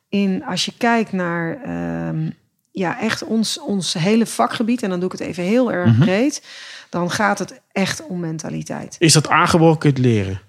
In, 0.10 0.44
als 0.46 0.66
je 0.66 0.72
kijkt 0.78 1.12
naar 1.12 1.58
ehm, 1.64 2.30
ja, 2.78 3.00
echt 3.00 3.24
ons, 3.24 3.60
ons 3.60 3.94
hele 3.94 4.26
vakgebied... 4.26 4.84
en 4.84 4.90
dan 4.90 5.00
doe 5.00 5.12
ik 5.14 5.20
het 5.20 5.28
even 5.28 5.44
heel 5.44 5.72
erg 5.72 5.92
Mhm. 5.92 6.00
breed... 6.00 6.44
dan 6.90 7.12
gaat 7.12 7.40
het 7.40 7.62
echt 7.72 8.06
om 8.08 8.20
mentaliteit. 8.20 8.96
Is 9.00 9.14
dat 9.14 9.30
aangeboren, 9.30 9.78
kun 9.78 9.90
je 9.90 9.96
het 9.96 10.06
leren? 10.06 10.42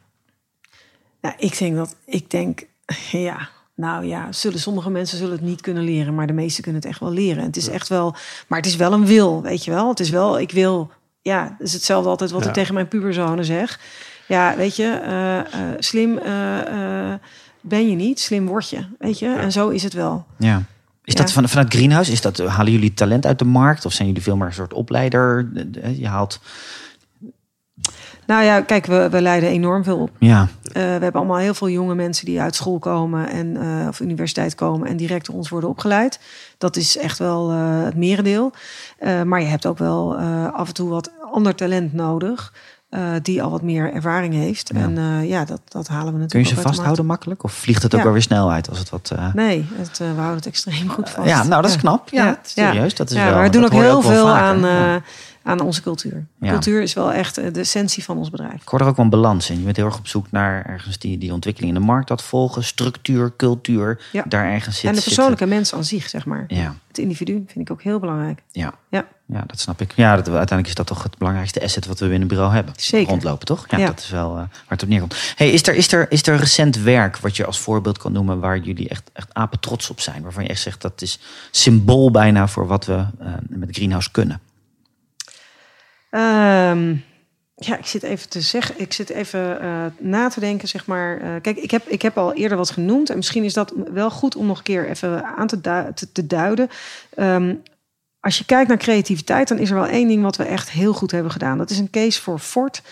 Nou, 1.20 1.34
ik 1.38 1.58
denk 1.58 1.76
dat, 1.76 1.96
ik 2.04 2.30
denk, 2.30 2.66
ja, 3.10 3.48
nou 3.74 4.04
ja, 4.04 4.32
zullen, 4.32 4.58
sommige 4.60 4.90
mensen 4.90 5.18
zullen 5.18 5.32
het 5.32 5.40
niet 5.44 5.60
kunnen 5.60 5.84
leren, 5.84 6.14
maar 6.14 6.26
de 6.26 6.32
meesten 6.32 6.62
kunnen 6.62 6.80
het 6.82 6.90
echt 6.90 7.00
wel 7.00 7.10
leren. 7.12 7.38
En 7.40 7.46
het 7.46 7.56
is 7.56 7.68
echt 7.68 7.88
wel, 7.88 8.14
maar 8.46 8.58
het 8.58 8.68
is 8.68 8.76
wel 8.76 8.92
een 8.92 9.06
wil, 9.06 9.42
weet 9.42 9.64
je 9.64 9.70
wel. 9.70 9.88
Het 9.88 10.00
is 10.00 10.10
wel, 10.10 10.38
ik 10.40 10.50
wil, 10.50 10.90
ja, 11.22 11.56
het 11.58 11.66
is 11.66 11.72
hetzelfde 11.72 12.08
altijd 12.08 12.30
wat 12.30 12.42
Ja. 12.42 12.48
ik 12.48 12.54
tegen 12.54 12.74
mijn 12.74 12.88
puberzonen 12.88 13.44
zeg. 13.44 13.80
Ja, 14.28 14.56
weet 14.56 14.76
je, 14.76 14.84
eh, 15.04 15.38
eh, 15.38 15.46
slim 15.78 16.18
eh, 16.18 17.12
eh, 17.12 17.18
ben 17.60 17.88
je 17.90 17.96
niet, 17.96 18.20
slim 18.20 18.46
word 18.46 18.70
je, 18.70 18.86
weet 18.98 19.18
je. 19.18 19.34
En 19.34 19.52
zo 19.52 19.68
is 19.68 19.82
het 19.82 19.92
wel. 19.92 20.26
Ja. 20.38 20.62
Is 21.06 21.12
Ja. 21.14 21.20
dat 21.20 21.32
van, 21.32 21.48
vanuit 21.48 21.74
Greenhouse? 21.74 22.12
Is 22.12 22.20
dat, 22.20 22.38
halen 22.38 22.72
jullie 22.72 22.94
talent 22.94 23.26
uit 23.26 23.38
de 23.38 23.44
markt? 23.44 23.84
Of 23.84 23.92
zijn 23.92 24.08
jullie 24.08 24.22
veel 24.22 24.36
meer 24.36 24.46
een 24.46 24.52
soort 24.52 24.72
opleider? 24.74 25.48
Je 25.96 26.06
haalt... 26.06 26.40
Nou 28.26 28.44
ja, 28.44 28.60
kijk, 28.60 28.86
we, 28.86 29.08
we 29.10 29.20
leiden 29.22 29.48
enorm 29.48 29.84
veel 29.84 29.98
op. 29.98 30.10
Ja, 30.18 30.48
Eh, 30.62 30.72
we 30.72 30.80
hebben 30.80 31.12
allemaal 31.12 31.36
heel 31.36 31.54
veel 31.54 31.68
jonge 31.68 31.94
mensen 31.94 32.26
die 32.26 32.40
uit 32.40 32.54
school 32.54 32.78
komen 32.78 33.28
en 33.28 33.56
eh, 33.56 33.88
of 33.88 34.00
universiteit 34.00 34.54
komen 34.54 34.88
en 34.88 34.96
direct 34.96 35.26
door 35.26 35.34
ons 35.34 35.48
worden 35.48 35.70
opgeleid. 35.70 36.20
Dat 36.58 36.76
is 36.76 36.96
echt 36.96 37.18
wel 37.18 37.50
eh, 37.50 37.84
het 37.84 37.96
merendeel. 37.96 38.52
Maar 39.24 39.40
je 39.40 39.46
hebt 39.46 39.66
ook 39.66 39.78
wel 39.78 40.16
af 40.52 40.68
en 40.68 40.74
toe 40.74 40.88
wat 40.88 41.10
ander 41.32 41.54
talent 41.54 41.92
nodig. 41.92 42.52
Eh, 42.88 43.00
die 43.22 43.42
al 43.42 43.50
wat 43.50 43.62
meer 43.62 43.92
ervaring 43.92 44.34
heeft. 44.34 44.70
Ja. 44.74 44.80
En 44.80 44.98
eh, 44.98 45.28
ja, 45.28 45.44
dat, 45.44 45.60
dat 45.68 45.88
halen 45.88 46.12
we 46.12 46.18
natuurlijk. 46.18 46.30
kun 46.30 46.40
je 46.56 46.62
ze 46.62 46.68
vasthouden 46.68 47.06
makkelijk? 47.06 47.42
Of 47.44 47.52
vliegt 47.52 47.82
het 47.82 47.92
ook 47.92 47.98
Ja. 47.98 48.04
wel 48.04 48.12
weer 48.14 48.22
snel 48.22 48.50
uit 48.52 48.68
als 48.68 48.78
het 48.78 48.90
wat... 48.90 49.12
eh. 49.16 49.34
Nee, 49.34 49.66
het, 49.74 49.98
we 49.98 50.04
houden 50.04 50.36
het 50.36 50.46
extreem 50.46 50.88
goed 50.88 51.10
vast. 51.10 51.28
ja, 51.28 51.42
nou 51.42 51.62
dat 51.62 51.70
is 51.70 51.76
knap. 51.76 52.08
Ja, 52.08 52.38
serieus. 52.42 52.94
Dat 52.94 53.10
is 53.10 53.16
wel, 53.16 53.32
maar 53.34 53.42
we 53.42 53.50
doen 53.50 53.64
ook 53.64 53.72
heel 53.72 54.02
veel 54.02 54.28
aan, 54.28 54.60
aan 55.46 55.60
onze 55.60 55.82
cultuur. 55.82 56.26
Ja. 56.40 56.50
Cultuur 56.50 56.82
is 56.82 56.94
wel 56.94 57.12
echt 57.12 57.38
eh, 57.38 57.52
de 57.52 57.60
essentie 57.60 58.04
van 58.04 58.16
ons 58.18 58.30
bedrijf. 58.30 58.62
Ik 58.62 58.68
hoor 58.68 58.80
er 58.80 58.86
ook 58.86 58.96
wel 58.96 59.04
een 59.04 59.10
balans 59.10 59.50
in. 59.50 59.58
Je 59.58 59.64
bent 59.64 59.76
heel 59.76 59.86
erg 59.86 59.98
op 59.98 60.06
zoek 60.06 60.30
naar 60.30 60.64
ergens 60.66 60.98
die, 60.98 61.18
die 61.18 61.32
ontwikkeling 61.32 61.74
in 61.74 61.80
de 61.80 61.86
markt 61.86 62.08
dat 62.08 62.22
volgen. 62.22 62.64
Structuur, 62.64 63.32
cultuur, 63.36 64.00
Ja. 64.12 64.24
daar 64.28 64.44
ergens 64.52 64.74
zit. 64.76 64.84
en 64.84 64.88
de 64.90 64.94
zitten. 64.94 65.14
persoonlijke 65.14 65.46
mens 65.46 65.74
aan 65.74 65.84
zich, 65.84 66.08
zeg 66.08 66.24
maar. 66.26 66.44
Ja, 66.48 66.74
Het 66.88 66.98
individu 66.98 67.32
vind 67.32 67.58
ik 67.68 67.70
ook 67.70 67.82
heel 67.82 67.98
belangrijk. 67.98 68.42
ja. 68.52 68.74
Ja. 68.88 69.06
Ja, 69.28 69.44
dat 69.46 69.60
snap 69.60 69.80
ik. 69.80 69.92
Ja, 69.96 70.10
dat, 70.16 70.26
uiteindelijk 70.26 70.68
is 70.68 70.74
dat 70.74 70.86
toch 70.86 71.02
het 71.02 71.18
belangrijkste 71.18 71.62
asset 71.62 71.86
wat 71.86 71.98
we 71.98 72.04
binnen 72.04 72.20
het 72.20 72.28
bureau 72.30 72.52
hebben. 72.54 72.74
Zeker. 72.76 73.08
Rondlopen, 73.08 73.46
toch? 73.46 73.64
Ja, 73.68 73.78
Ja. 73.78 73.86
dat 73.86 73.98
is 73.98 74.10
wel 74.10 74.28
eh, 74.30 74.34
waar 74.36 74.48
het 74.68 74.82
op 74.82 74.88
neerkomt. 74.88 75.32
Hey, 75.36 75.50
is, 75.50 75.66
er, 75.66 75.74
is, 75.74 75.92
er, 75.92 76.12
is 76.12 76.26
er 76.26 76.36
recent 76.36 76.76
werk 76.82 77.16
wat 77.16 77.36
je 77.36 77.46
als 77.46 77.58
voorbeeld 77.58 77.98
kan 77.98 78.12
noemen... 78.12 78.40
waar 78.40 78.58
jullie 78.58 78.88
echt, 78.88 79.10
echt 79.12 79.28
apen 79.32 79.60
trots 79.60 79.90
op 79.90 80.00
zijn? 80.00 80.22
Waarvan 80.22 80.42
je 80.42 80.48
echt 80.48 80.60
zegt, 80.60 80.80
dat 80.82 81.02
is 81.02 81.18
symbool 81.50 82.10
bijna 82.10 82.48
voor 82.48 82.66
wat 82.66 82.84
we 82.86 82.92
eh, 83.18 83.32
met 83.48 83.68
Greenhouse 83.76 84.10
kunnen. 84.10 84.40
Ehm, 86.16 86.94
ja, 87.54 87.78
ik 87.78 87.86
zit 87.86 88.02
even 88.02 88.28
te 88.28 88.40
zeggen, 88.40 88.74
ik 88.80 88.92
zit 88.92 89.10
even 89.10 89.60
eh, 89.60 89.84
na 89.98 90.28
te 90.28 90.40
denken, 90.40 90.68
zeg 90.68 90.86
maar. 90.86 91.20
Eh, 91.20 91.40
kijk, 91.40 91.56
ik 91.56 91.70
heb, 91.70 91.88
ik 91.88 92.02
heb 92.02 92.18
al 92.18 92.34
eerder 92.34 92.56
wat 92.56 92.70
genoemd. 92.70 93.10
En 93.10 93.16
misschien 93.16 93.44
is 93.44 93.54
dat 93.54 93.72
wel 93.92 94.10
goed 94.10 94.36
om 94.36 94.46
nog 94.46 94.58
een 94.58 94.64
keer 94.64 94.88
even 94.88 95.24
aan 95.24 95.46
te, 95.46 95.60
te 96.12 96.26
duiden. 96.26 96.68
Ehm, 97.14 97.54
als 98.20 98.38
je 98.38 98.44
kijkt 98.44 98.68
naar 98.68 98.78
creativiteit, 98.78 99.48
dan 99.48 99.58
is 99.58 99.70
er 99.70 99.76
wel 99.76 99.86
één 99.86 100.08
ding 100.08 100.22
wat 100.22 100.36
we 100.36 100.44
echt 100.44 100.70
heel 100.70 100.92
goed 100.92 101.10
hebben 101.10 101.32
gedaan. 101.32 101.58
Dat 101.58 101.70
is 101.70 101.78
een 101.78 101.90
case 101.90 102.22
voor 102.22 102.38
Ford. 102.38 102.82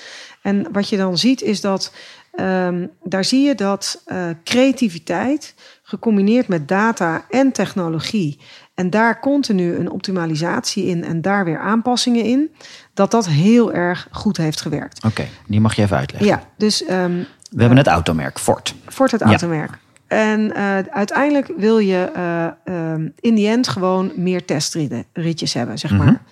En 0.43 0.73
wat 0.73 0.89
je 0.89 0.97
dan 0.97 1.19
ziet, 1.19 1.43
is 1.43 1.61
dat 1.61 1.93
ehm, 2.33 2.87
daar 3.03 3.25
zie 3.25 3.47
je 3.47 3.55
dat 3.55 4.03
eh, 4.05 4.29
creativiteit 4.45 5.55
gecombineerd 5.83 6.49
met 6.49 6.69
data 6.69 7.25
en 7.31 7.53
technologie. 7.53 8.39
En 8.75 8.91
daar 8.91 9.21
continu 9.21 9.75
een 9.77 9.91
optimalisatie 9.91 10.85
in 10.87 11.05
en 11.05 11.21
daar 11.21 11.45
weer 11.45 11.59
aanpassingen 11.59 12.25
in. 12.25 12.51
Dat 12.95 13.11
dat 13.11 13.27
heel 13.29 13.73
erg 13.73 14.09
goed 14.11 14.37
heeft 14.37 14.61
gewerkt. 14.61 15.05
Oké, 15.05 15.27
die 15.47 15.61
mag 15.61 15.75
je 15.77 15.83
even 15.83 15.97
uitleggen. 15.97 16.29
Ja, 16.31 16.43
dus 16.57 16.85
ehm, 16.85 17.23
We 17.51 17.61
hebben 17.61 17.79
het 17.79 17.87
automerk 17.87 18.39
Ford. 18.39 18.75
Ford 18.87 19.11
het 19.11 19.21
Ja. 19.21 19.27
automerk. 19.27 19.79
En 20.07 20.55
eh, 20.55 20.79
uiteindelijk 20.91 21.53
wil 21.57 21.79
je 21.79 22.11
eh, 22.15 22.47
ehm, 22.65 23.09
in 23.21 23.35
die 23.35 23.49
end 23.49 23.69
gewoon 23.69 24.13
meer 24.17 24.45
testritjes 24.45 25.53
hebben, 25.53 25.79
zeg 25.79 25.91
maar. 25.91 26.23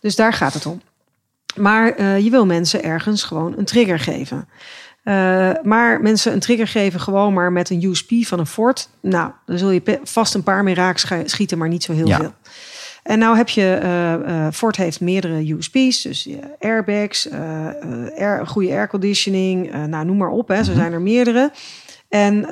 Dus 0.00 0.16
daar 0.16 0.32
gaat 0.32 0.54
het 0.54 0.66
om. 0.66 0.80
Maar 1.56 1.94
eh, 1.94 2.18
je 2.18 2.30
wil 2.30 2.46
mensen 2.46 2.82
ergens 2.82 3.22
gewoon 3.22 3.54
een 3.58 3.64
trigger 3.64 3.98
geven. 3.98 4.48
Eh, 5.02 5.50
maar 5.62 6.00
mensen 6.00 6.32
een 6.32 6.40
trigger 6.40 6.68
geven 6.68 7.00
gewoon 7.00 7.32
maar 7.32 7.52
met 7.52 7.70
een 7.70 7.82
USP 7.84 8.10
van 8.20 8.38
een 8.38 8.46
Ford. 8.46 8.88
Nou, 9.02 9.30
dan 9.46 9.58
zul 9.58 9.70
je 9.70 10.00
vast 10.02 10.34
een 10.34 10.42
paar 10.42 10.62
meer 10.64 10.74
raak 10.74 10.98
schi- 10.98 11.22
schieten, 11.28 11.58
maar 11.58 11.68
niet 11.68 11.82
zo 11.82 11.92
heel 11.92 12.06
Ja. 12.08 12.16
veel. 12.16 12.32
En 13.02 13.18
nou 13.18 13.36
heb 13.36 13.48
je, 13.48 13.74
eh, 14.26 14.46
Ford 14.52 14.76
heeft 14.76 15.00
meerdere 15.00 15.52
USP's, 15.54 16.02
dus 16.02 16.28
airbags, 16.60 17.30
air, 18.16 18.46
goede 18.46 18.70
airconditioning, 18.70 19.86
nou 19.86 20.04
noem 20.04 20.16
maar 20.16 20.28
op, 20.30 20.48
hè, 20.48 20.64
zo 20.64 20.72
zijn 20.74 20.92
er 20.92 21.00
meerdere. 21.00 21.50
En 22.08 22.48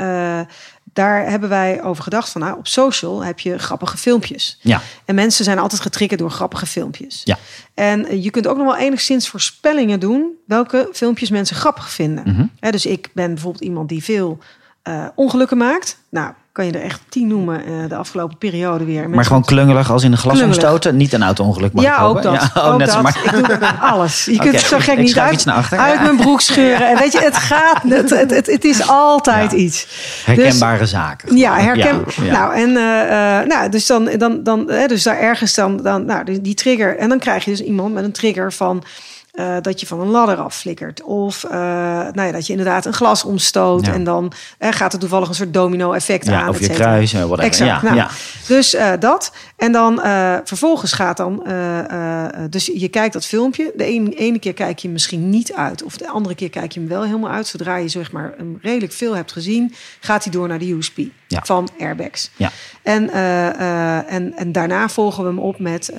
daar 0.92 1.30
hebben 1.30 1.48
wij 1.48 1.82
over 1.82 2.02
gedacht 2.02 2.28
van, 2.28 2.40
nou 2.40 2.58
op 2.58 2.66
social 2.66 3.24
heb 3.24 3.40
je 3.40 3.58
grappige 3.58 3.96
filmpjes. 3.96 4.58
Ja, 4.60 4.82
En 5.04 5.14
mensen 5.14 5.44
zijn 5.44 5.58
altijd 5.58 5.80
getriggerd 5.80 6.20
door 6.20 6.30
grappige 6.30 6.66
filmpjes. 6.66 7.20
Ja. 7.24 7.38
En 7.74 8.06
eh, 8.06 8.24
je 8.24 8.30
kunt 8.30 8.46
ook 8.46 8.56
nog 8.56 8.66
wel 8.66 8.76
enigszins 8.76 9.28
voorspellingen 9.28 10.00
doen 10.00 10.32
welke 10.46 10.88
filmpjes 10.92 11.30
mensen 11.30 11.56
grappig 11.56 11.90
vinden. 11.90 12.24
Mhm. 12.26 12.70
Dus 12.70 12.86
ik 12.86 13.10
ben 13.12 13.34
bijvoorbeeld 13.34 13.64
iemand 13.64 13.88
die 13.88 14.04
veel 14.04 14.38
eh, 14.82 15.06
ongelukken 15.14 15.56
maakt. 15.56 15.98
Nou, 16.08 16.32
kan 16.58 16.66
je 16.66 16.72
er 16.72 16.82
echt 16.82 17.00
tien 17.08 17.28
noemen 17.28 17.64
eh, 17.64 17.88
de 17.88 17.96
afgelopen 17.96 18.38
periode 18.38 18.84
weer. 18.84 19.10
maar 19.10 19.24
gewoon 19.24 19.44
klungelig 19.44 19.90
als 19.90 20.02
in 20.04 20.12
een 20.12 20.18
glas 20.18 20.40
omstoten. 20.42 20.96
Niet 20.96 21.12
een 21.12 21.22
auto-ongeluk 21.22 21.70
ja, 21.74 21.98
ook 22.00 22.22
dat. 22.22 22.32
Ja, 22.54 22.62
oh, 22.62 22.66
ook 22.72 22.78
net 22.78 22.86
dat. 22.86 22.96
zo 22.96 23.02
maar. 23.02 23.20
Ik 23.24 23.46
doe 23.46 23.68
alles. 23.80 24.24
Je 24.24 24.36
kunt 24.38 24.52
het 24.52 24.60
zo 24.60 24.78
gek 24.78 24.98
niet 24.98 25.18
uit, 25.18 25.32
iets 25.32 25.44
naar 25.44 25.54
achter. 25.56 25.78
uit 25.78 25.94
Ja. 25.94 26.02
mijn 26.02 26.16
broek 26.16 26.40
scheuren. 26.50 26.88
En 26.88 26.98
weet 26.98 27.12
je, 27.12 27.18
het 27.20 27.36
gaat. 27.36 27.82
Het, 27.82 28.10
het, 28.10 28.30
het, 28.30 28.46
het 28.46 28.64
is 28.64 28.88
altijd 28.88 29.50
Ja. 29.50 29.56
iets. 29.56 29.86
Herkenbare 30.24 30.86
zaken. 30.86 31.36
Ja, 31.36 31.58
herken. 31.58 32.04
Nou, 32.30 32.54
en 32.54 32.68
uh, 32.68 32.76
uh, 32.76 33.46
nou, 33.46 33.68
dus 33.70 33.86
dan, 33.86 34.04
dan, 34.16 34.42
dan 34.42 34.70
hè, 34.70 34.86
dus 34.86 35.02
daar 35.02 35.18
ergens 35.18 35.54
dan, 35.54 35.76
dan 35.82 36.04
nou, 36.04 36.24
die, 36.24 36.40
die 36.40 36.54
trigger. 36.54 36.96
En 36.98 37.08
dan 37.08 37.18
krijg 37.18 37.44
je 37.44 37.50
dus 37.50 37.62
iemand 37.62 37.94
met 37.94 38.04
een 38.04 38.12
trigger 38.12 38.52
van. 38.52 38.82
Uh, 39.38 39.56
dat 39.60 39.80
je 39.80 39.86
van 39.86 40.00
een 40.00 40.08
ladder 40.08 40.36
afflikkert. 40.36 41.02
Of 41.02 41.44
uh, 41.44 41.50
nou 41.50 42.22
ja, 42.22 42.32
dat 42.32 42.46
je 42.46 42.52
inderdaad 42.52 42.84
een 42.84 42.92
glas 42.92 43.24
omstoot. 43.24 43.86
Ja. 43.86 43.92
En 43.92 44.04
dan 44.04 44.32
uh, 44.58 44.68
gaat 44.72 44.92
er 44.92 44.98
toevallig 44.98 45.28
een 45.28 45.34
soort 45.34 45.54
domino-effect 45.54 46.26
ja, 46.26 46.40
aan. 46.40 46.48
Of 46.48 46.60
je 46.60 46.68
kruis. 46.68 47.12
Exact. 47.12 47.82
Ja, 47.82 47.94
nou. 47.94 48.08
Dus 48.46 48.76
dat. 48.98 49.32
En 49.58 49.72
dan 49.72 50.00
uh, 50.04 50.36
vervolgens 50.44 50.92
gaat 50.92 51.16
dan. 51.16 51.44
Uh, 51.46 52.24
dus 52.50 52.66
je 52.66 52.88
kijkt 52.88 53.12
dat 53.12 53.26
filmpje. 53.26 53.72
De 53.76 53.84
ene, 53.84 54.14
ene 54.14 54.38
keer 54.38 54.54
kijk 54.54 54.78
je 54.78 54.82
hem 54.82 54.92
misschien 54.92 55.30
niet 55.30 55.52
uit. 55.52 55.82
Of 55.82 55.96
de 55.96 56.08
andere 56.08 56.34
keer 56.34 56.50
kijk 56.50 56.72
je 56.72 56.80
hem 56.80 56.88
wel 56.88 57.04
helemaal 57.04 57.30
uit. 57.30 57.46
Zodra 57.46 57.76
je 57.76 57.88
zeg 57.88 58.12
maar 58.12 58.34
hem 58.36 58.58
redelijk 58.62 58.92
veel 58.92 59.16
hebt 59.16 59.32
gezien, 59.32 59.74
gaat 60.00 60.24
hij 60.24 60.32
door 60.32 60.48
naar 60.48 60.58
de 60.58 60.72
USP 60.72 60.98
ja. 61.26 61.42
van 61.44 61.68
airbags. 61.78 62.30
Ja. 62.36 62.50
En, 62.82 63.10
en, 64.06 64.36
en 64.36 64.52
daarna 64.52 64.88
volgen 64.88 65.22
we 65.22 65.28
hem 65.28 65.38
op 65.38 65.58
met 65.58 65.92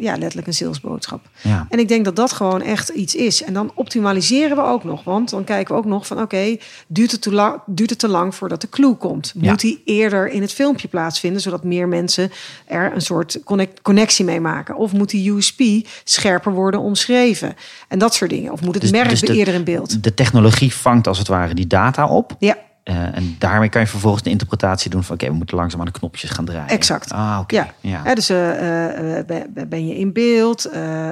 ja, 0.00 0.16
letterlijk 0.16 0.46
een 0.46 0.54
salesboodschap. 0.54 1.28
Ja. 1.40 1.66
En 1.68 1.78
ik 1.78 1.88
denk 1.88 2.04
dat 2.04 2.16
dat 2.16 2.32
gewoon 2.32 2.62
echt 2.62 2.88
iets 2.88 3.14
is. 3.14 3.42
En 3.42 3.52
dan 3.52 3.72
optimaliseren 3.74 4.56
we 4.56 4.62
ook 4.62 4.84
nog. 4.84 5.04
Want 5.04 5.30
dan 5.30 5.44
kijken 5.44 5.74
we 5.74 5.80
ook 5.80 5.86
nog 5.86 6.06
van 6.06 6.16
oké, 6.16 6.24
okay, 6.24 6.60
duurt, 6.86 7.10
het 7.10 7.22
te 7.22 7.32
lang, 7.32 7.60
duurt 7.66 7.90
het 7.90 7.98
te 7.98 8.08
lang 8.08 8.34
voordat 8.34 8.60
de 8.60 8.68
clue 8.68 8.94
komt? 8.94 9.32
Moet 9.34 9.44
ja. 9.44 9.54
die 9.54 9.82
eerder 9.84 10.28
in 10.28 10.40
het 10.40 10.52
filmpje 10.52 10.88
plaatsvinden, 10.88 11.40
zodat 11.40 11.64
meer 11.64 11.88
mensen 11.88 12.30
er 12.66 12.94
een 12.94 13.02
soort 13.04 13.38
connectie 13.82 14.24
mee 14.24 14.40
maken? 14.40 14.76
Of 14.76 14.92
moet 14.92 15.10
die 15.10 15.32
USP 15.32 15.60
scherper 16.04 16.52
worden 16.52 16.80
omschreven? 16.80 17.54
En 17.88 17.98
dat 17.98 18.14
soort 18.14 18.30
dingen. 18.30 18.52
Of 18.52 18.60
moet 18.60 18.74
het 18.74 18.82
dus, 18.82 18.90
merk 18.90 19.08
dus 19.08 19.20
de, 19.20 19.34
eerder 19.34 19.54
in 19.54 19.64
beeld? 19.64 20.02
De 20.02 20.14
technologie 20.14 20.74
vangt 20.74 21.06
als 21.06 21.18
het 21.18 21.28
ware 21.28 21.54
die 21.54 21.66
data 21.66 22.08
op. 22.08 22.36
Ja. 22.38 22.56
Uh, 22.90 23.16
en 23.16 23.36
daarmee 23.38 23.68
kan 23.68 23.80
je 23.80 23.86
vervolgens 23.86 24.22
de 24.22 24.30
interpretatie 24.30 24.90
doen 24.90 25.02
van... 25.02 25.14
oké, 25.14 25.22
okay, 25.22 25.28
we 25.28 25.38
moeten 25.38 25.56
langzaam 25.56 25.80
aan 25.80 25.86
de 25.86 25.92
knopjes 25.92 26.30
gaan 26.30 26.44
draaien. 26.44 26.68
Exact. 26.68 27.12
Ah, 27.12 27.38
oké. 27.40 27.54
Okay. 27.54 27.72
Ja. 27.80 28.02
ja. 28.04 28.14
dus 28.14 28.30
uh, 28.30 29.18
uh, 29.18 29.24
ben 29.68 29.86
je 29.86 29.98
in 29.98 30.12
beeld? 30.12 30.72
Uh, 30.74 31.08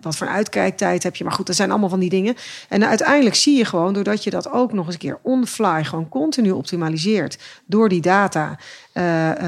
wat 0.00 0.16
voor 0.16 0.28
uitkijktijd 0.28 1.02
heb 1.02 1.16
je? 1.16 1.24
Maar 1.24 1.32
goed, 1.32 1.46
dat 1.46 1.56
zijn 1.56 1.70
allemaal 1.70 1.88
van 1.88 2.00
die 2.00 2.10
dingen. 2.10 2.34
En 2.68 2.86
uiteindelijk 2.86 3.34
zie 3.34 3.56
je 3.56 3.64
gewoon, 3.64 3.92
doordat 3.92 4.24
je 4.24 4.30
dat 4.30 4.50
ook 4.50 4.72
nog 4.72 4.84
eens 4.84 4.94
een 4.94 5.00
keer 5.00 5.18
on-fly... 5.22 5.84
gewoon 5.84 6.08
continu 6.08 6.50
optimaliseert 6.50 7.38
door 7.66 7.88
die 7.88 8.00
data... 8.00 8.58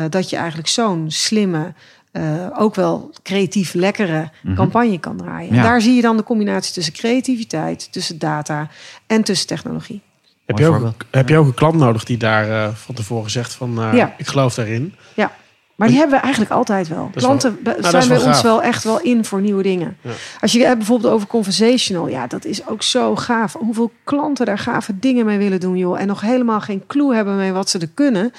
dat 0.08 0.30
je 0.30 0.36
eigenlijk 0.36 0.68
zo'n 0.68 1.04
slimme... 1.08 1.72
eh, 2.12 2.46
ook 2.58 2.74
wel 2.74 3.10
creatief 3.22 3.74
lekkere 3.74 4.30
campagne 4.54 4.98
kan 4.98 5.16
draaien. 5.16 5.50
En 5.50 5.62
daar 5.62 5.80
zie 5.80 5.94
je 5.94 6.02
dan 6.02 6.16
de 6.16 6.22
combinatie 6.22 6.72
tussen 6.72 6.92
creativiteit, 6.92 7.92
tussen 7.92 8.18
data 8.18 8.68
en 9.06 9.22
tussen 9.22 9.46
technologie. 9.46 10.02
Heb 10.46 10.58
je, 10.58 10.66
ook, 10.66 10.92
heb 11.10 11.28
je 11.28 11.38
ook 11.38 11.46
een 11.46 11.54
klant 11.54 11.74
nodig 11.74 12.04
die 12.04 12.16
daar 12.16 12.50
eh, 12.50 12.74
van 12.74 12.94
tevoren 12.94 13.30
zegt 13.30 13.52
van 13.52 13.82
eh, 13.82 13.94
Ja. 13.94 14.14
ik 14.18 14.26
geloof 14.26 14.54
daarin? 14.54 14.94
Ja, 15.14 15.32
maar 15.74 15.88
die 15.88 15.96
hebben 15.96 16.16
we 16.16 16.22
eigenlijk 16.22 16.52
altijd 16.52 16.88
wel. 16.88 17.10
Klanten 17.14 17.58
is 17.78 17.88
zijn 17.88 18.08
bij 18.08 18.22
ons 18.22 18.42
wel 18.42 18.62
echt 18.62 18.84
wel 18.84 19.00
in 19.00 19.24
voor 19.24 19.40
nieuwe 19.40 19.62
dingen. 19.62 19.96
Ja. 20.00 20.10
Als 20.40 20.52
je 20.52 20.64
hebt 20.64 20.78
bijvoorbeeld 20.78 21.12
over 21.12 21.26
conversational, 21.26 22.08
ja, 22.08 22.26
dat 22.26 22.44
is 22.44 22.66
ook 22.66 22.82
zo 22.82 23.16
gaaf. 23.16 23.52
Hoeveel 23.52 23.92
klanten 24.04 24.46
daar 24.46 24.58
gave 24.58 24.98
dingen 24.98 25.26
mee 25.26 25.38
willen 25.38 25.60
doen, 25.60 25.76
joh, 25.76 26.00
en 26.00 26.06
nog 26.06 26.20
helemaal 26.20 26.60
geen 26.60 26.84
clue 26.86 27.14
hebben 27.14 27.36
mee 27.36 27.52
wat 27.52 27.70
ze 27.70 27.78
er 27.78 27.90
kunnen. 27.94 28.32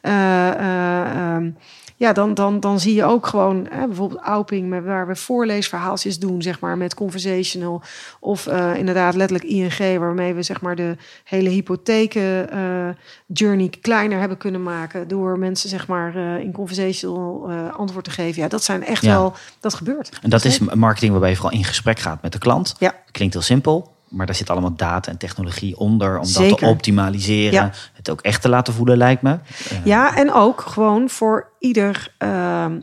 Eh, 0.00 0.48
ehm, 0.48 1.50
ja, 1.98 2.12
dan, 2.12 2.34
dan, 2.34 2.60
dan 2.60 2.80
zie 2.80 2.94
je 2.94 3.04
ook 3.04 3.26
gewoon 3.26 3.66
hè, 3.70 3.86
bijvoorbeeld 3.86 4.20
Auping, 4.20 4.68
met, 4.68 4.84
waar 4.84 5.06
we 5.06 5.16
voorleesverhaaltjes 5.16 6.18
doen, 6.18 6.42
zeg 6.42 6.60
maar, 6.60 6.76
met 6.76 6.94
conversational. 6.94 7.82
Of 8.20 8.46
eh, 8.46 8.74
inderdaad 8.76 9.14
letterlijk 9.14 9.48
ING, 9.50 9.98
waarmee 9.98 10.34
we 10.34 10.42
zeg 10.42 10.60
maar 10.60 10.76
de 10.76 10.96
hele 11.24 11.48
hypotheken 11.48 12.50
eh, 12.50 12.88
journey 13.26 13.72
kleiner 13.80 14.18
hebben 14.18 14.38
kunnen 14.38 14.62
maken. 14.62 15.08
Door 15.08 15.38
mensen 15.38 15.68
zeg 15.68 15.86
maar 15.86 16.16
eh, 16.16 16.38
in 16.38 16.52
conversational 16.52 17.50
antwoord 17.76 18.04
te 18.04 18.10
geven. 18.10 18.42
Ja, 18.42 18.48
dat 18.48 18.64
zijn 18.64 18.84
echt 18.84 19.02
Ja. 19.02 19.14
wel, 19.14 19.34
dat 19.60 19.74
gebeurt. 19.74 20.18
En 20.22 20.30
dat 20.30 20.44
is 20.44 20.58
marketing 20.58 21.10
waarbij 21.10 21.30
je 21.30 21.36
vooral 21.36 21.58
in 21.58 21.64
gesprek 21.64 21.98
gaat 21.98 22.22
met 22.22 22.32
de 22.32 22.38
klant. 22.38 22.74
Ja. 22.78 22.94
Klinkt 23.10 23.34
heel 23.34 23.42
simpel, 23.42 23.92
maar 24.08 24.26
daar 24.26 24.34
zit 24.34 24.50
allemaal 24.50 24.74
data 24.76 25.10
en 25.10 25.16
technologie 25.16 25.78
onder 25.78 26.18
om 26.18 26.32
dat 26.32 26.58
te 26.58 26.66
optimaliseren. 26.66 27.52
Ja. 27.52 27.70
Het 27.92 28.10
ook 28.10 28.20
echt 28.20 28.42
te 28.42 28.48
laten 28.48 28.74
voelen, 28.74 28.96
lijkt 28.96 29.22
me. 29.22 29.30
Eh, 29.30 29.84
Ja, 29.84 30.16
en 30.16 30.32
ook 30.32 30.60
gewoon 30.60 31.08
voor 31.08 31.50
ieder 31.58 32.14
ehm, 32.18 32.80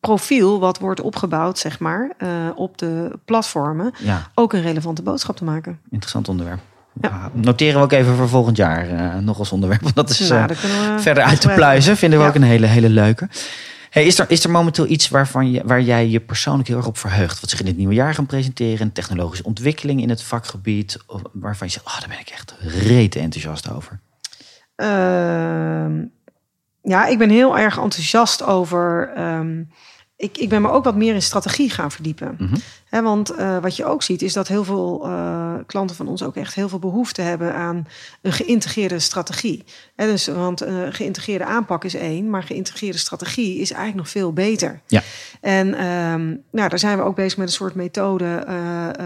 profiel 0.00 0.60
wat 0.60 0.78
wordt 0.78 1.00
opgebouwd, 1.00 1.58
zeg 1.58 1.78
maar, 1.78 2.12
eh, 2.18 2.28
op 2.54 2.78
de 2.78 3.18
platformen, 3.24 3.92
ja, 3.98 4.30
ook 4.34 4.52
een 4.52 4.62
relevante 4.62 5.02
boodschap 5.02 5.36
te 5.36 5.44
maken. 5.44 5.80
interessant 5.90 6.28
onderwerp. 6.28 6.60
Ja. 7.00 7.08
Ah, 7.08 7.24
Noteren 7.32 7.74
we 7.74 7.84
ook 7.84 7.92
even 7.92 8.16
voor 8.16 8.28
volgend 8.28 8.56
jaar 8.56 8.88
eh, 8.88 9.18
nog 9.18 9.38
als 9.38 9.52
onderwerp. 9.52 9.82
Want 9.82 9.94
dat 9.94 10.10
is 10.10 10.28
Nou, 10.28 10.46
we 10.46 10.94
verder 10.98 11.22
uit 11.22 11.40
te 11.40 11.48
pluizen. 11.48 11.96
Vinden 11.96 12.18
we 12.18 12.26
ook 12.26 12.34
een 12.34 12.42
hele, 12.42 12.66
hele 12.66 12.88
leuke. 12.88 13.28
Hey, 13.90 14.06
is, 14.06 14.18
er, 14.18 14.30
is 14.30 14.44
er 14.44 14.50
momenteel 14.50 14.86
iets 14.86 15.08
waarvan 15.08 15.50
je, 15.50 15.62
waar 15.64 15.80
jij 15.80 16.08
je 16.08 16.20
persoonlijk 16.20 16.68
heel 16.68 16.76
erg 16.76 16.86
op 16.86 16.98
verheugt? 16.98 17.40
Wat 17.40 17.50
zich 17.50 17.60
in 17.60 17.66
het 17.66 17.76
nieuwe 17.76 17.94
jaar 17.94 18.14
gaan 18.14 18.26
presenteren? 18.26 18.80
Een 18.80 18.92
technologische 18.92 19.44
ontwikkeling 19.44 20.02
in 20.02 20.08
het 20.08 20.22
vakgebied? 20.22 20.98
Of 21.06 21.22
waarvan 21.32 21.66
je 21.66 21.72
zegt, 21.72 21.86
oh, 21.86 21.98
daar 22.00 22.08
ben 22.08 22.18
ik 22.18 22.28
echt 22.28 22.54
rete 22.60 23.18
enthousiast 23.18 23.70
over. 23.70 24.00
Ehm, 24.76 26.04
ja, 26.82 27.06
ik 27.06 27.18
ben 27.18 27.30
heel 27.30 27.58
erg 27.58 27.78
enthousiast 27.78 28.42
over. 28.42 29.12
ehm, 29.14 29.62
ik, 30.16 30.38
ik 30.38 30.48
ben 30.48 30.62
me 30.62 30.70
ook 30.70 30.84
wat 30.84 30.96
meer 30.96 31.14
in 31.14 31.22
strategie 31.22 31.70
gaan 31.70 31.90
verdiepen. 31.90 32.36
Mhm. 32.38 32.56
Want 32.90 33.30
eh, 33.30 33.58
wat 33.58 33.76
je 33.76 33.84
ook 33.84 34.02
ziet, 34.02 34.22
is 34.22 34.32
dat 34.32 34.48
heel 34.48 34.64
veel 34.64 35.00
eh, 35.04 35.54
klanten 35.66 35.96
van 35.96 36.08
ons 36.08 36.22
ook 36.22 36.36
echt 36.36 36.54
heel 36.54 36.68
veel 36.68 36.78
behoefte 36.78 37.22
hebben 37.22 37.54
aan 37.54 37.86
een 38.22 38.32
geïntegreerde 38.32 38.98
strategie. 38.98 39.64
Dus, 39.96 40.26
want 40.26 40.60
een 40.60 40.92
geïntegreerde 40.92 41.44
aanpak 41.44 41.84
is 41.84 41.94
één, 41.94 42.30
maar 42.30 42.42
geïntegreerde 42.42 42.98
strategie 42.98 43.58
is 43.58 43.70
eigenlijk 43.70 43.96
nog 43.96 44.08
veel 44.08 44.32
beter. 44.32 44.80
Ja. 44.86 45.02
En 45.40 45.74
ehm, 45.74 46.26
nou, 46.50 46.68
daar 46.68 46.78
zijn 46.78 46.98
we 46.98 47.04
ook 47.04 47.16
bezig 47.16 47.38
met 47.38 47.48
een 47.48 47.54
soort 47.54 47.74
methode 47.74 48.46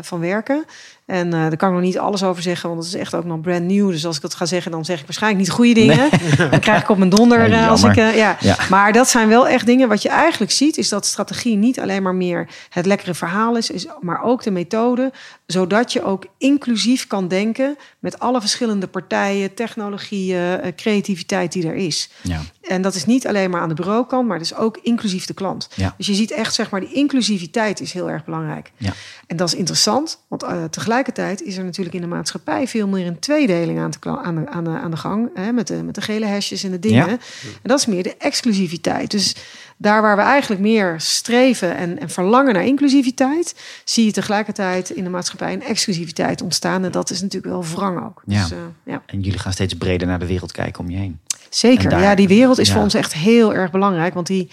van 0.03 0.21
werken. 0.21 0.65
En 1.07 1.31
daar 1.31 1.57
kan 1.57 1.69
ik 1.69 1.75
nog 1.75 1.85
niet 1.85 1.99
alles 1.99 2.23
over 2.23 2.43
zeggen, 2.43 2.69
want 2.69 2.85
het 2.85 2.95
is 2.95 3.01
echt 3.01 3.15
ook 3.15 3.25
nog 3.25 3.41
brand 3.41 3.65
new. 3.65 3.91
Dus 3.91 4.07
als 4.07 4.17
ik 4.17 4.23
dat 4.23 4.35
ga 4.35 4.47
zeggen, 4.47 4.71
dan 4.71 4.85
zeg 4.85 5.01
ik 5.01 5.07
waarschijnlijk 5.07 5.43
niet 5.43 5.51
de 5.51 5.57
goede 5.57 5.75
dingen. 5.75 6.11
Dan 6.51 6.61
krijg 6.61 6.83
ik 6.83 6.89
op 6.89 6.99
mijn 6.99 7.11
donder. 7.11 7.69
Als 7.69 7.83
ik. 7.83 7.95
Ja. 7.95 8.37
Maar 8.71 8.93
dat 8.93 9.09
zijn 9.09 9.29
wel 9.29 9.49
echt 9.49 9.67
dingen. 9.67 9.89
Wat 9.89 10.03
je 10.03 10.09
eigenlijk 10.09 10.53
ziet, 10.53 10.77
is 10.77 10.89
dat 10.89 11.07
strategie 11.07 11.57
niet 11.57 11.81
alleen 11.81 12.03
maar 12.03 12.15
meer 12.15 12.49
het 12.69 12.87
lekkere 12.87 13.15
verhaal 13.15 13.57
is, 13.57 13.71
is 13.73 13.87
maar 14.01 14.23
ook 14.23 14.43
de 14.43 14.51
methode. 14.51 15.13
Zodat 15.53 15.93
je 15.93 16.03
ook 16.03 16.27
inclusief 16.39 17.07
kan 17.07 17.29
denken 17.29 17.77
met 17.99 18.19
alle 18.19 18.41
verschillende 18.41 18.87
partijen, 18.87 19.55
technologieën, 19.55 20.61
eh, 20.61 20.73
creativiteit 20.77 21.53
die 21.53 21.67
er 21.67 21.75
is. 21.75 22.11
Ja. 22.23 22.41
En 22.63 22.83
dat 22.83 22.95
is 22.95 23.07
niet 23.07 23.27
alleen 23.27 23.51
maar 23.51 23.61
aan 23.61 23.69
de 23.69 23.75
bureaukant, 23.75 24.29
maar 24.29 24.37
het 24.37 24.47
is 24.47 24.55
ook 24.55 24.79
inclusief 24.83 25.27
de 25.27 25.35
klant. 25.35 25.69
Ja. 25.75 25.95
Dus 25.97 26.07
je 26.07 26.15
ziet 26.15 26.31
echt, 26.31 26.55
zeg 26.55 26.71
maar, 26.71 26.81
die 26.81 26.93
inclusiviteit 26.93 27.81
is 27.81 27.93
heel 27.93 28.11
erg 28.11 28.25
belangrijk. 28.25 28.73
Ja. 28.77 28.93
En 29.27 29.37
dat 29.37 29.49
is 29.49 29.55
interessant, 29.55 30.23
want 30.29 30.43
eh, 30.43 30.65
tegelijkertijd 30.65 31.43
is 31.43 31.57
er 31.57 31.65
natuurlijk 31.65 31.95
in 31.95 32.01
de 32.01 32.07
maatschappij 32.07 32.69
veel 32.69 32.89
meer 32.89 33.07
een 33.07 33.19
tweedeling 33.19 33.79
aan, 33.79 33.91
te 33.91 34.09
aan, 34.09 34.35
de, 34.35 34.49
aan, 34.49 34.65
de, 34.65 34.71
aan 34.71 34.91
de 34.91 34.97
gang. 34.97 35.31
Hè, 35.35 35.53
met, 35.53 35.67
de, 35.67 35.83
met 35.83 35.95
de 35.95 36.01
gele 36.01 36.27
hesjes 36.27 36.65
en 36.65 36.71
de 36.71 36.79
dingen. 36.79 37.07
Ja. 37.07 37.19
En 37.43 37.59
dat 37.63 37.79
is 37.79 37.87
meer 37.87 38.03
de 38.03 38.17
exclusiviteit. 38.17 39.11
Dus 39.11 39.35
daar 39.77 40.03
waar 40.03 40.17
we 40.17 40.23
eigenlijk 40.23 40.61
meer 40.61 40.95
streven 40.99 41.77
en, 41.77 41.99
en 41.99 42.11
verlangen 42.11 42.55
naar 42.55 42.65
inclusiviteit, 42.65 43.55
zie 43.85 44.05
je 44.05 44.13
tegelijkertijd 44.13 44.91
in 44.91 45.05
de 45.05 45.11
maatschappij 45.11 45.42
een 45.51 45.63
exclusiviteit 45.63 46.43
ontstaan. 46.43 46.85
En 46.85 46.91
dat 46.93 47.11
is 47.11 47.21
natuurlijk 47.21 47.53
wel 47.53 47.65
wrang 47.65 48.05
ook. 48.05 48.23
Ja. 48.27 48.43
Dus, 48.43 48.51
eh, 48.51 48.59
ja. 48.85 49.03
En 49.07 49.21
jullie 49.21 49.39
gaan 49.39 49.53
steeds 49.53 49.75
breder 49.75 50.07
naar 50.07 50.19
de 50.19 50.27
wereld 50.27 50.53
kijken 50.53 50.81
om 50.81 50.91
je 50.91 50.97
heen. 50.97 51.21
Zeker, 51.51 51.91
daar- 51.91 52.03
ja, 52.03 52.15
die 52.15 52.29
wereld 52.29 52.59
is 52.59 52.69
ja. 52.69 52.75
voor 52.75 52.83
ons 52.83 52.95
echt 52.95 53.15
heel 53.15 53.55
erg 53.55 53.71
belangrijk. 53.71 54.15
Want 54.15 54.27
die, 54.27 54.51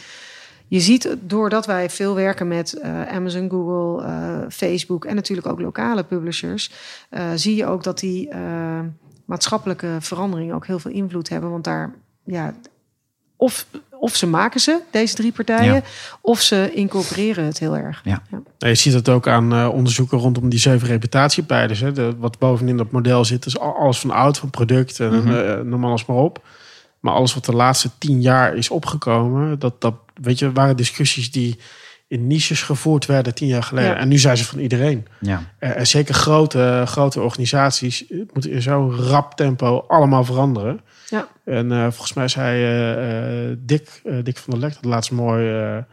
je 0.67 0.79
ziet, 0.79 1.15
doordat 1.21 1.65
wij 1.65 1.89
veel 1.89 2.15
werken 2.15 2.47
met 2.47 2.73
eh, 2.73 3.07
Amazon, 3.07 3.49
Google, 3.49 4.05
eh, 4.05 4.49
Facebook 4.49 5.05
en 5.05 5.15
natuurlijk 5.15 5.47
ook 5.47 5.59
lokale 5.59 6.03
publishers, 6.03 6.71
zie 7.35 7.55
je 7.55 7.65
ook 7.65 7.83
dat 7.83 7.99
die 7.99 8.29
maatschappelijke 9.25 9.97
veranderingen 9.99 10.55
ook 10.55 10.67
heel 10.67 10.79
veel 10.79 10.91
invloed 10.91 11.29
hebben. 11.29 11.49
Want 11.49 11.63
daar, 11.63 11.93
ja, 12.23 12.53
of, 13.35 13.65
of 13.99 14.15
ze 14.15 14.27
maken 14.27 14.59
ze, 14.59 14.79
deze 14.91 15.15
drie 15.15 15.31
partijen, 15.31 15.73
Ja. 15.73 15.81
of 16.21 16.41
ze 16.41 16.71
incorporeren 16.73 17.45
het 17.45 17.59
heel 17.59 17.77
erg. 17.77 18.01
Ja. 18.03 18.21
Nou, 18.29 18.43
je 18.59 18.75
ziet 18.75 18.93
het 18.93 19.09
ook 19.09 19.27
aan 19.27 19.53
eh, 19.53 19.69
onderzoeken 19.73 20.17
rondom 20.17 20.49
die 20.49 20.59
zeven 20.59 20.87
reputatiepijlers. 20.87 21.79
Hè. 21.79 21.91
De, 21.91 22.15
wat 22.17 22.37
bovenin 22.39 22.77
dat 22.77 22.91
model 22.91 23.25
zit, 23.25 23.45
is 23.45 23.59
al- 23.59 23.75
alles 23.75 23.99
van 23.99 24.11
oud, 24.11 24.37
van 24.37 24.49
product 24.49 24.99
en 24.99 25.47
eh, 25.47 25.61
noem 25.63 25.85
alles 25.85 26.05
maar 26.05 26.17
op. 26.17 26.45
Maar 26.99 27.13
alles 27.13 27.33
wat 27.33 27.45
de 27.45 27.53
laatste 27.53 27.89
tien 27.97 28.21
jaar 28.21 28.55
is 28.55 28.69
opgekomen, 28.69 29.59
dat, 29.59 29.81
dat 29.81 29.93
weet 30.21 30.39
je, 30.39 30.51
waren 30.51 30.77
discussies 30.77 31.31
die 31.31 31.59
in 32.09 32.27
niches 32.27 32.61
gevoerd 32.61 33.05
werden 33.05 33.35
tien 33.35 33.47
jaar 33.47 33.63
geleden. 33.63 33.89
Ja. 33.89 33.97
En 33.97 34.07
nu 34.07 34.17
zijn 34.17 34.37
ze 34.37 34.45
van 34.45 34.59
iedereen. 34.59 35.07
Ja. 35.19 35.43
Eh, 35.57 35.77
en 35.77 35.87
zeker 35.87 36.13
grote, 36.13 36.83
grote 36.85 37.21
organisaties 37.21 38.07
eh, 38.07 38.17
moeten 38.33 38.51
in 38.51 38.61
zo'n 38.61 38.95
rap 38.95 39.35
tempo 39.35 39.85
allemaal 39.87 40.23
veranderen. 40.23 40.81
Ja. 41.09 41.27
En 41.45 41.71
eh, 41.71 41.81
volgens 41.81 42.13
mij 42.13 42.27
zei 42.27 42.63
eh, 42.63 43.49
eh, 43.51 43.57
Dick, 43.59 44.01
eh, 44.03 44.13
Dick 44.23 44.37
van 44.37 44.53
der 44.53 44.59
Lek 44.59 44.73
dat 44.73 44.85
laatst 44.85 45.11
mooi 45.11 45.83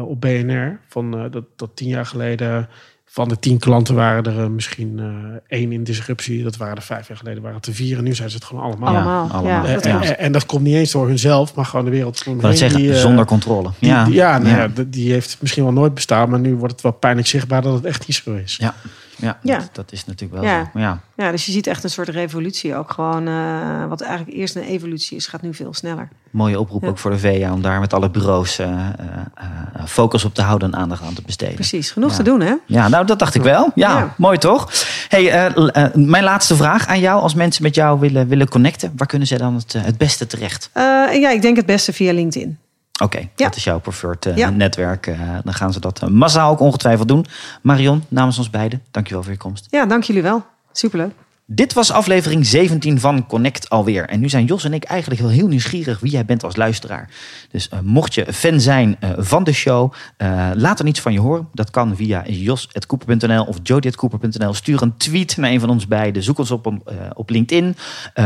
op 0.00 0.20
BNR. 0.20 0.80
Van, 0.88 1.18
eh, 1.18 1.30
dat, 1.30 1.44
dat 1.56 1.70
tien 1.76 1.88
jaar 1.88 2.06
geleden 2.06 2.68
van 3.12 3.28
de 3.28 3.38
tien 3.38 3.58
klanten 3.58 3.94
waren 3.94 4.24
er 4.24 4.38
eh, 4.40 4.46
misschien 4.46 4.98
eh, 4.98 5.58
één 5.58 5.72
in 5.72 5.84
disruptie. 5.84 6.42
Dat 6.42 6.56
waren 6.56 6.76
er 6.76 6.82
vijf 6.82 7.08
jaar 7.08 7.16
geleden 7.16 7.42
waren 7.42 7.56
het 7.56 7.66
er 7.66 7.74
vier. 7.74 7.98
En 7.98 8.04
nu 8.04 8.14
zijn 8.14 8.30
ze 8.30 8.36
het 8.36 8.44
gewoon 8.44 8.62
allemaal. 8.62 8.94
Allemaal, 8.94 9.28
allemaal. 9.30 9.50
ja, 9.50 9.64
Eh, 9.68 9.74
dat 9.74 9.84
en, 9.86 9.90
klopt. 9.90 10.06
en- 10.06 10.18
en 10.18 10.32
dat 10.32 10.46
komt 10.46 10.62
niet 10.62 10.74
eens 10.74 10.90
door 10.92 11.06
hunzelf, 11.08 11.54
maar 11.54 11.64
gewoon 11.64 11.84
de 11.84 11.90
wereld 11.90 12.24
heen 12.24 12.56
zeggen, 12.56 12.80
die, 12.80 12.94
zonder 12.96 13.24
controle. 13.24 13.70
Die, 13.78 13.88
ja, 13.88 14.04
die- 14.04 14.14
ja, 14.14 14.38
nou 14.38 14.50
ja. 14.50 14.62
ja, 14.62 14.68
die- 14.68 14.88
die 14.88 15.12
heeft 15.12 15.36
misschien 15.40 15.62
wel 15.64 15.72
nooit 15.72 15.94
bestaan, 15.94 16.30
maar 16.30 16.40
nu 16.40 16.54
wordt 16.54 16.72
het 16.72 16.82
wel 16.82 16.92
pijnlijk 16.92 17.26
zichtbaar 17.28 17.62
dat 17.62 17.74
het 17.74 17.84
echt 17.84 18.06
niet 18.06 18.16
zo 18.16 18.34
is. 18.34 18.56
Ja, 18.60 18.74
ja, 19.22 19.38
Ja. 19.42 19.58
Dat, 19.58 19.68
dat 19.72 19.92
is 19.92 20.04
natuurlijk 20.04 20.40
wel 20.42 20.50
Ja. 20.50 20.70
zo. 20.72 20.78
Ja. 20.80 21.00
Ja, 21.16 21.30
dus 21.30 21.46
je 21.46 21.52
ziet 21.52 21.66
echt 21.66 21.84
een 21.84 21.90
soort 21.90 22.08
revolutie 22.08 22.76
ook 22.76 22.90
gewoon. 22.90 23.26
eh, 23.28 23.86
wat 23.88 24.00
eigenlijk 24.00 24.36
eerst 24.36 24.56
een 24.56 24.62
evolutie 24.62 25.16
is, 25.16 25.26
gaat 25.26 25.42
nu 25.42 25.54
veel 25.54 25.74
sneller. 25.74 26.08
Mooie 26.30 26.60
oproep 26.60 26.82
Ja. 26.82 26.88
ook 26.88 26.98
voor 26.98 27.10
de 27.10 27.18
VA 27.18 27.52
om 27.52 27.62
daar 27.62 27.80
met 27.80 27.92
alle 27.92 28.10
bureaus 28.10 28.58
eh, 28.58 28.68
eh, 28.70 29.46
focus 29.86 30.24
op 30.24 30.34
te 30.34 30.42
houden 30.42 30.72
en 30.72 30.78
aandacht 30.78 31.02
aan 31.02 31.14
te 31.14 31.22
besteden. 31.26 31.54
Precies, 31.54 31.90
genoeg 31.90 32.10
Ja. 32.10 32.16
te 32.16 32.22
doen 32.22 32.40
hè? 32.40 32.54
Ja, 32.66 32.88
nou 32.88 33.06
dat 33.06 33.18
dacht 33.18 33.34
ik 33.34 33.42
wel. 33.42 33.70
Ja, 33.74 34.14
mooi 34.16 34.38
toch? 34.38 34.70
Hey, 35.08 35.52
mijn 35.94 36.24
laatste 36.24 36.56
vraag 36.56 36.86
aan 36.86 37.00
jou. 37.00 37.20
Als 37.20 37.34
mensen 37.34 37.62
met 37.62 37.74
jou 37.74 38.00
willen, 38.00 38.28
willen 38.28 38.48
connecten, 38.48 38.92
waar 38.96 39.06
kunnen 39.06 39.28
ze 39.28 39.38
dan 39.38 39.54
het, 39.54 39.72
het 39.72 39.98
beste 39.98 40.26
terecht? 40.26 40.70
Ja, 40.74 41.30
ik 41.30 41.42
denk 41.42 41.56
het 41.56 41.66
beste 41.66 41.92
via 41.92 42.12
LinkedIn. 42.12 42.58
Oké, 43.02 43.18
Ja. 43.18 43.28
dat 43.36 43.56
is 43.56 43.64
jouw 43.64 43.78
preferred 43.80 44.28
Ja. 44.34 44.50
netwerk. 44.50 45.06
Eh, 45.06 45.18
dan 45.44 45.54
gaan 45.54 45.72
ze 45.72 45.80
dat 45.80 46.02
eh, 46.02 46.08
massaal 46.08 46.50
ook 46.50 46.60
ongetwijfeld 46.60 47.08
doen. 47.08 47.26
Marion, 47.62 48.04
namens 48.08 48.38
ons 48.38 48.50
beiden, 48.50 48.82
dankjewel 48.90 49.22
voor 49.22 49.32
je 49.32 49.38
komst. 49.38 49.66
Ja, 49.70 49.86
dank 49.86 50.02
jullie 50.04 50.22
wel. 50.22 50.44
Superleuk. 50.72 51.12
Dit 51.46 51.72
was 51.72 51.92
aflevering 51.92 52.46
17 52.46 53.00
van 53.00 53.26
Connect 53.26 53.68
alweer. 53.70 54.08
En 54.08 54.20
nu 54.20 54.28
zijn 54.28 54.44
Jos 54.44 54.64
en 54.64 54.72
ik 54.72 54.84
eigenlijk 54.84 55.20
wel 55.20 55.30
heel 55.30 55.46
nieuwsgierig 55.46 56.00
wie 56.00 56.10
jij 56.10 56.24
bent 56.24 56.44
als 56.44 56.56
luisteraar. 56.56 57.10
Dus 57.50 57.68
eh, 57.68 57.78
mocht 57.80 58.14
je 58.14 58.32
fan 58.32 58.60
zijn 58.60 58.96
eh, 59.00 59.10
van 59.16 59.44
de 59.44 59.52
show, 59.52 59.92
eh, 60.16 60.50
laat 60.54 60.78
er 60.78 60.84
niets 60.84 61.00
van 61.00 61.12
je 61.12 61.20
horen. 61.20 61.48
Dat 61.52 61.70
kan 61.70 61.96
via 61.96 62.22
jos.koeper.nl 62.26 63.44
of 63.44 63.58
jody.koeper.nl. 63.62 64.54
Stuur 64.54 64.82
een 64.82 64.96
tweet 64.96 65.36
naar 65.36 65.50
een 65.50 65.60
van 65.60 65.70
ons 65.70 65.86
beiden. 65.86 66.22
Zoek 66.22 66.38
ons 66.38 66.50
op, 66.50 66.72
op 67.14 67.30
LinkedIn. 67.30 67.76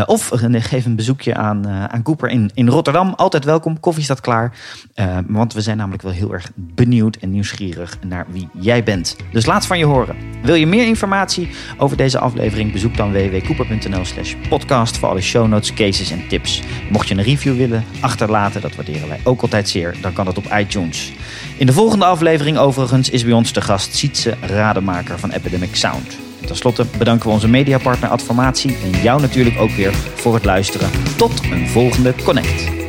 Of 0.06 0.30
geef 0.66 0.84
een 0.84 0.96
bezoekje 0.96 1.34
aan, 1.34 1.68
aan 1.68 2.02
Cooper 2.02 2.28
in, 2.28 2.50
in 2.54 2.68
Rotterdam. 2.68 3.12
Altijd 3.16 3.44
welkom, 3.44 3.80
koffie 3.80 4.04
staat 4.04 4.20
klaar. 4.20 4.52
Want 5.26 5.52
we 5.52 5.60
zijn 5.60 5.76
namelijk 5.76 6.02
wel 6.02 6.12
heel 6.12 6.32
erg 6.32 6.50
benieuwd 6.54 7.16
en 7.16 7.30
nieuwsgierig 7.30 7.98
naar 8.06 8.26
wie 8.28 8.48
jij 8.60 8.82
bent. 8.82 9.16
Dus 9.32 9.46
laat 9.46 9.66
van 9.66 9.78
je 9.78 9.84
horen. 9.84 10.16
Wil 10.42 10.54
je 10.54 10.66
meer 10.66 10.86
informatie 10.86 11.50
over 11.76 11.96
deze 11.96 12.18
aflevering? 12.18 12.72
Bezoek 12.72 12.96
dan 12.96 13.05
www.cooper.nl 13.12 14.04
slash 14.04 14.34
podcast 14.48 14.98
voor 14.98 15.08
alle 15.08 15.20
show 15.20 15.46
notes, 15.48 15.74
cases 15.74 16.10
en 16.10 16.28
tips. 16.28 16.62
Mocht 16.90 17.08
je 17.08 17.14
een 17.14 17.22
review 17.22 17.56
willen 17.56 17.84
achterlaten, 18.00 18.60
dat 18.60 18.74
waarderen 18.74 19.08
wij 19.08 19.20
ook 19.22 19.42
altijd 19.42 19.68
zeer, 19.68 19.94
dan 20.00 20.12
kan 20.12 20.24
dat 20.24 20.38
op 20.38 20.52
iTunes. 20.58 21.12
In 21.56 21.66
de 21.66 21.72
volgende 21.72 22.04
aflevering 22.04 22.58
overigens 22.58 23.10
is 23.10 23.24
bij 23.24 23.32
ons 23.32 23.52
de 23.52 23.60
gast 23.60 23.94
Sietse 23.94 24.36
Rademaker 24.40 25.18
van 25.18 25.30
Epidemic 25.30 25.76
Sound. 25.76 26.16
Ten 26.46 26.56
slotte 26.56 26.86
bedanken 26.98 27.26
we 27.26 27.34
onze 27.34 27.48
mediapartner 27.48 28.10
Adformatie 28.10 28.76
en 28.82 29.02
jou 29.02 29.20
natuurlijk 29.20 29.58
ook 29.58 29.70
weer 29.70 29.92
voor 29.94 30.34
het 30.34 30.44
luisteren. 30.44 30.90
Tot 31.16 31.42
een 31.50 31.68
volgende 31.68 32.14
Connect. 32.24 32.86